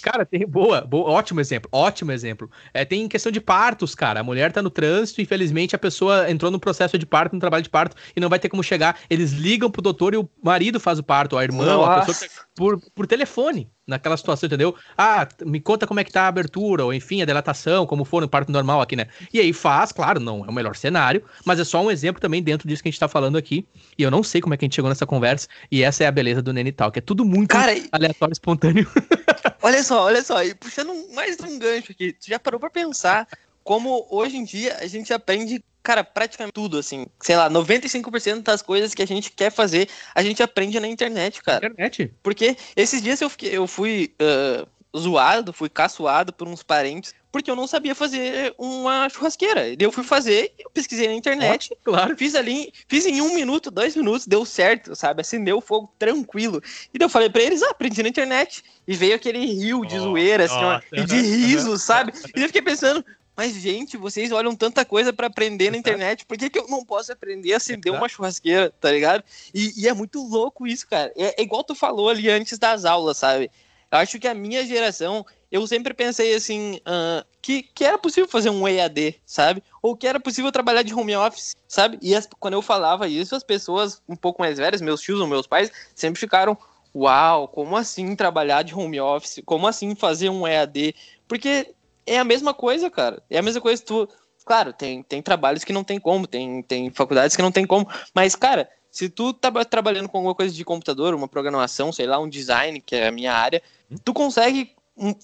cara, 0.04 0.26
tem 0.26 0.46
boa, 0.46 0.82
boa, 0.82 1.10
ótimo 1.10 1.42
exemplo, 1.42 1.68
ótimo 1.72 2.12
exemplo. 2.12 2.52
É, 2.72 2.86
tem 2.86 3.08
questão 3.08 3.32
de 3.32 3.42
partos, 3.42 3.96
cara. 3.96 4.20
A 4.20 4.24
mulher 4.24 4.52
tá 4.52 4.62
no 4.62 4.70
trânsito, 4.70 5.22
infelizmente 5.22 5.76
a 5.76 5.80
pessoa 5.80 6.30
entrou 6.30 6.52
no 6.52 6.60
processo 6.60 7.00
de 7.00 7.06
parto, 7.06 7.34
no 7.34 7.40
trabalho 7.40 7.64
de 7.64 7.70
parto, 7.70 7.96
e 8.16 8.20
não 8.20 8.30
vai 8.30 8.38
ter 8.44 8.50
como 8.50 8.64
chegar. 8.64 9.00
Eles 9.10 9.32
ligam 9.32 9.72
pro 9.72 9.82
doutor 9.82 10.14
e 10.14 10.18
o 10.18 10.30
marido 10.42 10.80
faz 10.80 11.00
o 11.00 11.04
parto, 11.04 11.38
a 11.38 11.44
irmã, 11.44 11.66
Nossa. 11.66 12.02
a 12.02 12.06
pessoa, 12.06 12.30
por, 12.56 12.80
por 12.94 13.08
telefone 13.08 13.70
naquela 13.86 14.16
situação, 14.16 14.48
entendeu? 14.48 14.76
Ah, 14.98 15.28
me 15.46 15.60
conta 15.60 15.86
como 15.86 16.00
é 16.00 16.04
que 16.04 16.12
tá 16.12 16.24
a 16.24 16.28
abertura, 16.28 16.86
ou 16.86 16.94
enfim, 16.94 17.22
a 17.22 17.26
dilatação, 17.26 17.86
como 17.86 18.06
for 18.06 18.22
no 18.22 18.30
parto 18.30 18.52
normal 18.52 18.82
aqui, 18.82 18.96
né? 18.96 19.08
E 19.34 19.40
aí 19.40 19.52
faz, 19.52 19.92
claro, 19.92 20.20
não 20.20 20.46
é 20.46 20.50
o 20.50 20.54
melhor 20.54 20.76
cenário, 20.76 21.24
mas 21.46 21.60
é 21.60 21.64
só 21.64 21.84
um 21.84 21.92
exemplo 21.92 22.22
também 22.22 22.42
dentro 22.42 22.68
disso 22.68 22.82
que 22.82 22.90
a 22.90 22.92
gente 22.92 23.00
tá 23.00 23.08
falando 23.08 23.38
aqui. 23.38 23.68
E 23.98 24.04
eu 24.04 24.12
não 24.12 24.24
sei 24.24 24.40
como 24.40 24.54
é 24.54 24.58
que 24.58 24.64
a 24.64 24.68
gente 24.68 24.76
chegou 24.76 24.90
nessa 24.90 25.06
conversa, 25.06 25.48
e 25.72 25.84
essa 25.84 26.04
é 26.04 26.08
a 26.08 26.12
beleza 26.12 26.42
do 26.42 26.54
Nenital, 26.54 26.92
que 26.92 27.00
é 27.00 27.02
tudo 27.02 27.26
muito 27.26 27.50
Cara, 27.50 27.74
aleatório, 27.92 28.32
espontâneo. 28.32 28.88
olha 29.62 29.84
só, 29.84 30.04
olha 30.04 30.24
só, 30.24 30.44
e 30.44 30.54
puxando 30.56 30.94
mais 31.14 31.38
um 31.40 31.60
gancho 31.60 31.92
aqui, 31.92 32.14
tu 32.14 32.28
já 32.28 32.40
parou 32.40 32.60
pra 32.60 32.70
pensar 32.70 33.28
como 33.64 34.06
hoje 34.10 34.38
em 34.38 34.44
dia 34.44 34.78
a 34.80 34.88
gente 34.88 35.14
aprende 35.14 35.64
cara, 35.84 36.04
praticamente 36.04 36.54
tudo, 36.54 36.78
assim. 36.78 37.06
Sei 37.20 37.36
lá, 37.36 37.50
95% 37.50 38.42
das 38.42 38.62
coisas 38.62 38.96
que 38.96 39.04
a 39.04 39.08
gente 39.08 39.32
quer 39.32 39.52
fazer, 39.52 39.90
a 40.16 40.24
gente 40.24 40.42
aprende 40.42 40.80
na 40.80 40.88
internet, 40.88 41.44
cara. 41.44 41.68
Internet? 41.68 42.12
Porque 42.24 42.56
esses 42.76 43.02
dias 43.02 43.22
eu, 43.22 43.30
fiquei, 43.30 43.56
eu 43.56 43.68
fui 43.68 44.16
uh, 44.22 44.68
zoado, 44.98 45.52
fui 45.52 45.70
caçoado 45.70 46.32
por 46.32 46.48
uns 46.48 46.64
parentes, 46.64 47.14
porque 47.32 47.50
eu 47.50 47.56
não 47.56 47.66
sabia 47.66 47.96
fazer 47.96 48.54
uma 48.58 49.10
churrasqueira. 49.10 49.70
E 49.70 49.78
eu 49.80 49.92
fui 49.92 50.04
fazer, 50.04 50.54
eu 50.58 50.70
pesquisei 50.70 51.08
na 51.08 51.16
internet, 51.16 51.76
claro. 51.84 52.16
fiz 52.16 52.36
ali, 52.36 52.72
fiz 52.88 53.06
em 53.06 53.20
um 53.22 53.34
minuto, 53.34 53.72
dois 53.72 53.96
minutos, 53.96 54.28
deu 54.28 54.46
certo, 54.46 54.96
sabe? 54.96 55.22
Acendeu 55.22 55.58
o 55.58 55.62
fogo 55.62 55.92
tranquilo. 55.98 56.62
E 56.94 57.00
daí 57.00 57.06
eu 57.06 57.10
falei 57.10 57.30
pra 57.30 57.42
eles, 57.42 57.64
ah, 57.64 57.72
aprendi 57.72 58.04
na 58.04 58.10
internet. 58.10 58.64
E 58.88 58.96
veio 58.96 59.16
aquele 59.16 59.46
rio 59.46 59.84
de 59.86 59.96
oh, 59.96 60.02
zoeira, 60.02 60.46
assim, 60.46 60.56
ó, 60.56 60.80
e 60.92 61.04
de 61.06 61.16
riso, 61.16 61.78
sabe? 61.78 62.14
E 62.36 62.42
eu 62.42 62.48
fiquei 62.48 62.62
pensando, 62.62 63.04
mas, 63.36 63.54
gente, 63.56 63.98
vocês 63.98 64.32
olham 64.32 64.56
tanta 64.56 64.86
coisa 64.86 65.12
para 65.12 65.28
aprender 65.28 65.72
na 65.72 65.78
internet, 65.78 66.26
por 66.26 66.38
que, 66.38 66.50
que 66.50 66.60
eu 66.60 66.68
não 66.68 66.86
posso 66.86 67.12
aprender 67.12 67.54
a 67.54 67.58
acender 67.58 67.92
uma 67.92 68.08
churrasqueira, 68.08 68.72
tá 68.80 68.92
ligado? 68.92 69.24
E, 69.54 69.74
e 69.76 69.88
é 69.88 69.94
muito 69.94 70.22
louco 70.22 70.68
isso, 70.68 70.88
cara. 70.88 71.12
É, 71.16 71.42
é, 71.42 71.44
igual 71.44 71.64
tu 71.64 71.74
falou 71.74 72.10
ali 72.10 72.30
antes 72.30 72.60
das 72.60 72.86
aulas, 72.86 73.18
sabe? 73.18 73.50
Eu 73.92 73.98
acho 73.98 74.20
que 74.20 74.28
a 74.28 74.36
minha 74.36 74.66
geração, 74.66 75.26
eu 75.52 75.66
sempre 75.66 75.94
pensei 75.94 76.36
assim, 76.36 76.76
uh, 76.78 77.26
que, 77.42 77.64
que 77.64 77.84
era 77.84 77.98
possível 77.98 78.30
fazer 78.30 78.52
um 78.52 78.68
EAD, 78.68 79.16
sabe? 79.26 79.64
Ou 79.82 79.96
que 79.96 80.08
era 80.08 80.20
possível 80.20 80.52
trabalhar 80.52 80.84
de 80.84 80.94
home 80.94 81.16
office, 81.16 81.56
sabe? 81.68 81.98
E 82.02 82.16
as, 82.16 82.28
quando 82.40 82.54
eu 82.54 82.62
falava 82.62 83.08
isso, 83.08 83.36
as 83.36 83.44
pessoas 83.44 84.02
um 84.08 84.16
pouco 84.16 84.42
mais 84.42 84.58
velhas, 84.58 84.82
meus 84.82 85.02
tios 85.02 85.20
ou 85.20 85.28
meus 85.28 85.48
pais, 85.48 85.72
sempre 85.96 86.20
ficaram, 86.20 86.56
uau, 86.96 87.48
como 87.48 87.76
assim 87.76 88.16
trabalhar 88.16 88.62
de 88.62 88.76
home 88.76 89.00
office? 89.00 89.42
Como 89.44 89.68
assim 89.68 89.96
fazer 89.96 90.30
um 90.30 90.48
EAD? 90.48 90.96
Porque 91.28 91.74
é 92.06 92.20
a 92.20 92.24
mesma 92.24 92.54
coisa, 92.54 92.90
cara. 92.90 93.22
É 93.30 93.38
a 93.38 93.42
mesma 93.42 93.62
coisa 93.62 93.84
tu. 93.84 94.08
Claro, 94.46 94.74
tem, 94.74 95.02
tem 95.04 95.22
trabalhos 95.22 95.64
que 95.64 95.72
não 95.72 95.84
tem 95.84 96.00
como, 96.00 96.28
tem, 96.28 96.62
tem 96.64 96.90
faculdades 96.90 97.36
que 97.36 97.42
não 97.42 97.52
tem 97.52 97.66
como. 97.66 97.88
Mas, 98.14 98.36
cara, 98.36 98.70
se 98.92 99.10
tu 99.10 99.34
tá 99.34 99.52
trabalhando 99.64 100.10
com 100.10 100.18
alguma 100.18 100.36
coisa 100.36 100.54
de 100.54 100.66
computador, 100.66 101.16
uma 101.16 101.28
programação, 101.28 101.92
sei 101.92 102.06
lá, 102.06 102.20
um 102.20 102.30
design, 102.30 102.82
que 102.82 102.96
é 102.96 103.08
a 103.08 103.12
minha 103.12 103.34
área, 103.34 103.62
tu 104.04 104.14
consegue 104.14 104.76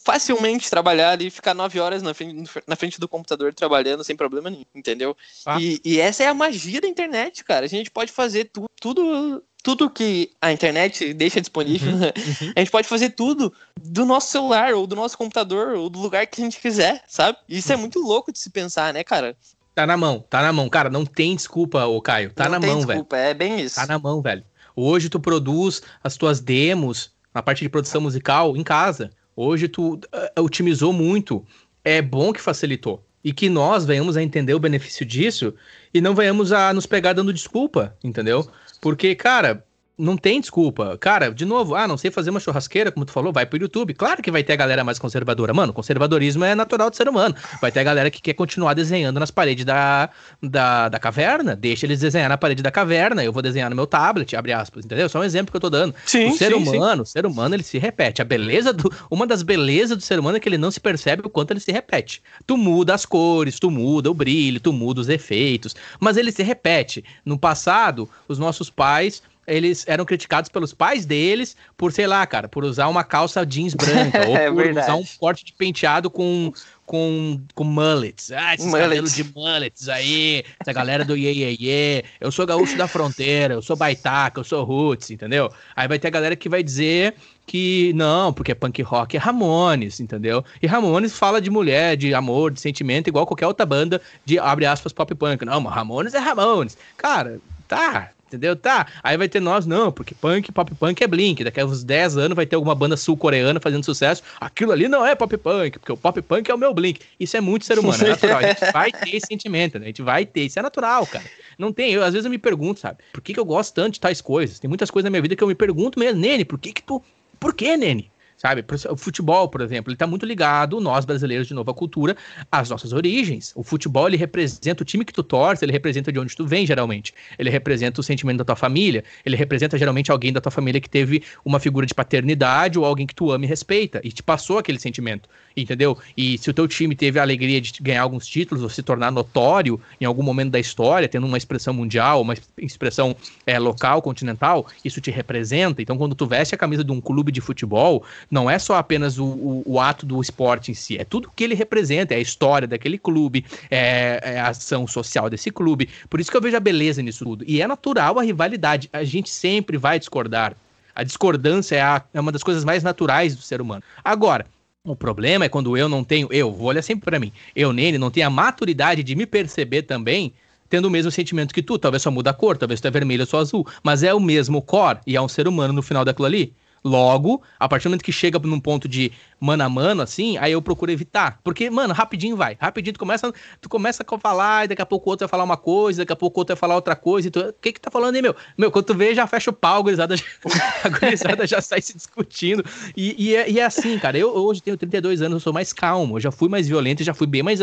facilmente 0.03 0.69
trabalhar 0.69 1.11
ali, 1.11 1.29
ficar 1.29 1.53
nove 1.53 1.79
horas 1.79 2.01
na 2.01 2.13
frente, 2.13 2.49
na 2.65 2.75
frente 2.75 2.99
do 2.99 3.07
computador 3.07 3.53
trabalhando 3.53 4.03
sem 4.03 4.15
problema 4.15 4.49
nenhum, 4.49 4.65
entendeu? 4.73 5.15
Ah. 5.45 5.61
E, 5.61 5.79
e, 5.85 5.99
essa 5.99 6.23
é 6.23 6.27
a 6.27 6.33
magia 6.33 6.81
da 6.81 6.87
internet, 6.87 7.43
cara. 7.43 7.65
A 7.65 7.69
gente 7.69 7.91
pode 7.91 8.11
fazer 8.11 8.45
tu, 8.45 8.65
tudo 8.81 9.43
tudo 9.69 9.89
que 9.89 10.31
a 10.41 10.51
internet 10.51 11.13
deixa 11.13 11.39
disponível, 11.39 11.93
uhum, 11.93 12.01
uhum. 12.01 12.53
a 12.55 12.59
gente 12.59 12.71
pode 12.71 12.87
fazer 12.87 13.11
tudo 13.11 13.53
do 13.79 14.03
nosso 14.03 14.31
celular, 14.31 14.73
ou 14.73 14.87
do 14.87 14.95
nosso 14.95 15.15
computador, 15.15 15.75
ou 15.75 15.89
do 15.89 15.99
lugar 15.99 16.25
que 16.25 16.41
a 16.41 16.43
gente 16.43 16.59
quiser, 16.59 17.03
sabe? 17.07 17.37
Isso 17.47 17.71
é 17.71 17.75
uhum. 17.75 17.81
muito 17.81 17.99
louco 17.99 18.31
de 18.31 18.39
se 18.39 18.49
pensar, 18.49 18.91
né, 18.91 19.03
cara? 19.03 19.37
Tá 19.75 19.85
na 19.85 19.95
mão, 19.95 20.25
tá 20.27 20.41
na 20.41 20.51
mão. 20.51 20.67
Cara, 20.67 20.89
não 20.89 21.05
tem 21.05 21.35
desculpa, 21.35 21.85
ô 21.85 22.01
Caio. 22.01 22.33
Tá 22.33 22.45
não 22.45 22.59
na 22.59 22.59
mão, 22.59 22.77
desculpa, 22.77 23.15
velho. 23.15 23.29
É 23.29 23.33
bem 23.33 23.61
isso. 23.61 23.75
Tá 23.75 23.85
na 23.85 23.99
mão, 23.99 24.21
velho. 24.21 24.43
Hoje 24.75 25.07
tu 25.07 25.19
produz 25.19 25.83
as 26.03 26.17
tuas 26.17 26.39
demos, 26.39 27.11
na 27.33 27.43
parte 27.43 27.63
de 27.63 27.69
produção 27.69 28.01
musical, 28.01 28.57
em 28.57 28.63
casa. 28.63 29.11
Hoje 29.35 29.67
tu 29.67 29.95
uh, 29.95 30.41
otimizou 30.41 30.91
muito. 30.91 31.45
É 31.83 32.01
bom 32.01 32.33
que 32.33 32.41
facilitou. 32.41 33.05
E 33.23 33.31
que 33.31 33.49
nós 33.49 33.85
venhamos 33.85 34.17
a 34.17 34.23
entender 34.23 34.53
o 34.53 34.59
benefício 34.59 35.05
disso 35.05 35.53
e 35.93 36.01
não 36.01 36.15
venhamos 36.15 36.51
a 36.51 36.73
nos 36.73 36.85
pegar 36.85 37.13
dando 37.13 37.33
desculpa, 37.33 37.95
entendeu? 38.03 38.49
Porque, 38.79 39.15
cara, 39.15 39.65
não 39.99 40.15
tem 40.15 40.39
desculpa. 40.39 40.97
Cara, 40.97 41.29
de 41.29 41.43
novo, 41.43 41.75
ah, 41.75 41.85
não 41.85 41.97
sei 41.97 42.09
fazer 42.09 42.29
uma 42.29 42.39
churrasqueira, 42.39 42.89
como 42.89 43.05
tu 43.05 43.11
falou, 43.11 43.33
vai 43.33 43.45
pro 43.45 43.59
YouTube. 43.59 43.93
Claro 43.93 44.21
que 44.21 44.31
vai 44.31 44.41
ter 44.41 44.53
a 44.53 44.55
galera 44.55 44.81
mais 44.81 44.97
conservadora. 44.97 45.53
Mano, 45.53 45.73
conservadorismo 45.73 46.45
é 46.45 46.55
natural 46.55 46.89
do 46.89 46.95
ser 46.95 47.09
humano. 47.09 47.35
Vai 47.61 47.69
ter 47.69 47.81
a 47.81 47.83
galera 47.83 48.09
que 48.09 48.21
quer 48.21 48.33
continuar 48.33 48.73
desenhando 48.73 49.19
nas 49.19 49.29
paredes 49.29 49.65
da, 49.65 50.09
da, 50.41 50.87
da 50.87 50.99
caverna. 50.99 51.53
Deixa 51.53 51.85
eles 51.85 51.99
desenhar 51.99 52.29
na 52.29 52.37
parede 52.37 52.63
da 52.63 52.71
caverna. 52.71 53.23
Eu 53.23 53.33
vou 53.33 53.41
desenhar 53.41 53.69
no 53.69 53.75
meu 53.75 53.85
tablet, 53.85 54.33
abre 54.37 54.53
aspas, 54.53 54.85
entendeu? 54.85 55.09
Só 55.09 55.19
um 55.19 55.23
exemplo 55.23 55.51
que 55.51 55.57
eu 55.57 55.61
tô 55.61 55.69
dando. 55.69 55.93
Sim, 56.05 56.29
o 56.29 56.37
ser 56.37 56.53
sim, 56.53 56.53
humano, 56.53 57.05
sim. 57.05 57.09
o 57.09 57.11
ser 57.11 57.25
humano, 57.25 57.55
ele 57.55 57.63
se 57.63 57.77
repete. 57.77 58.21
A 58.21 58.25
beleza 58.25 58.71
do. 58.71 58.89
Uma 59.11 59.27
das 59.27 59.43
belezas 59.43 59.97
do 59.97 60.03
ser 60.03 60.17
humano 60.17 60.37
é 60.37 60.39
que 60.39 60.47
ele 60.47 60.57
não 60.57 60.71
se 60.71 60.79
percebe 60.79 61.23
o 61.25 61.29
quanto 61.29 61.51
ele 61.51 61.59
se 61.59 61.73
repete. 61.73 62.23
Tu 62.47 62.55
muda 62.55 62.93
as 62.93 63.05
cores, 63.05 63.59
tu 63.59 63.69
muda 63.69 64.09
o 64.09 64.13
brilho, 64.13 64.61
tu 64.61 64.71
muda 64.71 65.01
os 65.01 65.09
efeitos. 65.09 65.75
Mas 65.99 66.15
ele 66.15 66.31
se 66.31 66.41
repete. 66.41 67.03
No 67.25 67.37
passado, 67.37 68.09
os 68.29 68.39
nossos 68.39 68.69
pais 68.69 69.21
eles 69.49 69.83
eram 69.87 70.05
criticados 70.05 70.49
pelos 70.49 70.73
pais 70.73 71.05
deles 71.05 71.55
por, 71.75 71.91
sei 71.91 72.07
lá, 72.07 72.25
cara, 72.25 72.47
por 72.47 72.63
usar 72.63 72.87
uma 72.87 73.03
calça 73.03 73.45
jeans 73.45 73.73
branca, 73.73 74.25
ou 74.27 74.35
é 74.35 74.47
por 74.47 74.63
verdade. 74.63 74.87
usar 74.87 74.95
um 74.95 75.05
corte 75.19 75.43
de 75.43 75.53
penteado 75.53 76.09
com, 76.09 76.53
com, 76.85 77.39
com 77.53 77.63
mullets. 77.63 78.31
Ah, 78.31 78.53
esses 78.53 78.65
mullets. 78.65 78.87
cabelos 78.87 79.15
de 79.15 79.23
mullets 79.23 79.89
aí, 79.89 80.43
essa 80.59 80.73
galera 80.73 81.03
do 81.03 81.17
iê, 81.17 81.31
iê, 81.31 81.57
iê. 81.59 82.03
Eu 82.19 82.31
sou 82.31 82.45
gaúcho 82.45 82.77
da 82.77 82.87
fronteira, 82.87 83.53
eu 83.53 83.61
sou 83.61 83.75
baitaca, 83.75 84.39
eu 84.39 84.43
sou 84.43 84.63
roots, 84.63 85.11
entendeu? 85.11 85.51
Aí 85.75 85.87
vai 85.87 85.99
ter 85.99 86.07
a 86.07 86.11
galera 86.11 86.35
que 86.35 86.49
vai 86.49 86.63
dizer 86.63 87.15
que 87.45 87.91
não, 87.93 88.31
porque 88.31 88.53
punk 88.53 88.81
rock 88.83 89.17
é 89.17 89.19
Ramones, 89.19 89.99
entendeu? 89.99 90.45
E 90.61 90.67
Ramones 90.67 91.17
fala 91.17 91.41
de 91.41 91.49
mulher, 91.49 91.97
de 91.97 92.13
amor, 92.13 92.51
de 92.51 92.61
sentimento, 92.61 93.07
igual 93.07 93.25
qualquer 93.25 93.47
outra 93.47 93.65
banda 93.65 93.99
de, 94.23 94.37
abre 94.37 94.67
aspas, 94.67 94.93
pop 94.93 95.13
punk. 95.15 95.43
Não, 95.45 95.59
mas 95.59 95.73
Ramones 95.73 96.13
é 96.13 96.19
Ramones. 96.19 96.77
Cara, 96.95 97.39
tá, 97.67 98.11
Entendeu? 98.29 98.55
Tá. 98.55 98.85
Aí 99.01 99.17
vai 99.17 99.27
ter 99.27 99.39
nós, 99.39 99.65
não, 99.65 99.91
porque 99.91 100.13
punk, 100.13 100.51
pop 100.51 100.73
punk 100.75 101.03
é 101.03 101.07
Blink. 101.07 101.43
Daqui 101.43 101.59
a 101.59 101.65
uns 101.65 101.83
10 101.83 102.17
anos 102.17 102.35
vai 102.35 102.45
ter 102.45 102.55
alguma 102.55 102.75
banda 102.75 102.95
sul-coreana 102.95 103.59
fazendo 103.59 103.83
sucesso. 103.83 104.21
Aquilo 104.39 104.71
ali 104.71 104.87
não 104.87 105.03
é 105.03 105.15
pop 105.15 105.35
punk, 105.35 105.79
porque 105.79 105.91
o 105.91 105.97
pop 105.97 106.21
punk 106.21 106.49
é 106.49 106.53
o 106.53 106.57
meu 106.57 106.71
Blink. 106.71 107.01
Isso 107.19 107.35
é 107.35 107.41
muito 107.41 107.65
ser 107.65 107.79
humano, 107.79 108.03
é 108.05 108.09
natural. 108.09 108.37
A 108.37 108.41
gente 108.43 108.65
vai 108.71 108.91
ter 108.91 109.15
esse 109.15 109.25
sentimento, 109.27 109.79
né? 109.79 109.85
A 109.85 109.87
gente 109.87 110.03
vai 110.03 110.25
ter. 110.27 110.41
Isso 110.41 110.59
é 110.59 110.61
natural, 110.61 111.07
cara. 111.07 111.25
Não 111.57 111.73
tem. 111.73 111.91
Eu, 111.91 112.03
às 112.03 112.13
vezes 112.13 112.25
eu 112.25 112.31
me 112.31 112.37
pergunto, 112.37 112.79
sabe? 112.79 112.99
Por 113.11 113.21
que, 113.21 113.33
que 113.33 113.39
eu 113.39 113.45
gosto 113.45 113.73
tanto 113.73 113.95
de 113.95 113.99
tais 113.99 114.21
coisas? 114.21 114.59
Tem 114.59 114.67
muitas 114.67 114.91
coisas 114.91 115.05
na 115.05 115.09
minha 115.09 115.21
vida 115.21 115.35
que 115.35 115.43
eu 115.43 115.47
me 115.47 115.55
pergunto 115.55 115.99
mesmo, 115.99 116.19
Nene, 116.19 116.45
por 116.45 116.59
que 116.59 116.71
que 116.71 116.83
tu. 116.83 117.03
Por 117.39 117.55
que, 117.55 117.75
Nene? 117.75 118.11
Sabe? 118.39 118.65
O 118.89 118.95
futebol, 118.95 119.49
por 119.49 119.59
exemplo, 119.61 119.91
ele 119.91 119.95
está 119.95 120.07
muito 120.07 120.25
ligado, 120.25 120.79
nós 120.79 121.03
brasileiros, 121.03 121.45
de 121.45 121.53
novo, 121.53 121.69
à 121.69 121.73
cultura, 121.73 122.15
às 122.49 122.69
nossas 122.69 122.93
origens. 122.93 123.51
O 123.53 123.63
futebol, 123.63 124.07
ele 124.07 124.15
representa 124.15 124.81
o 124.81 124.85
time 124.85 125.03
que 125.03 125.11
tu 125.11 125.21
torce, 125.21 125.65
ele 125.65 125.73
representa 125.73 126.09
de 126.11 126.17
onde 126.17 126.35
tu 126.35 126.47
vem, 126.47 126.65
geralmente. 126.65 127.13
Ele 127.37 127.49
representa 127.49 127.99
o 127.99 128.03
sentimento 128.03 128.37
da 128.37 128.45
tua 128.45 128.55
família, 128.55 129.03
ele 129.25 129.35
representa, 129.35 129.77
geralmente, 129.77 130.09
alguém 130.09 130.31
da 130.31 130.39
tua 130.39 130.51
família 130.51 130.79
que 130.79 130.89
teve 130.89 131.21
uma 131.43 131.59
figura 131.59 131.85
de 131.85 131.93
paternidade 131.93 132.79
ou 132.79 132.85
alguém 132.85 133.05
que 133.05 133.13
tu 133.13 133.29
ama 133.29 133.43
e 133.43 133.47
respeita, 133.47 133.99
e 134.03 134.11
te 134.11 134.23
passou 134.23 134.57
aquele 134.57 134.79
sentimento, 134.79 135.27
entendeu? 135.55 135.97
E 136.15 136.37
se 136.37 136.49
o 136.49 136.53
teu 136.53 136.67
time 136.67 136.95
teve 136.95 137.19
a 137.19 137.21
alegria 137.21 137.59
de 137.59 137.73
ganhar 137.81 138.01
alguns 138.01 138.27
títulos 138.27 138.63
ou 138.63 138.69
se 138.69 138.81
tornar 138.81 139.11
notório 139.11 139.79
em 139.99 140.05
algum 140.05 140.23
momento 140.23 140.51
da 140.51 140.59
história, 140.59 141.07
tendo 141.07 141.27
uma 141.27 141.37
expressão 141.37 141.73
mundial, 141.73 142.21
uma 142.21 142.35
expressão 142.57 143.15
é, 143.45 143.57
local, 143.59 144.01
continental, 144.01 144.67
isso 144.83 145.01
te 145.01 145.11
representa. 145.11 145.81
Então, 145.81 145.97
quando 145.97 146.15
tu 146.15 146.25
veste 146.25 146.55
a 146.55 146.57
camisa 146.57 146.83
de 146.83 146.91
um 146.91 147.01
clube 147.01 147.31
de 147.31 147.41
futebol, 147.41 148.03
não 148.29 148.49
é 148.49 148.59
só 148.59 148.75
apenas 148.75 149.17
o, 149.17 149.25
o, 149.25 149.63
o, 149.65 149.79
ato 149.79 150.05
do 150.05 150.21
esporte 150.21 150.71
em 150.71 150.73
si, 150.73 150.97
é 150.97 151.03
tudo 151.03 151.31
que 151.35 151.43
ele 151.43 151.55
representa, 151.55 152.13
é 152.13 152.17
a 152.17 152.21
história 152.21 152.67
daquele 152.67 152.97
clube, 152.97 153.45
é, 153.69 154.19
é, 154.23 154.39
a 154.39 154.49
ação 154.49 154.87
social 154.87 155.29
desse 155.29 155.51
clube. 155.51 155.89
Por 156.09 156.19
isso 156.19 156.29
que 156.29 156.37
eu 156.37 156.41
vejo 156.41 156.57
a 156.57 156.59
beleza 156.59 157.01
nisso 157.01 157.23
tudo. 157.23 157.43
E 157.47 157.61
é 157.61 157.67
natural 157.67 158.19
a 158.19 158.23
rivalidade, 158.23 158.89
a 158.91 159.03
gente 159.03 159.29
sempre 159.29 159.77
vai 159.77 159.99
discordar. 159.99 160.55
A 160.95 161.03
discordância 161.03 161.75
é, 161.75 161.81
a, 161.81 162.03
é 162.13 162.19
uma 162.19 162.31
das 162.31 162.43
coisas 162.43 162.65
mais 162.65 162.83
naturais 162.83 163.35
do 163.35 163.41
ser 163.41 163.61
humano. 163.61 163.81
Agora, 164.03 164.45
o 164.93 164.95
problema 164.95 165.45
é 165.45 165.49
quando 165.49 165.77
eu 165.77 165.87
não 165.87 166.03
tenho, 166.03 166.27
eu, 166.31 166.51
vou 166.51 166.67
olhar 166.67 166.81
sempre 166.81 167.05
para 167.05 167.19
mim, 167.19 167.31
eu 167.55 167.71
nele 167.73 167.97
não 167.97 168.11
tenho 168.11 168.27
a 168.27 168.29
maturidade 168.29 169.03
de 169.03 169.15
me 169.15 169.25
perceber 169.25 169.83
também 169.83 170.33
tendo 170.69 170.85
o 170.85 170.91
mesmo 170.91 171.11
sentimento 171.11 171.53
que 171.53 171.63
tu, 171.63 171.79
talvez 171.79 172.03
só 172.03 172.11
muda 172.11 172.29
a 172.29 172.33
cor, 172.33 172.55
talvez 172.55 172.79
tu 172.79 172.87
é 172.87 172.91
vermelho 172.91 173.27
ou 173.31 173.39
azul, 173.39 173.67
mas 173.83 174.03
é 174.03 174.13
o 174.13 174.19
mesmo 174.19 174.61
cor 174.61 174.99
e 175.05 175.15
é 175.15 175.21
um 175.21 175.27
ser 175.27 175.47
humano 175.47 175.73
no 175.73 175.81
final 175.81 176.05
daquilo 176.05 176.27
ali. 176.27 176.53
Logo, 176.83 177.41
a 177.59 177.67
partir 177.67 177.85
do 177.85 177.89
momento 177.89 178.03
que 178.03 178.11
chega 178.11 178.39
num 178.39 178.59
ponto 178.59 178.87
de 178.87 179.11
mano 179.39 179.63
a 179.63 179.69
mano, 179.69 180.01
assim, 180.01 180.37
aí 180.37 180.51
eu 180.51 180.61
procuro 180.61 180.91
evitar. 180.91 181.39
Porque, 181.43 181.69
mano, 181.69 181.93
rapidinho 181.93 182.35
vai. 182.35 182.57
Rapidinho 182.59 182.93
tu 182.93 182.99
começa, 182.99 183.33
tu 183.61 183.69
começa 183.69 184.05
a 184.07 184.17
falar, 184.17 184.65
e 184.65 184.67
daqui 184.69 184.81
a 184.81 184.85
pouco 184.85 185.09
o 185.09 185.11
outro 185.11 185.25
vai 185.25 185.29
falar 185.29 185.43
uma 185.43 185.57
coisa, 185.57 186.01
daqui 186.01 186.13
a 186.13 186.15
pouco 186.15 186.39
o 186.39 186.41
outro 186.41 186.55
vai 186.55 186.59
falar 186.59 186.75
outra 186.75 186.95
coisa. 186.95 187.27
E 187.27 187.31
tu, 187.31 187.39
o 187.39 187.53
que 187.53 187.73
que 187.73 187.79
tá 187.79 187.89
falando 187.89 188.15
aí, 188.15 188.21
meu? 188.21 188.35
Meu, 188.57 188.71
quando 188.71 188.85
tu 188.85 188.95
vê, 188.95 189.15
já 189.15 189.25
fecha 189.27 189.49
o 189.49 189.53
pau, 189.53 189.79
a 189.79 189.81
gurizada, 189.81 190.17
já, 190.17 190.23
a 190.83 190.89
gurizada 190.89 191.47
já 191.47 191.61
sai 191.61 191.81
se 191.81 191.95
discutindo. 191.95 192.63
E, 192.95 193.15
e, 193.17 193.35
é, 193.35 193.49
e, 193.49 193.59
é, 193.59 193.65
assim, 193.65 193.97
cara, 193.97 194.17
eu 194.17 194.29
hoje 194.29 194.61
tenho 194.61 194.77
32 194.77 195.21
anos, 195.21 195.35
eu 195.35 195.39
sou 195.39 195.53
mais 195.53 195.71
calmo, 195.71 196.17
eu 196.17 196.21
já 196.21 196.31
fui 196.31 196.49
mais 196.49 196.67
violento, 196.67 197.03
já 197.03 197.13
fui 197.13 197.27
bem 197.27 197.43
mais 197.43 197.59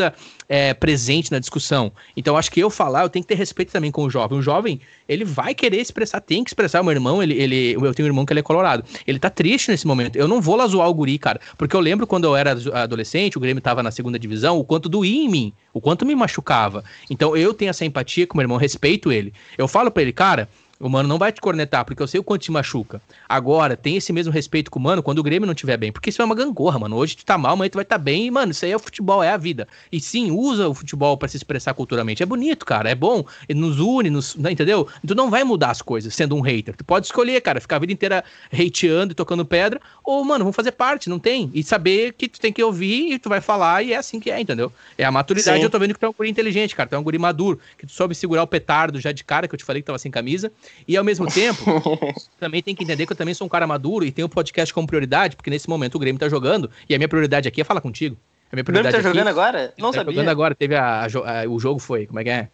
é, 0.49 0.73
presente 0.73 1.31
na 1.31 1.39
discussão. 1.39 1.91
Então, 2.15 2.37
acho 2.37 2.51
que 2.51 2.59
eu 2.59 2.69
falar, 2.69 3.03
eu 3.03 3.09
tenho 3.09 3.23
que 3.23 3.29
ter 3.29 3.35
respeito 3.35 3.71
também 3.71 3.91
com 3.91 4.03
o 4.03 4.09
jovem. 4.09 4.37
O 4.37 4.41
jovem, 4.41 4.79
ele 5.07 5.25
vai 5.25 5.53
querer 5.53 5.79
expressar, 5.79 6.21
tem 6.21 6.43
que 6.43 6.49
expressar. 6.49 6.81
O 6.81 6.83
meu 6.83 6.93
irmão, 6.93 7.21
ele, 7.21 7.33
ele 7.33 7.73
eu 7.73 7.93
tenho 7.93 8.07
um 8.07 8.09
irmão 8.09 8.25
que 8.25 8.33
ele 8.33 8.39
é 8.39 8.43
colorado. 8.43 8.83
Ele 9.05 9.19
tá 9.19 9.29
triste 9.29 9.69
nesse 9.69 9.85
momento. 9.85 10.15
Eu 10.15 10.27
não 10.27 10.41
vou 10.41 10.55
lá 10.55 10.67
zoar 10.67 10.87
o 10.89 10.93
guri, 10.93 11.17
cara. 11.17 11.39
Porque 11.57 11.66
eu 11.75 11.79
lembro 11.79 12.05
quando 12.05 12.25
eu 12.25 12.35
era 12.35 12.51
adolescente, 12.73 13.37
o 13.37 13.41
Grêmio 13.41 13.61
tava 13.61 13.81
na 13.81 13.91
segunda 13.91 14.19
divisão, 14.19 14.59
o 14.59 14.63
quanto 14.63 14.87
doía 14.87 15.23
em 15.23 15.29
mim, 15.29 15.53
o 15.73 15.81
quanto 15.81 16.05
me 16.05 16.15
machucava. 16.15 16.83
Então 17.09 17.35
eu 17.35 17.53
tenho 17.53 17.69
essa 17.69 17.85
empatia 17.85 18.27
com 18.27 18.37
meu 18.37 18.43
irmão, 18.43 18.57
respeito 18.57 19.11
ele. 19.11 19.33
Eu 19.57 19.67
falo 19.67 19.89
para 19.89 20.03
ele, 20.03 20.13
cara, 20.13 20.47
o 20.79 20.89
mano 20.89 21.09
não 21.09 21.17
vai 21.17 21.31
te 21.31 21.41
cornetar, 21.41 21.83
porque 21.85 22.01
eu 22.01 22.07
sei 22.07 22.19
o 22.19 22.23
quanto 22.23 22.43
te 22.43 22.51
machuca. 22.51 23.01
Agora, 23.27 23.75
tem 23.75 23.97
esse 23.97 24.13
mesmo 24.13 24.31
respeito 24.31 24.69
com 24.69 24.77
o 24.77 24.81
mano 24.81 25.01
quando 25.01 25.19
o 25.19 25.23
Grêmio 25.23 25.47
não 25.47 25.53
estiver 25.53 25.77
bem. 25.77 25.91
Porque 25.91 26.09
isso 26.09 26.21
é 26.21 26.25
uma 26.25 26.35
gangorra, 26.35 26.77
mano. 26.77 26.95
Hoje 26.95 27.17
tu 27.17 27.25
tá 27.25 27.37
mal, 27.37 27.53
amanhã 27.53 27.69
tu 27.69 27.75
vai 27.75 27.83
estar 27.83 27.97
tá 27.97 28.03
bem. 28.03 28.27
E, 28.27 28.31
mano, 28.31 28.51
isso 28.51 28.63
aí 28.63 28.71
é 28.71 28.75
o 28.75 28.79
futebol, 28.79 29.23
é 29.23 29.31
a 29.31 29.37
vida. 29.37 29.67
E 29.91 29.99
sim, 29.99 30.29
usa 30.29 30.67
o 30.67 30.73
futebol 30.73 31.17
para 31.17 31.27
se 31.27 31.37
expressar 31.37 31.73
culturalmente. 31.73 32.21
É 32.21 32.25
bonito, 32.25 32.65
cara. 32.65 32.89
É 32.89 32.95
bom. 32.95 33.25
Ele 33.49 33.59
nos 33.59 33.79
une, 33.79 34.09
nos, 34.09 34.35
né, 34.35 34.51
entendeu? 34.51 34.87
Tu 35.05 35.15
não 35.15 35.29
vai 35.29 35.43
mudar 35.43 35.71
as 35.71 35.81
coisas 35.81 36.13
sendo 36.13 36.35
um 36.35 36.41
hater. 36.41 36.75
Tu 36.75 36.85
pode 36.85 37.07
escolher, 37.07 37.41
cara, 37.41 37.59
ficar 37.59 37.77
a 37.77 37.79
vida 37.79 37.93
inteira 37.93 38.23
hateando 38.53 39.13
e 39.13 39.15
tocando 39.15 39.43
pedra. 39.45 39.81
Ou, 40.03 40.23
mano, 40.23 40.45
vamos 40.45 40.55
fazer 40.55 40.73
parte, 40.73 41.09
não 41.09 41.17
tem. 41.17 41.49
E 41.53 41.63
saber 41.63 42.13
que 42.13 42.27
tu 42.27 42.39
tem 42.39 42.53
que 42.53 42.61
ouvir 42.61 43.13
e 43.13 43.19
tu 43.19 43.29
vai 43.29 43.41
falar 43.41 43.83
e 43.83 43.93
é 43.93 43.97
assim 43.97 44.19
que 44.19 44.29
é, 44.29 44.39
entendeu? 44.39 44.71
É 44.97 45.03
a 45.03 45.11
maturidade. 45.11 45.57
Sim. 45.57 45.63
Eu 45.63 45.69
tô 45.69 45.79
vendo 45.79 45.93
que 45.93 45.99
tu 45.99 46.05
é 46.05 46.09
um 46.09 46.13
guri 46.13 46.29
inteligente, 46.29 46.75
cara. 46.75 46.87
Tu 46.87 46.95
é 46.95 46.99
um 46.99 47.03
guri 47.03 47.17
maduro. 47.17 47.59
Que 47.77 47.87
tu 47.87 47.91
soube 47.91 48.13
segurar 48.13 48.43
o 48.43 48.47
petardo 48.47 48.99
já 48.99 49.11
de 49.11 49.23
cara, 49.23 49.47
que 49.47 49.55
eu 49.55 49.57
te 49.57 49.65
falei 49.65 49.81
que 49.81 49.87
tava 49.87 49.97
sem 49.97 50.11
camisa. 50.11 50.51
E 50.87 50.95
ao 50.97 51.03
mesmo 51.03 51.25
tempo 51.27 51.63
também 52.39 52.61
tem 52.61 52.75
que 52.75 52.83
entender 52.83 53.05
que 53.05 53.11
eu 53.11 53.17
também 53.17 53.33
sou 53.33 53.45
um 53.45 53.49
cara 53.49 53.67
maduro 53.67 54.05
e 54.05 54.11
tenho 54.11 54.27
o 54.27 54.29
podcast 54.29 54.73
como 54.73 54.87
prioridade, 54.87 55.35
porque 55.35 55.49
nesse 55.49 55.69
momento 55.69 55.95
o 55.95 55.99
Grêmio 55.99 56.19
tá 56.19 56.29
jogando 56.29 56.69
e 56.89 56.95
a 56.95 56.97
minha 56.97 57.07
prioridade 57.07 57.47
aqui 57.47 57.61
é 57.61 57.63
falar 57.63 57.81
contigo. 57.81 58.17
A 58.51 58.55
minha 58.55 58.63
prioridade 58.63 58.95
o 58.95 58.99
Grêmio 58.99 59.13
tá 59.13 59.19
jogando 59.19 59.27
agora? 59.27 59.73
Não 59.77 59.91
tá 59.91 59.99
sabia. 59.99 60.13
jogando 60.13 60.29
agora, 60.29 60.55
teve 60.55 60.75
a, 60.75 61.05
a, 61.05 61.49
o 61.49 61.59
jogo 61.59 61.79
foi, 61.79 62.05
como 62.05 62.19
é 62.19 62.23
que 62.23 62.29
é? 62.29 62.49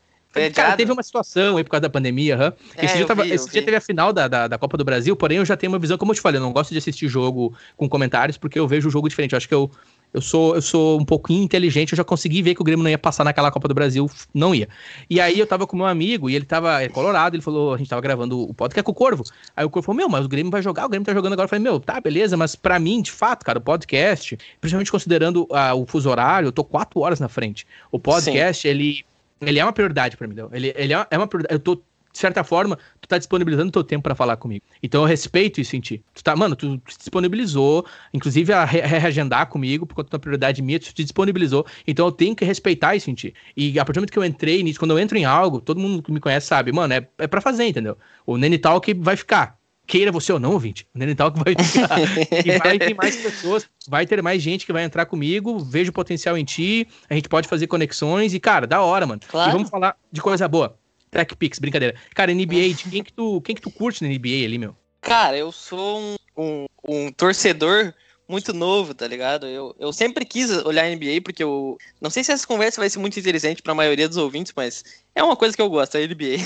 Cara, 0.52 0.76
teve 0.76 0.92
uma 0.92 1.04
situação 1.04 1.58
aí 1.58 1.64
por 1.64 1.70
causa 1.70 1.82
da 1.82 1.90
pandemia, 1.90 2.36
uhum. 2.36 2.52
é, 2.76 2.86
esse, 2.86 2.98
dia, 2.98 3.06
tava, 3.06 3.24
vi, 3.24 3.34
esse 3.34 3.50
dia, 3.52 3.62
teve 3.62 3.78
a 3.78 3.82
final 3.82 4.12
da, 4.12 4.28
da, 4.28 4.48
da, 4.48 4.58
Copa 4.58 4.76
do 4.78 4.84
Brasil, 4.84 5.16
porém 5.16 5.38
eu 5.38 5.46
já 5.46 5.56
tenho 5.56 5.72
uma 5.72 5.78
visão, 5.78 5.96
como 5.96 6.12
eu 6.12 6.16
te 6.16 6.22
falei, 6.22 6.40
eu 6.40 6.44
não 6.44 6.52
gosto 6.52 6.72
de 6.72 6.78
assistir 6.80 7.08
jogo 7.08 7.56
com 7.78 7.88
comentários, 7.88 8.36
porque 8.36 8.58
eu 8.58 8.68
vejo 8.68 8.88
o 8.88 8.92
jogo 8.92 9.08
diferente. 9.08 9.34
Eu 9.34 9.38
acho 9.38 9.48
que 9.48 9.54
eu, 9.54 9.70
eu 10.14 10.22
sou, 10.22 10.56
eu 10.56 10.62
sou 10.62 11.00
um 11.00 11.06
pouquinho 11.06 11.44
inteligente, 11.44 11.94
eu 11.94 11.98
já 11.98 12.04
consegui 12.04 12.42
ver 12.42 12.54
que 12.54 12.62
o 12.62 12.64
Grêmio 12.64 12.84
não 12.84 12.90
ia 12.90 12.98
passar 12.98 13.24
naquela 13.24 13.50
Copa 13.52 13.68
do 13.68 13.74
Brasil, 13.74 14.10
não 14.34 14.54
ia. 14.54 14.70
E 15.10 15.20
aí 15.20 15.40
eu 15.40 15.48
tava 15.48 15.66
com 15.66 15.76
meu 15.76 15.88
amigo, 15.88 16.30
e 16.30 16.36
ele 16.36 16.46
tava 16.46 16.84
é 16.84 16.88
colorado, 16.88 17.36
ele 17.36 17.42
falou, 17.42 17.74
a 17.74 17.78
gente 17.78 17.90
tava 17.90 18.02
gravando 18.02 18.40
o 18.40 18.54
podcast 18.54 18.84
com 18.84 18.92
o 18.92 18.96
Corvo. 18.96 19.24
Aí 19.56 19.66
o 19.66 19.70
Corvo 19.70 19.88
falou, 19.88 19.98
meu, 19.98 20.10
mas 20.10 20.26
o 20.26 20.30
Grêmio 20.30 20.52
vai 20.52 20.62
jogar, 20.62 20.86
o 20.86 20.90
Grêmio 20.90 21.06
tá 21.06 21.14
jogando 21.14 21.34
agora. 21.34 21.46
Eu 21.46 21.50
falei, 21.50 21.64
meu, 21.64 21.80
tá, 21.80 22.00
beleza, 22.00 22.38
mas 22.38 22.56
para 22.56 22.78
mim, 22.78 23.02
de 23.02 23.12
fato, 23.12 23.44
cara, 23.44 23.58
o 23.58 23.62
podcast, 23.62 24.38
principalmente 24.62 24.92
considerando 24.92 25.44
uh, 25.44 25.76
o 25.76 25.86
fuso 25.88 26.10
horário, 26.10 26.48
eu 26.48 26.52
tô 26.52 26.64
quatro 26.64 27.00
horas 27.00 27.20
na 27.20 27.28
frente. 27.28 27.66
O 27.92 27.98
podcast, 27.98 28.68
ele 28.68 29.04
ele 29.42 29.60
é 29.60 29.66
uma 29.66 29.74
prioridade 29.74 30.16
para 30.16 30.28
mim, 30.28 30.36
ele, 30.54 30.74
ele 30.76 30.94
é, 30.94 31.08
é 31.10 31.18
uma 31.18 31.28
prioridade. 31.28 31.54
Eu 31.54 31.60
tô 31.60 31.82
de 32.14 32.20
certa 32.20 32.44
forma, 32.44 32.78
tu 33.02 33.08
tá 33.08 33.18
disponibilizando 33.18 33.72
teu 33.72 33.84
tempo 33.84 34.04
para 34.04 34.14
falar 34.14 34.38
comigo. 34.38 34.64
Então 34.82 35.02
eu 35.02 35.08
respeito 35.08 35.60
isso 35.60 35.76
em 35.76 35.80
ti. 35.80 36.04
Tu 36.14 36.24
tá, 36.24 36.36
mano, 36.36 36.56
tu 36.56 36.80
se 36.88 37.00
disponibilizou, 37.00 37.86
inclusive 38.14 38.54
a 38.54 38.64
re 38.64 38.82
reagendar 38.82 39.48
comigo, 39.48 39.88
por 39.88 39.96
conta 39.96 40.12
da 40.12 40.20
prioridade 40.20 40.62
minha, 40.62 40.80
tu 40.80 40.94
te 40.94 41.04
disponibilizou. 41.04 41.66
Então 41.88 42.06
eu 42.06 42.12
tenho 42.12 42.36
que 42.36 42.46
respeitar 42.46 42.96
isso 42.96 43.10
em 43.10 43.16
ti. 43.16 43.34
E 43.58 43.80
a 43.80 43.84
partir 43.84 43.96
do 43.96 44.02
momento 44.02 44.12
que 44.12 44.20
eu 44.20 44.24
entrei 44.24 44.62
nisso, 44.62 44.78
quando 44.78 44.92
eu 44.92 45.00
entro 45.00 45.18
em 45.18 45.26
algo, 45.26 45.60
todo 45.60 45.80
mundo 45.80 46.04
que 46.04 46.12
me 46.12 46.20
conhece 46.20 46.46
sabe, 46.46 46.72
mano, 46.72 46.94
é, 46.94 47.08
é 47.18 47.26
pra 47.26 47.42
fazer, 47.42 47.66
entendeu? 47.66 47.98
O 48.28 48.38
Nene 48.38 48.60
Talk 48.60 48.94
vai 48.94 49.18
ficar. 49.18 49.58
Queira 49.88 50.12
você 50.12 50.32
ou 50.32 50.40
não, 50.40 50.52
ouvinte, 50.52 50.88
o 50.96 51.00
Nene 51.00 51.16
Talk 51.16 51.38
vai 51.44 51.56
ficar. 51.56 52.00
e 52.46 52.58
vai 52.60 52.78
ter 52.78 52.94
mais 52.94 53.16
pessoas, 53.16 53.68
vai 53.88 54.06
ter 54.06 54.22
mais 54.22 54.42
gente 54.42 54.68
que 54.68 54.72
vai 54.72 54.84
entrar 54.84 55.08
comigo, 55.08 55.58
vejo 55.60 55.92
potencial 55.92 56.38
em 56.38 56.46
ti, 56.46 56.88
a 57.10 57.16
gente 57.16 57.28
pode 57.28 57.48
fazer 57.48 57.66
conexões 57.66 58.36
e, 58.36 58.40
cara, 58.40 58.68
da 58.68 58.82
hora, 58.82 59.08
mano. 59.08 59.20
Claro. 59.28 59.50
E 59.50 59.54
vamos 59.54 59.70
falar 59.70 59.98
de 60.12 60.22
coisa 60.22 60.48
boa. 60.48 60.78
TechPix, 61.14 61.60
brincadeira. 61.60 61.96
Cara, 62.14 62.34
NBA, 62.34 62.74
de 62.74 62.90
quem 62.90 63.04
que 63.04 63.14
tu, 63.14 63.42
quem 63.42 63.56
que 63.56 63.62
tu 63.62 63.72
curte 63.72 64.04
na 64.04 64.10
NBA 64.10 64.46
ali, 64.46 64.58
meu? 64.58 64.76
Cara, 65.02 65.38
eu 65.38 65.52
sou 65.52 66.00
um, 66.00 66.16
um, 66.38 66.66
um 66.88 67.12
torcedor 67.12 67.94
muito 68.28 68.54
novo, 68.54 68.94
tá 68.94 69.06
ligado? 69.06 69.46
Eu, 69.46 69.76
eu 69.78 69.92
sempre 69.92 70.26
quis 70.26 70.50
olhar 70.66 70.90
NBA 70.90 71.22
porque 71.24 71.44
eu. 71.44 71.78
Não 72.02 72.10
sei 72.10 72.24
se 72.24 72.32
essa 72.32 72.48
conversa 72.48 72.82
vai 72.82 72.90
ser 72.90 73.00
muito 73.00 73.20
interessante 73.20 73.62
para 73.62 73.74
a 73.74 73.76
maioria 73.76 74.08
dos 74.08 74.18
ouvintes, 74.18 74.54
mas 74.56 74.84
é 75.14 75.22
uma 75.22 75.36
coisa 75.36 75.56
que 75.56 75.62
eu 75.62 75.70
gosto, 75.70 75.98
a 75.98 76.00
NBA. 76.00 76.38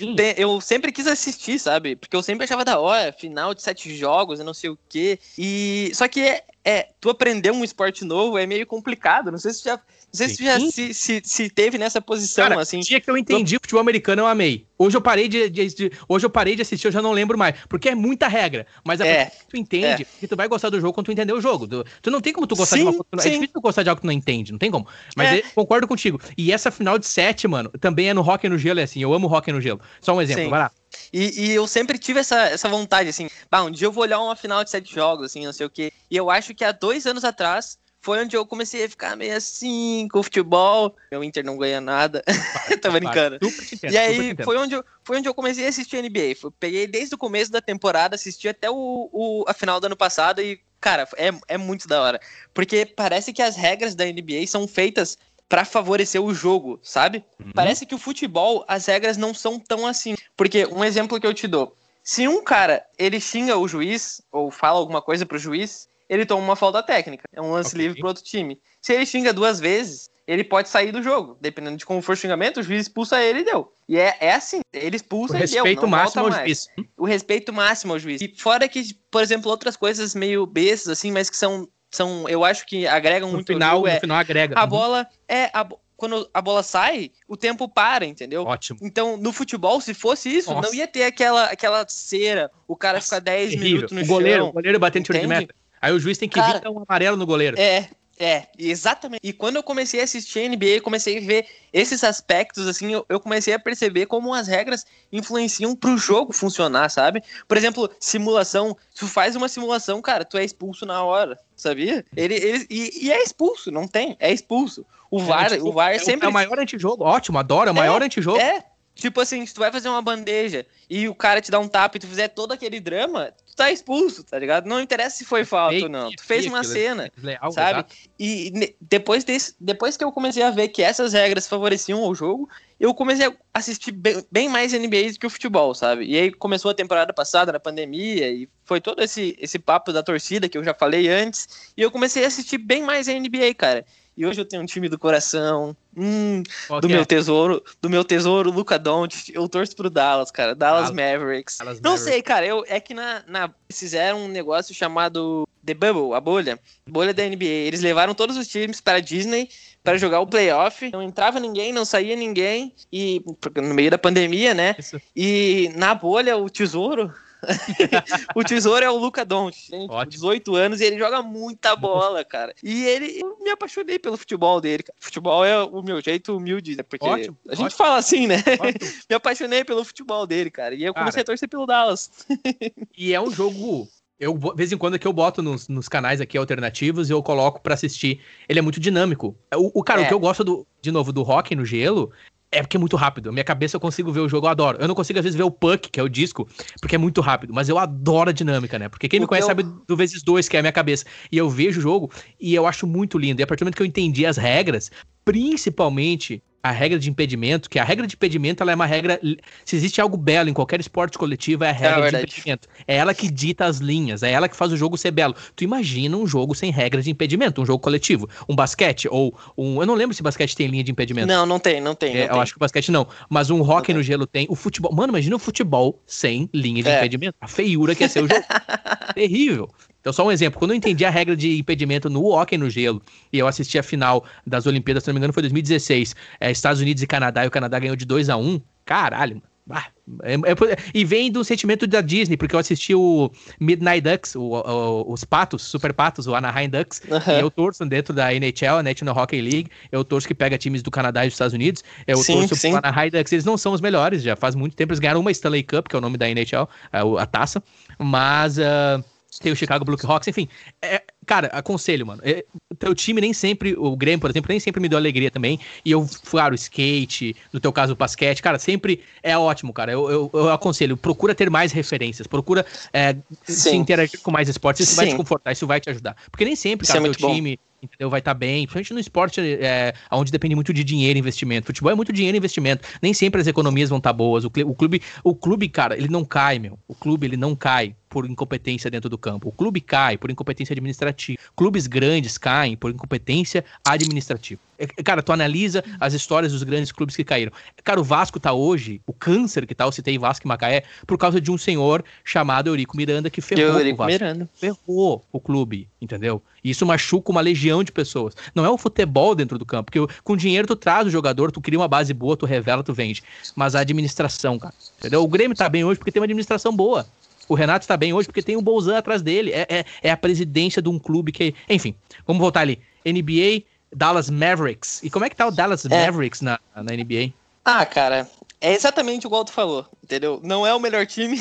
eu 0.36 0.60
sempre 0.60 0.90
quis 0.90 1.06
assistir, 1.06 1.58
sabe? 1.58 1.94
Porque 1.94 2.16
eu 2.16 2.22
sempre 2.22 2.44
achava 2.44 2.64
da 2.64 2.80
hora, 2.80 3.12
final 3.12 3.54
de 3.54 3.62
sete 3.62 3.94
jogos 3.94 4.40
e 4.40 4.44
não 4.44 4.54
sei 4.54 4.70
o 4.70 4.78
quê. 4.88 5.18
E. 5.38 5.90
Só 5.94 6.08
que 6.08 6.20
é, 6.20 6.44
é, 6.64 6.88
tu 7.00 7.10
aprender 7.10 7.50
um 7.50 7.62
esporte 7.62 8.04
novo 8.04 8.38
é 8.38 8.46
meio 8.46 8.66
complicado. 8.66 9.30
Não 9.30 9.38
sei 9.38 9.52
se 9.52 9.64
já 9.64 9.78
não 10.14 10.16
sei 10.16 10.28
se 10.28 10.44
já 10.44 10.60
se, 10.60 10.94
se, 10.94 11.22
se, 11.24 11.50
teve 11.50 11.76
nessa 11.76 12.00
posição, 12.00 12.48
Cara, 12.48 12.60
assim. 12.60 12.78
dia 12.78 13.00
que 13.00 13.10
eu 13.10 13.18
entendi 13.18 13.56
o 13.56 13.60
futebol 13.60 13.80
americano, 13.80 14.22
eu 14.22 14.26
amei. 14.26 14.64
Hoje 14.78 14.96
eu 14.96 15.00
parei 15.00 15.26
de, 15.26 15.50
de, 15.50 15.66
de, 15.74 15.92
hoje 16.08 16.24
eu 16.24 16.30
parei 16.30 16.54
de 16.54 16.62
assistir, 16.62 16.86
eu 16.86 16.92
já 16.92 17.02
não 17.02 17.10
lembro 17.10 17.36
mais. 17.36 17.56
Porque 17.68 17.88
é 17.88 17.94
muita 17.96 18.28
regra. 18.28 18.64
Mas 18.84 19.00
a 19.00 19.06
é, 19.06 19.32
tu 19.48 19.56
entende 19.56 20.02
é. 20.02 20.06
que 20.20 20.28
tu 20.28 20.36
vai 20.36 20.46
gostar 20.46 20.70
do 20.70 20.80
jogo 20.80 20.92
quando 20.92 21.06
tu 21.06 21.12
entender 21.12 21.32
o 21.32 21.40
jogo. 21.40 21.66
Tu, 21.66 21.84
tu 22.00 22.10
não 22.12 22.20
tem 22.20 22.32
como 22.32 22.46
tu 22.46 22.54
gostar 22.54 22.76
sim, 22.76 22.84
de 22.84 22.90
uma 22.90 23.04
coisa. 23.04 23.26
É 23.26 23.30
difícil 23.30 23.54
tu 23.54 23.60
gostar 23.60 23.82
de 23.82 23.88
algo 23.88 24.00
que 24.00 24.02
tu 24.02 24.06
não 24.06 24.12
entende, 24.12 24.52
não 24.52 24.58
tem 24.58 24.70
como. 24.70 24.86
Mas 25.16 25.32
é. 25.32 25.42
concordo 25.52 25.88
contigo. 25.88 26.20
E 26.38 26.52
essa 26.52 26.70
final 26.70 26.96
de 26.96 27.06
sete, 27.06 27.48
mano, 27.48 27.70
também 27.80 28.08
é 28.08 28.14
no 28.14 28.22
Rock 28.22 28.48
no 28.48 28.56
Gelo, 28.56 28.78
é 28.78 28.84
assim. 28.84 29.02
Eu 29.02 29.12
amo 29.12 29.26
Rock 29.26 29.50
no 29.50 29.60
Gelo. 29.60 29.80
Só 30.00 30.14
um 30.14 30.22
exemplo, 30.22 30.44
sim. 30.44 30.50
vai 30.50 30.60
lá. 30.60 30.70
E, 31.12 31.46
e, 31.46 31.50
eu 31.52 31.66
sempre 31.66 31.98
tive 31.98 32.20
essa, 32.20 32.40
essa 32.42 32.68
vontade, 32.68 33.08
assim, 33.08 33.28
bah, 33.50 33.64
um 33.64 33.70
dia 33.70 33.86
eu 33.86 33.90
vou 33.90 34.04
olhar 34.04 34.20
uma 34.20 34.36
final 34.36 34.62
de 34.62 34.70
sete 34.70 34.94
jogos, 34.94 35.26
assim, 35.26 35.44
não 35.44 35.52
sei 35.52 35.66
o 35.66 35.70
quê. 35.70 35.92
E 36.08 36.16
eu 36.16 36.30
acho 36.30 36.54
que 36.54 36.64
há 36.64 36.70
dois 36.70 37.04
anos 37.04 37.24
atrás 37.24 37.76
foi 38.04 38.22
onde 38.22 38.36
eu 38.36 38.44
comecei 38.44 38.84
a 38.84 38.88
ficar 38.88 39.16
meio 39.16 39.34
assim 39.34 40.06
com 40.12 40.18
o 40.18 40.22
futebol. 40.22 40.94
Meu 41.10 41.24
Inter 41.24 41.42
não 41.42 41.56
ganha 41.56 41.80
nada. 41.80 42.22
Tô 42.82 42.92
brincando. 42.92 43.38
E 43.82 43.96
aí 43.96 44.36
foi 44.44 44.58
onde, 44.58 44.74
eu, 44.74 44.84
foi 45.02 45.16
onde 45.16 45.26
eu 45.26 45.32
comecei 45.32 45.64
a 45.64 45.70
assistir 45.70 46.02
NBA. 46.02 46.36
Foi, 46.38 46.50
peguei 46.50 46.86
desde 46.86 47.14
o 47.14 47.18
começo 47.18 47.50
da 47.50 47.62
temporada, 47.62 48.14
assisti 48.14 48.46
até 48.46 48.70
o, 48.70 49.08
o, 49.10 49.44
a 49.48 49.54
final 49.54 49.80
do 49.80 49.86
ano 49.86 49.96
passado 49.96 50.42
e, 50.42 50.60
cara, 50.78 51.08
é, 51.16 51.30
é 51.48 51.56
muito 51.56 51.88
da 51.88 52.02
hora. 52.02 52.20
Porque 52.52 52.84
parece 52.84 53.32
que 53.32 53.40
as 53.40 53.56
regras 53.56 53.94
da 53.94 54.04
NBA 54.04 54.46
são 54.46 54.68
feitas 54.68 55.16
para 55.48 55.64
favorecer 55.64 56.22
o 56.22 56.34
jogo, 56.34 56.78
sabe? 56.82 57.24
Uhum. 57.40 57.52
Parece 57.54 57.86
que 57.86 57.94
o 57.94 57.98
futebol, 57.98 58.66
as 58.68 58.84
regras 58.84 59.16
não 59.16 59.32
são 59.32 59.58
tão 59.58 59.86
assim. 59.86 60.14
Porque 60.36 60.66
um 60.66 60.84
exemplo 60.84 61.18
que 61.18 61.26
eu 61.26 61.32
te 61.32 61.48
dou. 61.48 61.74
Se 62.02 62.28
um 62.28 62.44
cara, 62.44 62.84
ele 62.98 63.18
xinga 63.18 63.56
o 63.56 63.66
juiz, 63.66 64.20
ou 64.30 64.50
fala 64.50 64.78
alguma 64.78 65.00
coisa 65.00 65.24
pro 65.24 65.38
juiz, 65.38 65.88
ele 66.08 66.26
toma 66.26 66.42
uma 66.42 66.56
falta 66.56 66.82
técnica. 66.82 67.24
É 67.32 67.40
um 67.40 67.50
lance 67.50 67.74
okay. 67.74 67.82
livre 67.82 67.98
pro 67.98 68.08
outro 68.08 68.22
time. 68.22 68.60
Se 68.80 68.92
ele 68.92 69.06
xinga 69.06 69.32
duas 69.32 69.60
vezes, 69.60 70.10
ele 70.26 70.44
pode 70.44 70.68
sair 70.68 70.92
do 70.92 71.02
jogo. 71.02 71.36
Dependendo 71.40 71.76
de 71.76 71.86
como 71.86 72.02
for 72.02 72.12
o 72.12 72.16
xingamento, 72.16 72.60
o 72.60 72.62
juiz 72.62 72.82
expulsa 72.82 73.22
ele 73.22 73.40
e 73.40 73.44
deu. 73.44 73.72
E 73.88 73.98
é, 73.98 74.16
é 74.20 74.32
assim, 74.34 74.60
ele 74.72 74.96
expulsa 74.96 75.34
o 75.34 75.36
e 75.36 75.40
deu. 75.40 75.64
Respeito 75.64 75.88
máximo 75.88 76.24
ao 76.24 76.32
juiz. 76.32 76.68
O 76.96 77.04
respeito 77.04 77.52
máximo 77.52 77.92
ao 77.92 77.98
juiz. 77.98 78.20
E 78.20 78.34
fora 78.36 78.68
que, 78.68 78.94
por 79.10 79.22
exemplo, 79.22 79.50
outras 79.50 79.76
coisas 79.76 80.14
meio 80.14 80.46
bestas, 80.46 80.88
assim, 80.88 81.10
mas 81.10 81.28
que 81.28 81.36
são, 81.36 81.68
são 81.90 82.28
eu 82.28 82.44
acho 82.44 82.66
que 82.66 82.86
agregam 82.86 83.28
no 83.28 83.36
muito. 83.36 83.52
Final, 83.52 83.86
é, 83.86 83.94
no 83.94 84.00
final 84.00 84.16
agrega. 84.16 84.58
A 84.58 84.64
uhum. 84.64 84.68
bola 84.68 85.06
é... 85.28 85.50
A, 85.52 85.66
quando 85.96 86.28
a 86.34 86.42
bola 86.42 86.62
sai, 86.62 87.12
o 87.28 87.36
tempo 87.36 87.68
para, 87.68 88.04
entendeu? 88.04 88.42
Ótimo. 88.42 88.80
Então, 88.82 89.16
no 89.16 89.32
futebol, 89.32 89.80
se 89.80 89.94
fosse 89.94 90.28
isso, 90.28 90.52
Nossa. 90.52 90.68
não 90.68 90.74
ia 90.74 90.88
ter 90.88 91.04
aquela, 91.04 91.44
aquela 91.44 91.86
cera, 91.88 92.50
o 92.66 92.76
cara 92.76 92.98
Nossa, 92.98 93.06
ficar 93.06 93.18
10 93.20 93.50
terrível. 93.50 93.68
minutos 93.68 93.92
no 93.92 94.02
o 94.02 94.06
goleiro, 94.06 94.42
chão. 94.42 94.48
O 94.48 94.52
goleiro 94.52 94.78
batendo 94.78 95.04
tiro 95.04 95.20
de 95.20 95.26
meta. 95.26 95.54
Aí 95.84 95.92
o 95.92 96.00
juiz 96.00 96.16
tem 96.16 96.26
que 96.26 96.40
Cara, 96.40 96.60
vir 96.60 96.68
um 96.68 96.82
amarelo 96.88 97.14
no 97.14 97.26
goleiro. 97.26 97.60
É, 97.60 97.90
é, 98.18 98.46
exatamente. 98.58 99.20
E 99.22 99.34
quando 99.34 99.56
eu 99.56 99.62
comecei 99.62 100.00
a 100.00 100.04
assistir 100.04 100.48
NBA, 100.48 100.80
comecei 100.82 101.18
a 101.18 101.20
ver 101.20 101.46
esses 101.74 102.02
aspectos, 102.02 102.66
assim, 102.66 102.94
eu, 102.94 103.04
eu, 103.06 103.20
comecei 103.20 103.52
a 103.52 103.58
perceber 103.58 104.06
como 104.06 104.32
as 104.32 104.48
regras 104.48 104.86
influenciam 105.12 105.76
pro 105.76 105.98
jogo 105.98 106.32
funcionar, 106.32 106.88
sabe? 106.88 107.22
Por 107.46 107.58
exemplo, 107.58 107.90
simulação. 108.00 108.74
Tu 108.94 109.06
faz 109.06 109.36
uma 109.36 109.46
simulação, 109.46 110.00
cara, 110.00 110.24
tu 110.24 110.38
é 110.38 110.44
expulso 110.44 110.86
na 110.86 111.02
hora, 111.02 111.38
sabia? 111.54 112.02
Ele, 112.16 112.34
ele 112.34 112.66
e, 112.70 113.06
e 113.06 113.12
é 113.12 113.22
expulso, 113.22 113.70
não 113.70 113.86
tem, 113.86 114.16
é 114.18 114.32
expulso. 114.32 114.86
O 115.10 115.20
é, 115.20 115.24
VAR, 115.24 115.52
é, 115.52 115.58
o 115.58 115.70
VAR 115.70 115.92
é, 115.92 115.98
sempre. 115.98 116.24
É 116.24 116.30
o 116.30 116.32
maior 116.32 116.58
antijogo, 116.58 117.04
ótimo, 117.04 117.38
adoro, 117.38 117.68
é 117.68 117.72
o 117.72 117.74
maior 117.74 118.00
é, 118.00 118.06
antijogo. 118.06 118.40
É, 118.40 118.64
Tipo 118.94 119.20
assim, 119.20 119.44
se 119.44 119.52
tu 119.52 119.60
vai 119.60 119.72
fazer 119.72 119.88
uma 119.88 120.00
bandeja 120.00 120.64
e 120.88 121.08
o 121.08 121.14
cara 121.14 121.40
te 121.40 121.50
dá 121.50 121.58
um 121.58 121.66
tapa 121.66 121.96
e 121.96 122.00
tu 122.00 122.06
fizer 122.06 122.28
todo 122.28 122.52
aquele 122.52 122.78
drama, 122.78 123.32
tu 123.44 123.56
tá 123.56 123.70
expulso, 123.70 124.22
tá 124.22 124.38
ligado? 124.38 124.66
Não 124.66 124.80
interessa 124.80 125.16
se 125.16 125.24
foi 125.24 125.44
falta 125.44 125.76
ou 125.82 125.88
não. 125.88 126.10
Tu 126.10 126.22
fez 126.22 126.46
uma 126.46 126.62
cena, 126.62 127.10
sabe? 127.52 127.84
E 128.18 128.76
depois, 128.80 129.24
desse, 129.24 129.54
depois 129.60 129.96
que 129.96 130.04
eu 130.04 130.12
comecei 130.12 130.44
a 130.44 130.50
ver 130.50 130.68
que 130.68 130.80
essas 130.80 131.12
regras 131.12 131.48
favoreciam 131.48 132.02
o 132.04 132.14
jogo, 132.14 132.48
eu 132.78 132.94
comecei 132.94 133.26
a 133.26 133.34
assistir 133.52 133.90
bem, 133.90 134.24
bem 134.30 134.48
mais 134.48 134.72
NBA 134.72 135.12
do 135.12 135.18
que 135.18 135.26
o 135.26 135.30
futebol, 135.30 135.74
sabe? 135.74 136.04
E 136.04 136.16
aí 136.16 136.30
começou 136.30 136.70
a 136.70 136.74
temporada 136.74 137.12
passada, 137.12 137.52
na 137.52 137.58
pandemia, 137.58 138.30
e 138.30 138.48
foi 138.64 138.80
todo 138.80 139.02
esse, 139.02 139.36
esse 139.40 139.58
papo 139.58 139.92
da 139.92 140.02
torcida 140.02 140.48
que 140.48 140.56
eu 140.56 140.62
já 140.62 140.72
falei 140.72 141.08
antes, 141.08 141.72
e 141.76 141.82
eu 141.82 141.90
comecei 141.90 142.24
a 142.24 142.28
assistir 142.28 142.58
bem 142.58 142.82
mais 142.82 143.08
NBA, 143.08 143.54
cara. 143.56 143.84
E 144.16 144.24
hoje 144.24 144.40
eu 144.40 144.44
tenho 144.44 144.62
um 144.62 144.66
time 144.66 144.88
do 144.88 144.98
coração. 144.98 145.76
Hum, 145.96 146.42
do 146.80 146.88
meu 146.88 147.02
é? 147.02 147.04
tesouro, 147.04 147.62
do 147.80 147.90
meu 147.90 148.04
tesouro, 148.04 148.50
Luca 148.50 148.78
Doncic. 148.78 149.34
Eu 149.34 149.48
torço 149.48 149.74
pro 149.74 149.90
Dallas, 149.90 150.30
cara. 150.30 150.54
Dallas, 150.54 150.90
Dallas 150.90 151.12
Mavericks. 151.18 151.58
Dallas 151.58 151.80
Não 151.80 151.92
Mavericks. 151.92 152.12
sei, 152.12 152.22
cara. 152.22 152.46
Eu, 152.46 152.64
é 152.68 152.78
que 152.78 152.94
na, 152.94 153.22
na 153.26 153.50
fizeram 153.70 154.24
um 154.24 154.28
negócio 154.28 154.74
chamado 154.74 155.48
The 155.64 155.74
Bubble, 155.74 156.14
a 156.14 156.20
bolha, 156.20 156.58
bolha 156.88 157.12
da 157.12 157.24
NBA. 157.24 157.44
Eles 157.44 157.80
levaram 157.80 158.14
todos 158.14 158.36
os 158.36 158.46
times 158.46 158.80
para 158.80 159.00
Disney 159.00 159.48
para 159.82 159.98
jogar 159.98 160.20
o 160.20 160.26
playoff. 160.26 160.90
Não 160.90 161.02
entrava 161.02 161.40
ninguém, 161.40 161.72
não 161.72 161.84
saía 161.84 162.14
ninguém 162.14 162.72
e 162.92 163.22
no 163.56 163.74
meio 163.74 163.90
da 163.90 163.98
pandemia, 163.98 164.54
né? 164.54 164.76
Isso. 164.78 165.00
E 165.14 165.72
na 165.76 165.94
bolha 165.94 166.36
o 166.36 166.48
tesouro 166.48 167.12
o 168.34 168.44
tesouro 168.44 168.84
é 168.84 168.90
o 168.90 168.96
Luca 168.96 169.24
Doncic, 169.24 169.72
Ótimo. 169.88 170.10
18 170.10 170.54
anos 170.54 170.80
e 170.80 170.84
ele 170.84 170.98
joga 170.98 171.22
muita 171.22 171.76
bola, 171.76 172.24
cara. 172.24 172.54
E 172.62 172.84
ele, 172.84 173.20
eu 173.20 173.38
me 173.40 173.50
apaixonei 173.50 173.98
pelo 173.98 174.16
futebol 174.16 174.60
dele, 174.60 174.82
cara. 174.82 174.96
Futebol 175.00 175.44
é 175.44 175.62
o 175.62 175.82
meu 175.82 176.00
jeito 176.00 176.36
humilde, 176.36 176.76
né? 176.76 176.82
Porque 176.82 177.06
ótimo, 177.06 177.36
a 177.48 177.54
gente 177.54 177.66
ótimo. 177.66 177.78
fala 177.78 177.96
assim, 177.96 178.26
né? 178.26 178.36
me 179.08 179.16
apaixonei 179.16 179.64
pelo 179.64 179.84
futebol 179.84 180.26
dele, 180.26 180.50
cara. 180.50 180.74
E 180.74 180.84
eu 180.84 180.94
comecei 180.94 181.22
cara, 181.22 181.22
a 181.22 181.26
torcer 181.26 181.48
pelo 181.48 181.66
Dallas. 181.66 182.10
e 182.96 183.12
é 183.12 183.20
um 183.20 183.30
jogo 183.30 183.88
eu, 184.18 184.32
de 184.32 184.54
vez 184.54 184.72
em 184.72 184.78
quando, 184.78 184.98
que 184.98 185.06
eu 185.06 185.12
boto 185.12 185.42
nos, 185.42 185.68
nos 185.68 185.88
canais 185.88 186.20
aqui 186.20 186.38
alternativos 186.38 187.10
e 187.10 187.12
eu 187.12 187.22
coloco 187.22 187.60
para 187.60 187.74
assistir. 187.74 188.20
Ele 188.48 188.58
é 188.58 188.62
muito 188.62 188.78
dinâmico. 188.78 189.36
O, 189.54 189.80
o 189.80 189.82
cara, 189.82 190.02
é. 190.02 190.04
o 190.04 190.08
que 190.08 190.14
eu 190.14 190.20
gosto, 190.20 190.44
do, 190.44 190.66
de 190.80 190.92
novo, 190.92 191.12
do 191.12 191.22
rock 191.22 191.54
no 191.54 191.64
gelo 191.64 192.12
é 192.54 192.62
porque 192.62 192.76
é 192.76 192.80
muito 192.80 192.96
rápido. 192.96 193.32
Minha 193.32 193.44
cabeça 193.44 193.76
eu 193.76 193.80
consigo 193.80 194.12
ver 194.12 194.20
o 194.20 194.28
jogo, 194.28 194.46
eu 194.46 194.50
adoro. 194.50 194.78
Eu 194.80 194.86
não 194.86 194.94
consigo, 194.94 195.18
às 195.18 195.24
vezes, 195.24 195.36
ver 195.36 195.42
o 195.42 195.50
puck, 195.50 195.90
que 195.90 195.98
é 195.98 196.02
o 196.02 196.08
disco, 196.08 196.48
porque 196.80 196.94
é 196.94 196.98
muito 196.98 197.20
rápido. 197.20 197.52
Mas 197.52 197.68
eu 197.68 197.78
adoro 197.78 198.30
a 198.30 198.32
dinâmica, 198.32 198.78
né? 198.78 198.88
Porque 198.88 199.08
quem 199.08 199.20
me 199.20 199.26
conhece 199.26 199.44
eu... 199.44 199.48
sabe 199.48 199.64
do 199.64 199.96
vezes 199.96 200.22
dois, 200.22 200.48
que 200.48 200.56
é 200.56 200.60
a 200.60 200.62
minha 200.62 200.72
cabeça. 200.72 201.04
E 201.30 201.36
eu 201.36 201.50
vejo 201.50 201.80
o 201.80 201.82
jogo 201.82 202.10
e 202.40 202.54
eu 202.54 202.66
acho 202.66 202.86
muito 202.86 203.18
lindo. 203.18 203.40
E 203.40 203.42
a 203.42 203.46
partir 203.46 203.64
do 203.64 203.66
momento 203.66 203.76
que 203.76 203.82
eu 203.82 203.86
entendi 203.86 204.24
as 204.24 204.36
regras, 204.36 204.90
principalmente 205.24 206.42
a 206.64 206.70
regra 206.70 206.98
de 206.98 207.10
impedimento, 207.10 207.68
que 207.68 207.78
a 207.78 207.84
regra 207.84 208.06
de 208.06 208.14
impedimento 208.14 208.62
ela 208.62 208.72
é 208.72 208.74
uma 208.74 208.86
regra. 208.86 209.20
Se 209.66 209.76
existe 209.76 210.00
algo 210.00 210.16
belo 210.16 210.48
em 210.48 210.54
qualquer 210.54 210.80
esporte 210.80 211.18
coletivo, 211.18 211.62
é 211.62 211.68
a 211.68 211.72
regra 211.72 212.08
é 212.08 212.10
de 212.10 212.16
impedimento. 212.16 212.68
É 212.88 212.96
ela 212.96 213.12
que 213.12 213.30
dita 213.30 213.66
as 213.66 213.76
linhas, 213.76 214.22
é 214.22 214.32
ela 214.32 214.48
que 214.48 214.56
faz 214.56 214.72
o 214.72 214.76
jogo 214.76 214.96
ser 214.96 215.10
belo. 215.10 215.34
Tu 215.54 215.62
imagina 215.62 216.16
um 216.16 216.26
jogo 216.26 216.54
sem 216.54 216.72
regra 216.72 217.02
de 217.02 217.10
impedimento, 217.10 217.60
um 217.60 217.66
jogo 217.66 217.80
coletivo. 217.80 218.30
Um 218.48 218.56
basquete, 218.56 219.06
ou 219.10 219.38
um. 219.58 219.82
Eu 219.82 219.86
não 219.86 219.94
lembro 219.94 220.16
se 220.16 220.22
basquete 220.22 220.56
tem 220.56 220.66
linha 220.66 220.82
de 220.82 220.90
impedimento. 220.90 221.28
Não, 221.28 221.44
não 221.44 221.58
tem, 221.58 221.82
não 221.82 221.94
tem. 221.94 222.12
É, 222.12 222.14
não 222.14 222.22
eu 222.22 222.28
tem. 222.30 222.40
acho 222.40 222.52
que 222.52 222.58
o 222.58 222.60
basquete 222.60 222.90
não. 222.90 223.06
Mas 223.28 223.50
um 223.50 223.60
rock 223.60 223.92
no 223.92 224.02
gelo 224.02 224.26
tem. 224.26 224.46
O 224.48 224.54
futebol. 224.56 224.90
Mano, 224.90 225.10
imagina 225.10 225.36
o 225.36 225.38
futebol 225.38 226.00
sem 226.06 226.48
linha 226.54 226.82
de 226.82 226.88
é. 226.88 226.96
impedimento. 226.96 227.36
A 227.42 227.46
feiura 227.46 227.94
que 227.94 228.04
ia 228.04 228.08
ser 228.08 228.24
o 228.24 228.28
jogo. 228.28 228.42
Terrível. 229.14 229.68
Então, 230.04 230.12
só 230.12 230.26
um 230.26 230.30
exemplo. 230.30 230.58
Quando 230.58 230.72
eu 230.72 230.76
entendi 230.76 231.02
a 231.02 231.08
regra 231.08 231.34
de 231.34 231.58
impedimento 231.58 232.10
no 232.10 232.26
hockey 232.26 232.58
no 232.58 232.68
gelo, 232.68 233.00
e 233.32 233.38
eu 233.38 233.46
assisti 233.46 233.78
a 233.78 233.82
final 233.82 234.22
das 234.46 234.66
Olimpíadas, 234.66 235.02
se 235.02 235.08
não 235.08 235.14
me 235.14 235.18
engano, 235.18 235.32
foi 235.32 235.42
2016, 235.44 236.14
é, 236.38 236.50
Estados 236.50 236.82
Unidos 236.82 237.02
e 237.02 237.06
Canadá, 237.06 237.42
e 237.42 237.48
o 237.48 237.50
Canadá 237.50 237.78
ganhou 237.78 237.96
de 237.96 238.04
2 238.04 238.28
a 238.28 238.36
1 238.36 238.60
caralho, 238.84 239.36
mano. 239.36 239.54
Ah, 239.70 239.86
é, 240.24 240.34
é, 240.34 240.76
e 240.92 241.06
vem 241.06 241.32
do 241.32 241.42
sentimento 241.42 241.86
da 241.86 242.02
Disney, 242.02 242.36
porque 242.36 242.54
eu 242.54 242.60
assisti 242.60 242.94
o 242.94 243.30
Midnight 243.58 244.02
Ducks, 244.02 244.36
o, 244.36 244.42
o, 244.42 245.10
os 245.10 245.24
Patos, 245.24 245.62
Super 245.62 245.94
Patos, 245.94 246.26
o 246.26 246.34
Anaheim 246.34 246.68
Ducks, 246.68 247.00
uhum. 247.08 247.38
e 247.38 247.40
eu 247.40 247.50
torço 247.50 247.82
dentro 247.86 248.12
da 248.12 248.30
NHL, 248.34 248.76
a 248.80 248.82
National 248.82 249.16
Hockey 249.16 249.40
League, 249.40 249.70
eu 249.90 250.04
torço 250.04 250.28
que 250.28 250.34
pega 250.34 250.58
times 250.58 250.82
do 250.82 250.90
Canadá 250.90 251.24
e 251.24 251.28
dos 251.28 251.34
Estados 251.36 251.54
Unidos, 251.54 251.82
eu 252.06 252.18
sim, 252.18 252.34
torço 252.34 252.56
sim. 252.56 252.72
pro 252.72 252.80
Anaheim 252.84 253.10
Ducks, 253.10 253.32
eles 253.32 253.46
não 253.46 253.56
são 253.56 253.72
os 253.72 253.80
melhores, 253.80 254.22
já 254.22 254.36
faz 254.36 254.54
muito 254.54 254.76
tempo, 254.76 254.92
eles 254.92 255.00
ganharam 255.00 255.20
uma 255.20 255.30
Stanley 255.30 255.62
Cup, 255.62 255.88
que 255.88 255.96
é 255.96 255.98
o 255.98 256.02
nome 256.02 256.18
da 256.18 256.28
NHL, 256.28 256.68
a, 256.92 257.22
a 257.22 257.24
taça, 257.24 257.62
mas... 257.98 258.58
Uh, 258.58 259.02
tem 259.40 259.52
o 259.52 259.56
Chicago 259.56 259.84
Blackhawks, 259.84 260.28
enfim. 260.28 260.48
É, 260.80 261.02
cara, 261.26 261.48
aconselho, 261.48 262.06
mano. 262.06 262.20
É, 262.24 262.44
teu 262.78 262.94
time 262.94 263.20
nem 263.20 263.32
sempre, 263.32 263.74
o 263.76 263.96
Grêmio, 263.96 264.20
por 264.20 264.30
exemplo, 264.30 264.48
nem 264.48 264.60
sempre 264.60 264.80
me 264.80 264.88
deu 264.88 264.98
alegria 264.98 265.30
também. 265.30 265.58
E 265.84 265.90
eu, 265.90 266.08
claro, 266.24 266.54
skate, 266.54 267.34
no 267.52 267.60
teu 267.60 267.72
caso 267.72 267.92
o 267.92 267.96
basquete, 267.96 268.42
cara, 268.42 268.58
sempre 268.58 269.00
é 269.22 269.36
ótimo, 269.36 269.72
cara. 269.72 269.92
Eu, 269.92 270.10
eu, 270.10 270.30
eu 270.32 270.50
aconselho, 270.50 270.96
procura 270.96 271.34
ter 271.34 271.50
mais 271.50 271.72
referências, 271.72 272.26
procura 272.26 272.64
é, 272.92 273.16
se 273.44 273.74
interagir 273.74 274.20
com 274.20 274.30
mais 274.30 274.48
esportes, 274.48 274.86
isso 274.86 274.92
Sim. 274.92 274.96
vai 274.96 275.08
te 275.08 275.16
confortar, 275.16 275.52
isso 275.52 275.66
vai 275.66 275.80
te 275.80 275.90
ajudar. 275.90 276.16
Porque 276.30 276.44
nem 276.44 276.56
sempre, 276.56 276.86
cara, 276.86 276.98
é 276.98 277.02
teu 277.02 277.14
time. 277.14 277.56
Bom 277.56 277.74
entendeu? 277.84 278.10
Vai 278.10 278.20
estar 278.20 278.32
tá 278.32 278.38
bem, 278.38 278.66
principalmente 278.66 278.92
no 278.94 279.00
esporte, 279.00 279.40
é, 279.40 279.92
onde 280.10 280.32
depende 280.32 280.54
muito 280.54 280.72
de 280.72 280.82
dinheiro 280.82 281.18
e 281.18 281.20
investimento. 281.20 281.66
Futebol 281.66 281.92
é 281.92 281.94
muito 281.94 282.12
dinheiro 282.12 282.36
e 282.36 282.38
investimento. 282.38 282.86
Nem 283.00 283.12
sempre 283.12 283.40
as 283.40 283.46
economias 283.46 283.88
vão 283.88 283.98
estar 283.98 284.10
tá 284.10 284.14
boas. 284.14 284.44
O, 284.44 284.46
o, 284.46 284.74
clube, 284.74 285.02
o 285.22 285.34
clube, 285.34 285.68
cara, 285.68 285.96
ele 285.96 286.08
não 286.08 286.24
cai, 286.24 286.58
meu. 286.58 286.78
O 286.88 286.94
clube, 286.94 287.26
ele 287.26 287.36
não 287.36 287.54
cai 287.54 287.94
por 288.14 288.30
incompetência 288.30 288.88
dentro 288.88 289.10
do 289.10 289.18
campo. 289.18 289.48
O 289.48 289.52
clube 289.52 289.80
cai 289.80 290.16
por 290.16 290.30
incompetência 290.30 290.72
administrativa. 290.72 291.36
Clubes 291.56 291.88
grandes 291.88 292.38
caem 292.38 292.76
por 292.76 292.92
incompetência 292.92 293.64
administrativa. 293.84 294.60
É, 294.78 294.86
cara, 295.02 295.20
tu 295.20 295.32
analisa 295.32 295.82
as 295.98 296.14
histórias 296.14 296.52
dos 296.52 296.62
grandes 296.62 296.92
clubes 296.92 297.16
que 297.16 297.24
caíram. 297.24 297.50
Cara, 297.82 298.00
o 298.00 298.04
Vasco 298.04 298.38
tá 298.38 298.52
hoje, 298.52 299.00
o 299.04 299.12
câncer 299.12 299.66
que 299.66 299.74
tá, 299.74 299.84
eu 299.84 299.90
citei 299.90 300.16
Vasco 300.16 300.46
e 300.46 300.48
Macaé, 300.48 300.84
por 301.08 301.18
causa 301.18 301.40
de 301.40 301.50
um 301.50 301.58
senhor 301.58 302.04
chamado 302.24 302.68
Eurico 302.68 302.96
Miranda 302.96 303.28
que 303.28 303.40
ferrou 303.40 303.80
Eurico 303.80 303.94
o 303.94 303.96
Vasco. 303.96 304.12
Miranda. 304.12 304.48
Ferrou 304.54 305.24
o 305.32 305.40
clube, 305.40 305.88
entendeu? 306.00 306.40
E 306.62 306.70
isso 306.70 306.86
machuca 306.86 307.32
uma 307.32 307.40
legião 307.40 307.82
de 307.82 307.90
pessoas. 307.90 308.36
Não 308.54 308.64
é 308.64 308.70
o 308.70 308.78
futebol 308.78 309.34
dentro 309.34 309.58
do 309.58 309.66
campo, 309.66 309.90
porque 309.90 310.14
com 310.22 310.36
dinheiro 310.36 310.68
tu 310.68 310.76
traz 310.76 311.04
o 311.04 311.10
jogador, 311.10 311.50
tu 311.50 311.60
cria 311.60 311.80
uma 311.80 311.88
base 311.88 312.14
boa, 312.14 312.36
tu 312.36 312.46
revela, 312.46 312.84
tu 312.84 312.94
vende. 312.94 313.24
Mas 313.56 313.74
a 313.74 313.80
administração, 313.80 314.56
cara, 314.56 314.74
entendeu? 314.98 315.24
O 315.24 315.28
Grêmio 315.28 315.56
tá 315.56 315.68
bem 315.68 315.82
hoje 315.82 315.98
porque 315.98 316.12
tem 316.12 316.20
uma 316.20 316.26
administração 316.26 316.74
boa. 316.74 317.04
O 317.48 317.54
Renato 317.54 317.84
está 317.84 317.96
bem 317.96 318.12
hoje 318.12 318.28
porque 318.28 318.42
tem 318.42 318.56
o 318.56 318.62
Bolzan 318.62 318.98
atrás 318.98 319.22
dele. 319.22 319.52
É, 319.52 319.66
é, 319.68 319.84
é, 320.02 320.10
a 320.10 320.16
presidência 320.16 320.80
de 320.80 320.88
um 320.88 320.98
clube 320.98 321.32
que. 321.32 321.54
Enfim, 321.68 321.94
vamos 322.26 322.40
voltar 322.40 322.60
ali. 322.60 322.80
NBA, 323.04 323.64
Dallas 323.94 324.30
Mavericks. 324.30 325.02
E 325.02 325.10
como 325.10 325.24
é 325.24 325.30
que 325.30 325.36
tá 325.36 325.46
o 325.46 325.50
Dallas 325.50 325.84
é. 325.84 326.06
Mavericks 326.06 326.40
na, 326.40 326.58
na 326.74 326.82
NBA? 326.82 327.32
Ah, 327.64 327.84
cara, 327.86 328.28
é 328.64 328.72
exatamente 328.72 329.26
igual 329.26 329.44
tu 329.44 329.52
falou, 329.52 329.86
entendeu? 330.02 330.40
Não 330.42 330.66
é 330.66 330.74
o 330.74 330.80
melhor 330.80 331.04
time. 331.04 331.38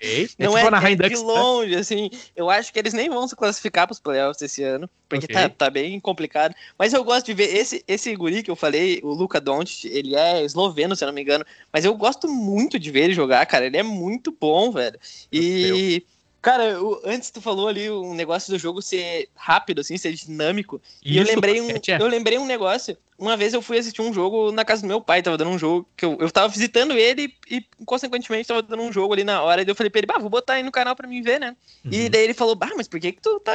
Ei, 0.00 0.28
é 0.36 0.42
não 0.44 0.58
é, 0.58 0.64
tipo 0.64 0.74
é, 0.74 0.92
é 0.92 0.96
de 0.96 1.14
né? 1.14 1.20
longe, 1.20 1.70
né? 1.76 1.78
assim. 1.78 2.10
Eu 2.34 2.50
acho 2.50 2.72
que 2.72 2.78
eles 2.80 2.92
nem 2.92 3.08
vão 3.08 3.28
se 3.28 3.36
classificar 3.36 3.86
para 3.86 3.92
os 3.92 4.00
playoffs 4.00 4.42
esse 4.42 4.64
ano, 4.64 4.90
porque 5.08 5.26
okay. 5.26 5.36
tá, 5.36 5.48
tá 5.48 5.70
bem 5.70 6.00
complicado. 6.00 6.56
Mas 6.76 6.92
eu 6.92 7.04
gosto 7.04 7.26
de 7.26 7.34
ver 7.34 7.54
esse 7.54 7.84
esse 7.86 8.12
guri 8.16 8.42
que 8.42 8.50
eu 8.50 8.56
falei, 8.56 8.98
o 9.04 9.12
Luka 9.12 9.40
Doncic, 9.40 9.84
ele 9.84 10.16
é 10.16 10.44
esloveno, 10.44 10.96
se 10.96 11.04
eu 11.04 11.06
não 11.06 11.14
me 11.14 11.22
engano, 11.22 11.44
mas 11.72 11.84
eu 11.84 11.94
gosto 11.94 12.28
muito 12.28 12.80
de 12.80 12.90
ver 12.90 13.04
ele 13.04 13.14
jogar, 13.14 13.46
cara. 13.46 13.66
Ele 13.66 13.76
é 13.76 13.84
muito 13.84 14.32
bom, 14.32 14.72
velho. 14.72 14.98
E 15.32 16.02
Cara, 16.46 16.64
eu, 16.64 17.02
antes 17.04 17.28
tu 17.28 17.40
falou 17.40 17.66
ali 17.66 17.90
um 17.90 18.14
negócio 18.14 18.52
do 18.52 18.56
jogo 18.56 18.80
ser 18.80 19.28
rápido, 19.34 19.80
assim, 19.80 19.98
ser 19.98 20.12
dinâmico. 20.12 20.80
Isso, 21.04 21.14
e 21.14 21.18
eu 21.18 21.24
lembrei, 21.24 21.60
um, 21.60 21.68
é. 21.68 21.80
eu 22.00 22.06
lembrei 22.06 22.38
um 22.38 22.46
negócio. 22.46 22.96
Uma 23.18 23.36
vez 23.36 23.52
eu 23.52 23.60
fui 23.60 23.76
assistir 23.76 24.00
um 24.00 24.12
jogo 24.12 24.52
na 24.52 24.64
casa 24.64 24.82
do 24.82 24.86
meu 24.86 25.00
pai, 25.00 25.24
tava 25.24 25.36
dando 25.36 25.50
um 25.50 25.58
jogo, 25.58 25.88
que 25.96 26.04
eu, 26.04 26.16
eu 26.20 26.30
tava 26.30 26.46
visitando 26.46 26.92
ele 26.92 27.34
e, 27.50 27.66
consequentemente, 27.84 28.46
tava 28.46 28.62
dando 28.62 28.80
um 28.80 28.92
jogo 28.92 29.12
ali 29.12 29.24
na 29.24 29.42
hora. 29.42 29.60
E 29.60 29.66
eu 29.66 29.74
falei 29.74 29.90
pra 29.90 29.98
ele, 29.98 30.06
bah, 30.06 30.20
vou 30.20 30.30
botar 30.30 30.52
aí 30.52 30.62
no 30.62 30.70
canal 30.70 30.94
pra 30.94 31.08
mim 31.08 31.20
ver, 31.20 31.40
né? 31.40 31.56
Uhum. 31.84 31.90
E 31.90 32.08
daí 32.08 32.22
ele 32.22 32.32
falou, 32.32 32.54
bah, 32.54 32.70
mas 32.76 32.86
por 32.86 33.00
que 33.00 33.10
que 33.10 33.20
tu 33.20 33.40
tá 33.40 33.52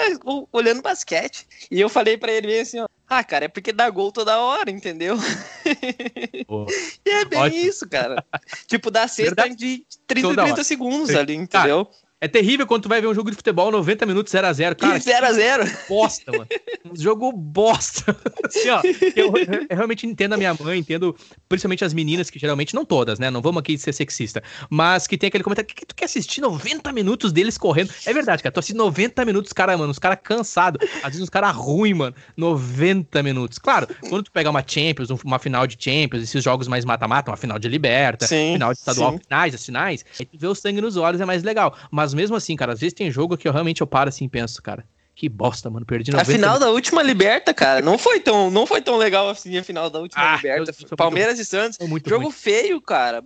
olhando 0.52 0.82
basquete? 0.82 1.48
E 1.72 1.80
eu 1.80 1.88
falei 1.88 2.18
pra 2.18 2.34
ele 2.34 2.60
assim, 2.60 2.82
ó, 2.82 2.90
ah, 3.08 3.24
cara, 3.24 3.46
é 3.46 3.48
porque 3.48 3.72
dá 3.72 3.90
gol 3.90 4.12
toda 4.12 4.38
hora, 4.38 4.70
entendeu? 4.70 5.16
e 7.06 7.10
é 7.10 7.24
bem 7.24 7.40
Ótimo. 7.40 7.62
isso, 7.62 7.88
cara. 7.88 8.22
tipo, 8.68 8.92
dá 8.92 9.08
cesta 9.08 9.48
de 9.48 9.86
30 10.08 10.28
toda 10.28 10.42
30 10.44 10.54
hora. 10.56 10.64
segundos 10.66 11.16
ali, 11.16 11.36
entendeu? 11.36 11.86
Cara, 11.86 12.02
é 12.23 12.27
terrível 12.27 12.68
quando 12.68 12.84
tu 12.84 12.89
vai 12.89 13.02
ver 13.02 13.07
um 13.07 13.15
jogo 13.15 13.31
de 13.31 13.35
futebol 13.35 13.72
90 13.72 14.06
minutos 14.06 14.31
0x0. 14.31 14.76
Cara, 14.76 14.99
0x0. 14.99 15.88
Bosta, 15.89 16.31
mano. 16.31 16.48
Um 16.85 16.95
jogo 16.95 17.31
bosta. 17.31 18.15
assim, 18.45 18.69
ó, 18.69 18.81
eu, 19.15 19.34
eu, 19.35 19.76
realmente 19.76 20.06
entendo 20.06 20.34
a 20.34 20.38
minha 20.38 20.53
mãe, 20.53 20.77
entendo 20.77 21.15
principalmente 21.49 21.84
as 21.84 21.95
meninas, 21.95 22.30
que 22.30 22.38
geralmente, 22.38 22.76
não 22.76 22.85
todas, 22.85 23.18
né? 23.18 23.31
Não 23.31 23.41
vamos 23.41 23.60
aqui 23.61 23.76
ser 23.76 23.91
sexista, 23.91 24.43
mas 24.69 25.07
que 25.07 25.18
tem 25.18 25.30
aquele 25.30 25.43
comentário: 25.43 25.68
que, 25.68 25.73
que 25.73 25.85
tu 25.85 25.95
quer 25.95 26.06
assistir 26.06 26.41
90 26.41 26.93
minutos 26.93 27.31
deles 27.34 27.57
correndo? 27.57 27.91
É 28.06 28.14
verdade, 28.14 28.43
cara. 28.43 28.53
Tu 28.53 28.60
assiste 28.60 28.77
90 28.77 29.26
minutos, 29.26 29.52
cara, 29.52 29.76
mano, 29.76 29.89
os 29.89 29.98
caras 29.98 30.19
cansados. 30.23 30.88
Às 30.98 31.10
vezes 31.10 31.22
os 31.22 31.30
caras 31.30 31.56
ruins, 31.56 31.98
mano. 31.98 32.15
90 32.38 33.23
minutos. 33.23 33.57
Claro, 33.57 33.88
quando 34.07 34.26
tu 34.26 34.31
pegar 34.31 34.52
uma 34.52 34.64
Champions, 34.65 35.10
uma 35.10 35.39
final 35.39 35.65
de 35.65 35.76
Champions, 35.80 36.22
esses 36.22 36.43
jogos 36.43 36.68
mais 36.68 36.85
mata-mata, 36.85 37.31
uma 37.31 37.38
final 37.38 37.57
de 37.57 37.68
Liberta, 37.68 38.27
sim, 38.27 38.53
final 38.53 38.73
de 38.73 38.77
estadual, 38.77 39.14
sim. 39.14 39.19
finais, 39.27 39.56
as 39.56 39.65
finais, 39.65 40.06
aí 40.19 40.26
tu 40.26 40.38
vê 40.38 40.48
o 40.48 40.53
sangue 40.53 40.81
nos 40.81 40.98
olhos, 40.98 41.19
é 41.19 41.26
mais 41.26 41.41
legal. 41.41 41.76
Mas 41.89 42.11
mas 42.12 42.14
mesmo 42.14 42.36
assim, 42.36 42.56
cara, 42.56 42.74
às 42.74 42.80
vezes 42.80 42.94
tem 42.94 43.10
jogo 43.10 43.38
que 43.38 43.48
eu 43.48 43.54
realmente 43.54 43.82
eu 43.82 43.88
paro 43.88 44.10
assim 44.10 44.26
e 44.26 44.30
penso, 44.30 44.62
cara, 44.62 44.86
Que 45.16 45.30
bosta, 45.30 45.70
mano. 45.70 45.86
Perdi 45.86 46.12
90 46.12 46.30
A 46.30 46.34
final 46.34 46.60
da 46.60 46.70
última 46.70 47.02
liberta, 47.02 47.54
cara. 47.54 47.82
Não 47.82 47.98
foi 47.98 48.20
tão, 48.20 48.50
não 48.50 48.66
foi 48.66 48.82
tão 48.82 48.98
legal 48.98 49.30
assim 49.30 49.58
a 49.58 49.64
final 49.64 49.90
da 49.90 50.00
última 50.00 50.34
ah, 50.34 50.36
liberta. 50.36 50.74
Palmeiras 50.96 51.40
e 51.40 51.46
Santos. 51.46 51.78
jogo 52.06 52.24
ruim. 52.26 52.32
feio, 52.32 52.82
cara. 52.82 53.24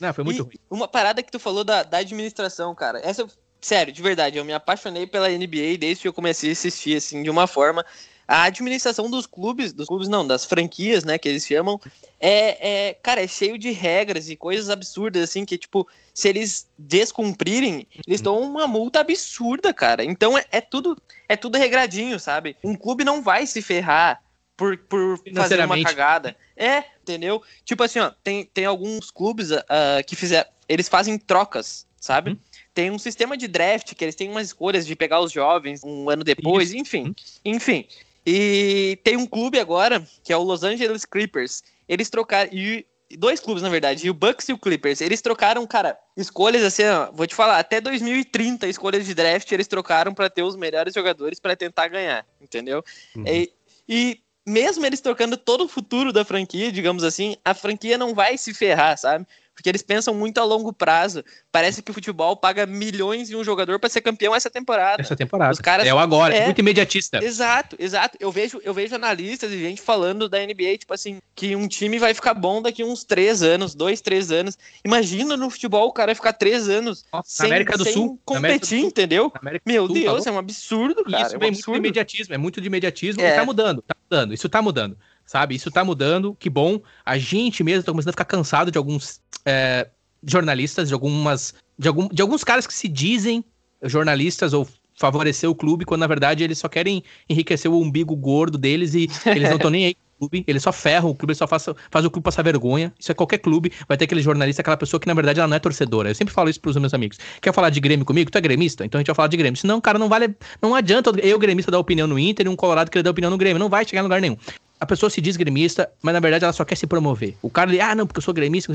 Não, 0.00 0.12
foi 0.12 0.24
muito 0.24 0.38
e 0.38 0.42
ruim. 0.42 0.54
Uma 0.70 0.88
parada 0.88 1.22
que 1.22 1.30
tu 1.30 1.38
falou 1.38 1.64
da, 1.64 1.82
da 1.82 1.98
administração, 1.98 2.74
cara. 2.74 3.00
Essa, 3.02 3.26
sério, 3.60 3.92
de 3.92 4.02
verdade, 4.02 4.38
eu 4.38 4.44
me 4.44 4.52
apaixonei 4.52 5.06
pela 5.06 5.28
NBA 5.28 5.78
desde 5.78 6.02
que 6.02 6.08
eu 6.08 6.12
comecei 6.12 6.50
a 6.50 6.52
assistir, 6.52 6.96
assim, 6.96 7.22
de 7.22 7.30
uma 7.30 7.46
forma 7.46 7.84
a 8.28 8.42
administração 8.42 9.10
dos 9.10 9.26
clubes, 9.26 9.72
dos 9.72 9.88
clubes 9.88 10.06
não, 10.06 10.26
das 10.26 10.44
franquias, 10.44 11.02
né, 11.02 11.16
que 11.16 11.26
eles 11.26 11.46
chamam, 11.46 11.80
é, 12.20 12.88
é, 12.88 12.94
cara, 12.94 13.22
é 13.22 13.26
cheio 13.26 13.56
de 13.56 13.70
regras 13.70 14.28
e 14.28 14.36
coisas 14.36 14.68
absurdas, 14.68 15.22
assim, 15.22 15.46
que, 15.46 15.56
tipo, 15.56 15.88
se 16.12 16.28
eles 16.28 16.68
descumprirem, 16.76 17.86
eles 18.06 18.20
dão 18.20 18.38
uma 18.38 18.66
multa 18.66 19.00
absurda, 19.00 19.72
cara. 19.72 20.04
Então 20.04 20.36
é, 20.36 20.44
é 20.52 20.60
tudo 20.60 21.00
é 21.26 21.36
tudo 21.36 21.56
regradinho, 21.56 22.20
sabe? 22.20 22.56
Um 22.62 22.74
clube 22.74 23.04
não 23.04 23.22
vai 23.22 23.46
se 23.46 23.62
ferrar 23.62 24.22
por, 24.56 24.76
por 24.76 25.18
fazer 25.34 25.64
uma 25.64 25.80
cagada. 25.82 26.36
É, 26.56 26.82
entendeu? 27.00 27.42
Tipo 27.64 27.84
assim, 27.84 28.00
ó, 28.00 28.10
tem, 28.22 28.44
tem 28.44 28.64
alguns 28.64 29.10
clubes 29.10 29.52
uh, 29.52 29.64
que 30.06 30.16
fizeram, 30.16 30.48
eles 30.68 30.88
fazem 30.88 31.16
trocas, 31.16 31.86
sabe? 32.00 32.32
Uhum. 32.32 32.38
Tem 32.74 32.90
um 32.90 32.98
sistema 32.98 33.36
de 33.36 33.48
draft 33.48 33.94
que 33.94 34.04
eles 34.04 34.14
têm 34.14 34.28
umas 34.28 34.48
escolhas 34.48 34.86
de 34.86 34.94
pegar 34.96 35.20
os 35.20 35.32
jovens 35.32 35.82
um 35.84 36.10
ano 36.10 36.24
depois, 36.24 36.70
Isso. 36.70 36.78
enfim. 36.78 37.04
Uhum. 37.04 37.14
Enfim, 37.44 37.86
e 38.30 38.96
tem 38.96 39.16
um 39.16 39.26
clube 39.26 39.58
agora, 39.58 40.06
que 40.22 40.32
é 40.32 40.36
o 40.36 40.42
Los 40.42 40.62
Angeles 40.62 41.06
Clippers. 41.06 41.62
Eles 41.88 42.10
trocaram. 42.10 42.50
E 42.52 42.84
dois 43.16 43.40
clubes, 43.40 43.62
na 43.62 43.70
verdade, 43.70 44.06
e 44.06 44.10
o 44.10 44.14
Bucks 44.14 44.50
e 44.50 44.52
o 44.52 44.58
Clippers. 44.58 45.00
Eles 45.00 45.22
trocaram, 45.22 45.66
cara, 45.66 45.98
escolhas 46.14 46.62
assim, 46.62 46.84
ó, 46.84 47.10
vou 47.10 47.26
te 47.26 47.34
falar, 47.34 47.58
até 47.58 47.80
2030 47.80 48.66
escolhas 48.66 49.06
de 49.06 49.14
draft 49.14 49.50
eles 49.50 49.66
trocaram 49.66 50.12
para 50.12 50.28
ter 50.28 50.42
os 50.42 50.56
melhores 50.56 50.92
jogadores 50.92 51.40
para 51.40 51.56
tentar 51.56 51.88
ganhar, 51.88 52.26
entendeu? 52.38 52.84
Uhum. 53.16 53.24
E, 53.26 53.50
e 53.88 54.20
mesmo 54.46 54.84
eles 54.84 55.00
trocando 55.00 55.38
todo 55.38 55.64
o 55.64 55.68
futuro 55.68 56.12
da 56.12 56.22
franquia, 56.22 56.70
digamos 56.70 57.02
assim, 57.02 57.34
a 57.42 57.54
franquia 57.54 57.96
não 57.96 58.14
vai 58.14 58.36
se 58.36 58.52
ferrar, 58.52 58.98
sabe? 58.98 59.26
Porque 59.58 59.68
eles 59.68 59.82
pensam 59.82 60.14
muito 60.14 60.38
a 60.38 60.44
longo 60.44 60.72
prazo. 60.72 61.24
Parece 61.50 61.82
que 61.82 61.90
o 61.90 61.94
futebol 61.94 62.36
paga 62.36 62.64
milhões 62.64 63.28
em 63.28 63.34
um 63.34 63.42
jogador 63.42 63.80
para 63.80 63.90
ser 63.90 64.00
campeão 64.00 64.32
essa 64.32 64.48
temporada. 64.48 65.02
Essa 65.02 65.16
temporada. 65.16 65.52
Os 65.52 65.58
caras, 65.58 65.84
é 65.84 65.92
o 65.92 65.98
agora, 65.98 66.32
é, 66.32 66.44
muito 66.44 66.60
imediatista. 66.60 67.18
Exato, 67.20 67.74
exato. 67.76 68.16
Eu 68.20 68.30
vejo, 68.30 68.60
eu 68.62 68.72
vejo 68.72 68.94
analistas 68.94 69.50
e 69.50 69.58
gente 69.58 69.82
falando 69.82 70.28
da 70.28 70.38
NBA, 70.38 70.78
tipo 70.78 70.94
assim, 70.94 71.18
que 71.34 71.56
um 71.56 71.66
time 71.66 71.98
vai 71.98 72.14
ficar 72.14 72.34
bom 72.34 72.62
daqui 72.62 72.84
uns 72.84 73.02
três 73.02 73.42
anos, 73.42 73.74
dois, 73.74 74.00
três 74.00 74.30
anos. 74.30 74.56
Imagina 74.84 75.36
no 75.36 75.50
futebol 75.50 75.88
o 75.88 75.92
cara 75.92 76.14
ficar 76.14 76.34
três 76.34 76.68
anos 76.68 77.04
Nossa, 77.12 77.28
sem, 77.28 77.46
América 77.46 77.76
do 77.76 77.82
sem 77.82 77.94
Sul, 77.94 78.20
competir, 78.24 78.78
Sul, 78.78 78.88
entendeu? 78.90 79.32
Meu 79.66 79.86
Sul, 79.86 79.94
Deus, 79.94 80.24
é 80.24 80.30
um 80.30 80.38
absurdo, 80.38 81.02
cara. 81.02 81.26
Isso 81.26 81.34
é 81.34 81.36
um 81.36 81.40
vem 81.40 81.50
muito 81.50 81.72
de 81.72 81.78
imediatismo, 81.78 82.34
é 82.34 82.38
muito 82.38 82.60
de 82.60 82.66
imediatismo 82.68 83.22
é. 83.22 83.32
e 83.32 83.34
tá 83.34 83.44
mudando, 83.44 83.82
tá 83.82 83.96
mudando, 84.08 84.34
isso 84.34 84.48
tá 84.48 84.62
mudando 84.62 84.96
sabe? 85.28 85.54
Isso 85.54 85.70
tá 85.70 85.84
mudando, 85.84 86.34
que 86.34 86.48
bom. 86.48 86.80
A 87.04 87.18
gente 87.18 87.62
mesmo 87.62 87.84
tá 87.84 87.92
começando 87.92 88.08
a 88.08 88.12
ficar 88.12 88.24
cansado 88.24 88.70
de 88.70 88.78
alguns 88.78 89.20
é, 89.48 89.88
jornalistas, 90.22 90.88
de 90.88 90.94
algumas. 90.94 91.54
De, 91.78 91.88
algum, 91.88 92.08
de 92.08 92.20
alguns 92.20 92.44
caras 92.44 92.66
que 92.66 92.74
se 92.74 92.86
dizem 92.86 93.42
jornalistas 93.82 94.52
ou 94.52 94.68
favorecer 94.94 95.48
o 95.48 95.54
clube, 95.54 95.84
quando 95.84 96.00
na 96.00 96.06
verdade 96.06 96.42
eles 96.42 96.58
só 96.58 96.68
querem 96.68 97.02
enriquecer 97.30 97.70
o 97.70 97.80
umbigo 97.80 98.14
gordo 98.16 98.58
deles 98.58 98.94
e 98.94 99.08
eles 99.24 99.48
não 99.48 99.56
estão 99.56 99.70
nem 99.70 99.86
aí 99.86 99.96
clube, 100.18 100.44
eles 100.48 100.64
só 100.64 100.72
ferram 100.72 101.10
o 101.10 101.14
clube, 101.14 101.30
eles 101.30 101.38
só 101.38 101.46
faz, 101.46 101.66
faz 101.90 102.04
o 102.04 102.10
clube 102.10 102.24
passar 102.24 102.42
vergonha. 102.42 102.92
Isso 102.98 103.12
é 103.12 103.14
qualquer 103.14 103.38
clube, 103.38 103.72
vai 103.86 103.96
ter 103.96 104.04
aquele 104.04 104.20
jornalista, 104.20 104.60
aquela 104.60 104.76
pessoa 104.76 104.98
que 104.98 105.06
na 105.06 105.14
verdade 105.14 105.38
ela 105.38 105.48
não 105.48 105.56
é 105.56 105.60
torcedora. 105.60 106.10
Eu 106.10 106.14
sempre 106.16 106.34
falo 106.34 106.50
isso 106.50 106.60
pros 106.60 106.76
meus 106.76 106.92
amigos. 106.92 107.18
Quer 107.40 107.54
falar 107.54 107.70
de 107.70 107.78
Grêmio 107.78 108.04
comigo? 108.04 108.28
Tu 108.28 108.36
é 108.36 108.40
gremista? 108.40 108.84
Então 108.84 108.98
a 108.98 109.00
gente 109.00 109.06
vai 109.06 109.14
falar 109.14 109.28
de 109.28 109.36
Grêmio. 109.36 109.58
Senão, 109.58 109.80
cara, 109.80 109.98
não 109.98 110.08
vale. 110.08 110.34
Não 110.60 110.74
adianta 110.74 111.12
eu, 111.22 111.38
gremista, 111.38 111.70
dar 111.70 111.78
opinião 111.78 112.08
no 112.08 112.18
Inter 112.18 112.46
e 112.46 112.48
um 112.48 112.56
Colorado 112.56 112.90
querer 112.90 113.04
dar 113.04 113.10
opinião 113.10 113.30
no 113.30 113.38
Grêmio. 113.38 113.60
Não 113.60 113.68
vai 113.68 113.84
chegar 113.84 114.00
em 114.00 114.02
lugar 114.02 114.20
nenhum 114.20 114.36
a 114.80 114.86
pessoa 114.86 115.10
se 115.10 115.20
diz 115.20 115.36
gremista, 115.36 115.90
mas 116.00 116.14
na 116.14 116.20
verdade 116.20 116.44
ela 116.44 116.52
só 116.52 116.64
quer 116.64 116.76
se 116.76 116.86
promover. 116.86 117.34
O 117.42 117.50
cara, 117.50 117.70
ele, 117.70 117.80
ah, 117.80 117.94
não, 117.94 118.06
porque 118.06 118.18
eu 118.18 118.22
sou 118.22 118.32
gremista, 118.32 118.72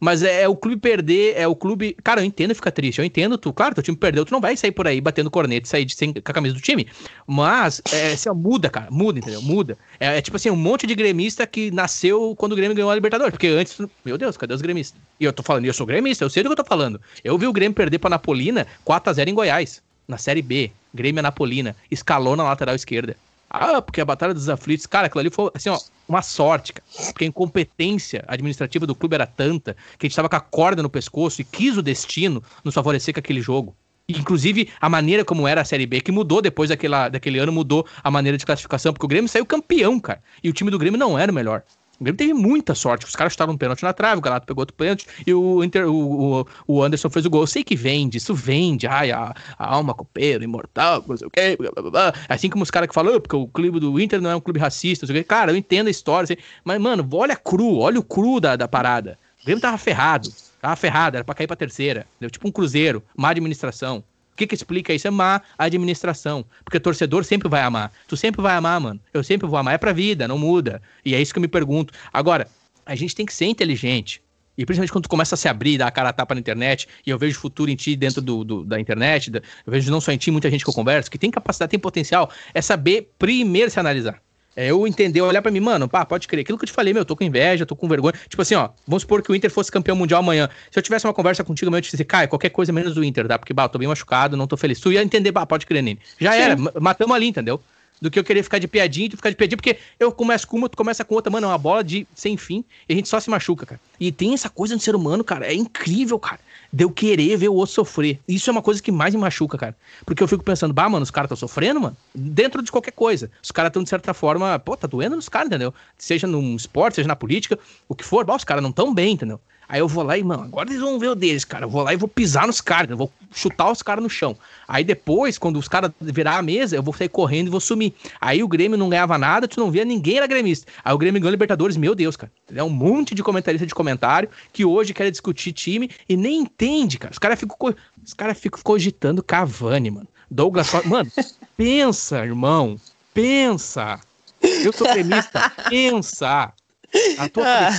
mas 0.00 0.22
é, 0.22 0.42
é, 0.42 0.48
o 0.48 0.56
clube 0.56 0.80
perder, 0.80 1.34
é 1.36 1.46
o 1.46 1.54
clube. 1.54 1.96
Cara, 2.02 2.20
eu 2.20 2.24
entendo 2.24 2.54
ficar 2.54 2.70
triste, 2.70 2.98
eu 2.98 3.04
entendo 3.04 3.38
tu. 3.38 3.52
Claro, 3.52 3.74
teu 3.74 3.82
time 3.82 3.96
perdeu, 3.96 4.24
tu 4.24 4.32
não 4.32 4.40
vai 4.40 4.56
sair 4.56 4.72
por 4.72 4.86
aí 4.86 5.00
batendo 5.00 5.30
corneta 5.30 5.66
e 5.66 5.70
sair 5.70 5.84
de, 5.84 5.94
sem, 5.94 6.12
com 6.12 6.20
a 6.20 6.34
camisa 6.34 6.54
do 6.54 6.60
time. 6.60 6.88
Mas, 7.26 7.80
é, 7.92 8.12
assim, 8.12 8.28
muda, 8.30 8.68
cara, 8.68 8.90
muda, 8.90 9.18
entendeu? 9.18 9.40
Muda. 9.42 9.78
É, 10.00 10.18
é, 10.18 10.20
tipo 10.20 10.36
assim, 10.36 10.50
um 10.50 10.56
monte 10.56 10.86
de 10.86 10.94
gremista 10.94 11.46
que 11.46 11.70
nasceu 11.70 12.34
quando 12.36 12.52
o 12.52 12.56
Grêmio 12.56 12.74
ganhou 12.74 12.90
a 12.90 12.94
Libertadores. 12.94 13.32
Porque 13.32 13.48
antes, 13.48 13.78
meu 14.04 14.18
Deus, 14.18 14.36
cadê 14.36 14.54
os 14.54 14.62
gremistas? 14.62 15.00
E 15.20 15.24
eu 15.24 15.32
tô 15.32 15.42
falando, 15.42 15.64
eu 15.64 15.74
sou 15.74 15.86
gremista, 15.86 16.24
eu 16.24 16.30
sei 16.30 16.42
do 16.42 16.48
que 16.48 16.52
eu 16.52 16.64
tô 16.64 16.64
falando. 16.64 17.00
Eu 17.22 17.38
vi 17.38 17.46
o 17.46 17.52
Grêmio 17.52 17.74
perder 17.74 17.98
pra 17.98 18.10
Napolina 18.10 18.66
4x0 18.84 19.28
em 19.28 19.34
Goiás, 19.34 19.82
na 20.08 20.18
Série 20.18 20.42
B. 20.42 20.70
Grêmio 20.92 21.22
Napolina, 21.22 21.76
escalou 21.90 22.36
na 22.36 22.44
lateral 22.44 22.74
esquerda. 22.74 23.16
Ah, 23.56 23.80
porque 23.80 24.00
a 24.00 24.04
Batalha 24.04 24.34
dos 24.34 24.48
Aflitos, 24.48 24.84
cara, 24.84 25.06
aquilo 25.06 25.20
ali 25.20 25.30
foi, 25.30 25.48
assim, 25.54 25.68
ó, 25.68 25.78
uma 26.08 26.22
sorte, 26.22 26.72
cara. 26.72 26.84
Porque 27.12 27.24
a 27.24 27.28
incompetência 27.28 28.24
administrativa 28.26 28.84
do 28.84 28.96
clube 28.96 29.14
era 29.14 29.28
tanta 29.28 29.76
que 29.96 30.06
a 30.06 30.08
gente 30.08 30.16
tava 30.16 30.28
com 30.28 30.34
a 30.34 30.40
corda 30.40 30.82
no 30.82 30.90
pescoço 30.90 31.40
e 31.40 31.44
quis 31.44 31.78
o 31.78 31.82
destino 31.82 32.42
nos 32.64 32.74
favorecer 32.74 33.14
com 33.14 33.20
aquele 33.20 33.40
jogo. 33.40 33.76
Inclusive, 34.08 34.70
a 34.80 34.88
maneira 34.88 35.24
como 35.24 35.46
era 35.46 35.60
a 35.60 35.64
Série 35.64 35.86
B, 35.86 36.00
que 36.00 36.10
mudou 36.10 36.42
depois 36.42 36.68
daquela, 36.68 37.08
daquele 37.08 37.38
ano, 37.38 37.52
mudou 37.52 37.86
a 38.02 38.10
maneira 38.10 38.36
de 38.36 38.44
classificação, 38.44 38.92
porque 38.92 39.06
o 39.06 39.08
Grêmio 39.08 39.28
saiu 39.28 39.46
campeão, 39.46 40.00
cara. 40.00 40.20
E 40.42 40.50
o 40.50 40.52
time 40.52 40.68
do 40.68 40.78
Grêmio 40.78 40.98
não 40.98 41.16
era 41.16 41.30
o 41.30 41.34
melhor. 41.34 41.62
O 42.00 42.04
Grêmio 42.04 42.16
teve 42.16 42.34
muita 42.34 42.74
sorte. 42.74 43.06
Os 43.06 43.14
caras 43.14 43.32
chutaram 43.32 43.52
um 43.52 43.56
pênalti 43.56 43.82
na 43.82 43.92
trave, 43.92 44.18
o 44.18 44.20
Galato 44.20 44.46
pegou 44.46 44.62
outro 44.62 44.74
pênalti 44.74 45.06
e 45.26 45.32
o, 45.32 45.62
Inter, 45.62 45.88
o, 45.88 46.46
o, 46.66 46.82
Anderson 46.82 47.08
fez 47.08 47.24
o 47.24 47.30
gol. 47.30 47.42
Eu 47.42 47.46
sei 47.46 47.62
que 47.62 47.76
vende, 47.76 48.18
isso 48.18 48.34
vende. 48.34 48.86
Ai, 48.86 49.12
a, 49.12 49.34
a 49.58 49.74
alma 49.74 49.94
copeiro, 49.94 50.42
imortal, 50.42 51.04
não 51.06 51.16
sei 51.16 51.26
o 51.26 51.30
quê. 51.30 51.56
Blá, 51.56 51.70
blá, 51.70 51.90
blá. 51.90 52.14
Assim 52.28 52.50
como 52.50 52.62
os 52.62 52.70
caras 52.70 52.88
que 52.88 52.94
falam, 52.94 53.20
porque 53.20 53.36
o 53.36 53.46
clube 53.46 53.78
do 53.78 54.00
Inter 54.00 54.20
não 54.20 54.30
é 54.30 54.36
um 54.36 54.40
clube 54.40 54.58
racista, 54.58 55.04
não 55.04 55.12
sei 55.12 55.20
o 55.20 55.22
quê. 55.22 55.28
Cara, 55.28 55.52
eu 55.52 55.56
entendo 55.56 55.86
a 55.86 55.90
história, 55.90 56.24
assim, 56.24 56.36
mas, 56.64 56.80
mano, 56.80 57.08
olha 57.12 57.36
cru, 57.36 57.78
olha 57.78 57.98
o 57.98 58.02
cru 58.02 58.40
da, 58.40 58.56
da 58.56 58.66
parada. 58.66 59.18
O 59.40 59.44
Grêmio 59.44 59.60
tava 59.60 59.78
ferrado, 59.78 60.30
tava 60.60 60.74
ferrado, 60.74 61.16
era 61.16 61.24
pra 61.24 61.34
cair 61.34 61.46
pra 61.46 61.54
terceira. 61.54 62.06
Tipo 62.30 62.48
um 62.48 62.52
cruzeiro, 62.52 63.02
má 63.16 63.30
administração. 63.30 64.02
O 64.34 64.36
que 64.36 64.48
que 64.48 64.54
explica 64.54 64.92
isso? 64.92 65.06
É 65.06 65.10
má 65.12 65.40
administração. 65.56 66.44
Porque 66.64 66.80
torcedor 66.80 67.24
sempre 67.24 67.48
vai 67.48 67.62
amar. 67.62 67.92
Tu 68.08 68.16
sempre 68.16 68.42
vai 68.42 68.56
amar, 68.56 68.80
mano. 68.80 69.00
Eu 69.12 69.22
sempre 69.22 69.46
vou 69.46 69.56
amar. 69.56 69.74
É 69.74 69.78
pra 69.78 69.92
vida, 69.92 70.26
não 70.26 70.36
muda. 70.36 70.82
E 71.04 71.14
é 71.14 71.22
isso 71.22 71.32
que 71.32 71.38
eu 71.38 71.40
me 71.40 71.46
pergunto. 71.46 71.94
Agora, 72.12 72.48
a 72.84 72.96
gente 72.96 73.14
tem 73.14 73.24
que 73.24 73.32
ser 73.32 73.46
inteligente. 73.46 74.20
E 74.58 74.66
principalmente 74.66 74.92
quando 74.92 75.04
tu 75.04 75.08
começa 75.08 75.36
a 75.36 75.38
se 75.38 75.48
abrir, 75.48 75.78
dar 75.78 75.86
a 75.86 75.90
cara 75.90 76.08
a 76.08 76.12
tapa 76.12 76.34
na 76.34 76.40
internet, 76.40 76.88
e 77.06 77.10
eu 77.10 77.18
vejo 77.18 77.38
futuro 77.38 77.70
em 77.70 77.76
ti 77.76 77.94
dentro 77.94 78.20
do, 78.20 78.44
do 78.44 78.64
da 78.64 78.78
internet, 78.78 79.30
eu 79.32 79.42
vejo 79.72 79.90
não 79.90 80.00
só 80.00 80.12
em 80.12 80.16
ti, 80.16 80.30
muita 80.30 80.50
gente 80.50 80.64
que 80.64 80.70
eu 80.70 80.74
converso, 80.74 81.10
que 81.10 81.18
tem 81.18 81.30
capacidade, 81.30 81.70
tem 81.70 81.78
potencial, 81.78 82.30
é 82.52 82.60
saber 82.60 83.12
primeiro 83.18 83.70
se 83.70 83.80
analisar. 83.80 84.20
É 84.56 84.70
eu 84.70 84.86
entender, 84.86 85.20
olhar 85.20 85.42
para 85.42 85.50
mim, 85.50 85.60
mano, 85.60 85.88
pá, 85.88 86.04
pode 86.04 86.28
crer. 86.28 86.42
Aquilo 86.42 86.56
que 86.56 86.64
eu 86.64 86.68
te 86.68 86.72
falei, 86.72 86.92
meu, 86.92 87.00
eu 87.00 87.04
tô 87.04 87.16
com 87.16 87.24
inveja, 87.24 87.66
tô 87.66 87.74
com 87.74 87.88
vergonha. 87.88 88.14
Tipo 88.28 88.42
assim, 88.42 88.54
ó, 88.54 88.68
vamos 88.86 89.02
supor 89.02 89.22
que 89.22 89.32
o 89.32 89.34
Inter 89.34 89.50
fosse 89.50 89.70
campeão 89.70 89.96
mundial 89.96 90.20
amanhã. 90.20 90.48
Se 90.70 90.78
eu 90.78 90.82
tivesse 90.82 91.06
uma 91.06 91.14
conversa 91.14 91.42
contigo, 91.42 91.70
meu, 91.70 91.78
eu 91.78 91.82
te 91.82 91.90
disse, 91.90 92.04
cara, 92.04 92.28
qualquer 92.28 92.50
coisa 92.50 92.72
menos 92.72 92.96
o 92.96 93.02
Inter, 93.02 93.26
tá? 93.26 93.38
Porque, 93.38 93.52
bah, 93.52 93.64
eu 93.64 93.68
tô 93.68 93.78
bem 93.78 93.88
machucado, 93.88 94.36
não 94.36 94.46
tô 94.46 94.56
feliz. 94.56 94.78
Tu 94.80 94.92
ia 94.92 95.02
entender, 95.02 95.32
bah, 95.32 95.44
pode 95.44 95.66
crer 95.66 95.82
nele. 95.82 95.98
Já 96.18 96.32
Sim. 96.32 96.38
era, 96.38 96.56
matamos 96.80 97.16
ali, 97.16 97.28
entendeu? 97.28 97.60
Do 98.00 98.10
que 98.10 98.18
eu 98.18 98.24
querer 98.24 98.42
ficar 98.42 98.58
de 98.58 98.68
piadinha 98.68 99.08
tu 99.10 99.16
ficar 99.16 99.30
de 99.30 99.36
piadinha, 99.36 99.56
porque 99.56 99.78
eu 99.98 100.12
começo 100.12 100.46
com 100.46 100.56
uma, 100.56 100.68
tu 100.68 100.76
começa 100.76 101.04
com 101.04 101.14
outra, 101.14 101.30
mano, 101.30 101.46
é 101.46 101.50
uma 101.50 101.58
bola 101.58 101.82
de 101.82 102.06
sem 102.14 102.36
fim 102.36 102.64
e 102.88 102.92
a 102.92 102.96
gente 102.96 103.08
só 103.08 103.18
se 103.18 103.30
machuca, 103.30 103.64
cara. 103.64 103.80
E 103.98 104.12
tem 104.12 104.34
essa 104.34 104.50
coisa 104.50 104.74
no 104.74 104.80
ser 104.80 104.94
humano, 104.94 105.24
cara, 105.24 105.46
é 105.46 105.54
incrível, 105.54 106.18
cara 106.18 106.40
de 106.74 106.82
eu 106.82 106.90
querer 106.90 107.36
ver 107.36 107.48
o 107.48 107.54
outro 107.54 107.72
sofrer. 107.72 108.18
Isso 108.26 108.50
é 108.50 108.52
uma 108.52 108.60
coisa 108.60 108.82
que 108.82 108.90
mais 108.90 109.14
me 109.14 109.20
machuca, 109.20 109.56
cara. 109.56 109.76
Porque 110.04 110.20
eu 110.20 110.26
fico 110.26 110.42
pensando, 110.42 110.74
bah, 110.74 110.88
mano, 110.88 111.04
os 111.04 111.10
caras 111.10 111.28
estão 111.28 111.36
sofrendo, 111.36 111.80
mano. 111.80 111.96
Dentro 112.12 112.60
de 112.60 112.72
qualquer 112.72 112.90
coisa. 112.90 113.30
Os 113.40 113.52
caras 113.52 113.68
estão, 113.70 113.84
de 113.84 113.88
certa 113.88 114.12
forma, 114.12 114.58
pô, 114.58 114.76
tá 114.76 114.88
doendo 114.88 115.14
nos 115.14 115.28
caras, 115.28 115.46
entendeu? 115.46 115.72
Seja 115.96 116.26
no 116.26 116.56
esporte, 116.56 116.96
seja 116.96 117.06
na 117.06 117.14
política, 117.14 117.56
o 117.88 117.94
que 117.94 118.02
for, 118.02 118.24
bah, 118.24 118.34
os 118.34 118.42
caras 118.42 118.60
não 118.60 118.72
tão 118.72 118.92
bem, 118.92 119.12
entendeu? 119.12 119.40
Aí 119.68 119.80
eu 119.80 119.88
vou 119.88 120.04
lá 120.04 120.16
e, 120.16 120.24
mano, 120.24 120.44
agora 120.44 120.68
eles 120.68 120.80
vão 120.80 120.98
ver 120.98 121.08
o 121.08 121.14
deles, 121.14 121.44
cara. 121.44 121.64
Eu 121.64 121.70
vou 121.70 121.82
lá 121.82 121.92
e 121.92 121.96
vou 121.96 122.08
pisar 122.08 122.46
nos 122.46 122.60
caras, 122.60 122.90
eu 122.90 122.96
vou 122.96 123.10
chutar 123.32 123.70
os 123.70 123.82
caras 123.82 124.02
no 124.02 124.10
chão. 124.10 124.36
Aí 124.66 124.84
depois, 124.84 125.38
quando 125.38 125.58
os 125.58 125.68
caras 125.68 125.90
virar 126.00 126.38
a 126.38 126.42
mesa, 126.42 126.76
eu 126.76 126.82
vou 126.82 126.94
sair 126.94 127.08
correndo 127.08 127.48
e 127.48 127.50
vou 127.50 127.60
sumir. 127.60 127.92
Aí 128.20 128.42
o 128.42 128.48
Grêmio 128.48 128.78
não 128.78 128.88
ganhava 128.88 129.18
nada, 129.18 129.48
tu 129.48 129.58
não 129.58 129.70
via 129.70 129.84
ninguém 129.84 130.18
era 130.18 130.26
gremista. 130.26 130.70
Aí 130.84 130.94
o 130.94 130.98
Grêmio 130.98 131.20
ganhou 131.20 131.32
Libertadores, 131.32 131.76
meu 131.76 131.94
Deus, 131.94 132.16
cara. 132.16 132.32
É 132.54 132.62
um 132.62 132.70
monte 132.70 133.14
de 133.14 133.22
comentarista 133.22 133.66
de 133.66 133.74
comentário 133.74 134.28
que 134.52 134.64
hoje 134.64 134.94
quer 134.94 135.10
discutir 135.10 135.52
time 135.52 135.90
e 136.08 136.16
nem 136.16 136.40
entende, 136.40 136.98
cara. 136.98 137.12
Os 137.12 137.18
caras 137.18 137.38
ficam, 137.38 137.56
os 138.04 138.14
caras 138.14 138.38
ficam 138.38 138.60
cogitando 138.62 139.22
Cavani, 139.22 139.90
mano. 139.90 140.08
Douglas, 140.30 140.72
mano, 140.84 141.10
pensa, 141.56 142.24
irmão. 142.24 142.78
Pensa. 143.12 144.00
Eu 144.42 144.72
sou 144.72 144.86
gremista, 144.92 145.50
pensa. 145.68 146.52
A 147.18 147.28
tua 147.28 147.44
ah. 147.46 147.72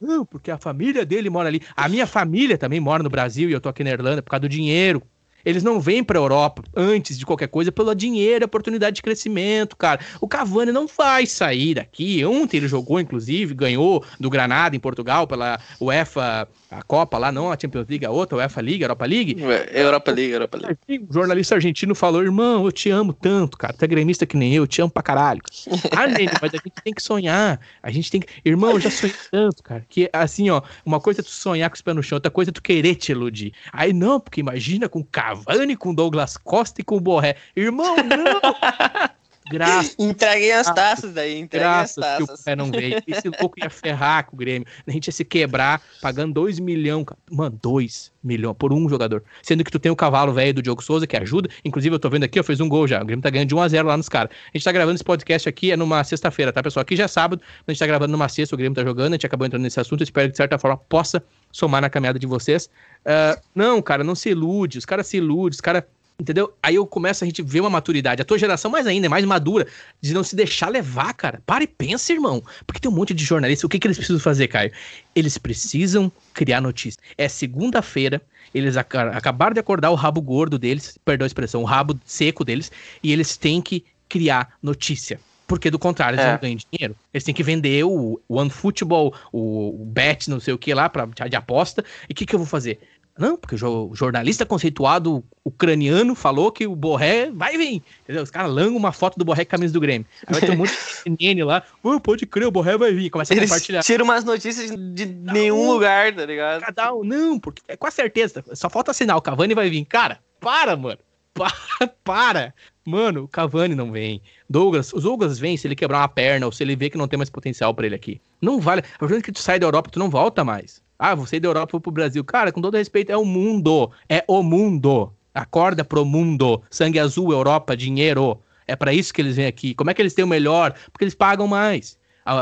Não, 0.00 0.24
porque 0.24 0.50
a 0.50 0.58
família 0.58 1.04
dele 1.04 1.30
mora 1.30 1.48
ali. 1.48 1.62
A 1.76 1.88
minha 1.88 2.06
família 2.06 2.58
também 2.58 2.80
mora 2.80 3.02
no 3.02 3.10
Brasil 3.10 3.48
e 3.48 3.52
eu 3.52 3.60
tô 3.60 3.68
aqui 3.68 3.82
na 3.82 3.90
Irlanda 3.90 4.22
por 4.22 4.30
causa 4.30 4.42
do 4.42 4.48
dinheiro. 4.48 5.02
Eles 5.44 5.62
não 5.62 5.78
vêm 5.78 6.02
pra 6.02 6.18
Europa 6.18 6.62
antes 6.74 7.18
de 7.18 7.26
qualquer 7.26 7.48
coisa 7.48 7.70
pelo 7.70 7.94
dinheiro, 7.94 8.46
oportunidade 8.46 8.96
de 8.96 9.02
crescimento, 9.02 9.76
cara. 9.76 10.00
O 10.20 10.26
Cavani 10.26 10.72
não 10.72 10.86
vai 10.86 11.26
sair 11.26 11.74
daqui. 11.74 12.24
Ontem 12.24 12.56
ele 12.56 12.68
jogou, 12.68 12.98
inclusive, 12.98 13.52
ganhou 13.52 14.02
do 14.18 14.30
Granada 14.30 14.74
em 14.74 14.80
Portugal 14.80 15.26
pela 15.26 15.60
UEFA 15.78 16.48
a 16.70 16.82
Copa 16.82 17.18
lá, 17.18 17.30
não 17.30 17.52
a 17.52 17.58
Champions 17.58 17.86
League, 17.88 18.04
a 18.04 18.10
outra, 18.10 18.36
a 18.36 18.38
UEFA 18.38 18.60
League, 18.60 18.82
Europa 18.82 19.06
League. 19.06 19.36
Europa 19.72 20.10
League, 20.10 20.32
Europa 20.32 20.58
League. 20.58 21.06
O 21.08 21.12
jornalista 21.12 21.54
argentino 21.54 21.94
falou, 21.94 22.22
irmão, 22.22 22.64
eu 22.64 22.72
te 22.72 22.90
amo 22.90 23.12
tanto, 23.12 23.56
cara. 23.56 23.72
Tu 23.72 23.84
é 23.84 23.88
gremista 23.88 24.26
que 24.26 24.36
nem 24.36 24.54
eu, 24.54 24.64
eu 24.64 24.66
te 24.66 24.80
amo 24.80 24.90
pra 24.90 25.02
caralho. 25.02 25.40
Ah, 25.96 26.06
Nene, 26.06 26.30
mas 26.40 26.52
a 26.52 26.56
gente 26.56 26.82
tem 26.82 26.92
que 26.92 27.02
sonhar. 27.02 27.60
A 27.82 27.90
gente 27.90 28.10
tem 28.10 28.20
que. 28.20 28.26
Irmão, 28.44 28.72
eu 28.72 28.80
já 28.80 28.90
sonhei 28.90 29.14
tanto, 29.30 29.62
cara. 29.62 29.84
Que 29.88 30.08
assim, 30.12 30.50
ó, 30.50 30.60
uma 30.84 30.98
coisa 30.98 31.20
é 31.20 31.22
tu 31.22 31.30
sonhar 31.30 31.70
com 31.70 31.76
os 31.76 31.82
pés 31.82 31.96
no 31.96 32.02
chão, 32.02 32.16
outra 32.16 32.30
coisa 32.30 32.50
é 32.50 32.52
tu 32.52 32.62
querer 32.62 32.96
te 32.96 33.12
iludir. 33.12 33.52
Aí 33.72 33.92
não, 33.92 34.18
porque 34.18 34.40
imagina 34.40 34.88
com 34.88 35.04
Cavani, 35.04 35.76
com 35.76 35.94
Douglas 35.94 36.36
Costa 36.36 36.80
e 36.80 36.84
com 36.84 37.00
Borré. 37.00 37.36
Irmão, 37.54 37.96
não! 37.96 39.14
Graças. 39.50 39.94
Entreguem 39.98 40.52
as 40.52 40.72
taças 40.72 41.12
daí, 41.12 41.38
entreguem 41.38 41.68
as 41.68 41.94
taças. 41.94 42.26
que 42.26 42.32
o 42.32 42.44
pé 42.44 42.56
não 42.56 42.70
veio. 42.70 43.02
Esse 43.06 43.28
louco 43.28 43.58
ia 43.60 43.68
ferrar 43.68 44.24
com 44.26 44.36
o 44.36 44.38
Grêmio. 44.38 44.66
A 44.86 44.90
gente 44.90 45.06
ia 45.08 45.12
se 45.12 45.24
quebrar 45.24 45.82
pagando 46.00 46.32
2 46.34 46.58
milhões. 46.58 47.04
Mano, 47.30 47.58
2 47.62 48.12
milhões 48.22 48.56
por 48.58 48.72
um 48.72 48.88
jogador. 48.88 49.22
Sendo 49.42 49.62
que 49.62 49.70
tu 49.70 49.78
tem 49.78 49.92
o 49.92 49.96
cavalo 49.96 50.32
velho 50.32 50.54
do 50.54 50.62
Diogo 50.62 50.82
Souza, 50.82 51.06
que 51.06 51.16
ajuda. 51.16 51.48
Inclusive, 51.64 51.94
eu 51.94 51.98
tô 51.98 52.08
vendo 52.08 52.24
aqui, 52.24 52.40
ó, 52.40 52.42
fez 52.42 52.60
um 52.60 52.68
gol 52.68 52.88
já. 52.88 53.02
O 53.02 53.04
Grêmio 53.04 53.22
tá 53.22 53.30
ganhando 53.30 53.48
de 53.48 53.54
1 53.54 53.60
a 53.60 53.68
0 53.68 53.88
lá 53.88 53.96
nos 53.96 54.08
caras. 54.08 54.30
A 54.32 54.56
gente 54.56 54.64
tá 54.64 54.72
gravando 54.72 54.94
esse 54.94 55.04
podcast 55.04 55.48
aqui, 55.48 55.72
é 55.72 55.76
numa 55.76 56.02
sexta-feira, 56.02 56.52
tá, 56.52 56.62
pessoal? 56.62 56.82
Aqui 56.82 56.96
já 56.96 57.04
é 57.04 57.08
sábado, 57.08 57.42
a 57.66 57.70
gente 57.70 57.78
tá 57.78 57.86
gravando 57.86 58.12
numa 58.12 58.28
sexta, 58.28 58.54
o 58.54 58.58
Grêmio 58.58 58.74
tá 58.74 58.82
jogando, 58.82 59.12
a 59.12 59.16
gente 59.16 59.26
acabou 59.26 59.46
entrando 59.46 59.62
nesse 59.62 59.78
assunto. 59.78 60.00
Eu 60.00 60.04
espero 60.04 60.28
que, 60.28 60.32
de 60.32 60.36
certa 60.38 60.58
forma, 60.58 60.76
possa 60.76 61.22
somar 61.52 61.82
na 61.82 61.90
caminhada 61.90 62.18
de 62.18 62.26
vocês. 62.26 62.70
Uh, 63.04 63.40
não, 63.54 63.82
cara, 63.82 64.02
não 64.02 64.14
se 64.14 64.30
ilude. 64.30 64.78
Os 64.78 64.84
caras 64.84 65.06
se 65.06 65.18
iludem, 65.18 65.50
os 65.50 65.60
caras 65.60 65.84
Entendeu? 66.18 66.54
Aí 66.62 66.76
eu 66.76 66.86
começo 66.86 67.24
a 67.24 67.26
gente 67.26 67.42
ver 67.42 67.60
uma 67.60 67.70
maturidade. 67.70 68.22
A 68.22 68.24
tua 68.24 68.38
geração 68.38 68.70
mais 68.70 68.86
ainda, 68.86 69.06
é 69.06 69.08
mais 69.08 69.24
madura, 69.24 69.66
de 70.00 70.14
não 70.14 70.22
se 70.22 70.36
deixar 70.36 70.68
levar, 70.68 71.12
cara. 71.12 71.42
Para 71.44 71.64
e 71.64 71.66
pensa, 71.66 72.12
irmão. 72.12 72.42
Porque 72.66 72.80
tem 72.80 72.90
um 72.90 72.94
monte 72.94 73.12
de 73.12 73.24
jornalistas. 73.24 73.64
O 73.64 73.68
que, 73.68 73.80
que 73.80 73.86
eles 73.86 73.96
precisam 73.96 74.20
fazer, 74.20 74.46
Caio? 74.46 74.70
Eles 75.14 75.36
precisam 75.36 76.12
criar 76.32 76.60
notícia. 76.60 77.00
É 77.18 77.28
segunda-feira, 77.28 78.22
eles 78.54 78.76
ac 78.76 78.96
acabaram 78.96 79.54
de 79.54 79.60
acordar 79.60 79.90
o 79.90 79.96
rabo 79.96 80.22
gordo 80.22 80.56
deles, 80.56 80.96
perdão 81.04 81.24
a 81.24 81.26
expressão, 81.26 81.62
o 81.62 81.64
rabo 81.64 81.98
seco 82.04 82.44
deles, 82.44 82.70
e 83.02 83.12
eles 83.12 83.36
têm 83.36 83.60
que 83.60 83.84
criar 84.08 84.54
notícia. 84.62 85.18
Porque 85.46 85.70
do 85.70 85.78
contrário, 85.78 86.16
eles 86.16 86.24
é. 86.24 86.32
não 86.32 86.40
ganham 86.40 86.58
dinheiro. 86.72 86.96
Eles 87.12 87.24
têm 87.24 87.34
que 87.34 87.42
vender 87.42 87.84
o 87.84 88.20
One 88.28 88.48
Football, 88.48 89.14
o 89.32 89.84
Bet, 89.86 90.30
não 90.30 90.40
sei 90.40 90.54
o 90.54 90.58
que 90.58 90.72
lá, 90.72 90.88
pra, 90.88 91.06
de 91.06 91.36
aposta. 91.36 91.84
E 92.08 92.12
o 92.12 92.14
que, 92.14 92.24
que 92.24 92.34
eu 92.34 92.38
vou 92.38 92.46
fazer? 92.46 92.80
Não, 93.16 93.36
porque 93.36 93.54
o 93.54 93.94
jornalista 93.94 94.44
conceituado 94.44 95.24
ucraniano 95.44 96.16
falou 96.16 96.50
que 96.50 96.66
o 96.66 96.74
Borré 96.74 97.30
vai 97.30 97.56
vir. 97.56 97.82
Entendeu? 98.02 98.24
Os 98.24 98.30
caras 98.30 98.50
langam 98.50 98.76
uma 98.76 98.90
foto 98.90 99.16
do 99.16 99.24
Borré 99.24 99.44
com 99.44 99.50
a 99.50 99.52
camisa 99.52 99.72
do 99.72 99.80
Grêmio. 99.80 100.06
Aí 100.26 100.32
vai 100.32 100.40
ter 100.40 100.50
um 100.50 100.56
monte 100.56 100.70
de 100.70 100.76
CNN 101.22 101.44
lá. 101.44 101.62
Oh, 101.80 102.00
pode 102.00 102.26
crer, 102.26 102.48
o 102.48 102.50
Borré 102.50 102.76
vai 102.76 102.92
vir. 102.92 103.10
Começa 103.10 103.32
a 103.32 103.36
Eles 103.36 103.48
compartilhar. 103.48 103.82
Tiram 103.84 104.04
umas 104.04 104.24
notícias 104.24 104.70
de 104.70 105.06
Cada 105.06 105.32
nenhum 105.32 105.62
um, 105.62 105.72
lugar, 105.72 106.12
tá 106.12 106.26
ligado? 106.26 106.60
Cada 106.62 106.92
um, 106.92 107.04
não, 107.04 107.38
porque 107.38 107.62
é 107.68 107.76
com 107.76 107.86
a 107.86 107.90
certeza. 107.90 108.44
Só 108.52 108.68
falta 108.68 108.90
assinar. 108.90 109.16
O 109.16 109.22
Cavani 109.22 109.54
vai 109.54 109.70
vir. 109.70 109.84
Cara, 109.84 110.18
para, 110.40 110.76
mano. 110.76 110.98
Para, 111.34 111.88
para. 112.04 112.54
Mano, 112.86 113.24
o 113.24 113.28
Cavani 113.28 113.74
não 113.74 113.90
vem. 113.90 114.22
Douglas, 114.48 114.92
os 114.92 115.02
Douglas 115.02 115.36
vem 115.36 115.56
se 115.56 115.66
ele 115.66 115.74
quebrar 115.74 115.98
uma 115.98 116.08
perna 116.08 116.46
ou 116.46 116.52
se 116.52 116.62
ele 116.62 116.76
vê 116.76 116.88
que 116.88 116.96
não 116.96 117.08
tem 117.08 117.16
mais 117.16 117.28
potencial 117.28 117.74
para 117.74 117.86
ele 117.86 117.96
aqui. 117.96 118.20
Não 118.40 118.60
vale. 118.60 118.84
A 118.94 118.98
partir 119.00 119.20
que 119.20 119.32
tu 119.32 119.40
sai 119.40 119.58
da 119.58 119.66
Europa, 119.66 119.90
tu 119.90 119.98
não 119.98 120.08
volta 120.08 120.44
mais. 120.44 120.83
Ah, 120.98 121.14
você 121.14 121.40
da 121.40 121.48
Europa 121.48 121.80
pro 121.80 121.90
Brasil. 121.90 122.22
Cara, 122.24 122.52
com 122.52 122.60
todo 122.60 122.76
respeito, 122.76 123.10
é 123.10 123.16
o 123.16 123.24
mundo. 123.24 123.90
É 124.08 124.24
o 124.28 124.42
mundo. 124.42 125.12
Acorda 125.34 125.84
pro 125.84 126.04
mundo. 126.04 126.62
Sangue 126.70 126.98
azul, 126.98 127.32
Europa, 127.32 127.76
dinheiro. 127.76 128.38
É 128.66 128.76
para 128.76 128.92
isso 128.92 129.12
que 129.12 129.20
eles 129.20 129.36
vêm 129.36 129.46
aqui. 129.46 129.74
Como 129.74 129.90
é 129.90 129.94
que 129.94 130.00
eles 130.00 130.14
têm 130.14 130.24
o 130.24 130.28
melhor? 130.28 130.74
Porque 130.92 131.04
eles 131.04 131.14
pagam 131.14 131.46
mais. 131.46 131.98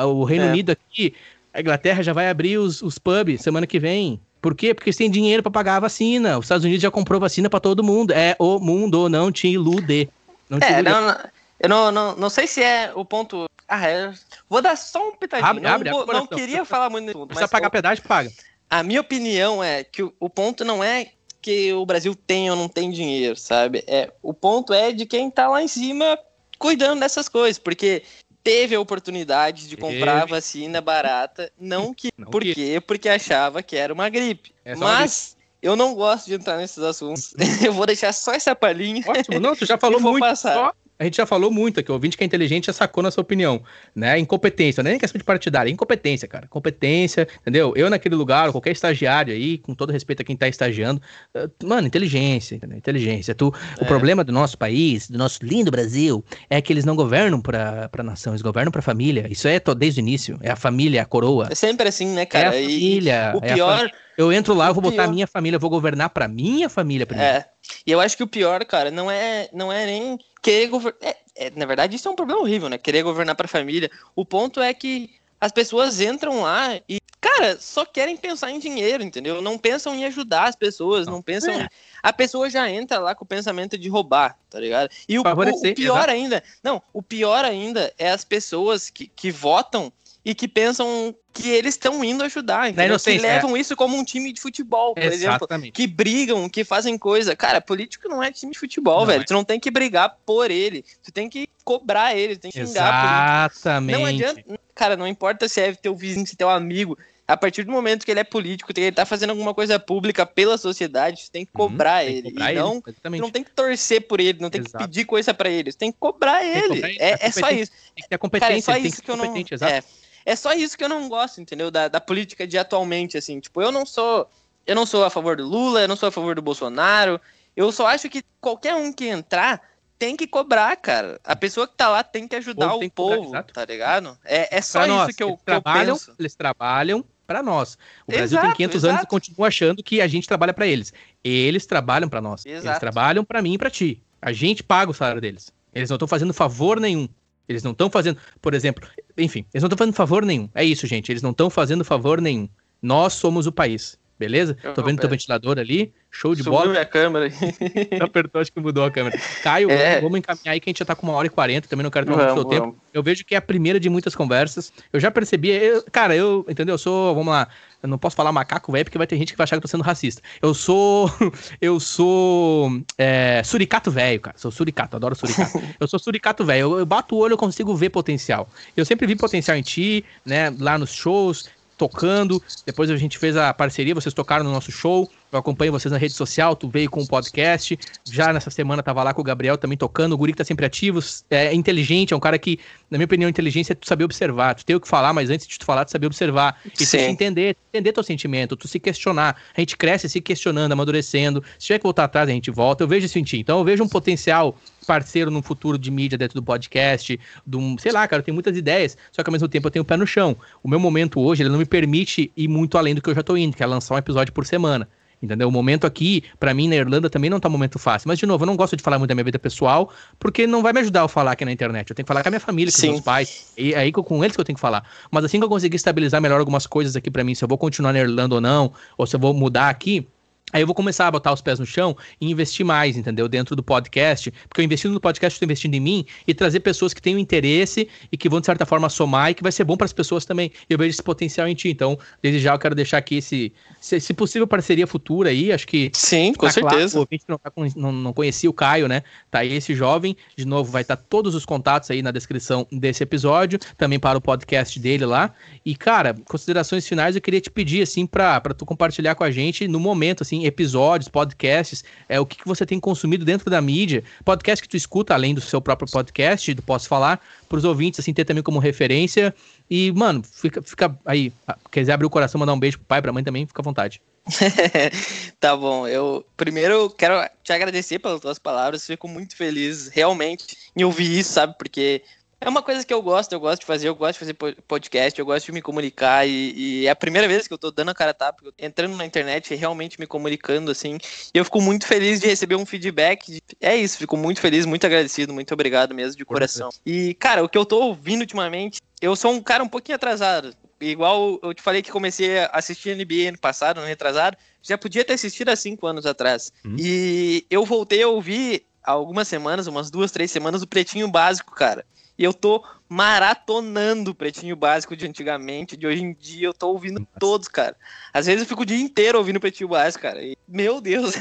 O 0.06 0.24
Reino 0.24 0.44
é. 0.44 0.48
Unido 0.48 0.70
aqui, 0.70 1.14
a 1.52 1.60
Inglaterra 1.60 2.02
já 2.02 2.12
vai 2.12 2.28
abrir 2.28 2.58
os, 2.58 2.82
os 2.82 2.98
pubs 2.98 3.42
semana 3.42 3.66
que 3.66 3.80
vem. 3.80 4.20
Por 4.40 4.54
quê? 4.54 4.74
Porque 4.74 4.90
eles 4.90 4.96
têm 4.96 5.10
dinheiro 5.10 5.42
para 5.42 5.52
pagar 5.52 5.76
a 5.76 5.80
vacina. 5.80 6.38
Os 6.38 6.44
Estados 6.44 6.64
Unidos 6.64 6.82
já 6.82 6.90
comprou 6.90 7.20
vacina 7.20 7.48
para 7.48 7.60
todo 7.60 7.82
mundo. 7.82 8.12
É 8.12 8.36
o 8.38 8.58
mundo, 8.58 9.08
não 9.08 9.30
te 9.30 9.48
ilude. 9.48 10.08
Não 10.48 10.58
te 10.58 10.66
é, 10.66 10.72
ilude. 10.80 10.90
Não, 10.90 11.06
não, 11.06 11.16
eu 11.62 11.68
não, 11.68 11.92
não, 11.92 12.16
não 12.16 12.28
sei 12.28 12.48
se 12.48 12.60
é 12.60 12.92
o 12.94 13.04
ponto. 13.04 13.46
Ah, 13.68 13.88
é. 13.88 14.12
Vou 14.48 14.60
dar 14.60 14.76
só 14.76 15.08
um 15.08 15.12
pitadinho. 15.16 15.48
Abre, 15.48 15.62
não, 15.62 15.70
abre, 15.70 15.90
vou, 15.90 16.06
não 16.06 16.26
queria 16.26 16.64
falar 16.64 16.90
muito 16.90 17.06
nesse 17.06 17.26
Precisa 17.26 17.48
pagar 17.48 17.70
pedágio, 17.70 18.04
paga. 18.04 18.30
A 18.68 18.82
minha 18.82 19.00
opinião 19.00 19.62
é 19.62 19.84
que 19.84 20.02
o, 20.02 20.12
o 20.18 20.28
ponto 20.28 20.64
não 20.64 20.82
é 20.82 21.12
que 21.40 21.72
o 21.72 21.86
Brasil 21.86 22.16
tem 22.16 22.50
ou 22.50 22.56
não 22.56 22.68
tem 22.68 22.90
dinheiro, 22.90 23.36
sabe? 23.36 23.84
É, 23.86 24.12
o 24.20 24.34
ponto 24.34 24.74
é 24.74 24.92
de 24.92 25.06
quem 25.06 25.30
tá 25.30 25.48
lá 25.48 25.62
em 25.62 25.68
cima 25.68 26.18
cuidando 26.58 27.00
dessas 27.00 27.28
coisas, 27.28 27.58
porque 27.58 28.02
teve 28.42 28.74
a 28.74 28.80
oportunidade 28.80 29.68
de 29.68 29.76
comprar 29.76 30.26
vacina 30.26 30.80
barata, 30.80 31.52
não 31.58 31.94
que 31.94 32.10
não 32.18 32.28
por 32.30 32.42
quê? 32.42 32.82
Porque 32.84 33.08
achava 33.08 33.62
que 33.62 33.76
era 33.76 33.92
uma 33.92 34.08
gripe. 34.08 34.52
É 34.64 34.74
Mas 34.74 35.36
eu 35.60 35.76
não 35.76 35.94
gosto 35.94 36.26
de 36.26 36.34
entrar 36.34 36.56
nesses 36.56 36.82
assuntos. 36.82 37.34
eu 37.64 37.72
vou 37.72 37.86
deixar 37.86 38.12
só 38.12 38.32
essa 38.32 38.54
palhinha. 38.54 39.02
Ótimo, 39.06 39.38
não, 39.38 39.54
tu 39.54 39.64
já 39.64 39.78
falou 39.78 40.00
muito. 40.00 40.20
Passar. 40.20 40.54
Só 40.54 40.72
a 41.02 41.04
gente 41.04 41.16
já 41.16 41.26
falou 41.26 41.50
muito 41.50 41.80
aqui, 41.80 41.90
o 41.90 41.94
ouvinte 41.94 42.16
que 42.16 42.22
é 42.22 42.26
inteligente 42.26 42.66
já 42.66 42.72
sacou 42.72 43.02
na 43.02 43.10
sua 43.10 43.22
opinião, 43.22 43.60
né? 43.94 44.18
Incompetência, 44.20 44.82
não 44.82 44.88
é 44.88 44.92
nem 44.92 45.00
questão 45.00 45.18
de 45.18 45.24
partidária, 45.24 45.68
é 45.68 45.72
incompetência, 45.72 46.28
cara. 46.28 46.46
Competência, 46.46 47.26
entendeu? 47.40 47.72
Eu 47.76 47.90
naquele 47.90 48.14
lugar, 48.14 48.52
qualquer 48.52 48.70
estagiário 48.70 49.34
aí, 49.34 49.58
com 49.58 49.74
todo 49.74 49.90
respeito 49.92 50.22
a 50.22 50.24
quem 50.24 50.36
tá 50.36 50.46
estagiando, 50.46 51.02
eh, 51.34 51.48
mano, 51.64 51.88
inteligência, 51.88 52.54
entendeu? 52.54 52.78
Inteligência. 52.78 53.34
Tu, 53.34 53.52
é. 53.80 53.82
O 53.82 53.86
problema 53.86 54.22
do 54.22 54.30
nosso 54.30 54.56
país, 54.56 55.10
do 55.10 55.18
nosso 55.18 55.44
lindo 55.44 55.72
Brasil, 55.72 56.24
é 56.48 56.62
que 56.62 56.72
eles 56.72 56.84
não 56.84 56.94
governam 56.94 57.40
pra, 57.40 57.88
pra 57.88 58.04
nação, 58.04 58.32
eles 58.32 58.42
governam 58.42 58.70
pra 58.70 58.80
família. 58.80 59.26
Isso 59.28 59.48
é 59.48 59.60
desde 59.76 60.00
o 60.00 60.02
início. 60.02 60.38
É 60.40 60.52
a 60.52 60.56
família, 60.56 61.02
a 61.02 61.04
coroa. 61.04 61.48
É 61.50 61.54
sempre 61.56 61.88
assim, 61.88 62.06
né, 62.06 62.26
cara? 62.26 62.46
É 62.46 62.48
a 62.48 62.52
família. 62.52 63.32
E, 63.34 63.36
o 63.36 63.40
é 63.42 63.54
pior. 63.54 63.90
Eu 64.16 64.32
entro 64.32 64.54
lá, 64.54 64.68
eu 64.68 64.74
vou 64.74 64.82
botar 64.82 65.04
a 65.04 65.08
minha 65.08 65.26
família, 65.26 65.58
vou 65.58 65.70
governar 65.70 66.10
pra 66.10 66.28
minha 66.28 66.68
família 66.68 67.06
primeiro. 67.06 67.36
É. 67.36 67.48
E 67.86 67.90
eu 67.90 68.00
acho 68.00 68.16
que 68.16 68.22
o 68.22 68.28
pior, 68.28 68.64
cara, 68.64 68.90
não 68.90 69.10
é, 69.10 69.48
não 69.52 69.72
é 69.72 69.86
nem 69.86 70.18
querer 70.42 70.68
governar. 70.68 71.00
É, 71.02 71.16
é, 71.34 71.50
na 71.50 71.64
verdade, 71.64 71.96
isso 71.96 72.08
é 72.08 72.10
um 72.10 72.16
problema 72.16 72.40
horrível, 72.40 72.68
né? 72.68 72.78
Querer 72.78 73.02
governar 73.02 73.34
pra 73.34 73.48
família. 73.48 73.90
O 74.14 74.24
ponto 74.24 74.60
é 74.60 74.74
que 74.74 75.10
as 75.40 75.50
pessoas 75.50 76.00
entram 76.00 76.42
lá 76.42 76.78
e, 76.88 77.00
cara, 77.20 77.58
só 77.58 77.84
querem 77.84 78.16
pensar 78.16 78.50
em 78.50 78.58
dinheiro, 78.58 79.02
entendeu? 79.02 79.40
Não 79.40 79.58
pensam 79.58 79.94
em 79.94 80.04
ajudar 80.04 80.48
as 80.48 80.56
pessoas, 80.56 81.06
não, 81.06 81.14
não 81.14 81.22
pensam. 81.22 81.54
É. 81.54 81.68
A 82.02 82.12
pessoa 82.12 82.50
já 82.50 82.70
entra 82.70 82.98
lá 82.98 83.14
com 83.14 83.24
o 83.24 83.28
pensamento 83.28 83.78
de 83.78 83.88
roubar, 83.88 84.38
tá 84.50 84.60
ligado? 84.60 84.90
E 85.08 85.18
o, 85.18 85.22
o, 85.22 85.28
o 85.28 85.74
pior 85.74 85.96
exato. 85.96 86.10
ainda, 86.10 86.44
não, 86.62 86.82
o 86.92 87.02
pior 87.02 87.44
ainda 87.44 87.92
é 87.98 88.10
as 88.10 88.24
pessoas 88.24 88.90
que, 88.90 89.06
que 89.06 89.30
votam 89.30 89.92
e 90.24 90.34
que 90.34 90.46
pensam 90.46 91.14
que 91.32 91.48
eles 91.48 91.74
estão 91.74 92.04
indo 92.04 92.22
ajudar, 92.22 92.70
entendeu? 92.70 92.98
que 92.98 93.18
levam 93.18 93.56
é. 93.56 93.60
isso 93.60 93.74
como 93.74 93.96
um 93.96 94.04
time 94.04 94.32
de 94.32 94.40
futebol, 94.40 94.94
por 94.94 95.02
Exatamente. 95.02 95.48
exemplo, 95.48 95.72
que 95.72 95.86
brigam, 95.86 96.48
que 96.48 96.62
fazem 96.62 96.96
coisa. 96.96 97.34
Cara, 97.34 97.60
político 97.60 98.08
não 98.08 98.22
é 98.22 98.30
time 98.30 98.52
de 98.52 98.58
futebol, 98.58 99.00
não 99.00 99.06
velho. 99.06 99.22
É. 99.22 99.24
Tu 99.24 99.32
não 99.32 99.44
tem 99.44 99.58
que 99.58 99.70
brigar 99.70 100.16
por 100.24 100.50
ele, 100.50 100.84
tu 101.02 101.10
tem 101.10 101.28
que 101.28 101.48
cobrar 101.64 102.14
ele, 102.14 102.36
tu 102.36 102.42
tem 102.42 102.52
que 102.52 102.64
xingar 102.66 103.50
Exatamente. 103.50 103.98
Não 103.98 104.06
adianta, 104.06 104.44
cara, 104.74 104.96
não 104.96 105.06
importa 105.06 105.48
se 105.48 105.60
é 105.60 105.74
teu 105.74 105.94
vizinho, 105.94 106.26
se 106.26 106.34
é 106.34 106.36
teu 106.36 106.50
amigo, 106.50 106.96
a 107.26 107.36
partir 107.36 107.64
do 107.64 107.72
momento 107.72 108.04
que 108.04 108.10
ele 108.10 108.20
é 108.20 108.24
político, 108.24 108.72
que 108.72 108.80
ele 108.80 108.92
tá 108.92 109.06
fazendo 109.06 109.30
alguma 109.30 109.54
coisa 109.54 109.78
pública 109.78 110.26
pela 110.26 110.58
sociedade, 110.58 111.22
você 111.22 111.30
tem 111.30 111.46
que 111.46 111.52
uhum, 111.54 111.68
cobrar 111.68 112.02
uhum, 112.04 112.10
ele. 112.10 112.22
Que 112.22 112.32
cobrar 112.32 112.54
não, 112.54 112.82
ele, 113.04 113.18
não 113.18 113.30
tem 113.30 113.44
que 113.44 113.50
torcer 113.50 114.06
por 114.06 114.20
ele, 114.20 114.38
não 114.40 114.50
tem 114.50 114.60
Exato. 114.60 114.78
que 114.78 114.84
pedir 114.84 115.04
coisa 115.04 115.32
para 115.32 115.48
ele, 115.48 115.72
você 115.72 115.78
tem 115.78 115.92
que 115.92 115.98
cobrar 115.98 116.44
ele. 116.44 116.68
Cobrar 116.68 116.88
ele. 116.90 116.98
É, 117.00 117.18
é, 117.20 117.30
só 117.30 117.50
isso. 117.50 117.72
Tem 117.94 118.02
que 118.02 118.08
ter 118.08 118.18
competência, 118.18 118.66
Cara, 118.66 118.78
é 118.78 118.80
só 118.80 118.86
isso 118.86 118.96
que, 118.96 119.02
que 119.02 119.10
eu 119.10 119.16
não. 119.16 119.34
É, 119.34 119.82
é 120.24 120.36
só 120.36 120.52
isso 120.52 120.76
que 120.76 120.84
eu 120.84 120.88
não 120.88 121.08
gosto, 121.08 121.40
entendeu? 121.40 121.70
Da, 121.70 121.88
da 121.88 122.00
política 122.00 122.46
de 122.46 122.58
atualmente, 122.58 123.16
assim. 123.16 123.40
Tipo, 123.40 123.60
eu 123.62 123.72
não 123.72 123.84
sou. 123.86 124.28
Eu 124.64 124.76
não 124.76 124.86
sou 124.86 125.04
a 125.04 125.10
favor 125.10 125.36
do 125.36 125.44
Lula, 125.44 125.80
eu 125.80 125.88
não 125.88 125.96
sou 125.96 126.08
a 126.08 126.12
favor 126.12 126.34
do 126.34 126.42
Bolsonaro. 126.42 127.20
Eu 127.56 127.72
só 127.72 127.88
acho 127.88 128.08
que 128.08 128.22
qualquer 128.40 128.74
um 128.74 128.92
que 128.92 129.06
entrar 129.06 129.60
tem 129.98 130.16
que 130.16 130.26
cobrar, 130.26 130.74
cara. 130.76 131.20
A 131.24 131.36
pessoa 131.36 131.66
que 131.66 131.76
tá 131.76 131.88
lá 131.88 132.02
tem 132.02 132.26
que 132.26 132.36
ajudar 132.36 132.74
o, 132.74 132.84
o 132.84 132.90
povo, 132.90 133.24
cobrar, 133.24 133.42
tá 133.44 133.64
ligado? 133.64 134.18
É, 134.24 134.56
é 134.56 134.60
só 134.60 134.80
pra 134.80 134.88
isso 134.88 134.96
nós, 134.96 135.16
que, 135.16 135.22
eu, 135.22 135.36
que 135.36 135.52
eu 135.52 135.62
penso. 135.62 136.14
Eles 136.18 136.34
trabalham 136.34 137.04
para 137.26 137.42
nós. 137.42 137.78
O 138.06 138.12
Brasil 138.12 138.40
tem 138.40 138.52
500 138.52 138.76
exato. 138.76 138.90
anos 138.90 139.04
e 139.04 139.06
continua 139.06 139.48
achando 139.48 139.82
que 139.82 140.00
a 140.00 140.06
gente 140.06 140.26
trabalha 140.26 140.52
para 140.52 140.66
eles. 140.66 140.92
Eles 141.22 141.66
trabalham 141.66 142.08
para 142.08 142.20
nós. 142.20 142.44
Exato. 142.44 142.66
Eles 142.66 142.78
trabalham 142.78 143.24
para 143.24 143.40
mim 143.40 143.54
e 143.54 143.58
para 143.58 143.70
ti. 143.70 144.02
A 144.20 144.32
gente 144.32 144.62
paga 144.62 144.90
o 144.90 144.94
salário 144.94 145.20
deles. 145.20 145.52
Eles 145.74 145.88
não 145.88 145.96
estão 145.96 146.08
fazendo 146.08 146.34
favor 146.34 146.78
nenhum. 146.78 147.08
Eles 147.48 147.62
não 147.62 147.72
estão 147.72 147.90
fazendo, 147.90 148.18
por 148.40 148.54
exemplo, 148.54 148.88
enfim, 149.16 149.44
eles 149.52 149.62
não 149.62 149.68
estão 149.68 149.78
fazendo 149.78 149.94
favor 149.94 150.24
nenhum. 150.24 150.48
É 150.54 150.64
isso, 150.64 150.86
gente. 150.86 151.10
Eles 151.10 151.22
não 151.22 151.30
estão 151.30 151.50
fazendo 151.50 151.84
favor 151.84 152.20
nenhum. 152.20 152.48
Nós 152.80 153.12
somos 153.12 153.46
o 153.46 153.52
país, 153.52 153.98
beleza? 154.18 154.56
Eu 154.62 154.74
Tô 154.74 154.82
vendo 154.82 155.00
teu 155.00 155.08
ventilador 155.08 155.58
ali, 155.58 155.92
show 156.10 156.34
de 156.34 156.42
Subiu 156.42 156.58
bola. 156.58 156.70
minha 156.70 156.84
câmera. 156.84 157.28
Apertou, 158.00 158.40
acho 158.40 158.52
que 158.52 158.60
mudou 158.60 158.84
a 158.84 158.90
câmera. 158.90 159.16
Caio, 159.42 159.70
é. 159.70 160.00
vamos 160.00 160.18
encaminhar 160.18 160.52
aí 160.54 160.60
que 160.60 160.68
a 160.68 160.70
gente 160.70 160.80
já 160.80 160.84
tá 160.84 160.94
com 160.94 161.06
uma 161.06 161.16
hora 161.16 161.26
e 161.26 161.30
quarenta, 161.30 161.68
também 161.68 161.84
não 161.84 161.90
quero 161.90 162.06
tomar 162.06 162.24
muito 162.24 162.34
seu 162.34 162.44
tempo. 162.44 162.76
Eu 162.92 163.02
vejo 163.02 163.24
que 163.24 163.34
é 163.34 163.38
a 163.38 163.42
primeira 163.42 163.78
de 163.78 163.88
muitas 163.88 164.14
conversas. 164.14 164.72
Eu 164.92 164.98
já 164.98 165.10
percebi, 165.10 165.50
eu, 165.50 165.84
cara, 165.92 166.14
eu, 166.16 166.44
entendeu? 166.48 166.74
Eu 166.74 166.78
sou, 166.78 167.14
vamos 167.14 167.32
lá, 167.32 167.48
Eu 167.82 167.88
não 167.88 167.98
posso 167.98 168.14
falar 168.14 168.30
macaco 168.30 168.70
velho 168.70 168.84
porque 168.84 168.96
vai 168.96 169.06
ter 169.06 169.16
gente 169.16 169.32
que 169.32 169.36
vai 169.36 169.44
achar 169.44 169.56
que 169.56 169.58
eu 169.58 169.62
tô 169.62 169.68
sendo 169.68 169.82
racista. 169.82 170.22
Eu 170.40 170.54
sou. 170.54 171.10
Eu 171.60 171.80
sou. 171.80 172.80
É, 172.96 173.42
suricato 173.44 173.90
velho, 173.90 174.20
cara. 174.20 174.36
Sou 174.38 174.50
suricato, 174.50 174.96
adoro 174.96 175.14
suricato. 175.14 175.60
eu 175.80 175.88
sou 175.88 175.98
suricato 175.98 176.44
velho. 176.44 176.60
Eu, 176.60 176.78
eu 176.80 176.86
bato 176.86 177.14
o 177.14 177.18
olho, 177.18 177.32
eu 177.32 177.38
consigo 177.38 177.74
ver 177.74 177.90
potencial. 177.90 178.48
Eu 178.76 178.84
sempre 178.84 179.06
vi 179.06 179.16
potencial 179.16 179.56
em 179.56 179.62
ti, 179.62 180.04
né? 180.24 180.54
Lá 180.58 180.78
nos 180.78 180.92
shows 180.92 181.48
tocando. 181.76 182.42
Depois 182.64 182.90
a 182.90 182.96
gente 182.96 183.18
fez 183.18 183.36
a 183.36 183.52
parceria, 183.52 183.94
vocês 183.94 184.14
tocaram 184.14 184.44
no 184.44 184.52
nosso 184.52 184.70
show. 184.70 185.10
Eu 185.32 185.38
acompanho 185.38 185.72
vocês 185.72 185.90
na 185.90 185.96
rede 185.96 186.12
social, 186.12 186.54
tu 186.54 186.68
veio 186.68 186.90
com 186.90 187.00
o 187.00 187.04
um 187.04 187.06
podcast. 187.06 187.78
Já 188.04 188.34
nessa 188.34 188.50
semana 188.50 188.82
tava 188.82 189.02
lá 189.02 189.14
com 189.14 189.22
o 189.22 189.24
Gabriel 189.24 189.56
também 189.56 189.78
tocando. 189.78 190.12
O 190.12 190.18
Guri 190.18 190.32
que 190.32 190.36
tá 190.36 190.44
sempre 190.44 190.66
ativo, 190.66 191.00
é 191.30 191.54
inteligente, 191.54 192.12
é 192.12 192.16
um 192.16 192.20
cara 192.20 192.38
que, 192.38 192.58
na 192.90 192.98
minha 192.98 193.06
opinião, 193.06 193.30
inteligência 193.30 193.72
é 193.72 193.74
tu 193.74 193.88
saber 193.88 194.04
observar. 194.04 194.54
Tu 194.54 194.66
tem 194.66 194.76
o 194.76 194.80
que 194.80 194.86
falar, 194.86 195.14
mas 195.14 195.30
antes 195.30 195.46
de 195.46 195.58
tu 195.58 195.64
falar, 195.64 195.86
tu 195.86 195.90
saber 195.90 196.06
observar. 196.06 196.60
E 196.66 196.70
tu 196.84 196.96
entender, 196.96 197.56
entender 197.72 197.92
teu 197.94 198.02
sentimento, 198.02 198.54
tu 198.56 198.68
se 198.68 198.78
questionar. 198.78 199.34
A 199.56 199.60
gente 199.60 199.74
cresce 199.74 200.06
se 200.06 200.20
questionando, 200.20 200.72
amadurecendo. 200.72 201.42
Se 201.58 201.68
tiver 201.68 201.78
que 201.78 201.84
voltar 201.84 202.04
atrás, 202.04 202.28
a 202.28 202.32
gente 202.32 202.50
volta. 202.50 202.84
Eu 202.84 202.88
vejo 202.88 203.06
isso 203.06 203.18
em 203.18 203.24
ti. 203.24 203.38
Então 203.38 203.56
eu 203.56 203.64
vejo 203.64 203.82
um 203.82 203.88
potencial 203.88 204.54
parceiro 204.86 205.30
no 205.30 205.40
futuro 205.40 205.78
de 205.78 205.90
mídia 205.90 206.18
dentro 206.18 206.34
do 206.34 206.42
podcast, 206.42 207.18
do, 207.46 207.76
sei 207.78 207.90
lá, 207.90 208.06
cara, 208.06 208.20
eu 208.20 208.24
tenho 208.24 208.34
muitas 208.34 208.54
ideias, 208.54 208.98
só 209.12 209.22
que 209.22 209.30
ao 209.30 209.32
mesmo 209.32 209.48
tempo 209.48 209.66
eu 209.66 209.70
tenho 209.70 209.82
o 209.82 209.86
pé 209.86 209.96
no 209.96 210.06
chão. 210.06 210.36
O 210.62 210.68
meu 210.68 210.78
momento 210.78 211.20
hoje, 211.20 211.42
ele 211.42 211.48
não 211.48 211.58
me 211.58 211.64
permite 211.64 212.30
ir 212.36 212.48
muito 212.48 212.76
além 212.76 212.94
do 212.94 213.00
que 213.00 213.08
eu 213.08 213.14
já 213.14 213.22
tô 213.22 213.34
indo, 213.34 213.56
que 213.56 213.62
é 213.62 213.66
lançar 213.66 213.94
um 213.94 213.98
episódio 213.98 214.30
por 214.34 214.44
semana. 214.44 214.86
Entendeu? 215.22 215.48
O 215.48 215.52
momento 215.52 215.86
aqui, 215.86 216.24
para 216.40 216.52
mim, 216.52 216.68
na 216.68 216.74
Irlanda 216.74 217.08
também 217.08 217.30
não 217.30 217.38
tá 217.38 217.48
um 217.48 217.52
momento 217.52 217.78
fácil. 217.78 218.08
Mas, 218.08 218.18
de 218.18 218.26
novo, 218.26 218.42
eu 218.42 218.46
não 218.46 218.56
gosto 218.56 218.76
de 218.76 218.82
falar 218.82 218.98
muito 218.98 219.08
da 219.08 219.14
minha 219.14 219.24
vida 219.24 219.38
pessoal, 219.38 219.92
porque 220.18 220.46
não 220.46 220.62
vai 220.62 220.72
me 220.72 220.80
ajudar 220.80 221.04
a 221.04 221.08
falar 221.08 221.32
aqui 221.32 221.44
na 221.44 221.52
internet. 221.52 221.90
Eu 221.90 221.94
tenho 221.94 222.04
que 222.04 222.08
falar 222.08 222.22
com 222.22 222.28
a 222.28 222.32
minha 222.32 222.40
família, 222.40 222.72
com 222.72 222.78
Sim. 222.78 222.90
meus 222.90 223.00
pais. 223.02 223.52
E 223.56 223.72
é 223.72 223.78
aí 223.78 223.92
com 223.92 224.24
eles 224.24 224.34
que 224.34 224.40
eu 224.40 224.44
tenho 224.44 224.56
que 224.56 224.60
falar. 224.60 224.84
Mas 225.10 225.24
assim 225.24 225.38
que 225.38 225.44
eu 225.44 225.48
conseguir 225.48 225.76
estabilizar 225.76 226.20
melhor 226.20 226.40
algumas 226.40 226.66
coisas 226.66 226.96
aqui 226.96 227.10
para 227.10 227.22
mim, 227.22 227.34
se 227.34 227.44
eu 227.44 227.48
vou 227.48 227.56
continuar 227.56 227.92
na 227.92 228.00
Irlanda 228.00 228.34
ou 228.34 228.40
não, 228.40 228.72
ou 228.98 229.06
se 229.06 229.14
eu 229.14 229.20
vou 229.20 229.32
mudar 229.32 229.68
aqui, 229.68 230.08
Aí 230.52 230.62
eu 230.62 230.66
vou 230.66 230.74
começar 230.74 231.06
a 231.06 231.10
botar 231.10 231.32
os 231.32 231.40
pés 231.40 231.58
no 231.58 231.64
chão 231.64 231.96
e 232.20 232.30
investir 232.30 232.64
mais, 232.64 232.96
entendeu? 232.96 233.26
Dentro 233.26 233.56
do 233.56 233.62
podcast. 233.62 234.30
Porque 234.48 234.60
eu 234.60 234.64
investindo 234.64 234.92
no 234.92 235.00
podcast, 235.00 235.34
estou 235.34 235.46
investindo 235.46 235.74
em 235.74 235.80
mim 235.80 236.04
e 236.28 236.34
trazer 236.34 236.60
pessoas 236.60 236.92
que 236.92 237.00
tenham 237.00 237.18
interesse 237.18 237.88
e 238.10 238.16
que 238.16 238.28
vão, 238.28 238.38
de 238.38 238.46
certa 238.46 238.66
forma, 238.66 238.88
somar 238.90 239.30
e 239.30 239.34
que 239.34 239.42
vai 239.42 239.50
ser 239.50 239.64
bom 239.64 239.76
para 239.76 239.86
as 239.86 239.92
pessoas 239.92 240.26
também. 240.26 240.52
Eu 240.68 240.76
vejo 240.76 240.90
esse 240.90 241.02
potencial 241.02 241.48
em 241.48 241.54
ti. 241.54 241.70
Então, 241.70 241.98
desde 242.22 242.38
já 242.38 242.52
eu 242.52 242.58
quero 242.58 242.74
deixar 242.74 242.98
aqui 242.98 243.16
esse, 243.16 243.52
se, 243.80 243.98
se 243.98 244.12
possível, 244.12 244.46
parceria 244.46 244.86
futura 244.86 245.30
aí. 245.30 245.50
Acho 245.50 245.66
que. 245.66 245.90
Sim, 245.94 246.34
com 246.34 246.46
tá 246.46 246.52
certeza. 246.52 246.98
Claro, 246.98 247.08
o 247.10 247.30
não, 247.32 247.38
tá 247.38 247.52
não, 247.76 247.92
não, 247.92 248.12
conhecia 248.12 248.50
o 248.50 248.52
Caio, 248.52 248.86
né? 248.88 249.02
Tá 249.30 249.38
aí 249.38 249.54
esse 249.54 249.74
jovem. 249.74 250.14
De 250.36 250.44
novo, 250.44 250.70
vai 250.70 250.82
estar 250.82 250.96
tá 250.96 251.02
todos 251.08 251.34
os 251.34 251.46
contatos 251.46 251.90
aí 251.90 252.02
na 252.02 252.10
descrição 252.10 252.66
desse 252.70 253.02
episódio. 253.02 253.58
Também 253.78 253.98
para 253.98 254.18
o 254.18 254.20
podcast 254.20 254.78
dele 254.78 255.06
lá. 255.06 255.32
E, 255.64 255.74
cara, 255.74 256.14
considerações 256.26 256.86
finais 256.86 257.16
eu 257.16 257.22
queria 257.22 257.40
te 257.40 257.50
pedir, 257.50 257.82
assim, 257.82 258.06
para 258.06 258.40
tu 258.52 258.66
compartilhar 258.66 259.14
com 259.14 259.24
a 259.24 259.30
gente 259.30 259.66
no 259.66 259.80
momento, 259.80 260.22
assim 260.22 260.41
episódios, 260.46 261.08
podcasts, 261.08 261.84
é 262.08 262.18
o 262.20 262.26
que, 262.26 262.36
que 262.36 262.46
você 262.46 262.64
tem 262.64 262.78
consumido 262.78 263.24
dentro 263.24 263.50
da 263.50 263.60
mídia, 263.60 264.04
podcast 264.24 264.62
que 264.62 264.68
tu 264.68 264.76
escuta 264.76 265.14
além 265.14 265.34
do 265.34 265.40
seu 265.40 265.60
próprio 265.60 265.90
podcast, 265.90 266.52
do 266.54 266.62
Posso 266.62 266.88
Falar, 266.88 267.20
para 267.48 267.58
os 267.58 267.64
ouvintes, 267.64 268.00
assim, 268.00 268.12
ter 268.12 268.24
também 268.24 268.42
como 268.42 268.58
referência. 268.58 269.34
E, 269.70 269.92
mano, 269.92 270.22
fica, 270.22 270.62
fica 270.62 270.98
aí, 271.04 271.32
quiser 271.70 271.92
abrir 271.92 272.06
o 272.06 272.10
coração, 272.10 272.38
mandar 272.38 272.52
um 272.52 272.60
beijo 272.60 272.78
pro 272.78 272.86
pai, 272.86 273.02
pra 273.02 273.12
mãe 273.12 273.24
também, 273.24 273.46
fica 273.46 273.62
à 273.62 273.64
vontade. 273.64 274.00
tá 275.40 275.56
bom, 275.56 275.86
eu 275.88 276.24
primeiro 276.36 276.88
quero 276.90 277.28
te 277.42 277.52
agradecer 277.52 277.98
pelas 277.98 278.20
tuas 278.20 278.38
palavras, 278.38 278.86
fico 278.86 279.08
muito 279.08 279.36
feliz 279.36 279.88
realmente 279.88 280.56
em 280.76 280.84
ouvir 280.84 281.18
isso, 281.18 281.32
sabe? 281.32 281.56
Porque 281.58 282.02
é 282.44 282.48
uma 282.48 282.62
coisa 282.62 282.84
que 282.84 282.92
eu 282.92 283.00
gosto, 283.00 283.32
eu 283.32 283.40
gosto 283.40 283.60
de 283.60 283.66
fazer, 283.66 283.88
eu 283.88 283.94
gosto 283.94 284.14
de 284.14 284.18
fazer 284.18 284.34
podcast, 284.66 285.18
eu 285.18 285.24
gosto 285.24 285.46
de 285.46 285.52
me 285.52 285.62
comunicar 285.62 286.26
e, 286.26 286.52
e 286.56 286.86
é 286.86 286.90
a 286.90 286.96
primeira 286.96 287.28
vez 287.28 287.46
que 287.46 287.54
eu 287.54 287.58
tô 287.58 287.70
dando 287.70 287.90
a 287.90 287.94
cara 287.94 288.12
tapa, 288.12 288.42
entrando 288.58 288.96
na 288.96 289.06
internet 289.06 289.52
e 289.52 289.56
realmente 289.56 289.98
me 290.00 290.06
comunicando 290.06 290.70
assim. 290.70 290.98
E 291.32 291.38
eu 291.38 291.44
fico 291.44 291.60
muito 291.60 291.86
feliz 291.86 292.20
de 292.20 292.26
receber 292.26 292.56
um 292.56 292.66
feedback. 292.66 293.40
É 293.60 293.76
isso, 293.76 293.96
fico 293.96 294.16
muito 294.16 294.40
feliz, 294.40 294.66
muito 294.66 294.84
agradecido, 294.84 295.32
muito 295.32 295.54
obrigado 295.54 295.94
mesmo 295.94 296.16
de 296.16 296.24
coração. 296.24 296.70
E 296.84 297.14
cara, 297.14 297.44
o 297.44 297.48
que 297.48 297.56
eu 297.56 297.64
tô 297.64 297.80
ouvindo 297.80 298.22
ultimamente, 298.22 298.80
eu 299.00 299.14
sou 299.14 299.32
um 299.32 299.40
cara 299.40 299.62
um 299.62 299.68
pouquinho 299.68 299.96
atrasado. 299.96 300.54
Igual 300.80 301.38
eu 301.44 301.54
te 301.54 301.62
falei 301.62 301.80
que 301.80 301.92
comecei 301.92 302.40
a 302.40 302.50
assistir 302.54 302.96
NBA 302.96 303.28
ano 303.28 303.38
passado, 303.38 303.78
ano 303.78 303.86
retrasado, 303.86 304.36
já 304.60 304.76
podia 304.76 305.04
ter 305.04 305.12
assistido 305.12 305.50
há 305.50 305.56
cinco 305.56 305.86
anos 305.86 306.06
atrás. 306.06 306.52
Hum. 306.64 306.74
E 306.76 307.46
eu 307.48 307.64
voltei 307.64 308.02
a 308.02 308.08
ouvir 308.08 308.66
há 308.82 308.90
algumas 308.90 309.28
semanas, 309.28 309.68
umas 309.68 309.92
duas, 309.92 310.10
três 310.10 310.32
semanas, 310.32 310.60
o 310.60 310.66
Pretinho 310.66 311.06
Básico, 311.06 311.54
cara. 311.54 311.86
E 312.18 312.24
eu 312.24 312.34
tô 312.34 312.62
maratonando 312.88 314.10
o 314.10 314.14
Pretinho 314.14 314.54
Básico 314.54 314.96
de 314.96 315.06
antigamente, 315.06 315.76
de 315.76 315.86
hoje 315.86 316.02
em 316.02 316.12
dia, 316.12 316.46
eu 316.46 316.54
tô 316.54 316.68
ouvindo 316.68 317.00
Nossa. 317.00 317.18
todos, 317.18 317.48
cara. 317.48 317.76
Às 318.12 318.26
vezes 318.26 318.42
eu 318.42 318.48
fico 318.48 318.62
o 318.62 318.66
dia 318.66 318.78
inteiro 318.78 319.18
ouvindo 319.18 319.36
o 319.36 319.40
Pretinho 319.40 319.68
Básico, 319.68 320.02
cara. 320.02 320.22
E, 320.22 320.36
meu 320.46 320.80
Deus. 320.80 321.14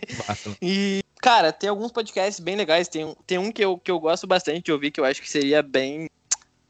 e, 0.60 1.02
cara, 1.20 1.52
tem 1.52 1.70
alguns 1.70 1.90
podcasts 1.90 2.38
bem 2.38 2.54
legais. 2.54 2.86
Tem, 2.86 3.16
tem 3.26 3.38
um 3.38 3.50
que 3.50 3.64
eu, 3.64 3.78
que 3.78 3.90
eu 3.90 3.98
gosto 3.98 4.26
bastante 4.26 4.62
de 4.62 4.72
ouvir, 4.72 4.90
que 4.90 5.00
eu 5.00 5.04
acho 5.04 5.22
que 5.22 5.30
seria 5.30 5.62
bem 5.62 6.08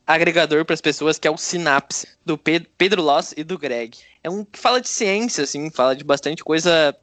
agregador 0.07 0.65
para 0.65 0.75
as 0.75 0.81
pessoas, 0.81 1.19
que 1.19 1.27
é 1.27 1.31
o 1.31 1.37
Sinapse, 1.37 2.07
do 2.25 2.39
Pedro, 2.39 2.71
Pedro 2.79 3.03
Loss 3.03 3.35
e 3.37 3.43
do 3.43 3.59
Greg. 3.59 3.99
É 4.23 4.31
um 4.31 4.45
que 4.45 4.59
fala 4.59 4.81
de 4.81 4.89
ciência, 4.89 5.43
assim, 5.43 5.69
fala 5.71 5.97
de 5.97 6.05
bastante 6.05 6.45
coisa 6.45 6.97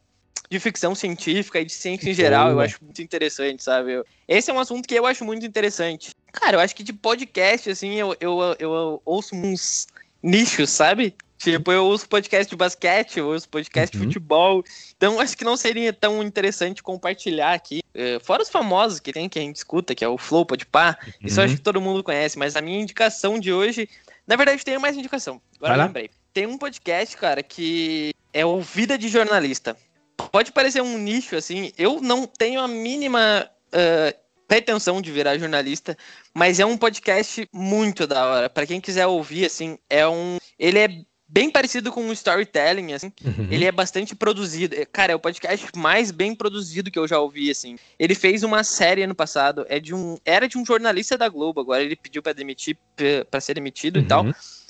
de 0.49 0.59
ficção 0.59 0.95
científica 0.95 1.59
e 1.59 1.65
de 1.65 1.73
ciência 1.73 2.09
em 2.09 2.13
geral, 2.13 2.51
eu 2.51 2.59
acho 2.59 2.77
muito 2.81 3.01
interessante, 3.01 3.63
sabe? 3.63 4.03
Esse 4.27 4.51
é 4.51 4.53
um 4.53 4.59
assunto 4.59 4.87
que 4.87 4.95
eu 4.95 5.05
acho 5.05 5.25
muito 5.25 5.45
interessante. 5.45 6.11
Cara, 6.33 6.57
eu 6.57 6.59
acho 6.59 6.75
que 6.75 6.83
de 6.83 6.91
podcast, 6.91 7.69
assim, 7.69 7.93
eu, 7.93 8.17
eu, 8.19 8.41
eu, 8.41 8.55
eu 8.59 9.01
ouço 9.05 9.35
uns 9.35 9.87
nichos, 10.21 10.71
sabe? 10.71 11.15
Tipo, 11.37 11.71
eu 11.71 11.85
ouço 11.85 12.07
podcast 12.07 12.49
de 12.49 12.55
basquete, 12.55 13.19
eu 13.19 13.27
ouço 13.27 13.47
podcast 13.47 13.95
uhum. 13.95 14.01
de 14.01 14.07
futebol. 14.07 14.63
Então, 14.97 15.19
acho 15.19 15.37
que 15.37 15.43
não 15.43 15.55
seria 15.55 15.93
tão 15.93 16.23
interessante 16.23 16.81
compartilhar 16.81 17.53
aqui. 17.53 17.81
Uh, 17.93 18.19
fora 18.23 18.41
os 18.41 18.49
famosos 18.49 18.99
que 18.99 19.13
tem, 19.13 19.29
que 19.29 19.37
a 19.37 19.41
gente 19.41 19.57
escuta, 19.57 19.93
que 19.93 20.03
é 20.03 20.07
o 20.07 20.17
Flow, 20.17 20.45
Podpah. 20.45 20.97
Uhum. 21.05 21.13
Isso 21.23 21.39
eu 21.39 21.43
acho 21.43 21.55
que 21.55 21.61
todo 21.61 21.81
mundo 21.81 22.03
conhece. 22.03 22.39
Mas 22.39 22.55
a 22.55 22.61
minha 22.61 22.81
indicação 22.81 23.37
de 23.37 23.53
hoje... 23.53 23.87
Na 24.25 24.35
verdade, 24.35 24.63
tem 24.63 24.79
mais 24.79 24.97
indicação. 24.97 25.41
Agora 25.57 25.75
eu 25.75 25.85
lembrei. 25.85 26.09
Tem 26.33 26.47
um 26.47 26.57
podcast, 26.57 27.15
cara, 27.17 27.43
que 27.43 28.13
é 28.33 28.45
o 28.45 28.61
Vida 28.61 28.97
de 28.97 29.09
Jornalista. 29.09 29.77
Pode 30.31 30.51
parecer 30.51 30.81
um 30.81 30.97
nicho, 30.97 31.35
assim. 31.35 31.71
Eu 31.77 32.01
não 32.01 32.25
tenho 32.25 32.59
a 32.59 32.67
mínima... 32.67 33.49
Uh, 33.67 34.22
pretensão 34.47 35.01
de 35.01 35.11
virar 35.11 35.37
jornalista, 35.37 35.97
mas 36.33 36.59
é 36.59 36.65
um 36.65 36.77
podcast 36.77 37.47
muito 37.51 38.05
da 38.07 38.25
hora. 38.25 38.49
Para 38.49 38.65
quem 38.65 38.81
quiser 38.81 39.07
ouvir, 39.07 39.45
assim, 39.45 39.77
é 39.89 40.07
um. 40.07 40.37
Ele 40.57 40.79
é 40.79 40.87
bem 41.27 41.49
parecido 41.49 41.91
com 41.91 42.01
um 42.03 42.11
storytelling, 42.11 42.93
assim. 42.93 43.11
Uhum. 43.25 43.47
Ele 43.49 43.65
é 43.65 43.71
bastante 43.71 44.15
produzido. 44.15 44.75
É, 44.75 44.85
cara, 44.85 45.13
é 45.13 45.15
o 45.15 45.19
podcast 45.19 45.67
mais 45.75 46.11
bem 46.11 46.35
produzido 46.35 46.91
que 46.91 46.99
eu 46.99 47.07
já 47.07 47.19
ouvi, 47.19 47.49
assim. 47.49 47.75
Ele 47.97 48.13
fez 48.13 48.43
uma 48.43 48.63
série 48.63 49.01
ano 49.01 49.15
passado, 49.15 49.65
é 49.67 49.79
de 49.79 49.95
um, 49.95 50.17
era 50.23 50.47
de 50.47 50.57
um 50.57 50.65
jornalista 50.65 51.17
da 51.17 51.27
Globo, 51.27 51.59
agora 51.59 51.81
ele 51.81 51.95
pediu 51.95 52.21
para 52.21 52.33
demitir, 52.33 52.77
para 53.31 53.41
ser 53.41 53.55
demitido 53.55 53.97
uhum. 53.97 54.03
e 54.03 54.07
tal. 54.07 54.25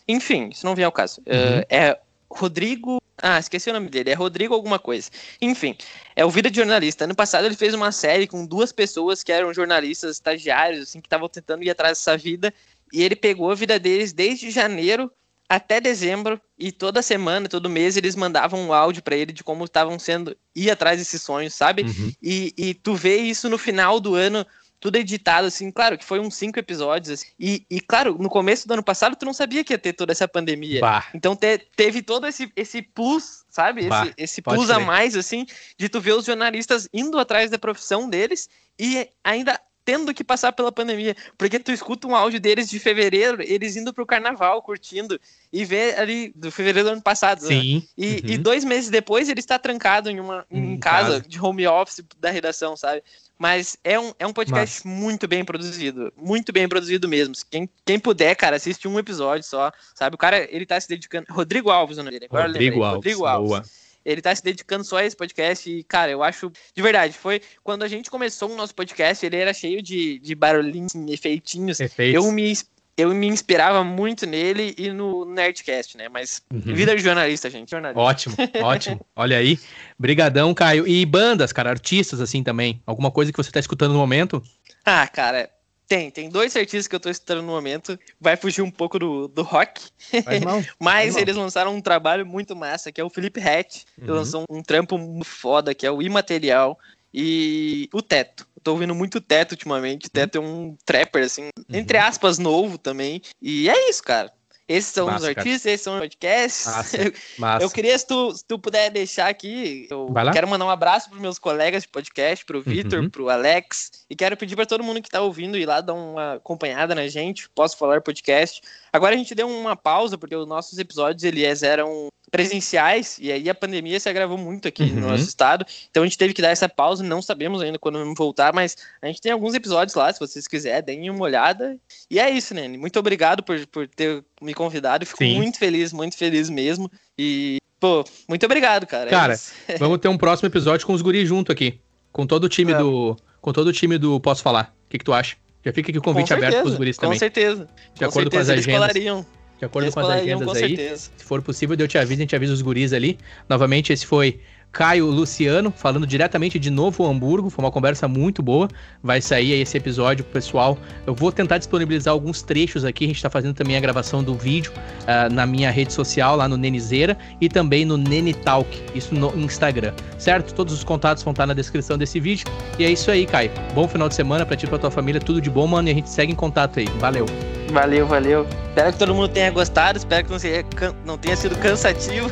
Enfim, 0.08 0.50
isso 0.50 0.66
não 0.66 0.76
vem 0.76 0.86
ao 0.86 0.92
caso. 0.92 1.22
Uhum. 1.28 1.60
Uh, 1.60 1.66
é 1.70 2.00
Rodrigo. 2.36 3.02
Ah, 3.22 3.40
esqueci 3.40 3.70
o 3.70 3.74
nome 3.74 3.90
dele. 3.90 4.10
É 4.10 4.14
Rodrigo 4.14 4.54
alguma 4.54 4.80
coisa. 4.80 5.10
Enfim, 5.42 5.78
é 6.16 6.26
o 6.26 6.30
Vida 6.30 6.50
de 6.50 6.58
Jornalista. 6.58 7.06
Ano 7.06 7.16
passado 7.16 7.46
ele 7.46 7.56
fez 7.56 7.74
uma 7.74 7.92
série 7.92 8.28
com 8.28 8.46
duas 8.46 8.72
pessoas 8.72 9.24
que 9.24 9.32
eram 9.32 9.54
jornalistas 9.54 10.18
estagiários, 10.18 10.84
assim, 10.84 11.00
que 11.00 11.08
estavam 11.08 11.30
tentando 11.30 11.64
ir 11.64 11.70
atrás 11.70 11.98
dessa 11.98 12.18
vida. 12.18 12.54
E 12.92 13.02
ele 13.02 13.16
pegou 13.16 13.52
a 13.52 13.56
vida 13.56 13.80
deles 13.80 14.14
desde 14.14 14.52
janeiro 14.52 15.12
até 15.48 15.80
dezembro 15.80 16.42
e 16.58 16.72
toda 16.72 17.02
semana, 17.02 17.48
todo 17.48 17.70
mês 17.70 17.96
eles 17.96 18.16
mandavam 18.16 18.60
um 18.60 18.74
áudio 18.74 19.04
para 19.04 19.16
ele 19.16 19.32
de 19.32 19.44
como 19.44 19.66
estavam 19.66 20.00
sendo 20.00 20.36
ir 20.56 20.72
atrás 20.72 20.98
desses 20.98 21.22
sonhos, 21.22 21.54
sabe? 21.54 21.84
Uhum. 21.84 22.12
E, 22.22 22.54
e 22.58 22.74
tu 22.74 22.96
vê 22.96 23.18
isso 23.18 23.50
no 23.50 23.58
final 23.58 24.00
do 24.00 24.16
ano 24.16 24.46
tudo 24.84 24.98
editado, 24.98 25.48
assim, 25.48 25.72
claro 25.72 25.98
que 25.98 26.04
foi 26.04 26.20
uns 26.20 26.36
cinco 26.36 26.60
episódios, 26.60 27.10
assim, 27.14 27.28
e, 27.40 27.66
e, 27.72 27.80
claro, 27.80 28.18
no 28.20 28.30
começo 28.30 28.68
do 28.68 28.74
ano 28.74 28.84
passado 28.84 29.16
tu 29.16 29.26
não 29.26 29.32
sabia 29.32 29.64
que 29.64 29.72
ia 29.72 29.80
ter 29.80 29.94
toda 29.94 30.12
essa 30.12 30.28
pandemia. 30.28 30.82
Bah. 30.82 31.06
Então 31.14 31.38
te, 31.38 31.58
teve 31.74 32.02
todo 32.02 32.28
esse, 32.28 32.52
esse 32.54 32.82
plus, 32.82 33.46
sabe? 33.50 33.88
Bah. 33.88 34.04
Esse, 34.04 34.14
esse 34.18 34.42
plus 34.42 34.70
a 34.70 34.82
mais, 34.82 35.16
assim, 35.16 35.46
de 35.78 35.88
tu 35.88 36.02
ver 36.02 36.12
os 36.12 36.26
jornalistas 36.26 36.90
indo 36.94 37.18
atrás 37.18 37.50
da 37.50 37.58
profissão 37.58 38.10
deles 38.10 38.50
e 38.78 39.08
ainda 39.24 39.58
tendo 39.86 40.14
que 40.14 40.24
passar 40.24 40.52
pela 40.52 40.72
pandemia, 40.72 41.16
porque 41.38 41.60
tu 41.60 41.72
escuta 41.72 42.08
um 42.08 42.16
áudio 42.16 42.40
deles 42.40 42.70
de 42.70 42.80
fevereiro, 42.80 43.42
eles 43.42 43.76
indo 43.76 43.94
pro 43.94 44.06
carnaval, 44.06 44.62
curtindo, 44.62 45.20
e 45.52 45.66
vê 45.66 45.94
ali, 45.96 46.32
do 46.36 46.52
fevereiro 46.52 46.90
do 46.90 46.94
ano 46.94 47.02
passado, 47.02 47.42
né? 47.44 47.48
Sim. 47.48 47.76
Né? 47.76 47.84
E, 47.98 48.08
uhum. 48.08 48.22
e, 48.26 48.38
dois 48.38 48.64
meses 48.64 48.90
depois 48.90 49.30
ele 49.30 49.40
está 49.40 49.60
trancado 49.60 50.10
em 50.10 50.20
uma 50.20 50.46
em, 50.50 50.74
em 50.74 50.78
casa, 50.78 51.20
casa, 51.20 51.22
de 51.28 51.40
home 51.40 51.68
office 51.68 52.04
da 52.20 52.32
redação, 52.32 52.76
sabe? 52.76 53.04
Mas 53.38 53.78
é 53.84 54.00
um, 54.00 54.14
é 54.20 54.28
um 54.28 54.34
podcast 54.34 54.82
Mas... 54.86 54.98
muito 55.00 55.28
bem 55.28 55.44
produzido. 55.44 56.14
Muito 56.16 56.52
bem 56.54 56.68
produzido 56.68 57.08
mesmo. 57.08 57.34
Quem, 57.50 57.70
quem 57.86 58.00
puder, 58.00 58.36
cara, 58.36 58.56
assiste 58.56 58.88
um 58.88 58.98
episódio 59.00 59.46
só. 59.46 59.72
Sabe? 59.96 60.16
O 60.16 60.18
cara, 60.18 60.48
ele 60.50 60.66
tá 60.66 60.80
se 60.80 60.88
dedicando. 60.88 61.26
Rodrigo 61.30 61.70
Alves, 61.70 61.98
o 61.98 62.04
nome 62.04 62.12
dele. 62.12 62.28
Agora 62.30 62.48
Rodrigo 62.48 62.84
Alves. 62.84 62.96
Rodrigo 62.96 63.26
Alves. 63.26 63.50
Boa. 63.50 63.64
Ele 64.06 64.22
tá 64.22 64.36
se 64.36 64.44
dedicando 64.44 64.84
só 64.84 64.98
a 64.98 65.06
esse 65.06 65.16
podcast 65.16 65.70
e, 65.70 65.84
cara, 65.84 66.12
eu 66.12 66.22
acho. 66.22 66.52
De 66.76 66.82
verdade, 66.82 67.14
foi. 67.14 67.42
Quando 67.64 67.84
a 67.84 67.88
gente 67.88 68.12
começou 68.12 68.52
o 68.52 68.56
nosso 68.56 68.76
podcast, 68.76 69.26
ele 69.26 69.38
era 69.38 69.54
cheio 69.54 69.82
de, 69.82 70.20
de 70.20 70.36
barulhinhos, 70.36 70.94
efeitinhos. 71.08 71.80
Efeitos. 71.80 72.24
Eu 72.24 72.30
me 72.32 72.52
eu 72.96 73.14
me 73.14 73.28
inspirava 73.28 73.84
muito 73.84 74.26
nele 74.26 74.76
e 74.78 74.90
no 74.92 75.26
Nerdcast, 75.26 75.98
né? 75.98 76.08
Mas 76.10 76.42
uhum. 76.52 76.60
vida 76.60 76.96
de 76.96 77.02
jornalista, 77.02 77.50
gente. 77.50 77.72
Jornalista. 77.72 78.00
Ótimo, 78.00 78.36
ótimo. 78.62 79.06
Olha 79.16 79.38
aí. 79.38 79.60
Brigadão, 79.98 80.54
Caio. 80.54 80.88
E 80.88 81.06
bandas, 81.06 81.52
cara, 81.52 81.72
artistas 81.72 82.22
assim 82.22 82.44
também. 82.44 82.82
Alguma 82.86 83.10
coisa 83.10 83.32
que 83.32 83.38
você 83.38 83.52
tá 83.52 83.60
escutando 83.60 83.94
no 83.94 84.00
momento? 84.00 84.44
Ah, 84.86 85.08
cara, 85.08 85.50
tem, 85.88 86.12
tem 86.12 86.30
dois 86.30 86.56
artistas 86.56 86.88
que 86.88 86.96
eu 86.96 87.00
tô 87.00 87.10
escutando 87.10 87.42
no 87.42 87.48
momento. 87.48 88.00
Vai 88.20 88.38
fugir 88.38 88.62
um 88.62 88.72
pouco 88.72 89.00
do, 89.00 89.28
do 89.28 89.42
rock. 89.42 89.82
Mas 90.80 91.16
eles 91.16 91.36
lançaram 91.36 91.76
um 91.76 91.82
trabalho 91.82 92.26
muito 92.26 92.56
massa, 92.56 92.92
que 92.92 93.02
é 93.02 93.04
o 93.04 93.10
Felipe 93.10 93.40
Hatch. 93.40 93.84
Uhum. 93.98 94.04
Ele 94.06 94.12
lançou 94.12 94.46
um 94.50 94.62
trampo 94.62 94.98
foda, 95.24 95.74
que 95.74 95.86
é 95.86 95.92
o 95.92 96.02
Imaterial. 96.02 96.78
E 97.14 97.88
o 97.94 98.02
Teto. 98.02 98.48
tô 98.64 98.72
ouvindo 98.72 98.96
muito 98.96 99.22
Teto 99.22 99.52
ultimamente. 99.52 100.08
O 100.08 100.10
Teto 100.10 100.38
é 100.38 100.42
um 100.42 100.76
trapper, 100.86 101.26
assim, 101.26 101.44
uhum. 101.44 101.66
entre 101.72 101.98
aspas, 101.98 102.40
novo 102.40 102.78
também. 102.78 103.22
E 103.42 103.70
é 103.70 103.90
isso, 103.90 104.02
cara. 104.02 104.32
Esses 104.68 104.94
são 104.94 105.08
massa, 105.08 105.18
os 105.18 105.26
artistas, 105.26 105.62
cara. 105.64 105.74
esses 105.74 105.84
são 105.84 105.94
os 105.96 106.00
podcasts. 106.00 106.66
Massa, 106.66 106.98
massa. 107.38 107.66
Eu 107.66 107.70
queria, 107.70 107.98
se 108.00 108.08
tu, 108.08 108.34
se 108.34 108.46
tu 108.46 108.58
puder 108.58 108.90
deixar 108.90 109.28
aqui, 109.28 109.88
eu 109.92 110.08
quero 110.32 110.48
mandar 110.48 110.66
um 110.66 110.70
abraço 110.70 111.10
para 111.10 111.20
meus 111.20 111.38
colegas 111.38 111.84
de 111.84 111.90
podcast, 111.90 112.46
pro 112.46 112.62
Vitor, 112.62 113.02
uhum. 113.02 113.10
pro 113.10 113.30
Alex, 113.30 113.92
e 114.10 114.16
quero 114.16 114.38
pedir 114.38 114.56
para 114.56 114.66
todo 114.66 114.84
mundo 114.84 115.02
que 115.02 115.10
tá 115.10 115.22
ouvindo 115.22 115.58
ir 115.58 115.66
lá 115.66 115.82
dar 115.82 115.94
uma 115.94 116.36
acompanhada 116.36 116.96
na 116.96 117.08
gente, 117.08 117.50
posso 117.50 117.78
falar 117.78 118.02
podcast. 118.02 118.62
Agora 118.94 119.16
a 119.16 119.18
gente 119.18 119.34
deu 119.34 119.50
uma 119.50 119.76
pausa, 119.76 120.20
porque 120.20 120.36
os 120.36 120.48
nossos 120.48 120.78
episódios 120.78 121.24
eles 121.24 121.64
eram 121.64 122.10
presenciais, 122.30 123.18
e 123.20 123.32
aí 123.32 123.50
a 123.50 123.56
pandemia 123.56 124.00
se 124.00 124.08
agravou 124.08 124.38
muito 124.38 124.68
aqui 124.68 124.84
uhum. 124.84 124.96
no 124.96 125.08
nosso 125.10 125.24
estado, 125.24 125.66
então 125.90 126.02
a 126.02 126.06
gente 126.06 126.18
teve 126.18 126.34
que 126.34 126.42
dar 126.42 126.50
essa 126.50 126.68
pausa, 126.68 127.04
não 127.04 127.22
sabemos 127.22 127.62
ainda 127.62 127.78
quando 127.78 128.00
vamos 128.00 128.16
voltar, 128.18 128.54
mas 128.54 128.76
a 129.02 129.08
gente 129.08 129.22
tem 129.22 129.32
alguns 129.32 129.54
episódios 129.54 129.96
lá, 129.96 130.12
se 130.12 130.20
vocês 130.20 130.48
quiserem, 130.48 130.84
deem 130.84 131.10
uma 131.10 131.24
olhada. 131.24 131.78
E 132.10 132.20
é 132.20 132.30
isso, 132.30 132.54
Nene. 132.54 132.78
Muito 132.78 132.98
obrigado 132.98 133.44
por, 133.44 133.66
por 133.68 133.88
ter 133.88 134.24
me 134.42 134.54
convidado, 134.54 135.06
fico 135.06 135.24
Sim. 135.24 135.36
muito 135.36 135.58
feliz, 135.58 135.92
muito 135.92 136.18
feliz 136.18 136.50
mesmo. 136.50 136.90
E, 137.18 137.58
pô, 137.80 138.04
muito 138.28 138.46
obrigado, 138.46 138.88
cara. 138.88 139.10
É 139.10 139.12
cara, 139.12 139.40
é 139.68 139.78
vamos 139.78 140.00
ter 140.00 140.08
um 140.08 140.18
próximo 140.18 140.48
episódio 140.48 140.86
com 140.86 140.94
os 140.94 141.02
guris 141.02 141.28
junto 141.28 141.52
aqui, 141.52 141.80
com 142.12 142.26
todo 142.26 142.46
o 142.46 142.50
time 142.50 142.74
do 142.74 143.16
com 143.42 143.52
todo 143.52 143.68
o 143.68 143.74
time 143.74 143.98
do 143.98 144.20
Posso 144.20 144.42
Falar. 144.42 144.74
O 144.86 144.90
que, 144.90 144.98
que 144.98 145.06
tu 145.06 145.14
acha? 145.14 145.36
Já 145.66 145.72
fica 145.72 145.92
aqui 145.92 145.98
o 145.98 146.02
convite 146.02 146.34
aberto 146.34 146.58
para 146.58 146.68
os 146.68 146.76
guris 146.76 146.98
também. 146.98 147.16
Com 147.16 147.20
certeza. 147.20 147.68
De 147.94 148.00
com 148.00 148.06
acordo 148.06 148.32
certeza, 148.32 148.54
com 148.54 148.60
as 148.60 148.90
agendas 148.90 149.26
de 149.60 149.66
acordo 149.66 149.92
com 149.94 150.00
as 150.02 150.10
agendas 150.10 150.46
com 150.46 150.54
aí. 150.54 150.76
Certeza. 150.76 151.12
Se 151.16 151.24
for 151.24 151.42
possível, 151.42 151.76
eu 151.80 151.88
te 151.88 151.98
aviso, 151.98 152.20
a 152.20 152.24
gente 152.24 152.36
avisa 152.36 152.54
os 152.54 152.62
guris 152.62 152.92
ali. 152.92 153.18
Novamente, 153.48 153.94
esse 153.94 154.06
foi 154.06 154.42
Caio 154.74 155.06
Luciano, 155.06 155.72
falando 155.72 156.08
diretamente 156.08 156.58
de 156.58 156.72
Novo 156.72 157.06
Hamburgo. 157.06 157.48
Foi 157.52 157.64
uma 157.64 157.72
conversa 157.72 158.08
muito 158.08 158.42
boa. 158.42 158.68
Vai 159.04 159.22
sair 159.22 159.54
aí 159.54 159.62
esse 159.62 159.78
episódio, 159.78 160.26
pessoal. 160.26 160.80
Eu 161.06 161.14
vou 161.14 161.32
tentar 161.32 161.60
disponibilizar 161.60 162.12
alguns 162.12 162.42
trechos 162.42 162.84
aqui. 162.84 163.04
A 163.04 163.08
gente 163.08 163.18
está 163.18 163.30
fazendo 163.30 163.54
também 163.54 163.78
a 163.78 163.80
gravação 163.80 164.24
do 164.24 164.34
vídeo 164.34 164.72
uh, 165.04 165.32
na 165.32 165.46
minha 165.46 165.70
rede 165.70 165.94
social, 165.94 166.36
lá 166.36 166.48
no 166.48 166.58
Nenizeira, 166.58 167.16
e 167.40 167.48
também 167.48 167.86
no 167.86 167.98
Nenitalk, 167.98 168.68
isso 168.96 169.14
no 169.14 169.32
Instagram, 169.38 169.94
certo? 170.18 170.56
Todos 170.56 170.74
os 170.74 170.84
contatos 170.84 171.24
vão 171.24 171.32
estar 171.32 171.46
na 171.46 171.54
descrição 171.54 171.96
desse 171.96 172.20
vídeo. 172.20 172.48
E 172.80 172.84
é 172.84 172.90
isso 172.90 173.12
aí, 173.12 173.28
Caio. 173.28 173.52
Bom 173.76 173.88
final 173.88 174.10
de 174.10 174.16
semana 174.16 174.44
pra 174.44 174.58
ti 174.58 174.66
e 174.66 174.70
pra 174.70 174.80
tua 174.80 174.90
família. 174.90 175.22
Tudo 175.22 175.40
de 175.40 175.52
bom, 175.52 175.68
mano. 175.68 175.88
E 175.88 175.92
a 175.92 175.94
gente 175.94 176.10
segue 176.10 176.32
em 176.32 176.36
contato 176.36 176.80
aí. 176.80 176.88
Valeu. 176.98 177.28
Valeu, 177.72 178.06
valeu. 178.06 178.48
Espero 178.70 178.92
que 178.92 179.00
todo 179.00 179.16
mundo 179.16 179.30
tenha 179.30 179.50
gostado. 179.52 179.98
Espero 179.98 180.26
que 180.26 180.32
não, 180.32 180.40
seja, 180.40 180.66
não 181.06 181.18
tenha 181.18 181.36
sido 181.36 181.56
cansativo. 181.58 182.30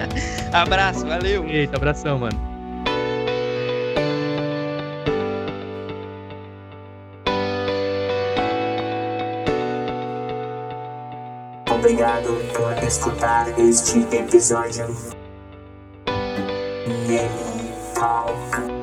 Abraço, 0.52 1.06
valeu. 1.06 1.46
Eita, 1.48 1.78
abração, 1.82 2.18
mano. 2.18 2.40
Obrigado 11.68 12.28
por 12.54 12.84
escutar 12.84 13.48
este 13.58 13.98
episódio. 14.16 14.86
Talk. 17.94 18.81